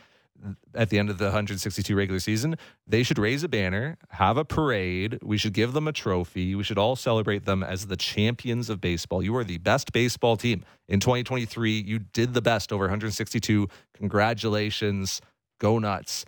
at 0.75 0.91
the 0.91 0.99
end 0.99 1.11
of 1.11 1.19
the 1.19 1.27
162 1.27 1.95
regular 1.97 2.21
season, 2.21 2.57
they 2.87 3.03
should 3.03 3.19
raise 3.19 3.43
a 3.43 3.49
banner, 3.49 3.97
have 4.11 4.37
a 4.37 4.45
parade. 4.45 5.19
We 5.23 5.39
should 5.39 5.53
give 5.53 5.73
them 5.73 5.89
a 5.89 5.93
trophy. 5.93 6.55
We 6.55 6.63
should 6.63 6.79
all 6.79 6.97
celebrate 6.97 7.45
them 7.45 7.63
as 7.63 7.87
the 7.87 7.97
champions 7.97 8.69
of 8.71 8.81
baseball. 8.81 9.23
You 9.23 9.37
are 9.37 9.45
the 9.45 9.59
best 9.59 9.93
baseball 9.93 10.37
team 10.37 10.65
in 10.89 11.01
2023. 11.01 11.81
You 11.81 11.99
did 11.99 12.35
the 12.35 12.43
best 12.43 12.73
over 12.73 12.85
162. 12.85 13.69
Congratulations. 13.95 15.21
Go 15.61 15.79
nuts. 15.79 16.25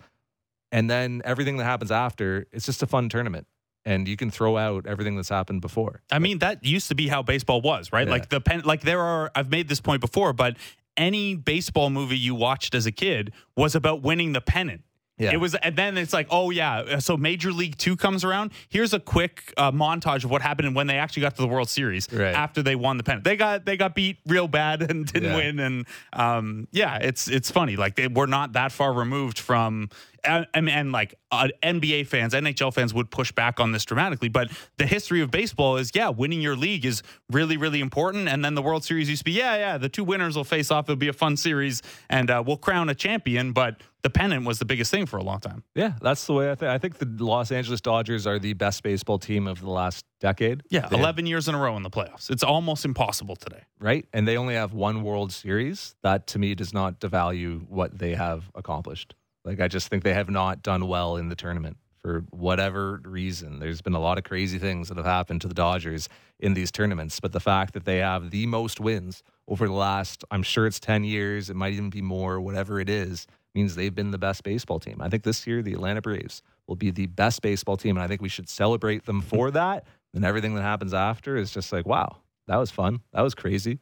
And 0.71 0.89
then 0.89 1.21
everything 1.25 1.57
that 1.57 1.63
happens 1.63 1.91
after, 1.91 2.45
it's 2.51 2.65
just 2.65 2.83
a 2.83 2.87
fun 2.87 3.09
tournament. 3.09 3.47
And 3.85 4.07
you 4.07 4.17
can 4.17 4.29
throw 4.29 4.57
out 4.57 4.85
everything 4.85 5.15
that's 5.15 5.29
happened 5.29 5.61
before. 5.61 6.01
I 6.11 6.19
mean, 6.19 6.39
that 6.39 6.63
used 6.65 6.89
to 6.89 6.95
be 6.95 7.07
how 7.07 7.23
baseball 7.23 7.61
was, 7.61 7.91
right? 7.93 8.05
Yeah. 8.07 8.11
Like 8.13 8.29
the 8.29 8.41
pen, 8.41 8.61
like 8.65 8.81
there 8.81 9.01
are. 9.01 9.31
I've 9.33 9.49
made 9.49 9.67
this 9.69 9.79
point 9.81 10.01
before, 10.01 10.33
but 10.33 10.57
any 10.97 11.35
baseball 11.35 11.89
movie 11.89 12.17
you 12.17 12.35
watched 12.35 12.75
as 12.75 12.85
a 12.85 12.91
kid 12.91 13.31
was 13.55 13.75
about 13.75 14.01
winning 14.01 14.33
the 14.33 14.41
pennant. 14.41 14.81
Yeah. 15.17 15.31
It 15.33 15.37
was, 15.37 15.53
and 15.55 15.75
then 15.75 15.97
it's 15.97 16.13
like, 16.13 16.27
oh 16.29 16.49
yeah. 16.49 16.99
So 16.99 17.17
Major 17.17 17.51
League 17.51 17.77
Two 17.77 17.97
comes 17.97 18.23
around. 18.23 18.51
Here's 18.69 18.93
a 18.93 19.01
quick 19.01 19.53
uh, 19.57 19.69
montage 19.69 20.23
of 20.23 20.31
what 20.31 20.41
happened 20.41 20.73
when 20.75 20.87
they 20.87 20.97
actually 20.97 21.21
got 21.23 21.35
to 21.35 21.41
the 21.41 21.47
World 21.47 21.67
Series 21.69 22.07
Right. 22.11 22.33
after 22.33 22.63
they 22.63 22.75
won 22.75 22.95
the 22.95 23.03
pennant. 23.03 23.25
They 23.25 23.35
got 23.35 23.65
they 23.65 23.75
got 23.75 23.95
beat 23.95 24.17
real 24.25 24.47
bad 24.47 24.81
and 24.89 25.05
didn't 25.05 25.29
Yeah. 25.31 25.35
win. 25.35 25.59
And 25.59 25.85
um, 26.13 26.67
yeah, 26.71 26.97
it's 27.01 27.27
it's 27.27 27.51
funny. 27.51 27.75
Like 27.75 27.95
they 27.95 28.07
were 28.07 28.27
not 28.27 28.53
that 28.53 28.71
far 28.71 28.93
removed 28.93 29.39
from. 29.39 29.89
And, 30.23 30.47
and, 30.53 30.69
and 30.69 30.91
like 30.91 31.15
uh, 31.31 31.47
NBA 31.63 32.07
fans, 32.07 32.33
NHL 32.33 32.73
fans 32.73 32.93
would 32.93 33.11
push 33.11 33.31
back 33.31 33.59
on 33.59 33.71
this 33.71 33.85
dramatically, 33.85 34.29
but 34.29 34.49
the 34.77 34.85
history 34.85 35.21
of 35.21 35.31
baseball 35.31 35.77
is 35.77 35.91
yeah, 35.93 36.09
winning 36.09 36.41
your 36.41 36.55
league 36.55 36.85
is 36.85 37.03
really 37.29 37.57
really 37.57 37.81
important. 37.81 38.27
And 38.27 38.43
then 38.43 38.55
the 38.55 38.61
World 38.61 38.83
Series 38.83 39.09
used 39.09 39.21
to 39.21 39.25
be 39.25 39.31
yeah 39.33 39.55
yeah, 39.57 39.77
the 39.77 39.89
two 39.89 40.03
winners 40.03 40.35
will 40.35 40.43
face 40.43 40.71
off. 40.71 40.85
It'll 40.85 40.95
be 40.95 41.07
a 41.07 41.13
fun 41.13 41.37
series, 41.37 41.81
and 42.09 42.29
uh, 42.29 42.43
we'll 42.45 42.57
crown 42.57 42.89
a 42.89 42.95
champion. 42.95 43.53
But 43.53 43.81
the 44.01 44.09
pennant 44.09 44.45
was 44.45 44.59
the 44.59 44.65
biggest 44.65 44.91
thing 44.91 45.05
for 45.05 45.17
a 45.17 45.23
long 45.23 45.39
time. 45.41 45.63
Yeah, 45.75 45.93
that's 46.01 46.25
the 46.25 46.33
way 46.33 46.49
I 46.49 46.55
think. 46.55 46.71
I 46.71 46.77
think 46.77 46.97
the 46.99 47.23
Los 47.23 47.51
Angeles 47.51 47.81
Dodgers 47.81 48.25
are 48.25 48.39
the 48.39 48.53
best 48.53 48.81
baseball 48.81 49.19
team 49.19 49.45
of 49.45 49.59
the 49.59 49.69
last 49.69 50.05
decade. 50.21 50.63
Yeah, 50.69 50.87
They 50.87 50.95
have 50.95 50.99
11 51.03 51.25
years 51.25 51.49
in 51.49 51.55
a 51.55 51.59
row 51.59 51.75
in 51.75 51.83
the 51.83 51.89
playoffs. 51.89 52.29
It's 52.29 52.43
almost 52.43 52.85
impossible 52.85 53.35
today. 53.35 53.63
right? 53.79 54.05
And 54.13 54.25
they 54.25 54.37
only 54.37 54.53
have 54.55 54.73
one 54.73 55.03
World 55.03 55.33
Series. 55.33 55.95
That 56.03 56.27
to 56.27 56.39
me 56.39 56.55
does 56.55 56.73
not 56.73 57.01
devalue 57.01 57.67
what 57.67 57.97
they 57.99 58.15
have 58.15 58.49
accomplished. 58.55 59.15
Like 59.49 59.59
I 59.59 59.67
just 59.67 59.87
think 59.87 60.03
they 60.03 60.13
have 60.13 60.29
not 60.29 60.61
done 60.61 60.87
well 60.87 61.17
in 61.17 61.29
the 61.29 61.35
tournament 61.35 61.77
for 61.97 62.23
whatever 62.29 63.01
reason. 63.03 63.57
There's 63.57 63.81
been 63.81 63.95
a 63.95 63.99
lot 63.99 64.19
of 64.19 64.23
crazy 64.23 64.59
things 64.59 64.89
that 64.89 64.97
have 64.97 65.07
happened 65.07 65.41
to 65.41 65.47
the 65.47 65.55
Dodgers 65.55 66.07
in 66.39 66.53
these 66.53 66.71
tournaments, 66.71 67.19
but 67.19 67.31
the 67.31 67.39
fact 67.39 67.73
that 67.73 67.83
they 67.83 67.97
have 67.97 68.29
the 68.29 68.45
most 68.45 68.79
wins 68.79 69.23
over 69.47 69.65
the 69.65 69.73
last, 69.73 70.23
I'm 70.29 70.43
sure 70.43 70.67
it's 70.67 70.79
10 70.79 71.03
years, 71.03 71.49
it 71.49 71.55
might 71.55 71.73
even 71.73 71.89
be 71.89 71.99
more, 72.03 72.39
whatever 72.39 72.79
it 72.79 72.89
is, 72.89 73.25
means 73.55 73.73
they've 73.73 73.93
been 73.93 74.11
the 74.11 74.19
best 74.19 74.43
baseball 74.43 74.79
team. 74.79 75.01
I 75.01 75.09
think 75.09 75.23
this 75.23 75.47
year 75.47 75.63
the 75.63 75.73
Atlanta 75.73 76.03
Braves 76.03 76.43
will 76.67 76.75
be 76.75 76.91
the 76.91 77.07
best 77.07 77.41
baseball 77.41 77.75
team, 77.75 77.97
and 77.97 78.03
I 78.03 78.07
think 78.07 78.21
we 78.21 78.29
should 78.29 78.49
celebrate 78.49 79.07
them 79.07 79.19
for 79.19 79.49
that. 79.49 79.83
And 80.13 80.23
everything 80.23 80.53
that 80.55 80.61
happens 80.61 80.93
after 80.93 81.35
is 81.35 81.49
just 81.49 81.73
like, 81.73 81.87
wow, 81.87 82.17
that 82.45 82.57
was 82.57 82.69
fun. 82.69 83.01
That 83.13 83.21
was 83.21 83.33
crazy. 83.33 83.79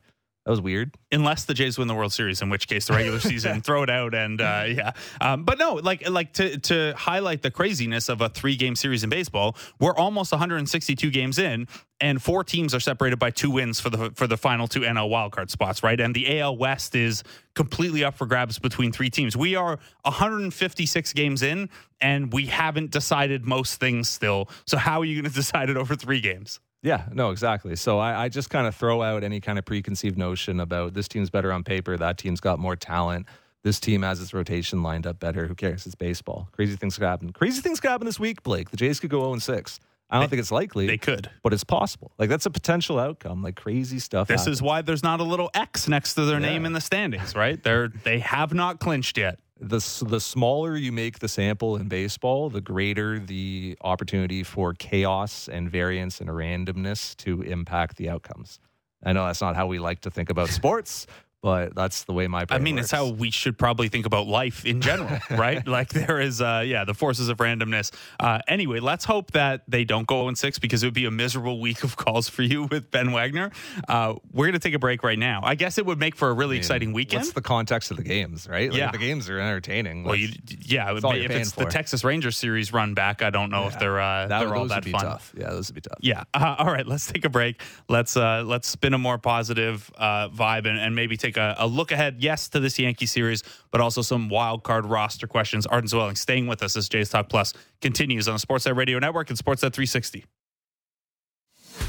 That 0.47 0.51
was 0.51 0.61
weird. 0.61 0.95
unless 1.11 1.43
the 1.43 1.53
Jays 1.53 1.77
win 1.77 1.89
the 1.89 1.93
World 1.93 2.13
Series, 2.13 2.41
in 2.41 2.49
which 2.49 2.69
case 2.69 2.87
the 2.87 2.93
regular 2.93 3.19
season 3.19 3.59
throw 3.63 3.83
it 3.83 3.89
out 3.89 4.13
and 4.13 4.39
uh, 4.39 4.63
yeah. 4.65 4.91
Um, 5.19 5.43
but 5.43 5.59
no, 5.59 5.73
like 5.73 6.07
like 6.09 6.31
to 6.35 6.57
to 6.57 6.93
highlight 6.95 7.41
the 7.41 7.51
craziness 7.51 8.07
of 8.07 8.21
a 8.21 8.29
three 8.29 8.55
game 8.55 8.73
series 8.77 9.03
in 9.03 9.09
baseball, 9.09 9.57
we're 9.81 9.97
almost 9.97 10.31
162 10.31 11.11
games 11.11 11.37
in, 11.37 11.67
and 11.99 12.23
four 12.23 12.45
teams 12.45 12.73
are 12.73 12.79
separated 12.79 13.19
by 13.19 13.29
two 13.29 13.51
wins 13.51 13.81
for 13.81 13.89
the 13.89 14.09
for 14.11 14.25
the 14.25 14.37
final 14.37 14.69
two 14.69 14.79
NL 14.79 15.09
wildcard 15.09 15.49
spots, 15.49 15.83
right? 15.83 15.99
And 15.99 16.15
the 16.15 16.39
AL 16.39 16.55
West 16.55 16.95
is 16.95 17.25
completely 17.53 18.05
up 18.05 18.15
for 18.15 18.25
grabs 18.25 18.57
between 18.57 18.93
three 18.93 19.09
teams. 19.09 19.35
We 19.35 19.55
are 19.55 19.79
156 20.03 21.11
games 21.11 21.43
in, 21.43 21.67
and 21.99 22.31
we 22.31 22.45
haven't 22.45 22.91
decided 22.91 23.45
most 23.45 23.81
things 23.81 24.07
still. 24.07 24.47
So 24.65 24.77
how 24.77 25.01
are 25.01 25.05
you 25.05 25.21
going 25.21 25.29
to 25.29 25.35
decide 25.35 25.69
it 25.69 25.75
over 25.75 25.97
three 25.97 26.21
games? 26.21 26.61
Yeah, 26.87 27.03
no, 27.11 27.31
exactly. 27.31 27.75
So 27.75 27.99
I, 27.99 28.23
I 28.25 28.29
just 28.29 28.49
kind 28.49 28.65
of 28.65 28.73
throw 28.75 29.01
out 29.01 29.23
any 29.23 29.41
kind 29.41 29.59
of 29.59 29.65
preconceived 29.65 30.17
notion 30.17 30.59
about 30.61 30.93
this 30.93 31.07
team's 31.07 31.29
better 31.29 31.51
on 31.51 31.63
paper, 31.63 31.97
that 31.97 32.17
team's 32.17 32.39
got 32.39 32.59
more 32.59 32.75
talent, 32.77 33.25
this 33.63 33.79
team 33.79 34.03
has 34.03 34.21
its 34.21 34.33
rotation 34.33 34.81
lined 34.83 35.05
up 35.05 35.19
better. 35.19 35.47
Who 35.47 35.55
cares? 35.55 35.85
It's 35.85 35.95
baseball. 35.95 36.47
Crazy 36.53 36.75
things 36.77 36.95
could 36.97 37.05
happen. 37.05 37.31
Crazy 37.33 37.59
things 37.61 37.79
could 37.81 37.89
happen 37.91 38.05
this 38.05 38.19
week, 38.19 38.41
Blake. 38.43 38.69
The 38.69 38.77
Jays 38.77 38.99
could 39.01 39.09
go 39.09 39.21
0 39.21 39.39
6. 39.39 39.79
I 40.09 40.15
don't 40.15 40.21
They- 40.23 40.27
think 40.29 40.39
it's 40.39 40.51
likely. 40.53 40.87
They 40.87 40.97
could. 40.97 41.29
but 41.43 41.51
it's 41.51 41.65
possible. 41.65 42.13
Like 42.17 42.29
that's 42.29 42.45
a 42.45 42.49
potential 42.49 42.97
outcome. 42.97 43.41
Like 43.43 43.57
crazy 43.57 43.99
stuff. 43.99 44.29
This 44.29 44.39
happens. 44.41 44.57
is 44.57 44.61
why 44.61 44.81
there's 44.81 45.03
not 45.03 45.19
a 45.19 45.23
little 45.23 45.49
X 45.53 45.89
next 45.89 46.13
to 46.13 46.23
their 46.23 46.39
name 46.39 46.65
in 46.65 46.71
the 46.71 46.79
standings, 46.79 47.35
right? 47.35 47.61
They're 47.61 47.89
they 47.89 48.19
have 48.19 48.53
not 48.53 48.79
clinched 48.79 49.17
yet. 49.17 49.39
The 49.59 50.05
the 50.07 50.19
smaller 50.19 50.75
you 50.75 50.91
make 50.91 51.19
the 51.19 51.27
sample 51.27 51.75
in 51.75 51.87
baseball, 51.87 52.49
the 52.49 52.61
greater 52.61 53.19
the 53.19 53.77
opportunity 53.81 54.43
for 54.43 54.73
chaos 54.73 55.47
and 55.47 55.69
variance 55.71 56.21
and 56.21 56.29
randomness 56.29 57.15
to 57.17 57.41
impact 57.41 57.97
the 57.97 58.09
outcomes. 58.09 58.59
I 59.03 59.13
know 59.13 59.25
that's 59.25 59.41
not 59.41 59.55
how 59.55 59.67
we 59.67 59.79
like 59.79 60.01
to 60.01 60.11
think 60.11 60.29
about 60.29 60.49
sports, 60.49 61.07
but 61.43 61.75
that's 61.75 62.03
the 62.05 62.13
way 62.13 62.27
my 62.27 62.45
I 62.49 62.57
mean, 62.57 62.75
works. 62.75 62.85
it's 62.85 62.91
how 62.91 63.09
we 63.09 63.29
should 63.31 63.57
probably 63.57 63.87
think 63.89 64.05
about 64.05 64.27
life 64.27 64.65
in 64.65 64.81
general, 64.81 65.19
right? 65.29 65.65
Like 65.67 65.89
there 65.89 66.19
is, 66.19 66.41
uh, 66.41 66.63
yeah, 66.65 66.83
the 66.83 66.93
forces 66.93 67.29
of 67.29 67.37
randomness. 67.37 67.91
Uh, 68.19 68.39
anyway, 68.47 68.79
let's 68.79 69.05
hope 69.05 69.31
that 69.31 69.61
they 69.67 69.83
don't 69.85 70.07
go 70.07 70.23
0 70.23 70.33
6 70.33 70.59
because 70.59 70.83
it 70.83 70.87
would 70.87 70.93
be 70.93 71.05
a 71.05 71.11
miserable 71.11 71.59
week 71.61 71.83
of 71.83 71.95
calls 71.95 72.27
for 72.27 72.41
you 72.41 72.63
with 72.63 72.89
Ben 72.91 73.11
Wagner. 73.11 73.51
Uh, 73.87 74.15
we're 74.33 74.45
going 74.45 74.53
to 74.53 74.59
take 74.59 74.73
a 74.73 74.79
break 74.79 75.03
right 75.03 75.19
now. 75.19 75.41
I 75.43 75.55
guess 75.55 75.77
it 75.77 75.85
would 75.85 75.99
make 75.99 76.15
for 76.15 76.29
a 76.29 76.33
really 76.33 76.55
I 76.55 76.57
mean, 76.57 76.59
exciting 76.59 76.93
weekend. 76.93 77.21
What's 77.21 77.33
the 77.33 77.41
context 77.41 77.91
of 77.91 77.97
the 77.97 78.03
games, 78.03 78.47
right? 78.49 78.69
Like, 78.71 78.77
Yeah. 78.79 78.91
the 78.91 78.97
games 78.97 79.29
are 79.29 79.39
entertaining. 79.39 80.03
well, 80.03 80.15
you, 80.15 80.29
yeah, 80.61 80.91
if 80.97 81.31
it's 81.31 81.51
the. 81.51 81.65
Texas 81.67 82.03
Rangers 82.03 82.37
series 82.37 82.73
run 82.73 82.93
back, 82.95 83.21
I 83.21 83.29
don't 83.29 83.51
know 83.51 83.67
if 83.67 83.77
they're 83.77 83.99
uh, 83.99 84.27
that, 84.27 84.39
they're 84.39 84.55
all 84.55 84.67
that 84.69 84.85
fun. 84.85 85.01
tough. 85.01 85.33
Yeah, 85.37 85.49
those 85.51 85.67
would 85.69 85.75
be 85.75 85.81
tough. 85.81 85.97
Yeah. 86.01 86.23
Uh, 86.33 86.55
all 86.59 86.71
right. 86.71 86.87
Let's 86.87 87.05
take 87.11 87.25
a 87.25 87.29
break. 87.29 87.61
Let's 87.89 88.17
uh, 88.17 88.43
let's 88.45 88.67
spin 88.67 88.93
a 88.93 88.97
more 88.97 89.17
positive 89.17 89.91
uh, 89.97 90.29
vibe 90.29 90.65
and, 90.67 90.79
and 90.79 90.95
maybe 90.95 91.17
take 91.17 91.26
a, 91.35 91.55
a 91.57 91.67
look 91.67 91.91
ahead. 91.91 92.17
Yes, 92.19 92.47
to 92.49 92.61
this 92.61 92.79
Yankee 92.79 93.05
series, 93.05 93.43
but 93.71 93.81
also 93.81 94.01
some 94.01 94.29
wild 94.29 94.63
card 94.63 94.85
roster 94.85 95.27
questions. 95.27 95.65
Arden 95.65 95.89
Zwelling 95.89 96.17
staying 96.17 96.47
with 96.47 96.63
us 96.63 96.77
as 96.77 96.87
Jays 96.87 97.09
Talk 97.09 97.27
Plus 97.27 97.53
continues 97.81 98.29
on 98.29 98.35
the 98.35 98.39
Sportsnet 98.39 98.77
Radio 98.77 98.99
Network 98.99 99.29
and 99.29 99.37
Sportsnet 99.37 99.73
360. 99.73 100.23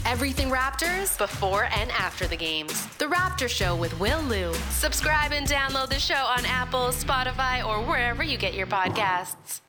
Everything 0.04 0.48
Raptors 0.48 1.16
before 1.18 1.68
and 1.76 1.90
after 1.92 2.26
the 2.26 2.36
games. 2.36 2.86
The 2.96 3.06
Raptor 3.06 3.48
Show 3.48 3.76
with 3.76 3.98
Will 4.00 4.22
Lou. 4.22 4.52
Subscribe 4.70 5.32
and 5.32 5.46
download 5.46 5.90
the 5.90 5.98
show 5.98 6.14
on 6.14 6.44
Apple, 6.46 6.88
Spotify, 6.88 7.64
or 7.64 7.82
wherever 7.82 8.22
you 8.22 8.36
get 8.38 8.54
your 8.54 8.66
podcasts. 8.66 9.60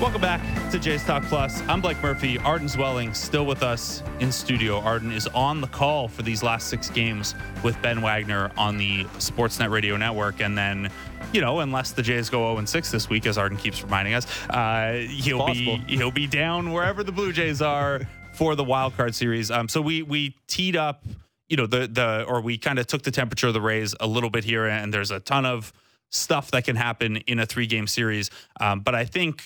Welcome 0.00 0.20
back 0.20 0.70
to 0.70 0.78
Jays 0.78 1.02
Talk 1.02 1.24
Plus. 1.24 1.60
I'm 1.62 1.80
Blake 1.80 2.00
Murphy. 2.00 2.38
Arden 2.38 2.68
Zwelling 2.68 3.16
still 3.16 3.44
with 3.44 3.64
us 3.64 4.00
in 4.20 4.30
studio. 4.30 4.78
Arden 4.78 5.10
is 5.10 5.26
on 5.34 5.60
the 5.60 5.66
call 5.66 6.06
for 6.06 6.22
these 6.22 6.40
last 6.40 6.68
six 6.68 6.88
games 6.88 7.34
with 7.64 7.80
Ben 7.82 8.00
Wagner 8.00 8.52
on 8.56 8.78
the 8.78 9.02
Sportsnet 9.18 9.72
Radio 9.72 9.96
Network. 9.96 10.40
And 10.40 10.56
then, 10.56 10.88
you 11.32 11.40
know, 11.40 11.58
unless 11.58 11.90
the 11.90 12.02
Jays 12.02 12.30
go 12.30 12.54
0 12.54 12.64
6 12.64 12.90
this 12.92 13.10
week, 13.10 13.26
as 13.26 13.36
Arden 13.36 13.58
keeps 13.58 13.82
reminding 13.82 14.14
us, 14.14 14.24
uh, 14.50 15.04
he'll 15.08 15.44
be 15.46 15.82
he'll 15.88 16.12
be 16.12 16.28
down 16.28 16.72
wherever 16.72 17.02
the 17.02 17.12
Blue 17.12 17.32
Jays 17.32 17.60
are 17.60 18.02
for 18.34 18.54
the 18.54 18.64
wild 18.64 18.96
card 18.96 19.16
series. 19.16 19.50
Um, 19.50 19.68
so 19.68 19.82
we 19.82 20.02
we 20.02 20.36
teed 20.46 20.76
up, 20.76 21.02
you 21.48 21.56
know, 21.56 21.66
the 21.66 21.88
the 21.88 22.24
or 22.28 22.40
we 22.40 22.56
kind 22.56 22.78
of 22.78 22.86
took 22.86 23.02
the 23.02 23.10
temperature 23.10 23.48
of 23.48 23.52
the 23.52 23.60
Rays 23.60 23.96
a 23.98 24.06
little 24.06 24.30
bit 24.30 24.44
here, 24.44 24.64
and 24.64 24.94
there's 24.94 25.10
a 25.10 25.18
ton 25.18 25.44
of 25.44 25.72
stuff 26.10 26.52
that 26.52 26.64
can 26.64 26.76
happen 26.76 27.16
in 27.16 27.40
a 27.40 27.46
three 27.46 27.66
game 27.66 27.88
series. 27.88 28.30
Um, 28.60 28.78
but 28.78 28.94
I 28.94 29.04
think 29.04 29.42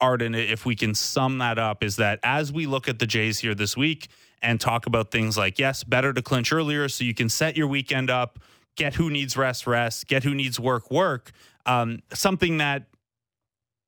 Arden, 0.00 0.34
if 0.34 0.64
we 0.64 0.76
can 0.76 0.94
sum 0.94 1.38
that 1.38 1.58
up, 1.58 1.82
is 1.82 1.96
that 1.96 2.20
as 2.22 2.52
we 2.52 2.66
look 2.66 2.88
at 2.88 2.98
the 2.98 3.06
Jays 3.06 3.38
here 3.38 3.54
this 3.54 3.76
week 3.76 4.08
and 4.42 4.60
talk 4.60 4.86
about 4.86 5.10
things 5.10 5.36
like, 5.36 5.58
yes, 5.58 5.84
better 5.84 6.12
to 6.12 6.22
clinch 6.22 6.52
earlier 6.52 6.88
so 6.88 7.04
you 7.04 7.14
can 7.14 7.28
set 7.28 7.56
your 7.56 7.66
weekend 7.66 8.10
up, 8.10 8.38
get 8.76 8.94
who 8.94 9.10
needs 9.10 9.36
rest, 9.36 9.66
rest, 9.66 10.06
get 10.06 10.24
who 10.24 10.34
needs 10.34 10.58
work, 10.58 10.90
work. 10.90 11.32
Um, 11.66 12.00
something 12.12 12.58
that 12.58 12.84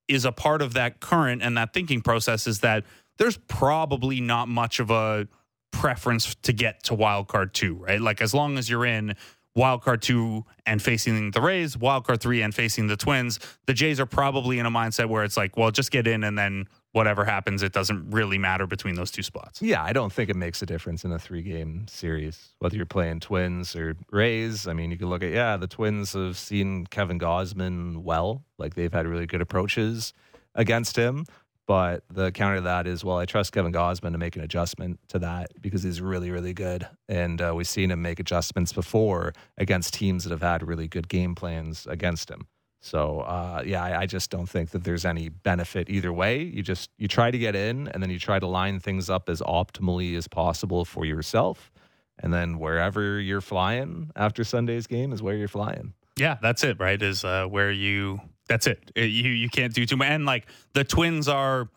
is 0.09 0.25
a 0.25 0.33
part 0.33 0.63
of 0.63 0.75
that 0.75 1.01
current 1.01 1.43
and 1.43 1.57
that 1.57 1.73
thinking 1.73 2.03
process 2.03 2.47
is 2.47 2.61
that 2.61 2.85
there's 3.19 3.37
probably 3.37 4.21
not 4.21 4.49
much 4.49 4.81
of 4.81 4.91
a 4.91 5.27
preference 5.71 6.35
to 6.43 6.53
get 6.53 6.83
to 6.85 6.95
wild 6.95 7.29
card 7.29 7.55
two, 7.55 7.75
right? 7.75 8.01
Like 8.01 8.21
as 8.21 8.35
long 8.35 8.59
as 8.59 8.69
you're 8.69 8.85
in 8.85 9.17
wild 9.55 9.83
card 9.83 10.03
two 10.03 10.45
and 10.67 10.81
facing 10.81 11.31
the 11.33 11.41
Rays, 11.41 11.77
wild 11.77 12.07
card 12.07 12.21
three 12.21 12.43
and 12.43 12.55
facing 12.55 12.87
the 12.87 12.97
Twins, 12.97 13.39
the 13.67 13.75
Jays 13.75 14.01
are 14.01 14.07
probably 14.07 14.59
in 14.59 14.67
a 14.67 14.71
mindset 14.71 15.09
where 15.09 15.25
it's 15.25 15.37
like, 15.37 15.57
well, 15.57 15.71
just 15.71 15.91
get 15.91 16.07
in 16.07 16.25
and 16.25 16.39
then 16.39 16.67
whatever 16.93 17.25
happens, 17.25 17.63
it 17.63 17.73
doesn't 17.73 18.11
really 18.11 18.39
matter 18.39 18.67
between 18.67 18.95
those 18.95 19.11
two 19.11 19.23
spots. 19.23 19.61
Yeah, 19.63 19.83
I 19.83 19.93
don't 19.93 20.13
think 20.13 20.31
it 20.31 20.37
makes 20.37 20.63
a 20.63 20.67
difference 20.67 21.05
in 21.05 21.13
a 21.13 21.19
three 21.19 21.43
game 21.43 21.87
series, 21.89 22.51
whether 22.59 22.77
you're 22.77 22.87
playing 22.87 23.21
Twins 23.21 23.75
or 23.75 23.97
Rays. 24.11 24.67
I 24.67 24.73
mean, 24.73 24.91
you 24.91 24.99
can 24.99 25.09
look 25.09 25.23
at, 25.23 25.33
yeah, 25.33 25.57
the 25.57 25.67
Twins 25.67 26.13
have 26.13 26.37
seen 26.37 26.87
Kevin 26.87 27.19
Gausman 27.19 28.03
well. 28.03 28.45
Like 28.59 28.75
they've 28.75 28.93
had 28.93 29.07
really 29.07 29.27
good 29.27 29.41
approaches 29.41 30.13
against 30.55 30.97
him. 30.97 31.25
But 31.67 32.03
the 32.11 32.33
counter 32.33 32.57
to 32.57 32.63
that 32.63 32.87
is, 32.87 33.05
well, 33.05 33.19
I 33.19 33.25
trust 33.25 33.53
Kevin 33.53 33.73
Gausman 33.73 34.13
to 34.13 34.19
make 34.19 34.35
an 34.35 34.43
adjustment 34.43 34.99
to 35.09 35.19
that 35.21 35.53
because 35.61 35.83
he's 35.83 36.01
really, 36.01 36.31
really 36.31 36.55
good. 36.55 36.89
And 37.09 37.41
uh, 37.41 37.53
we've 37.55 37.69
seen 37.69 37.91
him 37.91 38.03
make 38.03 38.19
adjustments 38.19 38.73
before 38.73 39.33
against 39.57 39.95
teams 39.95 40.25
that 40.25 40.31
have 40.31 40.43
had 40.43 40.67
really 40.67 40.89
good 40.89 41.09
game 41.09 41.35
plans 41.35 41.87
against 41.87 42.31
him. 42.31 42.49
So 42.83 43.21
uh, 43.21 43.63
yeah, 43.65 43.83
I, 43.85 44.01
I 44.01 44.07
just 44.07 44.29
don't 44.29 44.49
think 44.49 44.71
that 44.71 44.83
there's 44.83 45.05
any 45.05 45.29
benefit 45.29 45.89
either 45.89 46.13
way. 46.13 46.43
You 46.43 46.63
just 46.63 46.91
you 46.99 47.07
try 47.07 47.31
to 47.31 47.39
get 47.39 47.55
in, 47.55 47.87
and 47.89 48.03
then 48.03 48.11
you 48.11 48.19
try 48.19 48.41
to 48.41 48.47
line 48.47 48.81
things 48.81 49.09
up 49.09 49.29
as 49.29 49.41
optimally 49.41 50.17
as 50.17 50.27
possible 50.27 50.85
for 50.85 51.05
yourself, 51.05 51.71
and 52.19 52.35
then 52.35 52.59
wherever 52.59 53.21
you're 53.21 53.41
flying 53.41 54.11
after 54.17 54.43
Sunday's 54.43 54.89
game 54.89 55.13
is 55.13 55.23
where 55.23 55.37
you're 55.37 55.47
flying. 55.47 55.95
Yeah, 56.19 56.39
that's 56.43 56.65
it, 56.65 56.81
right? 56.81 57.01
Is 57.01 57.25
uh, 57.25 57.47
where 57.47 57.71
you 57.71 58.21
that's 58.49 58.67
it. 58.67 58.91
Uh, 58.97 59.03
You 59.03 59.31
you 59.31 59.49
can't 59.49 59.73
do 59.73 59.87
too 59.87 59.97
much. 59.97 60.09
And 60.09 60.27
like 60.27 60.47
the 60.75 60.85
Twins 60.85 61.29
are 61.29 61.69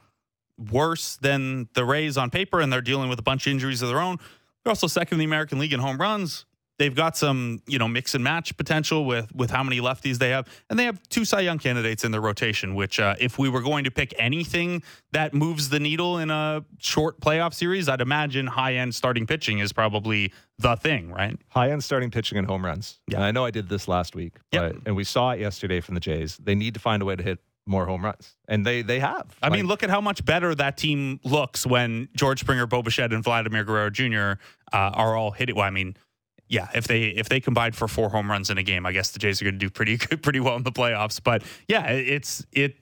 worse 0.71 1.17
than 1.17 1.67
the 1.73 1.85
Rays 1.85 2.17
on 2.17 2.29
paper, 2.29 2.61
and 2.61 2.71
they're 2.71 2.81
dealing 2.81 3.09
with 3.09 3.19
a 3.19 3.23
bunch 3.23 3.47
of 3.47 3.51
injuries 3.51 3.81
of 3.81 3.89
their 3.89 3.99
own. 3.99 4.17
They're 4.63 4.71
also 4.71 4.87
second 4.87 5.15
in 5.15 5.19
the 5.19 5.25
American 5.25 5.59
League 5.59 5.73
in 5.73 5.79
home 5.79 5.99
runs. 5.99 6.45
They've 6.77 6.93
got 6.93 7.15
some, 7.15 7.61
you 7.67 7.79
know, 7.79 7.87
mix 7.87 8.15
and 8.15 8.23
match 8.23 8.55
potential 8.57 9.05
with 9.05 9.33
with 9.33 9.49
how 9.49 9.63
many 9.63 9.79
lefties 9.79 10.17
they 10.17 10.29
have, 10.31 10.47
and 10.69 10.77
they 10.77 10.83
have 10.85 11.01
two 11.09 11.23
Cy 11.23 11.39
Young 11.41 11.57
candidates 11.57 12.03
in 12.03 12.11
their 12.11 12.19
rotation. 12.21 12.75
Which, 12.75 12.99
uh, 12.99 13.15
if 13.19 13.39
we 13.39 13.47
were 13.47 13.61
going 13.61 13.85
to 13.85 13.91
pick 13.91 14.13
anything 14.19 14.83
that 15.13 15.33
moves 15.33 15.69
the 15.69 15.79
needle 15.79 16.17
in 16.19 16.29
a 16.31 16.65
short 16.79 17.21
playoff 17.21 17.53
series, 17.53 17.87
I'd 17.87 18.01
imagine 18.01 18.47
high 18.47 18.75
end 18.75 18.93
starting 18.93 19.25
pitching 19.25 19.59
is 19.59 19.71
probably 19.71 20.33
the 20.59 20.75
thing, 20.75 21.11
right? 21.11 21.37
High 21.49 21.71
end 21.71 21.83
starting 21.83 22.11
pitching 22.11 22.37
and 22.37 22.45
home 22.47 22.65
runs. 22.65 22.99
Yeah. 23.07 23.17
And 23.17 23.25
I 23.25 23.31
know 23.31 23.45
I 23.45 23.51
did 23.51 23.69
this 23.69 23.87
last 23.87 24.13
week, 24.15 24.33
Yep. 24.51 24.73
but 24.73 24.81
and 24.85 24.95
we 24.97 25.03
saw 25.05 25.31
it 25.31 25.39
yesterday 25.39 25.79
from 25.79 25.95
the 25.95 26.01
Jays. 26.01 26.37
They 26.37 26.55
need 26.55 26.73
to 26.73 26.79
find 26.79 27.01
a 27.01 27.05
way 27.05 27.15
to 27.15 27.23
hit 27.23 27.39
more 27.67 27.85
home 27.87 28.03
runs, 28.05 28.35
and 28.47 28.63
they 28.65 28.81
they 28.83 28.99
have. 28.99 29.35
I 29.41 29.49
mean, 29.49 29.65
look 29.65 29.81
at 29.81 29.89
how 29.89 29.99
much 30.01 30.23
better 30.23 30.53
that 30.53 30.77
team 30.77 31.19
looks 31.23 31.65
when 31.65 32.09
George 32.15 32.41
Springer, 32.41 32.67
Bo 32.67 32.83
Bichette, 32.83 33.11
and 33.11 33.23
Vladimir 33.23 33.63
Guerrero 33.63 33.89
Jr. 33.89 34.39
Uh, 34.73 34.91
are 34.93 35.15
all 35.15 35.31
hit 35.31 35.49
it. 35.49 35.55
Well, 35.55 35.65
I 35.65 35.71
mean, 35.71 35.95
yeah, 36.47 36.67
if 36.75 36.87
they 36.87 37.03
if 37.07 37.29
they 37.29 37.39
combined 37.39 37.75
for 37.75 37.87
four 37.87 38.09
home 38.09 38.29
runs 38.29 38.49
in 38.49 38.57
a 38.57 38.63
game, 38.63 38.85
I 38.85 38.91
guess 38.91 39.11
the 39.11 39.19
Jays 39.19 39.41
are 39.41 39.45
going 39.45 39.55
to 39.55 39.59
do 39.59 39.69
pretty 39.69 39.97
good, 40.05 40.21
pretty 40.23 40.39
well 40.39 40.55
in 40.55 40.63
the 40.63 40.71
playoffs. 40.71 41.21
But 41.23 41.43
yeah, 41.67 41.87
it- 41.91 42.07
it's 42.07 42.45
it 42.51 42.75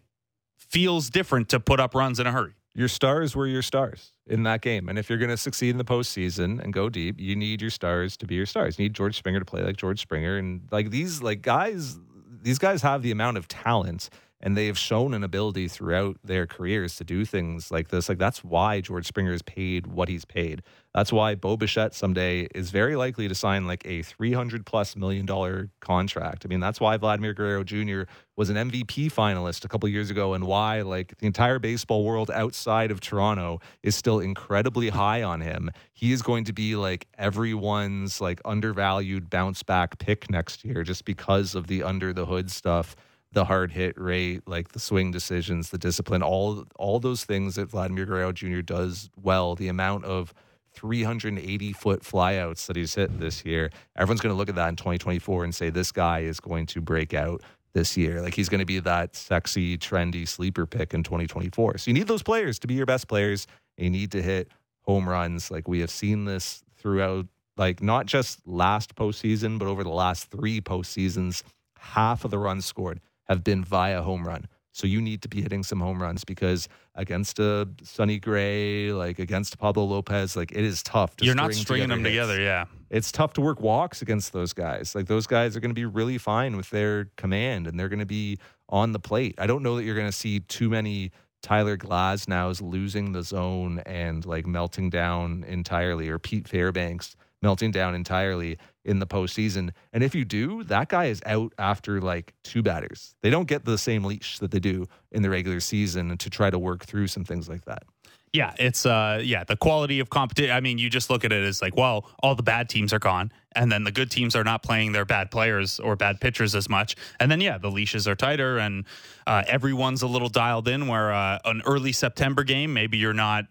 feels 0.58 1.10
different 1.10 1.50
to 1.50 1.60
put 1.60 1.80
up 1.80 1.94
runs 1.96 2.20
in 2.20 2.28
a 2.28 2.32
hurry. 2.32 2.54
your 2.76 2.88
stars 2.88 3.36
were 3.36 3.46
your 3.46 3.62
stars 3.62 4.12
in 4.26 4.42
that 4.44 4.62
game. 4.62 4.90
And 4.90 4.98
if 4.98 5.08
you're 5.08 5.20
going 5.20 5.30
to 5.30 5.38
succeed 5.38 5.70
in 5.70 5.78
the 5.78 5.86
postseason 5.86 6.60
and 6.64 6.74
go 6.74 6.90
deep, 6.90 7.20
you 7.20 7.36
need 7.36 7.62
your 7.62 7.70
stars 7.70 8.18
to 8.18 8.26
be 8.26 8.34
your 8.36 8.48
stars. 8.48 8.80
You 8.80 8.86
need 8.86 8.96
George 8.96 9.16
Springer 9.16 9.40
to 9.40 9.46
play 9.46 9.62
like 9.62 9.78
George 9.78 10.02
Springer. 10.02 10.38
And 10.38 10.62
like 10.72 10.90
these 10.90 11.22
like 11.22 11.44
guys, 11.44 12.00
these 12.42 12.58
guys 12.58 12.82
have 12.82 13.04
the 13.04 13.12
amount 13.12 13.38
of 13.38 13.48
talent 13.48 14.10
and 14.42 14.58
they 14.58 14.66
have 14.68 14.78
shown 14.80 15.14
an 15.14 15.24
ability 15.24 15.68
throughout 15.68 16.18
their 16.24 16.48
careers 16.48 16.96
to 16.96 17.04
do 17.04 17.24
things 17.26 17.70
like 17.72 17.90
this. 17.90 18.10
Like 18.10 18.18
that's 18.18 18.44
why 18.44 18.82
George 18.82 19.06
Springer 19.06 19.34
is 19.34 19.44
paid 19.44 19.86
what 19.86 20.10
he's 20.10 20.26
paid. 20.26 20.64
That's 20.94 21.12
why 21.12 21.34
Bo 21.34 21.58
Bichette 21.58 21.96
someday 21.96 22.48
is 22.54 22.70
very 22.70 22.96
likely 22.96 23.28
to 23.28 23.34
sign 23.34 23.66
like 23.66 23.84
a 23.86 24.04
300 24.04 24.64
plus 24.66 24.96
million 24.96 25.26
dollar 25.26 25.70
contract. 25.80 26.46
I 26.46 26.48
mean, 26.48 26.60
that's 26.60 26.80
why 26.80 26.98
Vladimir 26.98 27.34
Guerrero 27.34 27.64
Jr. 27.64 28.04
was 28.36 28.52
an 28.52 28.58
MVP 28.58 29.12
finalist 29.12 29.66
a 29.66 29.68
couple 29.68 29.90
years 29.90 30.12
ago 30.12 30.36
and 30.36 30.46
why 30.46 30.82
like 30.82 31.18
the 31.18 31.26
entire 31.26 31.58
baseball 31.58 32.04
world 32.04 32.30
outside 32.30 32.92
of 32.92 33.00
Toronto 33.00 33.60
is 33.82 33.96
still 33.96 34.20
incredibly 34.20 34.90
high 34.90 35.24
on 35.24 35.42
him. 35.42 35.72
He 35.94 36.12
is 36.12 36.22
going 36.22 36.44
to 36.46 36.54
be 36.54 36.76
like 36.76 37.08
everyone's 37.18 38.22
like 38.22 38.40
undervalued 38.46 39.32
bounce 39.32 39.64
back 39.64 39.98
pick 39.98 40.30
next 40.30 40.64
year 40.64 40.84
just 40.84 41.06
because 41.06 41.56
of 41.56 41.66
the 41.66 41.82
under 41.82 42.14
the 42.14 42.26
hood 42.26 42.52
stuff 42.52 42.96
the 43.32 43.46
hard 43.46 43.72
hit 43.72 44.00
rate, 44.00 44.48
like 44.48 44.74
the 44.74 44.80
swing 44.80 45.10
decisions, 45.10 45.72
the 45.72 45.78
discipline, 45.80 46.22
all 46.22 46.66
all 46.76 47.00
those 47.00 47.26
things 47.26 47.56
that 47.56 47.68
Vladimir 47.68 48.06
Guerrero 48.06 48.32
Jr. 48.32 48.62
does 48.62 49.10
well. 49.20 49.56
The 49.56 49.70
amount 49.70 50.06
of 50.06 50.36
380 50.74 51.74
foot 51.74 52.02
flyouts 52.04 52.68
that 52.68 52.76
he's 52.76 52.96
hit 52.96 53.20
this 53.20 53.46
year. 53.46 53.70
Everyone's 53.96 54.22
going 54.22 54.34
to 54.34 54.38
look 54.38 54.50
at 54.50 54.56
that 54.56 54.70
in 54.70 54.76
2024 54.76 55.44
and 55.44 55.54
say 55.54 55.70
this 55.70 55.92
guy 55.92 56.20
is 56.20 56.40
going 56.40 56.66
to 56.68 56.82
break 56.82 57.14
out 57.14 57.42
this 57.74 57.98
year. 57.98 58.22
Like 58.22 58.34
he's 58.34 58.50
going 58.50 58.60
to 58.60 58.66
be 58.66 58.80
that 58.80 59.16
sexy, 59.16 59.78
trendy 59.78 60.28
sleeper 60.28 60.66
pick 60.66 60.94
in 60.94 61.04
2024. 61.04 61.80
So 61.80 61.90
you 61.90 61.94
need 61.94 62.08
those 62.08 62.24
players 62.24 62.60
to 62.60 62.68
be 62.68 62.76
your 62.76 62.86
best 62.86 63.08
players. 63.08 63.48
you 63.78 63.90
need 63.90 64.12
to 64.12 64.22
hit 64.22 64.50
home 64.82 65.08
runs. 65.08 65.52
Like 65.52 65.68
we 65.68 65.80
have 65.80 65.90
seen 65.90 66.26
this 66.26 66.64
throughout, 66.78 67.28
like 67.58 67.82
not 67.82 68.06
just 68.06 68.46
last 68.48 68.96
postseason, 68.96 69.60
but 69.60 69.68
over 69.68 69.84
the 69.84 69.90
last 69.90 70.30
three 70.30 70.62
postseasons. 70.62 71.44
Half 71.78 72.24
of 72.24 72.32
the 72.32 72.40
runs 72.40 72.66
scored 72.66 73.02
have 73.26 73.44
been 73.44 73.64
via 73.64 74.02
home 74.02 74.26
run. 74.28 74.48
So 74.74 74.88
you 74.88 75.02
need 75.02 75.22
to 75.22 75.30
be 75.30 75.42
hitting 75.42 75.62
some 75.64 75.80
home 75.80 76.02
runs 76.02 76.24
because 76.24 76.68
against 76.96 77.38
a 77.38 77.70
Sonny 77.84 78.20
Gray, 78.20 78.92
like 78.92 79.20
against 79.20 79.58
Pablo 79.60 79.86
Lopez, 79.86 80.36
like 80.36 80.52
it 80.52 80.64
is 80.64 80.82
tough. 80.82 81.16
To 81.18 81.26
You're 81.26 81.36
not 81.36 81.54
stringing 81.54 81.90
them 81.90 82.00
hits. 82.00 82.10
together, 82.10 82.42
yeah. 82.42 82.66
It's 82.90 83.12
tough 83.12 83.34
to 83.34 83.42
work 83.42 83.62
walks 83.62 84.02
against 84.02 84.34
those 84.34 84.52
guys. 84.52 84.96
Like 84.96 85.06
those 85.06 85.28
guys 85.28 85.56
are 85.56 85.60
going 85.60 85.70
to 85.70 85.76
be 85.76 85.86
really 85.86 86.18
fine 86.18 86.58
with 86.58 86.72
their 86.72 87.06
command 87.18 87.68
and 87.68 87.80
they're 87.80 87.90
going 87.90 88.00
to 88.00 88.06
be 88.06 88.40
on 88.68 88.92
the 88.92 89.00
plate. 89.00 89.36
I 89.38 89.46
don't 89.46 89.62
know 89.62 89.76
that 89.76 89.84
you're 89.84 89.96
going 89.96 90.08
to 90.08 90.12
see 90.12 90.40
too 90.40 90.70
many 90.70 91.12
Tyler 91.44 91.78
Glasnows 91.78 92.62
losing 92.62 93.12
the 93.12 93.22
zone 93.22 93.80
and 93.86 94.26
like 94.26 94.48
melting 94.48 94.90
down 94.90 95.44
entirely, 95.48 96.10
or 96.10 96.18
Pete 96.18 96.48
Fairbanks 96.48 97.16
melting 97.44 97.72
down 97.72 97.94
entirely 97.94 98.58
in 98.86 99.00
the 99.00 99.06
postseason. 99.06 99.72
And 99.92 100.04
if 100.04 100.16
you 100.16 100.26
do, 100.26 100.64
that 100.64 100.90
guy 100.90 101.06
is 101.06 101.22
out 101.26 101.54
after 101.60 102.02
like 102.02 102.34
two 102.44 102.64
batters. 102.64 103.14
They 103.22 103.30
don't 103.30 103.48
get 103.48 103.66
the 103.66 103.78
same 103.78 104.04
leash 104.04 104.40
that 104.40 104.50
they 104.50 104.60
do 104.60 104.88
in 105.12 105.22
the 105.22 105.30
regular 105.30 105.60
season 105.60 106.18
to 106.18 106.30
try 106.30 106.50
to 106.50 106.58
work 106.58 106.86
through 106.86 107.08
some 107.08 107.26
things 107.26 107.48
like 107.48 107.66
that. 107.66 107.84
Yeah, 108.32 108.52
it's 108.58 108.88
uh 108.88 109.22
yeah, 109.24 109.44
the 109.44 109.56
quality 109.56 110.00
of 110.00 110.10
competition. 110.10 110.56
I 110.56 110.60
mean, 110.60 110.80
you 110.80 110.90
just 110.90 111.12
look 111.12 111.24
at 111.24 111.32
it 111.32 111.44
as 111.44 111.62
like, 111.62 111.78
well, 111.78 112.10
all 112.24 112.34
the 112.34 112.42
bad 112.42 112.68
teams 112.68 112.92
are 112.92 112.98
gone, 112.98 113.32
and 113.56 113.72
then 113.72 113.84
the 113.84 113.92
good 113.92 114.10
teams 114.10 114.36
are 114.36 114.44
not 114.44 114.64
playing 114.64 114.92
their 114.92 115.06
bad 115.06 115.30
players 115.30 115.80
or 115.80 115.96
bad 115.96 116.20
pitchers 116.20 116.56
as 116.56 116.68
much. 116.68 116.96
And 117.20 117.30
then 117.32 117.42
yeah, 117.42 117.60
the 117.60 117.70
leashes 117.70 118.08
are 118.08 118.16
tighter, 118.16 118.58
and 118.58 118.86
uh, 119.28 119.44
everyone's 119.46 120.02
a 120.02 120.08
little 120.08 120.30
dialed 120.30 120.68
in. 120.68 120.88
Where 120.88 121.14
uh, 121.14 121.38
an 121.46 121.62
early 121.68 121.92
September 121.92 122.44
game, 122.44 122.74
maybe 122.74 122.98
you're 122.98 123.14
not 123.14 123.46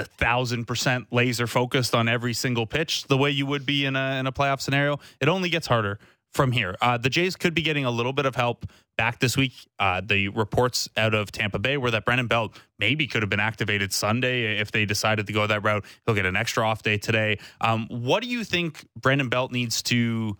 a 0.00 0.04
thousand 0.04 0.66
percent 0.66 1.06
laser 1.10 1.46
focused 1.46 1.94
on 1.94 2.08
every 2.08 2.34
single 2.34 2.66
pitch 2.66 3.04
the 3.04 3.16
way 3.16 3.30
you 3.30 3.46
would 3.46 3.66
be 3.66 3.84
in 3.84 3.96
a 3.96 4.18
in 4.18 4.26
a 4.26 4.32
playoff 4.32 4.60
scenario. 4.60 4.98
It 5.20 5.28
only 5.28 5.48
gets 5.48 5.66
harder 5.66 5.98
from 6.32 6.52
here. 6.52 6.76
Uh, 6.80 6.98
the 6.98 7.08
Jays 7.08 7.34
could 7.34 7.54
be 7.54 7.62
getting 7.62 7.84
a 7.84 7.90
little 7.90 8.12
bit 8.12 8.26
of 8.26 8.36
help 8.36 8.66
back 8.98 9.20
this 9.20 9.36
week. 9.36 9.52
Uh, 9.78 10.02
the 10.04 10.28
reports 10.28 10.88
out 10.96 11.14
of 11.14 11.32
Tampa 11.32 11.58
Bay 11.58 11.76
were 11.76 11.90
that 11.90 12.04
Brandon 12.04 12.26
Belt 12.26 12.58
maybe 12.78 13.06
could 13.06 13.22
have 13.22 13.30
been 13.30 13.40
activated 13.40 13.92
Sunday 13.92 14.58
if 14.58 14.70
they 14.70 14.84
decided 14.84 15.26
to 15.26 15.32
go 15.32 15.46
that 15.46 15.64
route. 15.64 15.84
He'll 16.04 16.14
get 16.14 16.26
an 16.26 16.36
extra 16.36 16.66
off 16.66 16.82
day 16.82 16.98
today. 16.98 17.38
Um, 17.60 17.86
what 17.88 18.22
do 18.22 18.28
you 18.28 18.44
think 18.44 18.86
Brandon 18.94 19.28
Belt 19.28 19.50
needs 19.50 19.82
to 19.84 20.36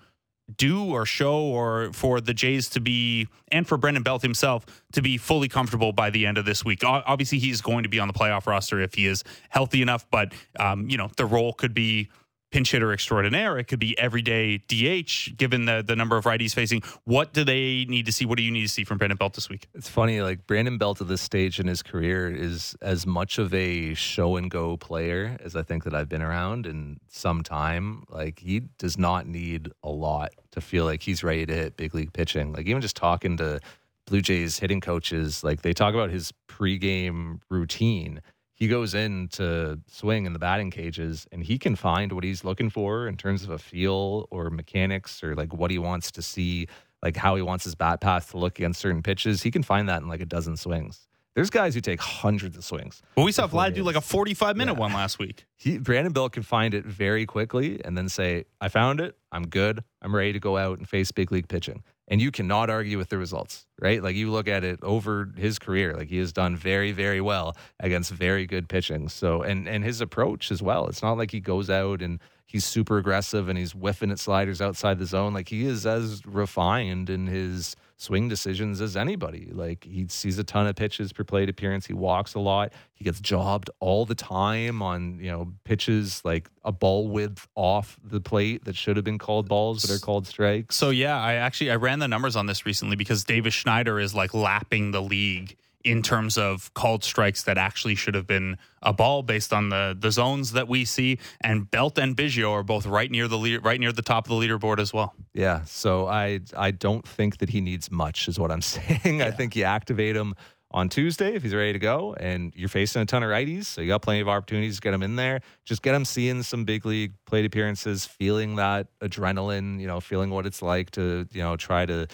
do 0.55 0.85
or 0.85 1.05
show 1.05 1.39
or 1.39 1.93
for 1.93 2.21
the 2.21 2.33
Jays 2.33 2.69
to 2.71 2.81
be 2.81 3.29
and 3.49 3.67
for 3.67 3.77
Brandon 3.77 4.03
Belt 4.03 4.23
himself 4.23 4.65
to 4.93 5.03
be 5.03 5.19
fully 5.19 5.49
comfortable 5.49 5.93
by 5.93 6.11
the 6.11 6.27
end 6.27 6.39
of 6.39 6.45
this 6.45 6.65
week. 6.65 6.83
Obviously, 6.85 7.39
he's 7.39 7.61
going 7.61 7.83
to 7.83 7.89
be 7.89 7.99
on 7.99 8.09
the 8.09 8.15
playoff 8.15 8.47
roster 8.47 8.81
if 8.81 8.95
he 8.95 9.07
is 9.07 9.25
healthy 9.49 9.83
enough, 9.83 10.07
but 10.11 10.33
um, 10.59 10.89
you 10.89 10.97
know 10.97 11.11
the 11.17 11.27
role 11.27 11.53
could 11.53 11.75
be 11.75 12.09
pinch 12.51 12.71
hitter 12.73 12.93
extraordinaire. 12.93 13.59
It 13.59 13.65
could 13.65 13.79
be 13.79 13.99
everyday 13.99 14.59
DH, 14.59 15.37
given 15.37 15.65
the 15.65 15.83
the 15.87 15.97
number 15.97 16.17
of 16.17 16.25
righties 16.25 16.55
facing. 16.55 16.83
What 17.05 17.33
do 17.33 17.45
they 17.45 17.85
need 17.89 18.07
to 18.07 18.13
see? 18.13 18.25
What 18.25 18.39
do 18.39 18.43
you 18.43 18.51
need 18.51 18.63
to 18.63 18.69
see 18.69 18.85
from 18.85 18.99
Brandon 18.99 19.17
Belt 19.17 19.35
this 19.35 19.49
week? 19.49 19.69
It's 19.75 19.89
funny, 19.89 20.21
like 20.23 20.47
Brandon 20.47 20.79
Belt 20.79 21.01
at 21.01 21.09
this 21.09 21.21
stage 21.21 21.59
in 21.59 21.67
his 21.67 21.83
career 21.83 22.31
is 22.31 22.77
as 22.81 23.07
much 23.07 23.39
of 23.39 23.53
a 23.53 23.95
show 23.95 24.37
and 24.37 24.51
go 24.51 24.77
player 24.77 25.37
as 25.41 25.57
I 25.57 25.63
think 25.63 25.85
that 25.85 25.95
I've 25.95 26.09
been 26.09 26.23
around 26.23 26.67
in 26.67 27.01
some 27.09 27.43
time. 27.43 28.05
Like 28.09 28.39
he 28.39 28.61
does 28.79 28.99
not 28.99 29.27
need 29.27 29.71
a 29.83 29.91
lot 29.91 30.33
to 30.53 30.61
feel 30.61 30.85
like 30.85 31.03
he's 31.03 31.23
ready 31.23 31.47
to 31.47 31.55
hit 31.55 31.77
big 31.77 31.95
league 31.95 32.13
pitching. 32.13 32.53
Like 32.53 32.67
even 32.67 32.81
just 32.83 32.97
talking 32.97 33.37
to 33.39 33.61
Blue 34.07 34.21
Jays 34.21 34.59
hitting 34.59 34.81
coaches, 34.81 35.43
like 35.43 35.63
they 35.63 35.73
talk 35.73 35.95
about 35.95 36.11
his 36.11 36.33
pregame 36.49 37.41
routine 37.51 38.21
he 38.57 38.69
goes 38.69 38.95
in 38.95 39.29
to 39.29 39.79
swing 39.87 40.25
in 40.25 40.33
the 40.33 40.39
batting 40.39 40.71
cages 40.71 41.27
and 41.31 41.45
he 41.45 41.59
can 41.59 41.77
find 41.77 42.11
what 42.11 42.25
he's 42.25 42.43
looking 42.43 42.71
for 42.71 43.07
in 43.07 43.19
terms 43.19 43.45
of 43.45 43.51
a 43.51 43.59
feel 43.59 44.27
or 44.31 44.49
mechanics 44.49 45.23
or 45.23 45.35
like 45.35 45.53
what 45.53 45.71
he 45.71 45.79
wants 45.79 46.11
to 46.13 46.23
see, 46.23 46.67
like 47.03 47.17
how 47.17 47.37
he 47.37 47.43
wants 47.43 47.65
his 47.65 47.75
bat 47.75 48.01
path 48.01 48.31
to 48.31 48.39
look 48.39 48.59
against 48.59 48.81
certain 48.81 49.03
pitches. 49.03 49.43
He 49.43 49.51
can 49.51 49.63
find 49.63 49.91
that 49.91 50.01
in 50.01 50.09
like 50.09 50.23
a 50.23 50.27
dozen 50.27 50.57
swings. 50.57 51.07
There's 51.35 51.51
guys 51.51 51.75
who 51.75 51.83
take 51.83 52.01
hundreds 52.01 52.57
of 52.57 52.65
swings. 52.65 53.03
Well, 53.15 53.27
we 53.27 53.33
saw 53.33 53.47
Vlad 53.47 53.75
do 53.75 53.83
like 53.83 53.95
a 53.95 54.01
45 54.01 54.57
minute 54.57 54.73
yeah. 54.73 54.81
one 54.81 54.95
last 54.95 55.19
week. 55.19 55.45
He, 55.59 55.79
Brandon 55.79 56.13
Belt 56.13 56.33
can 56.33 56.43
find 56.43 56.75
it 56.75 56.85
very 56.85 57.25
quickly 57.25 57.83
and 57.83 57.97
then 57.97 58.11
say, 58.11 58.45
I 58.61 58.69
found 58.69 59.01
it. 59.01 59.17
I'm 59.33 59.47
good. 59.47 59.83
I'm 60.03 60.15
ready 60.15 60.35
to 60.35 60.39
go 60.39 60.59
out 60.59 60.79
and 60.79 60.87
face 60.87 61.11
big 61.13 61.33
league 61.33 61.49
pitching 61.49 61.83
and 62.09 62.21
you 62.21 62.31
cannot 62.31 62.71
argue 62.71 62.99
with 62.99 63.09
the 63.09 63.19
results, 63.19 63.67
right? 63.81 64.03
Like 64.03 64.17
you 64.17 64.31
look 64.31 64.49
at 64.49 64.65
it 64.65 64.79
over 64.83 65.31
his 65.37 65.59
career, 65.59 65.97
like 65.97 66.09
he 66.09 66.19
has 66.19 66.33
done 66.33 66.57
very, 66.57 66.93
very 66.93 67.21
well 67.21 67.57
against 67.81 68.13
very 68.13 68.47
good 68.47 68.69
pitching. 68.69 69.09
So, 69.09 69.43
and 69.43 69.69
and 69.69 69.85
his 69.85 70.01
approach 70.01 70.51
as 70.51 70.63
well. 70.63 70.87
It's 70.87 71.03
not 71.03 71.19
like 71.19 71.31
he 71.31 71.41
goes 71.41 71.69
out 71.69 72.03
and 72.03 72.21
he's 72.47 72.65
super 72.65 72.99
aggressive 72.99 73.49
and 73.49 73.59
he's 73.59 73.73
whiffing 73.73 74.11
at 74.11 74.19
sliders 74.19 74.61
outside 74.61 74.99
the 74.99 75.07
zone. 75.07 75.35
Like 75.35 75.49
he 75.49 75.67
is 75.67 75.85
as 75.87 76.25
refined 76.25 77.11
in 77.11 77.27
his 77.27 77.75
swing 77.97 78.29
decisions 78.29 78.81
as 78.81 78.97
anybody. 78.97 79.49
Like 79.51 79.85
he 79.85 80.07
sees 80.09 80.39
a 80.39 80.45
ton 80.45 80.67
of 80.67 80.77
pitches 80.77 81.13
per 81.13 81.25
plate 81.25 81.49
appearance. 81.49 81.87
He 81.87 81.95
walks 81.95 82.35
a 82.35 82.41
lot. 82.41 82.73
He 82.95 83.05
gets 83.05 83.21
jobbed 83.21 83.71
all 83.81 84.05
the 84.05 84.15
time 84.15 84.83
on, 84.83 85.19
you 85.19 85.31
know, 85.31 85.53
pitches 85.65 86.23
like 86.25 86.51
a 86.65 86.73
ball 86.73 87.09
width 87.09 87.49
off 87.55 87.97
the 88.05 88.21
plate 88.21 88.65
that 88.65 88.77
should 88.77 88.97
have 88.97 89.05
been 89.05 89.19
called 89.19 89.49
balls 89.49 89.85
but 89.85 89.95
are 89.95 89.99
called 89.99 90.27
strikes. 90.27 90.77
So 90.77 90.91
yeah, 90.91 91.19
I 91.19 91.35
actually 91.35 91.71
I 91.71 91.77
ran 91.77 91.99
the 91.99 92.09
numbers 92.09 92.37
on 92.37 92.47
this 92.47 92.67
recently 92.67 92.97
because 92.97 93.25
Davis 93.25 93.55
Schneider 93.55 93.99
is 93.99 94.15
like 94.15 94.35
lapping 94.35 94.91
the 94.91 95.03
league 95.03 95.57
in 95.87 96.03
terms 96.03 96.37
of 96.37 96.75
called 96.75 97.05
strikes 97.05 97.45
that 97.45 97.57
actually 97.57 97.95
should 97.95 98.15
have 98.15 98.27
been 98.27 98.59
a 98.83 98.93
ball 98.93 99.23
based 99.23 99.53
on 99.53 99.69
the 99.69 99.97
the 99.99 100.11
zones 100.11 100.53
that 100.53 100.67
we 100.67 100.85
see. 100.85 101.19
And 101.41 101.71
Belt 101.71 101.97
and 101.97 102.17
Biggio 102.17 102.51
are 102.51 102.65
both 102.65 102.87
right 102.87 103.11
near 103.11 103.29
the 103.29 103.39
leader, 103.39 103.61
right 103.61 103.79
near 103.79 103.93
the 103.93 104.03
top 104.03 104.29
of 104.29 104.31
the 104.31 104.35
leaderboard 104.35 104.81
as 104.81 104.93
well. 104.93 105.15
Yeah, 105.33 105.63
so 105.65 106.09
I 106.09 106.41
I 106.57 106.73
don't 106.73 107.07
think 107.07 107.39
that 107.39 107.51
he 107.51 107.61
needs 107.61 107.91
much, 107.91 108.27
is 108.27 108.39
what 108.39 108.51
I'm 108.51 108.63
saying. 108.75 109.21
Yeah. 109.21 109.27
I 109.27 109.31
think 109.31 109.55
you 109.55 109.63
activate 109.63 110.17
him 110.17 110.35
on 110.73 110.89
Tuesday 110.89 111.35
if 111.37 111.45
he's 111.45 111.55
ready 111.55 111.73
to 111.73 111.79
go, 111.79 112.15
and 112.19 112.53
you're 112.57 112.69
facing 112.69 113.01
a 113.01 113.07
ton 113.07 113.23
of 113.23 113.31
righties, 113.31 113.67
so 113.67 113.81
you 113.81 113.89
got 113.89 114.03
plenty 114.03 114.21
of 114.21 114.29
opportunities 114.29 114.75
to 114.77 114.83
get 114.83 114.93
him 114.93 115.05
in 115.05 115.15
there. 115.15 115.41
Just 115.65 115.83
get 115.83 115.95
him 115.95 116.05
seeing 116.05 116.43
some 116.43 116.65
big 116.65 116.85
league 116.85 117.13
plate 117.27 117.45
appearances, 117.45 118.05
feeling 118.05 118.57
that 118.57 118.89
adrenaline, 119.01 119.81
you 119.81 119.87
know, 119.87 120.01
feeling 120.01 120.31
what 120.31 120.47
it's 120.47 120.63
like 120.63 120.91
to 120.93 121.29
you 121.31 121.43
know 121.43 121.57
try 121.57 121.87
to 121.87 122.09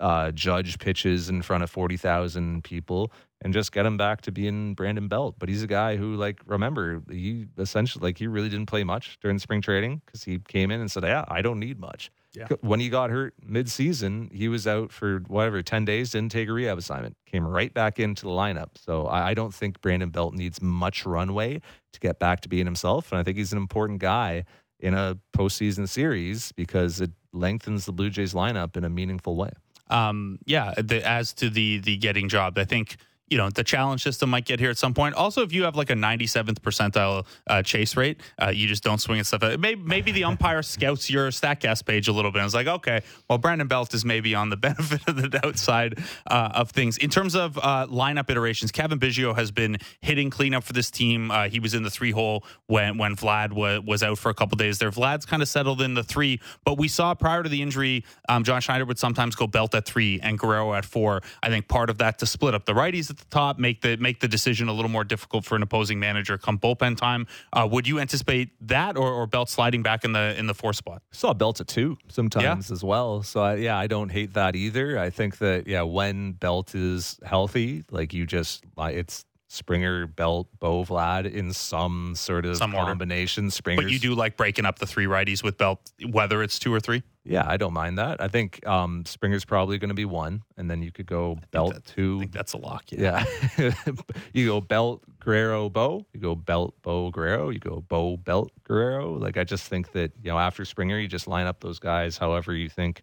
uh, 0.00 0.30
judge 0.32 0.78
pitches 0.78 1.28
in 1.28 1.42
front 1.42 1.62
of 1.62 1.70
40,000 1.70 2.62
people 2.64 3.12
and 3.42 3.52
just 3.52 3.72
get 3.72 3.84
him 3.84 3.96
back 3.96 4.22
to 4.22 4.32
being 4.32 4.74
Brandon 4.74 5.08
Belt. 5.08 5.36
But 5.38 5.48
he's 5.48 5.62
a 5.62 5.66
guy 5.66 5.96
who, 5.96 6.16
like, 6.16 6.40
remember, 6.46 7.02
he 7.10 7.46
essentially, 7.58 8.02
like, 8.02 8.18
he 8.18 8.26
really 8.26 8.48
didn't 8.48 8.66
play 8.66 8.84
much 8.84 9.18
during 9.20 9.38
spring 9.38 9.60
training 9.60 10.02
because 10.04 10.24
he 10.24 10.38
came 10.38 10.70
in 10.70 10.80
and 10.80 10.90
said, 10.90 11.04
Yeah, 11.04 11.24
I 11.28 11.42
don't 11.42 11.60
need 11.60 11.78
much. 11.78 12.10
Yeah. 12.34 12.48
When 12.60 12.80
he 12.80 12.90
got 12.90 13.08
hurt 13.08 13.34
mid-season, 13.42 14.30
he 14.30 14.48
was 14.48 14.66
out 14.66 14.92
for 14.92 15.20
whatever, 15.26 15.62
10 15.62 15.86
days, 15.86 16.10
didn't 16.10 16.32
take 16.32 16.48
a 16.48 16.52
rehab 16.52 16.76
assignment, 16.76 17.16
came 17.24 17.46
right 17.46 17.72
back 17.72 17.98
into 17.98 18.26
the 18.26 18.30
lineup. 18.30 18.70
So 18.76 19.06
I, 19.06 19.30
I 19.30 19.34
don't 19.34 19.54
think 19.54 19.80
Brandon 19.80 20.10
Belt 20.10 20.34
needs 20.34 20.60
much 20.60 21.06
runway 21.06 21.62
to 21.94 22.00
get 22.00 22.18
back 22.18 22.42
to 22.42 22.48
being 22.50 22.66
himself. 22.66 23.10
And 23.10 23.18
I 23.18 23.22
think 23.22 23.38
he's 23.38 23.52
an 23.52 23.58
important 23.58 24.00
guy 24.00 24.44
in 24.80 24.92
a 24.92 25.16
postseason 25.34 25.88
series 25.88 26.52
because 26.52 27.00
it 27.00 27.10
lengthens 27.32 27.86
the 27.86 27.92
Blue 27.92 28.10
Jays 28.10 28.34
lineup 28.34 28.76
in 28.76 28.84
a 28.84 28.90
meaningful 28.90 29.36
way 29.36 29.50
um, 29.88 30.38
yeah, 30.44 30.74
the, 30.76 31.06
as 31.06 31.32
to 31.34 31.50
the 31.50 31.78
the 31.78 31.96
getting 31.96 32.28
job, 32.28 32.58
I 32.58 32.64
think 32.64 32.96
you 33.28 33.36
know 33.36 33.50
the 33.50 33.64
challenge 33.64 34.02
system 34.02 34.30
might 34.30 34.44
get 34.44 34.60
here 34.60 34.70
at 34.70 34.78
some 34.78 34.94
point. 34.94 35.14
Also, 35.14 35.42
if 35.42 35.52
you 35.52 35.64
have 35.64 35.76
like 35.76 35.90
a 35.90 35.94
97th 35.94 36.60
percentile 36.60 37.26
uh, 37.48 37.62
chase 37.62 37.96
rate, 37.96 38.20
uh, 38.40 38.48
you 38.48 38.66
just 38.66 38.84
don't 38.84 38.98
swing 38.98 39.18
at 39.18 39.26
stuff. 39.26 39.42
Maybe, 39.58 39.80
maybe 39.82 40.12
the 40.12 40.24
umpire 40.24 40.62
scouts 40.62 41.10
your 41.10 41.28
Statcast 41.30 41.84
page 41.86 42.08
a 42.08 42.12
little 42.12 42.30
bit. 42.30 42.38
and 42.38 42.46
it's 42.46 42.54
like, 42.54 42.66
okay, 42.66 43.00
well, 43.28 43.38
Brandon 43.38 43.66
Belt 43.66 43.94
is 43.94 44.04
maybe 44.04 44.34
on 44.34 44.50
the 44.50 44.56
benefit 44.66 45.00
of 45.08 45.16
the 45.16 45.28
doubt 45.28 45.58
side 45.58 45.98
uh, 46.26 46.50
of 46.54 46.70
things. 46.70 46.98
In 46.98 47.10
terms 47.10 47.34
of 47.34 47.58
uh, 47.58 47.86
lineup 47.88 48.30
iterations, 48.30 48.70
Cavan 48.70 48.98
Biggio 48.98 49.34
has 49.34 49.50
been 49.50 49.78
hitting 50.00 50.30
cleanup 50.30 50.64
for 50.64 50.72
this 50.72 50.90
team. 50.90 51.30
Uh, 51.30 51.48
he 51.48 51.58
was 51.60 51.74
in 51.74 51.82
the 51.82 51.90
three 51.90 52.12
hole 52.12 52.44
when 52.66 52.98
when 52.98 53.16
Vlad 53.16 53.52
was, 53.52 53.80
was 53.84 54.02
out 54.02 54.18
for 54.18 54.30
a 54.30 54.34
couple 54.34 54.56
days 54.56 54.78
there. 54.78 54.90
Vlad's 54.90 55.26
kind 55.26 55.42
of 55.42 55.48
settled 55.48 55.82
in 55.82 55.94
the 55.94 56.04
three, 56.04 56.40
but 56.64 56.78
we 56.78 56.88
saw 56.88 57.14
prior 57.14 57.42
to 57.42 57.48
the 57.48 57.62
injury, 57.62 58.04
um, 58.28 58.44
John 58.44 58.60
Schneider 58.60 58.84
would 58.84 58.98
sometimes 58.98 59.34
go 59.34 59.46
Belt 59.46 59.74
at 59.74 59.84
three 59.84 60.20
and 60.22 60.38
Guerrero 60.38 60.74
at 60.74 60.84
four. 60.84 61.22
I 61.42 61.48
think 61.48 61.68
part 61.68 61.90
of 61.90 61.98
that 61.98 62.18
to 62.18 62.26
split 62.26 62.54
up 62.54 62.64
the 62.64 62.72
righties 62.72 63.15
at 63.16 63.30
the 63.30 63.30
top, 63.30 63.58
make 63.58 63.80
the 63.80 63.96
make 63.96 64.20
the 64.20 64.28
decision 64.28 64.68
a 64.68 64.72
little 64.72 64.90
more 64.90 65.04
difficult 65.04 65.44
for 65.44 65.56
an 65.56 65.62
opposing 65.62 65.98
manager 65.98 66.38
come 66.38 66.58
bullpen 66.58 66.96
time. 66.96 67.26
Uh, 67.52 67.66
would 67.70 67.88
you 67.88 67.98
anticipate 67.98 68.50
that 68.60 68.96
or, 68.96 69.10
or 69.10 69.26
Belt 69.26 69.48
sliding 69.48 69.82
back 69.82 70.04
in 70.04 70.12
the 70.12 70.38
in 70.38 70.46
the 70.46 70.54
four 70.54 70.72
spot? 70.72 71.02
saw 71.12 71.32
Belt 71.32 71.60
at 71.60 71.68
two 71.68 71.96
sometimes 72.08 72.70
yeah. 72.70 72.74
as 72.74 72.84
well. 72.84 73.22
So 73.22 73.40
I, 73.40 73.54
yeah, 73.56 73.78
I 73.78 73.86
don't 73.86 74.10
hate 74.10 74.34
that 74.34 74.54
either. 74.56 74.98
I 74.98 75.10
think 75.10 75.38
that 75.38 75.66
yeah, 75.66 75.82
when 75.82 76.32
Belt 76.32 76.74
is 76.74 77.18
healthy, 77.24 77.84
like 77.90 78.12
you 78.12 78.26
just 78.26 78.64
it's 78.78 79.24
Springer, 79.56 80.06
Belt, 80.06 80.48
Bo, 80.60 80.84
Vlad 80.84 81.32
in 81.32 81.52
some 81.52 82.14
sort 82.14 82.44
of 82.44 82.56
some 82.56 82.72
combination. 82.72 83.50
Springer, 83.50 83.82
but 83.82 83.90
you 83.90 83.98
do 83.98 84.14
like 84.14 84.36
breaking 84.36 84.66
up 84.66 84.78
the 84.78 84.86
three 84.86 85.06
righties 85.06 85.42
with 85.42 85.56
Belt, 85.56 85.80
whether 86.10 86.42
it's 86.42 86.58
two 86.58 86.72
or 86.72 86.80
three. 86.80 87.02
Yeah, 87.24 87.44
I 87.46 87.56
don't 87.56 87.72
mind 87.72 87.98
that. 87.98 88.20
I 88.20 88.28
think 88.28 88.64
um, 88.66 89.04
Springer's 89.04 89.44
probably 89.44 89.78
going 89.78 89.88
to 89.88 89.94
be 89.94 90.04
one, 90.04 90.42
and 90.56 90.70
then 90.70 90.82
you 90.82 90.92
could 90.92 91.06
go 91.06 91.38
Belt 91.50 91.74
that, 91.74 91.84
two. 91.84 92.18
I 92.18 92.20
think 92.20 92.32
that's 92.32 92.52
a 92.52 92.58
lock. 92.58 92.84
Yeah, 92.90 93.24
yeah. 93.58 93.72
you 94.32 94.46
go 94.46 94.60
Belt 94.60 95.02
Guerrero 95.18 95.68
Bo. 95.68 96.06
You 96.12 96.20
go 96.20 96.34
Belt 96.36 96.74
Bo 96.82 97.10
Guerrero. 97.10 97.50
You 97.50 97.58
go 97.58 97.80
Bo 97.88 98.16
Belt 98.16 98.52
Guerrero. 98.62 99.14
Like 99.14 99.36
I 99.36 99.44
just 99.44 99.66
think 99.66 99.92
that 99.92 100.12
you 100.22 100.30
know 100.30 100.38
after 100.38 100.64
Springer, 100.64 100.98
you 100.98 101.08
just 101.08 101.26
line 101.26 101.46
up 101.46 101.60
those 101.60 101.78
guys 101.78 102.16
however 102.16 102.54
you 102.54 102.68
think 102.68 103.02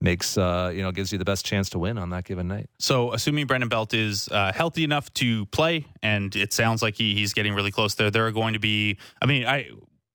makes 0.00 0.38
uh, 0.38 0.72
you 0.74 0.82
know 0.82 0.92
gives 0.92 1.12
you 1.12 1.18
the 1.18 1.24
best 1.24 1.44
chance 1.44 1.70
to 1.70 1.78
win 1.78 1.98
on 1.98 2.10
that 2.10 2.24
given 2.24 2.48
night. 2.48 2.68
So, 2.78 3.12
assuming 3.12 3.46
Brandon 3.46 3.68
Belt 3.68 3.94
is 3.94 4.28
uh, 4.28 4.52
healthy 4.52 4.84
enough 4.84 5.12
to 5.14 5.46
play, 5.46 5.86
and 6.02 6.34
it 6.36 6.52
sounds 6.52 6.82
like 6.82 6.96
he, 6.96 7.14
he's 7.14 7.32
getting 7.32 7.54
really 7.54 7.70
close 7.70 7.94
there, 7.94 8.10
there 8.10 8.26
are 8.26 8.32
going 8.32 8.54
to 8.54 8.60
be. 8.60 8.98
I 9.20 9.26
mean, 9.26 9.46
I 9.46 9.70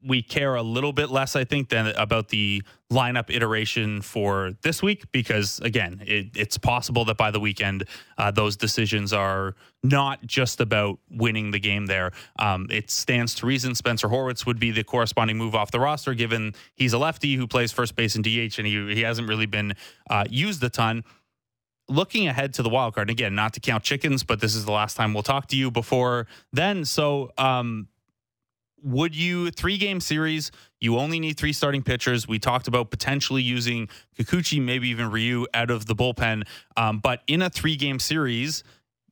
we 0.05 0.21
care 0.21 0.55
a 0.55 0.61
little 0.61 0.93
bit 0.93 1.09
less, 1.09 1.35
I 1.35 1.43
think, 1.43 1.69
than 1.69 1.87
about 1.87 2.29
the 2.29 2.63
lineup 2.91 3.29
iteration 3.29 4.01
for 4.01 4.51
this 4.61 4.83
week 4.83 5.11
because, 5.11 5.59
again, 5.59 6.01
it, 6.05 6.27
it's 6.35 6.57
possible 6.57 7.05
that 7.05 7.17
by 7.17 7.31
the 7.31 7.39
weekend 7.39 7.85
uh, 8.17 8.31
those 8.31 8.55
decisions 8.55 9.13
are 9.13 9.55
not 9.83 10.25
just 10.25 10.61
about 10.61 10.99
winning 11.09 11.51
the 11.51 11.59
game. 11.59 11.85
There, 11.85 12.11
um, 12.39 12.67
it 12.69 12.89
stands 12.89 13.35
to 13.35 13.45
reason 13.45 13.75
Spencer 13.75 14.07
Horwitz 14.07 14.45
would 14.45 14.59
be 14.59 14.71
the 14.71 14.83
corresponding 14.83 15.37
move 15.37 15.55
off 15.55 15.71
the 15.71 15.79
roster, 15.79 16.13
given 16.13 16.53
he's 16.75 16.93
a 16.93 16.97
lefty 16.97 17.35
who 17.35 17.47
plays 17.47 17.71
first 17.71 17.95
base 17.95 18.15
and 18.15 18.23
DH, 18.23 18.57
and 18.57 18.67
he 18.67 18.93
he 18.93 19.01
hasn't 19.01 19.27
really 19.27 19.45
been 19.45 19.73
uh, 20.09 20.25
used 20.29 20.63
a 20.63 20.69
ton 20.69 21.03
looking 21.89 22.27
ahead 22.27 22.53
to 22.53 22.63
the 22.63 22.69
wild 22.69 22.95
card 22.95 23.09
and 23.09 23.19
again 23.19 23.35
not 23.35 23.53
to 23.53 23.59
count 23.59 23.83
chickens 23.83 24.23
but 24.23 24.39
this 24.39 24.55
is 24.55 24.63
the 24.63 24.71
last 24.71 24.95
time 24.95 25.13
we'll 25.13 25.21
talk 25.21 25.47
to 25.47 25.57
you 25.57 25.69
before 25.69 26.27
then 26.53 26.85
so 26.85 27.31
um 27.37 27.87
would 28.83 29.15
you 29.15 29.49
three 29.51 29.77
game 29.77 29.99
series? 29.99 30.51
You 30.79 30.97
only 30.97 31.19
need 31.19 31.37
three 31.37 31.53
starting 31.53 31.81
pitchers. 31.81 32.27
We 32.27 32.39
talked 32.39 32.67
about 32.67 32.91
potentially 32.91 33.41
using 33.41 33.87
Kikuchi, 34.17 34.61
maybe 34.61 34.89
even 34.89 35.09
Ryu 35.09 35.47
out 35.53 35.71
of 35.71 35.85
the 35.85 35.95
bullpen. 35.95 36.43
Um, 36.75 36.99
but 36.99 37.21
in 37.27 37.41
a 37.41 37.49
three 37.49 37.75
game 37.75 37.99
series, 37.99 38.63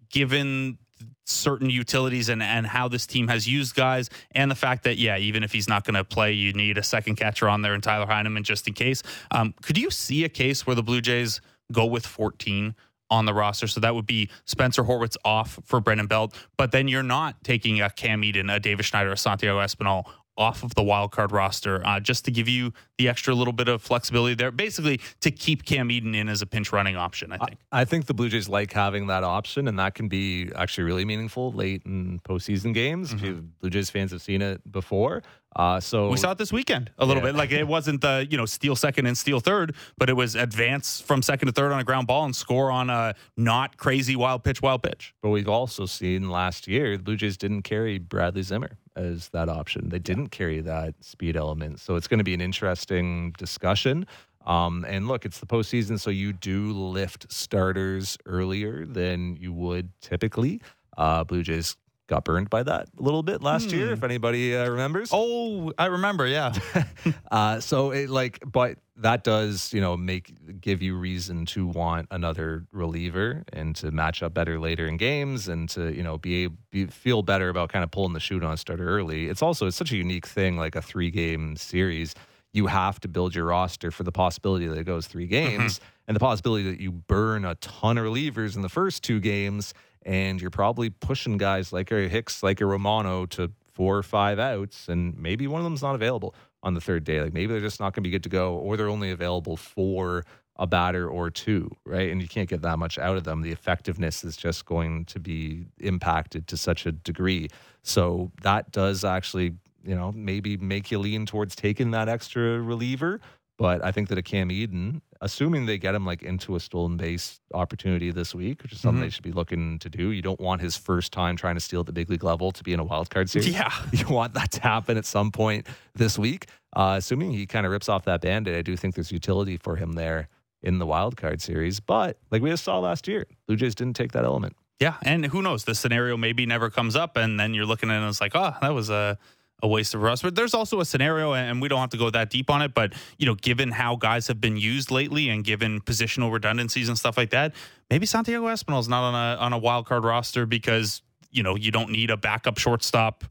given 0.09 0.77
certain 1.23 1.69
utilities 1.69 2.29
and, 2.29 2.43
and 2.43 2.67
how 2.67 2.87
this 2.87 3.07
team 3.07 3.29
has 3.29 3.47
used 3.47 3.75
guys, 3.75 4.09
and 4.31 4.51
the 4.51 4.55
fact 4.55 4.83
that, 4.83 4.97
yeah, 4.97 5.17
even 5.17 5.43
if 5.43 5.51
he's 5.51 5.67
not 5.67 5.85
going 5.85 5.95
to 5.95 6.03
play, 6.03 6.33
you 6.33 6.51
need 6.53 6.77
a 6.77 6.83
second 6.83 7.15
catcher 7.15 7.47
on 7.47 7.61
there 7.61 7.73
and 7.73 7.81
Tyler 7.81 8.05
Heineman 8.05 8.43
just 8.43 8.67
in 8.67 8.73
case. 8.73 9.01
Um, 9.31 9.53
could 9.61 9.77
you 9.77 9.89
see 9.89 10.23
a 10.23 10.29
case 10.29 10.67
where 10.67 10.75
the 10.75 10.83
Blue 10.83 11.01
Jays 11.01 11.39
go 11.71 11.85
with 11.85 12.05
14? 12.05 12.75
On 13.11 13.25
the 13.25 13.33
roster. 13.33 13.67
So 13.67 13.81
that 13.81 13.93
would 13.93 14.07
be 14.07 14.29
Spencer 14.45 14.83
Horwitz 14.83 15.17
off 15.23 15.59
for 15.65 15.79
Brandon 15.81 16.07
Belt. 16.07 16.33
But 16.57 16.71
then 16.71 16.87
you're 16.87 17.03
not 17.03 17.43
taking 17.43 17.81
a 17.81 17.89
Cam 17.89 18.23
Eden, 18.23 18.49
a 18.49 18.59
Davis 18.59 18.85
Schneider, 18.85 19.11
a 19.11 19.17
Santiago 19.17 19.59
Espinal 19.59 20.05
off 20.37 20.63
of 20.63 20.73
the 20.75 20.83
wild 20.83 21.11
card 21.11 21.31
roster 21.31 21.85
uh, 21.85 21.99
just 21.99 22.25
to 22.25 22.31
give 22.31 22.47
you 22.47 22.73
the 22.97 23.09
extra 23.09 23.33
little 23.35 23.53
bit 23.53 23.67
of 23.67 23.81
flexibility 23.81 24.33
there. 24.33 24.49
Basically, 24.49 24.99
to 25.19 25.29
keep 25.29 25.65
Cam 25.65 25.91
Eden 25.91 26.15
in 26.15 26.29
as 26.29 26.41
a 26.41 26.45
pinch 26.45 26.71
running 26.71 26.95
option, 26.95 27.31
I 27.31 27.37
think. 27.37 27.59
I, 27.71 27.81
I 27.81 27.85
think 27.85 28.05
the 28.05 28.13
Blue 28.13 28.29
Jays 28.29 28.49
like 28.49 28.71
having 28.71 29.07
that 29.07 29.23
option, 29.23 29.67
and 29.67 29.77
that 29.77 29.93
can 29.93 30.07
be 30.07 30.49
actually 30.55 30.85
really 30.85 31.05
meaningful 31.05 31.51
late 31.51 31.83
in 31.85 32.19
postseason 32.21 32.73
games. 32.73 33.13
Mm-hmm. 33.13 33.47
Blue 33.59 33.69
Jays 33.69 33.89
fans 33.89 34.11
have 34.11 34.21
seen 34.21 34.41
it 34.41 34.69
before. 34.71 35.21
Uh, 35.55 35.79
so 35.79 36.09
we 36.09 36.17
saw 36.17 36.31
it 36.31 36.37
this 36.37 36.53
weekend 36.53 36.91
a 36.97 37.05
little 37.05 37.21
yeah. 37.21 37.29
bit. 37.29 37.35
Like 37.35 37.51
it 37.51 37.67
wasn't 37.67 38.01
the 38.01 38.25
you 38.29 38.37
know 38.37 38.45
steal 38.45 38.75
second 38.75 39.05
and 39.05 39.17
steal 39.17 39.39
third, 39.39 39.75
but 39.97 40.09
it 40.09 40.13
was 40.13 40.35
advance 40.35 41.01
from 41.01 41.21
second 41.21 41.47
to 41.47 41.51
third 41.51 41.71
on 41.71 41.79
a 41.79 41.83
ground 41.83 42.07
ball 42.07 42.23
and 42.23 42.35
score 42.35 42.71
on 42.71 42.89
a 42.89 43.15
not 43.35 43.77
crazy 43.77 44.15
wild 44.15 44.43
pitch, 44.43 44.61
wild 44.61 44.83
pitch. 44.83 45.13
But 45.21 45.29
we've 45.29 45.49
also 45.49 45.85
seen 45.85 46.29
last 46.29 46.67
year 46.67 46.95
the 46.95 47.03
Blue 47.03 47.17
Jays 47.17 47.37
didn't 47.37 47.63
carry 47.63 47.99
Bradley 47.99 48.43
Zimmer 48.43 48.77
as 48.95 49.29
that 49.29 49.49
option. 49.49 49.89
They 49.89 49.99
didn't 49.99 50.29
carry 50.29 50.61
that 50.61 50.95
speed 51.01 51.35
element, 51.35 51.79
so 51.79 51.95
it's 51.95 52.07
going 52.07 52.19
to 52.19 52.23
be 52.23 52.33
an 52.33 52.41
interesting 52.41 53.31
discussion. 53.37 54.05
Um, 54.45 54.85
and 54.87 55.07
look, 55.07 55.25
it's 55.25 55.39
the 55.39 55.45
postseason, 55.45 55.99
so 55.99 56.09
you 56.09 56.33
do 56.33 56.71
lift 56.71 57.31
starters 57.31 58.17
earlier 58.25 58.85
than 58.85 59.35
you 59.35 59.53
would 59.53 59.89
typically. 60.01 60.61
Uh, 60.97 61.23
Blue 61.23 61.43
Jays 61.43 61.77
got 62.11 62.25
burned 62.25 62.49
by 62.49 62.61
that 62.61 62.89
a 62.99 63.01
little 63.01 63.23
bit 63.23 63.41
last 63.41 63.71
hmm. 63.71 63.77
year, 63.77 63.93
if 63.93 64.03
anybody 64.03 64.55
uh, 64.55 64.69
remembers. 64.69 65.09
Oh, 65.13 65.71
I 65.77 65.85
remember, 65.85 66.27
yeah. 66.27 66.53
uh, 67.31 67.61
so 67.61 67.91
it 67.91 68.09
like, 68.09 68.43
but 68.45 68.77
that 68.97 69.23
does, 69.23 69.73
you 69.73 69.79
know, 69.79 69.95
make 69.95 70.59
give 70.59 70.81
you 70.81 70.97
reason 70.97 71.45
to 71.47 71.65
want 71.65 72.07
another 72.11 72.65
reliever 72.73 73.43
and 73.53 73.75
to 73.77 73.91
match 73.91 74.21
up 74.21 74.33
better 74.33 74.59
later 74.59 74.87
in 74.87 74.97
games 74.97 75.47
and 75.47 75.69
to, 75.69 75.95
you 75.95 76.03
know, 76.03 76.17
be, 76.17 76.49
be 76.69 76.85
feel 76.87 77.21
better 77.21 77.47
about 77.47 77.69
kind 77.69 77.83
of 77.83 77.91
pulling 77.91 78.11
the 78.11 78.19
chute 78.19 78.43
on 78.43 78.53
a 78.53 78.57
starter 78.57 78.85
early. 78.85 79.27
It's 79.27 79.41
also 79.41 79.65
it's 79.65 79.77
such 79.77 79.93
a 79.93 79.97
unique 79.97 80.27
thing, 80.27 80.57
like 80.57 80.75
a 80.75 80.81
three 80.81 81.11
game 81.11 81.55
series. 81.55 82.13
You 82.51 82.67
have 82.67 82.99
to 82.99 83.07
build 83.07 83.33
your 83.33 83.45
roster 83.45 83.89
for 83.89 84.03
the 84.03 84.11
possibility 84.11 84.67
that 84.67 84.77
it 84.77 84.83
goes 84.83 85.07
three 85.07 85.23
mm-hmm. 85.23 85.59
games 85.59 85.79
mm-hmm. 85.79 85.85
and 86.09 86.15
the 86.15 86.19
possibility 86.19 86.69
that 86.69 86.81
you 86.81 86.91
burn 86.91 87.45
a 87.45 87.55
ton 87.55 87.97
of 87.97 88.03
relievers 88.03 88.57
in 88.57 88.61
the 88.61 88.69
first 88.69 89.01
two 89.01 89.21
games 89.21 89.73
and 90.03 90.41
you're 90.41 90.49
probably 90.49 90.89
pushing 90.89 91.37
guys 91.37 91.71
like 91.71 91.91
a 91.91 92.07
Hicks, 92.07 92.43
like 92.43 92.61
a 92.61 92.65
Romano 92.65 93.25
to 93.27 93.51
four 93.71 93.97
or 93.97 94.03
five 94.03 94.39
outs, 94.39 94.89
and 94.89 95.17
maybe 95.17 95.47
one 95.47 95.59
of 95.59 95.63
them's 95.63 95.81
not 95.81 95.95
available 95.95 96.35
on 96.63 96.73
the 96.73 96.81
third 96.81 97.03
day. 97.03 97.21
Like 97.21 97.33
maybe 97.33 97.51
they're 97.51 97.61
just 97.61 97.79
not 97.79 97.93
going 97.93 98.03
to 98.03 98.07
be 98.07 98.11
good 98.11 98.23
to 98.23 98.29
go, 98.29 98.55
or 98.55 98.77
they're 98.77 98.89
only 98.89 99.11
available 99.11 99.57
for 99.57 100.25
a 100.57 100.67
batter 100.67 101.09
or 101.09 101.29
two, 101.31 101.69
right? 101.85 102.11
And 102.11 102.21
you 102.21 102.27
can't 102.27 102.49
get 102.49 102.61
that 102.61 102.77
much 102.77 102.99
out 102.99 103.17
of 103.17 103.23
them. 103.23 103.41
The 103.41 103.51
effectiveness 103.51 104.23
is 104.23 104.37
just 104.37 104.65
going 104.65 105.05
to 105.05 105.19
be 105.19 105.65
impacted 105.79 106.47
to 106.47 106.57
such 106.57 106.85
a 106.85 106.91
degree. 106.91 107.47
So 107.81 108.31
that 108.43 108.71
does 108.71 109.03
actually, 109.03 109.55
you 109.83 109.95
know, 109.95 110.11
maybe 110.11 110.57
make 110.57 110.91
you 110.91 110.99
lean 110.99 111.25
towards 111.25 111.55
taking 111.55 111.91
that 111.91 112.09
extra 112.09 112.61
reliever. 112.61 113.21
But 113.57 113.83
I 113.83 113.91
think 113.91 114.09
that 114.09 114.17
a 114.17 114.21
Cam 114.21 114.51
Eden 114.51 115.01
assuming 115.21 115.67
they 115.67 115.77
get 115.77 115.95
him 115.95 116.05
like 116.05 116.23
into 116.23 116.55
a 116.55 116.59
stolen 116.59 116.97
base 116.97 117.39
opportunity 117.53 118.11
this 118.11 118.33
week, 118.33 118.63
which 118.63 118.73
is 118.73 118.79
something 118.79 118.97
mm-hmm. 118.97 119.05
they 119.05 119.09
should 119.09 119.23
be 119.23 119.31
looking 119.31 119.79
to 119.79 119.89
do. 119.89 120.11
You 120.11 120.21
don't 120.21 120.39
want 120.39 120.61
his 120.61 120.75
first 120.75 121.13
time 121.13 121.37
trying 121.37 121.55
to 121.55 121.61
steal 121.61 121.81
at 121.81 121.85
the 121.85 121.93
big 121.93 122.09
league 122.09 122.23
level 122.23 122.51
to 122.51 122.63
be 122.63 122.73
in 122.73 122.79
a 122.79 122.83
wild 122.83 123.09
card 123.09 123.29
series. 123.29 123.49
Yeah. 123.49 123.71
You 123.91 124.07
want 124.07 124.33
that 124.33 124.51
to 124.53 124.61
happen 124.61 124.97
at 124.97 125.05
some 125.05 125.31
point 125.31 125.67
this 125.93 126.17
week. 126.17 126.47
Uh, 126.75 126.95
assuming 126.97 127.31
he 127.31 127.45
kind 127.45 127.65
of 127.65 127.71
rips 127.71 127.87
off 127.87 128.05
that 128.05 128.21
band-aid, 128.21 128.55
I 128.55 128.61
do 128.61 128.75
think 128.75 128.95
there's 128.95 129.11
utility 129.11 129.57
for 129.57 129.75
him 129.75 129.93
there 129.93 130.27
in 130.63 130.79
the 130.79 130.85
wild 130.85 131.17
card 131.17 131.41
series. 131.41 131.79
But 131.79 132.17
like 132.31 132.41
we 132.41 132.49
just 132.49 132.63
saw 132.63 132.79
last 132.79 133.07
year, 133.07 133.27
Blue 133.47 133.57
Jays 133.57 133.75
didn't 133.75 133.95
take 133.95 134.13
that 134.13 134.25
element. 134.25 134.55
Yeah, 134.79 134.95
and 135.03 135.25
who 135.27 135.43
knows? 135.43 135.65
The 135.65 135.75
scenario 135.75 136.17
maybe 136.17 136.47
never 136.47 136.71
comes 136.71 136.95
up, 136.95 137.15
and 137.15 137.39
then 137.39 137.53
you're 137.53 137.67
looking 137.67 137.91
at 137.91 137.95
it 137.95 137.99
and 137.99 138.09
it's 138.09 138.19
like, 138.19 138.31
oh, 138.33 138.55
that 138.61 138.73
was 138.73 138.89
a 138.89 139.19
a 139.61 139.67
waste 139.67 139.93
of 139.93 140.01
rust. 140.01 140.23
But 140.23 140.35
there's 140.35 140.53
also 140.53 140.79
a 140.79 140.85
scenario, 140.85 141.33
and 141.33 141.61
we 141.61 141.67
don't 141.67 141.79
have 141.79 141.89
to 141.91 141.97
go 141.97 142.09
that 142.09 142.29
deep 142.29 142.49
on 142.49 142.61
it. 142.61 142.73
But 142.73 142.93
you 143.17 143.25
know, 143.25 143.35
given 143.35 143.71
how 143.71 143.95
guys 143.95 144.27
have 144.27 144.41
been 144.41 144.57
used 144.57 144.91
lately, 144.91 145.29
and 145.29 145.43
given 145.43 145.81
positional 145.81 146.31
redundancies 146.31 146.87
and 146.87 146.97
stuff 146.97 147.17
like 147.17 147.29
that, 147.31 147.53
maybe 147.89 148.05
Santiago 148.05 148.45
Espinal 148.47 148.79
is 148.79 148.87
not 148.87 149.03
on 149.03 149.15
a 149.15 149.39
on 149.39 149.53
a 149.53 149.57
wild 149.57 149.85
card 149.85 150.03
roster 150.03 150.45
because 150.45 151.01
you 151.31 151.43
know 151.43 151.55
you 151.55 151.71
don't 151.71 151.91
need 151.91 152.09
a 152.09 152.17
backup 152.17 152.57
shortstop. 152.57 153.23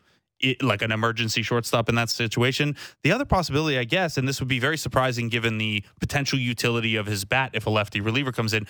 It, 0.43 0.63
like 0.63 0.81
an 0.81 0.91
emergency 0.91 1.43
shortstop 1.43 1.91
in 1.91 1.97
that 1.97 2.09
situation. 2.09 2.75
The 3.03 3.13
other 3.13 3.27
possibility, 3.27 3.77
I 3.77 3.85
guess, 3.85 4.17
and 4.17 4.27
this 4.27 4.41
would 4.41 4.49
be 4.49 4.59
very 4.59 4.79
surprising 4.79 5.29
given 5.29 5.59
the 5.59 5.85
potential 6.01 6.39
utility 6.39 6.97
of 6.97 7.05
his 7.05 7.27
bat 7.27 7.51
if 7.53 7.67
a 7.67 7.71
lefty 7.71 8.01
reliever 8.01 8.33
comes 8.33 8.55
in. 8.55 8.67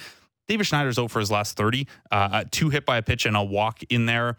Davis 0.49 0.67
Schneider's 0.67 0.99
over 0.99 1.09
for 1.09 1.21
his 1.21 1.31
last 1.31 1.57
30, 1.57 1.87
uh, 2.11 2.15
uh, 2.15 2.45
two 2.51 2.71
hit 2.71 2.85
by 2.85 2.97
a 2.97 3.03
pitch 3.03 3.25
and 3.25 3.37
a 3.37 3.45
walk 3.45 3.85
in 3.89 4.07
there. 4.07 4.37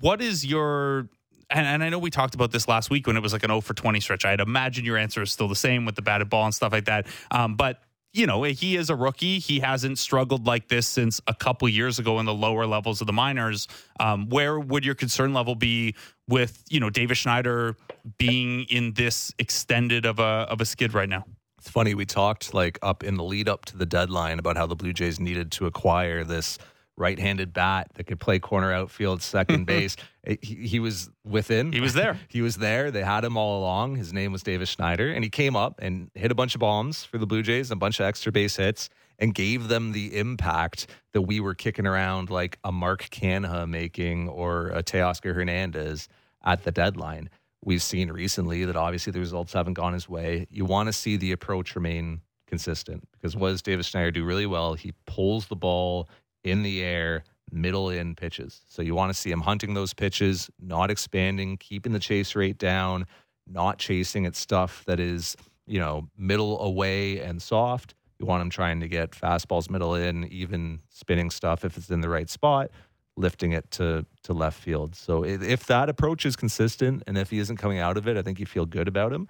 What 0.00 0.22
is 0.22 0.46
your 0.46 1.10
and, 1.50 1.66
and 1.66 1.82
I 1.82 1.88
know 1.88 1.98
we 1.98 2.10
talked 2.10 2.34
about 2.34 2.50
this 2.50 2.68
last 2.68 2.90
week 2.90 3.06
when 3.06 3.16
it 3.16 3.22
was 3.22 3.32
like 3.32 3.42
an 3.42 3.50
0 3.50 3.60
for 3.60 3.74
20 3.74 4.00
stretch. 4.00 4.24
I'd 4.24 4.40
imagine 4.40 4.84
your 4.84 4.96
answer 4.96 5.22
is 5.22 5.32
still 5.32 5.48
the 5.48 5.56
same 5.56 5.84
with 5.84 5.94
the 5.94 6.02
batted 6.02 6.28
ball 6.28 6.44
and 6.44 6.54
stuff 6.54 6.72
like 6.72 6.86
that. 6.86 7.06
Um, 7.30 7.56
but 7.56 7.80
you 8.14 8.26
know, 8.26 8.42
he 8.42 8.76
is 8.76 8.90
a 8.90 8.96
rookie. 8.96 9.38
He 9.38 9.60
hasn't 9.60 9.98
struggled 9.98 10.46
like 10.46 10.68
this 10.68 10.86
since 10.86 11.20
a 11.26 11.34
couple 11.34 11.68
years 11.68 11.98
ago 11.98 12.18
in 12.18 12.26
the 12.26 12.34
lower 12.34 12.66
levels 12.66 13.00
of 13.00 13.06
the 13.06 13.12
minors. 13.12 13.68
Um, 14.00 14.28
where 14.28 14.58
would 14.58 14.84
your 14.84 14.94
concern 14.94 15.34
level 15.34 15.54
be 15.54 15.94
with, 16.26 16.64
you 16.70 16.80
know, 16.80 16.90
Davis 16.90 17.18
Schneider 17.18 17.76
being 18.16 18.62
in 18.64 18.94
this 18.94 19.32
extended 19.38 20.06
of 20.06 20.18
a 20.18 20.46
of 20.48 20.60
a 20.60 20.64
skid 20.64 20.94
right 20.94 21.08
now? 21.08 21.24
It's 21.58 21.68
funny 21.68 21.94
we 21.94 22.06
talked 22.06 22.54
like 22.54 22.78
up 22.82 23.04
in 23.04 23.16
the 23.16 23.24
lead 23.24 23.48
up 23.48 23.66
to 23.66 23.76
the 23.76 23.86
deadline 23.86 24.38
about 24.38 24.56
how 24.56 24.66
the 24.66 24.76
Blue 24.76 24.92
Jays 24.92 25.20
needed 25.20 25.52
to 25.52 25.66
acquire 25.66 26.24
this 26.24 26.58
right-handed 26.98 27.52
bat 27.52 27.90
that 27.94 28.04
could 28.04 28.20
play 28.20 28.38
corner 28.38 28.72
outfield, 28.72 29.22
second 29.22 29.64
base. 29.66 29.96
Eh, 30.26 30.36
he, 30.42 30.54
he, 30.66 30.80
was 30.80 31.10
within. 31.24 31.72
He 31.72 31.80
was 31.80 31.94
there. 31.94 32.18
he 32.28 32.42
was 32.42 32.56
there. 32.56 32.90
They 32.90 33.02
had 33.02 33.24
him 33.24 33.36
all 33.36 33.60
along. 33.60 33.96
His 33.96 34.12
name 34.12 34.32
was 34.32 34.42
Davis 34.42 34.68
Schneider, 34.68 35.10
and 35.10 35.24
he 35.24 35.30
came 35.30 35.56
up 35.56 35.80
and 35.80 36.10
hit 36.14 36.30
a 36.30 36.34
bunch 36.34 36.54
of 36.54 36.60
bombs 36.60 37.04
for 37.04 37.18
the 37.18 37.26
Blue 37.26 37.42
Jays, 37.42 37.70
a 37.70 37.76
bunch 37.76 38.00
of 38.00 38.06
extra 38.06 38.32
base 38.32 38.56
hits, 38.56 38.88
and 39.18 39.34
gave 39.34 39.68
them 39.68 39.92
the 39.92 40.16
impact 40.16 40.86
that 41.12 41.22
we 41.22 41.40
were 41.40 41.54
kicking 41.54 41.86
around 41.86 42.30
like 42.30 42.58
a 42.64 42.72
Mark 42.72 43.08
Canha 43.10 43.68
making 43.68 44.28
or 44.28 44.68
a 44.68 44.82
Teoscar 44.82 45.34
Hernandez 45.34 46.08
at 46.44 46.64
the 46.64 46.72
deadline. 46.72 47.30
We've 47.64 47.82
seen 47.82 48.10
recently 48.12 48.64
that 48.64 48.76
obviously 48.76 49.12
the 49.12 49.18
results 49.18 49.52
haven't 49.52 49.74
gone 49.74 49.92
his 49.92 50.08
way. 50.08 50.46
You 50.50 50.64
want 50.64 50.86
to 50.86 50.92
see 50.92 51.16
the 51.16 51.32
approach 51.32 51.74
remain 51.74 52.20
consistent 52.46 53.06
because 53.12 53.36
what 53.36 53.50
does 53.50 53.62
Davis 53.62 53.86
Schneider 53.86 54.10
do 54.10 54.24
really 54.24 54.46
well? 54.46 54.74
He 54.74 54.92
pulls 55.06 55.46
the 55.48 55.56
ball 55.56 56.08
in 56.44 56.62
the 56.62 56.82
air, 56.82 57.24
middle 57.50 57.90
in 57.90 58.14
pitches. 58.14 58.62
So 58.68 58.82
you 58.82 58.94
want 58.94 59.10
to 59.10 59.18
see 59.18 59.30
him 59.30 59.40
hunting 59.40 59.74
those 59.74 59.94
pitches, 59.94 60.50
not 60.60 60.90
expanding, 60.90 61.56
keeping 61.56 61.92
the 61.92 61.98
chase 61.98 62.34
rate 62.34 62.58
down, 62.58 63.06
not 63.46 63.78
chasing 63.78 64.26
at 64.26 64.36
stuff 64.36 64.84
that 64.86 65.00
is, 65.00 65.36
you 65.66 65.78
know, 65.78 66.08
middle 66.16 66.60
away 66.60 67.20
and 67.20 67.40
soft. 67.40 67.94
You 68.18 68.26
want 68.26 68.42
him 68.42 68.50
trying 68.50 68.80
to 68.80 68.88
get 68.88 69.12
fastballs 69.12 69.70
middle 69.70 69.94
in, 69.94 70.24
even 70.24 70.80
spinning 70.88 71.30
stuff 71.30 71.64
if 71.64 71.76
it's 71.76 71.90
in 71.90 72.00
the 72.00 72.08
right 72.08 72.28
spot, 72.28 72.70
lifting 73.16 73.52
it 73.52 73.70
to 73.72 74.04
to 74.24 74.32
left 74.32 74.60
field. 74.60 74.96
So 74.96 75.24
if 75.24 75.66
that 75.66 75.88
approach 75.88 76.26
is 76.26 76.36
consistent 76.36 77.04
and 77.06 77.16
if 77.16 77.30
he 77.30 77.38
isn't 77.38 77.56
coming 77.56 77.78
out 77.78 77.96
of 77.96 78.08
it, 78.08 78.16
I 78.16 78.22
think 78.22 78.40
you 78.40 78.46
feel 78.46 78.66
good 78.66 78.88
about 78.88 79.12
him 79.12 79.28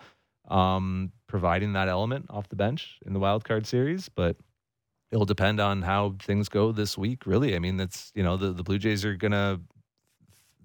um, 0.49 1.13
providing 1.27 1.75
that 1.75 1.89
element 1.89 2.27
off 2.31 2.49
the 2.49 2.57
bench 2.57 2.99
in 3.07 3.13
the 3.13 3.21
wild 3.21 3.45
card 3.45 3.67
series. 3.67 4.09
But 4.09 4.37
it'll 5.11 5.27
depend 5.27 5.61
on 5.61 5.83
how 5.83 6.17
things 6.21 6.49
go 6.49 6.73
this 6.73 6.99
week. 6.99 7.27
Really, 7.27 7.55
I 7.57 7.59
mean, 7.59 7.77
that's 7.77 8.13
you 8.15 8.23
know 8.23 8.37
the 8.37 8.53
the 8.53 8.63
Blue 8.63 8.79
Jays 8.79 9.05
are 9.05 9.17
gonna 9.17 9.61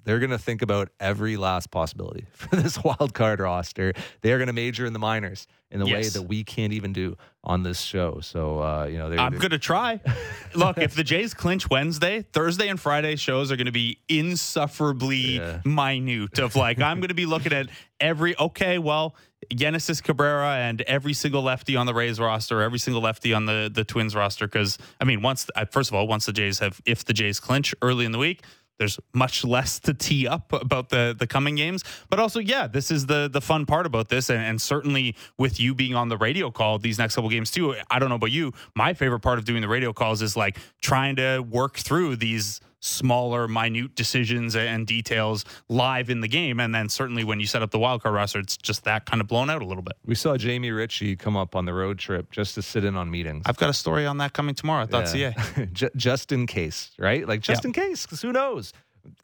they're 0.03 0.19
gonna 0.19 0.37
think 0.37 0.61
about 0.61 0.89
every 0.99 1.37
last 1.37 1.71
possibility 1.71 2.25
for 2.33 2.55
this 2.55 2.81
wild 2.83 3.13
card 3.13 3.39
roster. 3.39 3.93
They 4.21 4.31
are 4.31 4.39
gonna 4.39 4.53
major 4.53 4.85
in 4.85 4.93
the 4.93 4.99
minors 4.99 5.47
in 5.71 5.79
the 5.79 5.87
yes. 5.87 5.95
way 5.95 6.09
that 6.09 6.27
we 6.27 6.43
can't 6.43 6.71
even 6.73 6.93
do 6.93 7.17
on 7.43 7.63
this 7.63 7.81
show. 7.81 8.19
So 8.21 8.61
uh, 8.61 8.85
you 8.85 8.97
know, 8.97 9.09
they're, 9.09 9.19
I'm 9.19 9.37
gonna 9.37 9.59
try. 9.59 9.99
Look, 10.55 10.77
if 10.77 10.95
the 10.95 11.03
Jays 11.03 11.33
clinch 11.33 11.69
Wednesday, 11.69 12.21
Thursday 12.33 12.67
and 12.67 12.79
Friday 12.79 13.15
shows 13.15 13.51
are 13.51 13.55
gonna 13.55 13.71
be 13.71 13.99
insufferably 14.07 15.37
yeah. 15.37 15.61
minute. 15.65 16.39
Of 16.39 16.55
like, 16.55 16.79
I'm 16.79 17.01
gonna 17.01 17.13
be 17.13 17.25
looking 17.25 17.53
at 17.53 17.69
every 17.99 18.37
okay, 18.37 18.77
well 18.77 19.15
Genesis 19.53 20.01
Cabrera 20.01 20.55
and 20.57 20.81
every 20.81 21.13
single 21.13 21.41
lefty 21.41 21.75
on 21.75 21.85
the 21.85 21.93
Rays 21.93 22.19
roster, 22.19 22.61
every 22.61 22.79
single 22.79 23.01
lefty 23.01 23.33
on 23.33 23.45
the 23.45 23.69
the 23.73 23.83
Twins 23.83 24.15
roster. 24.15 24.47
Because 24.47 24.77
I 24.99 25.05
mean, 25.05 25.21
once 25.21 25.47
uh, 25.55 25.65
first 25.65 25.89
of 25.89 25.95
all, 25.95 26.07
once 26.07 26.25
the 26.25 26.33
Jays 26.33 26.59
have, 26.59 26.81
if 26.85 27.05
the 27.05 27.13
Jays 27.13 27.39
clinch 27.39 27.73
early 27.81 28.05
in 28.05 28.11
the 28.11 28.17
week, 28.17 28.43
there's 28.79 28.99
much 29.13 29.43
less 29.43 29.79
to 29.81 29.93
tee 29.93 30.27
up 30.27 30.51
about 30.53 30.89
the 30.89 31.15
the 31.17 31.27
coming 31.27 31.55
games. 31.55 31.83
But 32.09 32.19
also, 32.19 32.39
yeah, 32.39 32.67
this 32.67 32.91
is 32.91 33.05
the 33.05 33.29
the 33.31 33.41
fun 33.41 33.65
part 33.65 33.85
about 33.85 34.09
this, 34.09 34.29
and, 34.29 34.41
and 34.41 34.61
certainly 34.61 35.15
with 35.37 35.59
you 35.59 35.73
being 35.75 35.95
on 35.95 36.09
the 36.09 36.17
radio 36.17 36.51
call 36.51 36.79
these 36.79 36.97
next 36.97 37.15
couple 37.15 37.29
games 37.29 37.51
too. 37.51 37.75
I 37.89 37.99
don't 37.99 38.09
know 38.09 38.15
about 38.15 38.31
you, 38.31 38.53
my 38.75 38.93
favorite 38.93 39.21
part 39.21 39.39
of 39.39 39.45
doing 39.45 39.61
the 39.61 39.67
radio 39.67 39.93
calls 39.93 40.21
is 40.21 40.35
like 40.35 40.57
trying 40.81 41.15
to 41.17 41.39
work 41.39 41.77
through 41.77 42.17
these 42.17 42.59
smaller, 42.83 43.47
minute 43.47 43.95
decisions 43.95 44.55
and 44.55 44.85
details 44.85 45.45
live 45.69 46.09
in 46.09 46.21
the 46.21 46.27
game. 46.27 46.59
And 46.59 46.75
then 46.75 46.89
certainly 46.89 47.23
when 47.23 47.39
you 47.39 47.47
set 47.47 47.61
up 47.61 47.71
the 47.71 47.79
wildcard 47.79 48.13
roster, 48.13 48.39
it's 48.39 48.57
just 48.57 48.83
that 48.83 49.05
kind 49.05 49.21
of 49.21 49.27
blown 49.27 49.49
out 49.49 49.61
a 49.61 49.65
little 49.65 49.83
bit. 49.83 49.93
We 50.05 50.15
saw 50.15 50.37
Jamie 50.37 50.71
Ritchie 50.71 51.15
come 51.15 51.37
up 51.37 51.55
on 51.55 51.65
the 51.65 51.73
road 51.73 51.97
trip 51.97 52.29
just 52.31 52.55
to 52.55 52.61
sit 52.61 52.83
in 52.83 52.95
on 52.95 53.09
meetings. 53.09 53.43
I've 53.45 53.57
got 53.57 53.69
a 53.69 53.73
story 53.73 54.05
on 54.05 54.17
that 54.17 54.33
coming 54.33 54.53
tomorrow. 54.53 54.83
I 54.83 54.85
thought 54.85 55.15
yeah. 55.15 55.41
CA. 55.41 55.89
just 55.95 56.31
in 56.31 56.45
case, 56.45 56.91
right? 56.99 57.27
Like 57.27 57.41
just 57.41 57.65
in 57.65 57.71
case, 57.71 58.05
because 58.05 58.21
who 58.21 58.33
knows? 58.33 58.73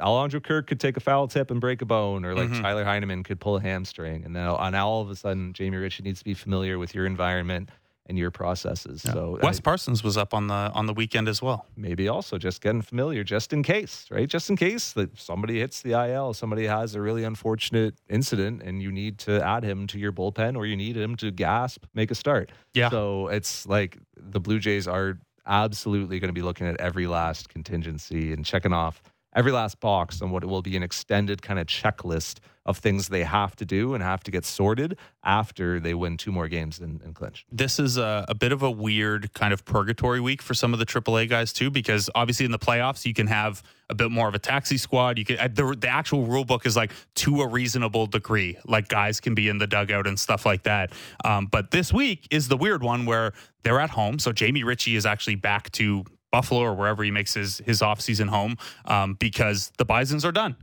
Alejandro 0.01 0.41
Kirk 0.41 0.67
could 0.67 0.79
take 0.79 0.97
a 0.97 0.99
foul 0.99 1.27
tip 1.27 1.51
and 1.51 1.61
break 1.61 1.81
a 1.81 1.85
bone, 1.85 2.25
or 2.25 2.35
like 2.35 2.49
mm-hmm. 2.49 2.61
Tyler 2.61 2.83
Heineman 2.83 3.23
could 3.23 3.39
pull 3.39 3.57
a 3.57 3.61
hamstring. 3.61 4.25
And 4.25 4.33
now, 4.33 4.57
and 4.57 4.75
all 4.75 5.01
of 5.01 5.09
a 5.09 5.15
sudden, 5.15 5.53
Jamie 5.53 5.77
Ritchie 5.77 6.03
needs 6.03 6.19
to 6.19 6.25
be 6.25 6.33
familiar 6.33 6.77
with 6.77 6.93
your 6.93 7.05
environment 7.05 7.69
and 8.09 8.17
your 8.17 8.31
processes. 8.31 9.03
Yeah. 9.05 9.13
So 9.13 9.39
Wes 9.41 9.59
I, 9.59 9.61
Parsons 9.61 10.03
was 10.03 10.17
up 10.17 10.33
on 10.33 10.47
the 10.47 10.53
on 10.53 10.87
the 10.87 10.93
weekend 10.93 11.29
as 11.29 11.41
well. 11.41 11.67
Maybe 11.77 12.09
also 12.09 12.37
just 12.37 12.61
getting 12.61 12.81
familiar, 12.81 13.23
just 13.23 13.53
in 13.53 13.63
case, 13.63 14.07
right? 14.11 14.27
Just 14.27 14.49
in 14.49 14.57
case 14.57 14.91
that 14.93 15.17
somebody 15.17 15.59
hits 15.59 15.81
the 15.81 15.91
IL, 15.91 16.33
somebody 16.33 16.65
has 16.65 16.95
a 16.95 17.01
really 17.01 17.23
unfortunate 17.23 17.95
incident, 18.09 18.63
and 18.63 18.81
you 18.81 18.91
need 18.91 19.19
to 19.19 19.41
add 19.45 19.63
him 19.63 19.87
to 19.87 19.99
your 19.99 20.11
bullpen, 20.11 20.57
or 20.57 20.65
you 20.65 20.75
need 20.75 20.97
him 20.97 21.15
to 21.17 21.31
gasp, 21.31 21.85
make 21.93 22.11
a 22.11 22.15
start. 22.15 22.51
Yeah. 22.73 22.89
So 22.89 23.27
it's 23.27 23.65
like 23.67 23.97
the 24.17 24.39
Blue 24.39 24.59
Jays 24.59 24.87
are 24.87 25.19
absolutely 25.45 26.19
going 26.19 26.29
to 26.29 26.33
be 26.33 26.41
looking 26.41 26.67
at 26.67 26.79
every 26.81 27.07
last 27.07 27.49
contingency 27.49 28.33
and 28.33 28.43
checking 28.43 28.73
off 28.73 29.01
every 29.35 29.51
last 29.51 29.79
box 29.79 30.21
on 30.21 30.31
what 30.31 30.43
will 30.43 30.61
be 30.61 30.75
an 30.75 30.83
extended 30.83 31.41
kind 31.41 31.59
of 31.59 31.67
checklist 31.67 32.39
of 32.65 32.77
things 32.77 33.07
they 33.07 33.23
have 33.23 33.55
to 33.55 33.65
do 33.65 33.93
and 33.93 34.03
have 34.03 34.23
to 34.23 34.31
get 34.31 34.45
sorted 34.45 34.97
after 35.23 35.79
they 35.79 35.93
win 35.93 36.17
two 36.17 36.31
more 36.31 36.47
games 36.47 36.79
and, 36.79 37.01
and 37.01 37.15
clinch. 37.15 37.45
This 37.51 37.79
is 37.79 37.97
a, 37.97 38.25
a, 38.27 38.35
bit 38.35 38.51
of 38.51 38.61
a 38.61 38.69
weird 38.69 39.33
kind 39.33 39.53
of 39.53 39.65
purgatory 39.65 40.19
week 40.19 40.41
for 40.41 40.53
some 40.53 40.73
of 40.73 40.79
the 40.79 40.85
AAA 40.85 41.29
guys 41.29 41.51
too, 41.53 41.71
because 41.71 42.09
obviously 42.15 42.45
in 42.45 42.51
the 42.51 42.59
playoffs 42.59 43.05
you 43.05 43.13
can 43.13 43.27
have 43.27 43.63
a 43.89 43.95
bit 43.95 44.11
more 44.11 44.27
of 44.27 44.35
a 44.35 44.39
taxi 44.39 44.77
squad. 44.77 45.17
You 45.17 45.25
can 45.25 45.53
the, 45.53 45.75
the 45.79 45.87
actual 45.87 46.25
rule 46.25 46.45
book 46.45 46.65
is 46.65 46.75
like 46.75 46.91
to 47.15 47.41
a 47.41 47.47
reasonable 47.47 48.05
degree, 48.05 48.57
like 48.65 48.87
guys 48.87 49.19
can 49.19 49.35
be 49.35 49.49
in 49.49 49.57
the 49.57 49.67
dugout 49.67 50.05
and 50.05 50.19
stuff 50.19 50.45
like 50.45 50.63
that. 50.63 50.91
Um, 51.25 51.47
but 51.47 51.71
this 51.71 51.91
week 51.91 52.27
is 52.29 52.47
the 52.47 52.57
weird 52.57 52.83
one 52.83 53.05
where 53.05 53.33
they're 53.63 53.79
at 53.79 53.89
home, 53.89 54.19
so 54.19 54.31
Jamie 54.31 54.63
Ritchie 54.63 54.95
is 54.95 55.05
actually 55.05 55.35
back 55.35 55.71
to 55.71 56.05
Buffalo 56.31 56.61
or 56.61 56.75
wherever 56.75 57.03
he 57.03 57.11
makes 57.11 57.33
his 57.33 57.59
his 57.65 57.81
offseason 57.81 58.29
home 58.29 58.57
um, 58.85 59.15
because 59.15 59.71
the 59.77 59.85
Bisons 59.85 60.23
are 60.23 60.31
done. 60.31 60.55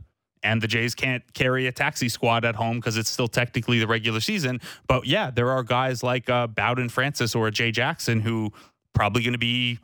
And 0.43 0.61
the 0.61 0.67
Jays 0.67 0.95
can't 0.95 1.23
carry 1.33 1.67
a 1.67 1.71
taxi 1.71 2.09
squad 2.09 2.45
at 2.45 2.55
home 2.55 2.77
because 2.77 2.97
it's 2.97 3.09
still 3.09 3.27
technically 3.27 3.79
the 3.79 3.87
regular 3.87 4.19
season. 4.19 4.61
But 4.87 5.05
yeah, 5.05 5.31
there 5.31 5.49
are 5.51 5.63
guys 5.63 6.03
like 6.03 6.29
uh, 6.29 6.47
Bowden 6.47 6.89
Francis 6.89 7.35
or 7.35 7.49
Jay 7.51 7.71
Jackson 7.71 8.21
who 8.21 8.51
probably 8.93 9.23
going 9.23 9.33
to 9.33 9.39
be 9.39 9.79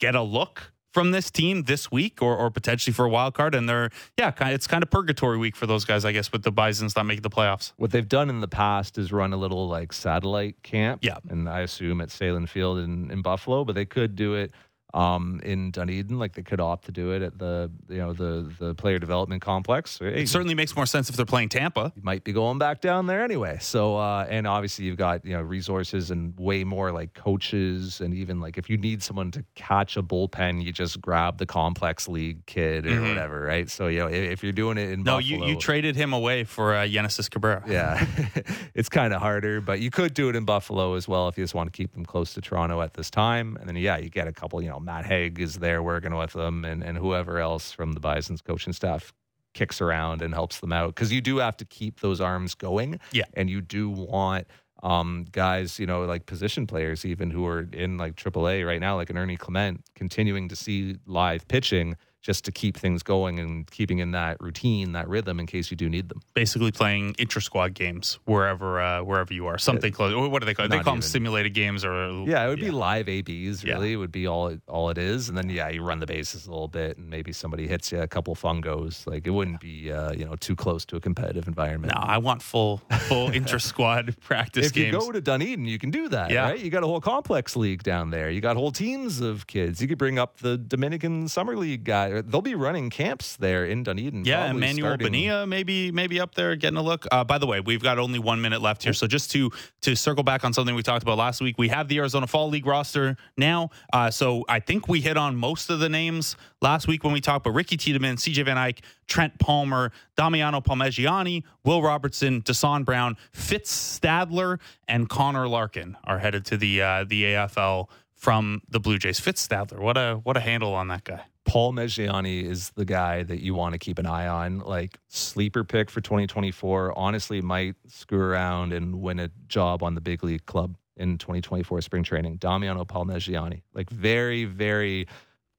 get 0.00 0.14
a 0.14 0.22
look 0.22 0.72
from 0.94 1.10
this 1.10 1.28
team 1.30 1.64
this 1.64 1.90
week 1.90 2.22
or, 2.22 2.36
or 2.36 2.50
potentially 2.50 2.94
for 2.94 3.04
a 3.04 3.08
wild 3.08 3.34
card. 3.34 3.54
And 3.54 3.68
they're, 3.68 3.90
yeah, 4.16 4.32
it's 4.48 4.68
kind 4.68 4.82
of 4.82 4.90
purgatory 4.90 5.36
week 5.36 5.56
for 5.56 5.66
those 5.66 5.84
guys, 5.84 6.04
I 6.04 6.12
guess, 6.12 6.30
with 6.30 6.44
the 6.44 6.52
Bisons 6.52 6.94
not 6.94 7.04
making 7.04 7.22
the 7.22 7.30
playoffs. 7.30 7.72
What 7.76 7.90
they've 7.90 8.08
done 8.08 8.30
in 8.30 8.40
the 8.40 8.48
past 8.48 8.96
is 8.96 9.12
run 9.12 9.32
a 9.32 9.36
little 9.36 9.68
like 9.68 9.92
satellite 9.92 10.62
camp. 10.62 11.00
Yeah. 11.02 11.18
And 11.28 11.48
I 11.48 11.60
assume 11.60 12.00
at 12.00 12.10
Sahlen 12.10 12.48
Field 12.48 12.78
in, 12.78 13.10
in 13.10 13.22
Buffalo, 13.22 13.64
but 13.64 13.74
they 13.74 13.84
could 13.84 14.14
do 14.14 14.34
it 14.34 14.52
um, 14.94 15.40
in 15.42 15.72
Dunedin. 15.72 16.18
Like 16.18 16.34
they 16.34 16.42
could 16.42 16.60
opt 16.60 16.86
to 16.86 16.92
do 16.92 17.10
it 17.10 17.20
at 17.20 17.38
the 17.38 17.70
you 17.88 17.98
know 17.98 18.12
the 18.12 18.50
the 18.58 18.74
player 18.74 18.98
development 18.98 19.42
complex. 19.42 19.98
Hey, 19.98 20.22
it 20.22 20.28
certainly 20.28 20.54
makes 20.54 20.74
more 20.74 20.86
sense 20.86 21.10
if 21.10 21.16
they're 21.16 21.26
playing 21.26 21.50
Tampa. 21.50 21.92
You 21.94 22.02
might 22.02 22.24
be 22.24 22.32
going 22.32 22.58
back 22.58 22.80
down 22.80 23.06
there 23.06 23.22
anyway. 23.22 23.58
So 23.60 23.96
uh, 23.96 24.26
and 24.28 24.46
obviously 24.46 24.84
you've 24.86 24.96
got 24.96 25.24
you 25.24 25.34
know 25.34 25.42
resources 25.42 26.10
and 26.10 26.38
way 26.38 26.64
more 26.64 26.92
like 26.92 27.12
coaches 27.14 28.00
and 28.00 28.14
even 28.14 28.40
like 28.40 28.56
if 28.56 28.70
you 28.70 28.76
need 28.76 29.02
someone 29.02 29.30
to 29.32 29.44
catch 29.56 29.96
a 29.96 30.02
bullpen, 30.02 30.62
you 30.62 30.72
just 30.72 31.00
grab 31.00 31.38
the 31.38 31.46
complex 31.46 32.08
league 32.08 32.46
kid 32.46 32.86
or 32.86 32.90
mm-hmm. 32.90 33.08
whatever, 33.08 33.42
right? 33.42 33.68
So 33.68 33.88
you 33.88 33.98
know 33.98 34.06
if, 34.06 34.32
if 34.32 34.42
you're 34.44 34.52
doing 34.52 34.78
it 34.78 34.90
in 34.90 35.02
no, 35.02 35.18
Buffalo, 35.18 35.46
you 35.46 35.46
you 35.46 35.56
traded 35.58 35.96
him 35.96 36.12
away 36.12 36.44
for 36.44 36.74
uh, 36.74 36.86
Genesis 36.86 37.28
Cabrera. 37.28 37.64
Yeah, 37.66 38.06
it's 38.74 38.88
kind 38.88 39.12
of 39.12 39.20
harder, 39.20 39.60
but 39.60 39.80
you 39.80 39.90
could 39.90 40.14
do 40.14 40.28
it 40.28 40.36
in 40.36 40.44
Buffalo 40.44 40.94
as 40.94 41.08
well 41.08 41.26
if 41.28 41.36
you 41.36 41.42
just 41.42 41.54
want 41.54 41.72
to 41.72 41.76
keep 41.76 41.92
them 41.92 42.06
close 42.06 42.34
to 42.34 42.40
Toronto 42.40 42.80
at 42.80 42.94
this 42.94 43.10
time. 43.10 43.56
And 43.58 43.68
then 43.68 43.76
yeah, 43.76 43.96
you 43.96 44.08
get 44.08 44.28
a 44.28 44.32
couple 44.32 44.62
you 44.62 44.68
know 44.68 44.83
Matt 44.84 45.06
Hague 45.06 45.40
is 45.40 45.56
there 45.56 45.82
working 45.82 46.14
with 46.14 46.32
them, 46.32 46.64
and, 46.64 46.82
and 46.82 46.98
whoever 46.98 47.38
else 47.38 47.72
from 47.72 47.92
the 47.92 48.00
Bison's 48.00 48.42
coaching 48.42 48.72
staff 48.72 49.12
kicks 49.54 49.80
around 49.80 50.20
and 50.20 50.34
helps 50.34 50.60
them 50.60 50.72
out 50.72 50.88
because 50.88 51.12
you 51.12 51.20
do 51.20 51.38
have 51.38 51.56
to 51.56 51.64
keep 51.64 52.00
those 52.00 52.20
arms 52.20 52.54
going. 52.54 53.00
Yeah. 53.12 53.24
And 53.34 53.48
you 53.48 53.60
do 53.60 53.88
want 53.88 54.46
um, 54.82 55.26
guys, 55.32 55.78
you 55.78 55.86
know, 55.86 56.04
like 56.04 56.26
position 56.26 56.66
players, 56.66 57.04
even 57.04 57.30
who 57.30 57.46
are 57.46 57.68
in 57.72 57.96
like 57.96 58.16
AAA 58.16 58.66
right 58.66 58.80
now, 58.80 58.96
like 58.96 59.10
an 59.10 59.16
Ernie 59.16 59.36
Clement, 59.36 59.82
continuing 59.94 60.48
to 60.48 60.56
see 60.56 60.96
live 61.06 61.48
pitching 61.48 61.96
just 62.24 62.46
to 62.46 62.50
keep 62.50 62.74
things 62.78 63.02
going 63.02 63.38
and 63.38 63.70
keeping 63.70 63.98
in 63.98 64.12
that 64.12 64.40
routine, 64.40 64.92
that 64.92 65.06
rhythm 65.08 65.38
in 65.38 65.44
case 65.46 65.70
you 65.70 65.76
do 65.76 65.90
need 65.90 66.08
them. 66.08 66.22
Basically, 66.32 66.72
playing 66.72 67.14
inter 67.18 67.38
squad 67.38 67.74
games 67.74 68.18
wherever 68.24 68.80
uh, 68.80 69.02
wherever 69.02 69.32
you 69.34 69.46
are. 69.46 69.58
Something 69.58 69.92
close. 69.92 70.14
What 70.30 70.40
do 70.40 70.46
they 70.46 70.54
call? 70.54 70.64
It? 70.64 70.70
They 70.70 70.80
call 70.80 70.94
them 70.94 71.02
simulated 71.02 71.52
games, 71.52 71.84
or 71.84 72.24
Yeah, 72.26 72.46
it 72.46 72.48
would 72.48 72.60
be 72.60 72.70
live 72.70 73.10
ABs. 73.10 73.62
Yeah. 73.62 73.74
Really, 73.74 73.92
it 73.92 73.96
would 73.96 74.10
be 74.10 74.26
all 74.26 74.56
all 74.68 74.88
it 74.88 74.96
is, 74.96 75.28
and 75.28 75.36
then 75.36 75.50
yeah, 75.50 75.68
you 75.68 75.82
run 75.82 76.00
the 76.00 76.06
bases 76.06 76.46
a 76.46 76.50
little 76.50 76.66
bit, 76.66 76.96
and 76.96 77.10
maybe 77.10 77.30
somebody 77.32 77.68
hits 77.68 77.92
you 77.92 78.00
a 78.00 78.08
couple 78.08 78.34
fungos. 78.34 79.06
Like 79.06 79.26
it 79.26 79.30
wouldn't 79.30 79.60
be 79.60 79.92
uh, 79.92 80.12
you 80.12 80.24
know 80.24 80.34
too 80.36 80.56
close 80.56 80.86
to 80.86 80.96
a 80.96 81.00
competitive 81.00 81.46
environment. 81.46 81.92
No, 81.94 82.00
I 82.00 82.16
want 82.16 82.40
full 82.40 82.78
full 83.06 83.30
inter 83.32 83.58
squad 83.58 84.16
practice 84.20 84.68
if 84.68 84.72
games. 84.72 84.94
you 84.94 84.98
go 84.98 85.12
to 85.12 85.20
Dunedin, 85.20 85.66
you 85.66 85.78
can 85.78 85.90
do 85.90 86.08
that, 86.08 86.30
Yeah. 86.30 86.44
right? 86.50 86.58
You 86.58 86.70
got 86.70 86.82
a 86.84 86.86
whole 86.86 87.02
complex 87.02 87.54
league 87.54 87.82
down 87.82 88.08
there. 88.08 88.30
You 88.30 88.40
got 88.40 88.56
whole 88.56 88.72
teams 88.72 89.20
of 89.20 89.46
kids. 89.46 89.82
You 89.82 89.88
could 89.88 89.98
bring 89.98 90.18
up 90.18 90.38
the 90.38 90.56
Dominican 90.56 91.28
Summer 91.28 91.54
League 91.54 91.84
guy. 91.84 92.13
They'll 92.22 92.40
be 92.42 92.54
running 92.54 92.90
camps 92.90 93.36
there 93.36 93.64
in 93.64 93.82
Dunedin. 93.82 94.24
Yeah, 94.24 94.50
Emmanuel 94.50 94.88
starting- 94.88 95.06
Bonilla 95.08 95.46
maybe 95.46 95.90
maybe 95.92 96.20
up 96.20 96.34
there 96.34 96.56
getting 96.56 96.76
a 96.76 96.82
look. 96.82 97.06
Uh, 97.10 97.24
by 97.24 97.38
the 97.38 97.46
way, 97.46 97.60
we've 97.60 97.82
got 97.82 97.98
only 97.98 98.18
one 98.18 98.40
minute 98.40 98.60
left 98.62 98.82
here, 98.82 98.92
so 98.92 99.06
just 99.06 99.30
to 99.32 99.50
to 99.82 99.94
circle 99.94 100.22
back 100.22 100.44
on 100.44 100.52
something 100.52 100.74
we 100.74 100.82
talked 100.82 101.02
about 101.02 101.18
last 101.18 101.40
week, 101.40 101.56
we 101.58 101.68
have 101.68 101.88
the 101.88 101.98
Arizona 101.98 102.26
Fall 102.26 102.48
League 102.48 102.66
roster 102.66 103.16
now. 103.36 103.70
Uh, 103.92 104.10
so 104.10 104.44
I 104.48 104.60
think 104.60 104.88
we 104.88 105.00
hit 105.00 105.16
on 105.16 105.36
most 105.36 105.70
of 105.70 105.78
the 105.80 105.88
names 105.88 106.36
last 106.60 106.86
week 106.88 107.04
when 107.04 107.12
we 107.12 107.20
talked. 107.20 107.44
But 107.44 107.52
Ricky 107.52 107.76
Tiedemann, 107.76 108.16
CJ 108.16 108.44
Van 108.44 108.56
Eyk, 108.56 108.78
Trent 109.06 109.38
Palmer, 109.38 109.92
Damiano 110.16 110.60
Palmegiani, 110.60 111.42
Will 111.64 111.82
Robertson, 111.82 112.42
Dasan 112.42 112.84
Brown, 112.84 113.16
Fitz 113.32 113.98
Stadler, 113.98 114.58
and 114.88 115.08
Connor 115.08 115.48
Larkin 115.48 115.96
are 116.04 116.18
headed 116.18 116.44
to 116.46 116.56
the 116.56 116.82
uh, 116.82 117.04
the 117.04 117.24
AFL 117.24 117.88
from 118.14 118.62
the 118.68 118.80
Blue 118.80 118.98
Jays. 118.98 119.20
Fitz 119.20 119.46
Stadler, 119.46 119.78
what 119.78 119.96
a 119.96 120.20
what 120.22 120.36
a 120.36 120.40
handle 120.40 120.74
on 120.74 120.88
that 120.88 121.04
guy. 121.04 121.22
Palmegiani 121.44 122.44
is 122.44 122.70
the 122.70 122.84
guy 122.84 123.22
that 123.22 123.42
you 123.42 123.54
want 123.54 123.74
to 123.74 123.78
keep 123.78 123.98
an 123.98 124.06
eye 124.06 124.26
on. 124.26 124.60
Like 124.60 124.98
sleeper 125.08 125.64
pick 125.64 125.90
for 125.90 126.00
2024. 126.00 126.96
Honestly, 126.98 127.40
might 127.40 127.76
screw 127.86 128.20
around 128.20 128.72
and 128.72 129.00
win 129.00 129.20
a 129.20 129.30
job 129.46 129.82
on 129.82 129.94
the 129.94 130.00
big 130.00 130.24
league 130.24 130.46
club 130.46 130.76
in 130.96 131.18
2024 131.18 131.82
spring 131.82 132.02
training. 132.02 132.36
Damiano 132.36 132.84
Paul 132.84 133.06
Palmegiani, 133.06 133.62
like 133.74 133.90
very, 133.90 134.44
very 134.44 135.06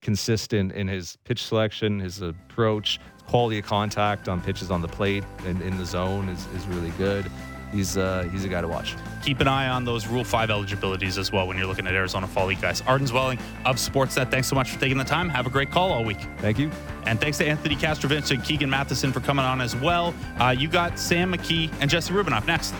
consistent 0.01 0.71
in 0.71 0.87
his 0.87 1.17
pitch 1.23 1.43
selection, 1.43 1.99
his 1.99 2.21
approach, 2.21 2.99
quality 3.27 3.59
of 3.59 3.65
contact 3.65 4.29
on 4.29 4.39
pitches 4.41 4.69
on 4.71 4.81
the 4.81 4.87
plate 4.87 5.23
and 5.45 5.61
in 5.61 5.77
the 5.77 5.85
zone 5.85 6.29
is, 6.29 6.45
is 6.55 6.65
really 6.67 6.91
good. 6.91 7.25
He's 7.71 7.97
uh, 7.97 8.27
he's 8.31 8.45
a 8.45 8.47
guy 8.49 8.61
to 8.61 8.67
watch. 8.67 8.95
keep 9.23 9.39
an 9.39 9.47
eye 9.47 9.67
on 9.67 9.83
those 9.85 10.07
Rule 10.07 10.23
5 10.23 10.49
eligibilities 10.49 11.17
as 11.17 11.31
well 11.31 11.47
when 11.47 11.57
you're 11.57 11.65
looking 11.65 11.87
at 11.87 11.93
Arizona 11.93 12.27
Fall 12.27 12.45
League 12.47 12.61
guys. 12.61 12.81
Arden 12.87 13.07
Zwelling 13.07 13.39
of 13.65 13.77
Sportsnet, 13.77 14.29
thanks 14.31 14.47
so 14.47 14.55
much 14.55 14.71
for 14.71 14.79
taking 14.79 14.97
the 14.97 15.03
time. 15.03 15.29
Have 15.29 15.47
a 15.47 15.49
great 15.49 15.71
call 15.71 15.91
all 15.91 16.03
week. 16.05 16.19
Thank 16.37 16.59
you. 16.59 16.69
And 17.05 17.19
thanks 17.19 17.37
to 17.39 17.45
Anthony 17.47 17.75
Castrovince 17.75 18.31
and 18.31 18.43
Keegan 18.43 18.69
Matheson 18.69 19.11
for 19.11 19.19
coming 19.19 19.43
on 19.45 19.61
as 19.61 19.75
well. 19.75 20.13
Uh, 20.39 20.55
you 20.57 20.67
got 20.67 20.97
Sam 20.99 21.33
McKee 21.33 21.71
and 21.81 21.89
Jesse 21.89 22.13
Rubinoff 22.13 22.45
next. 22.47 22.73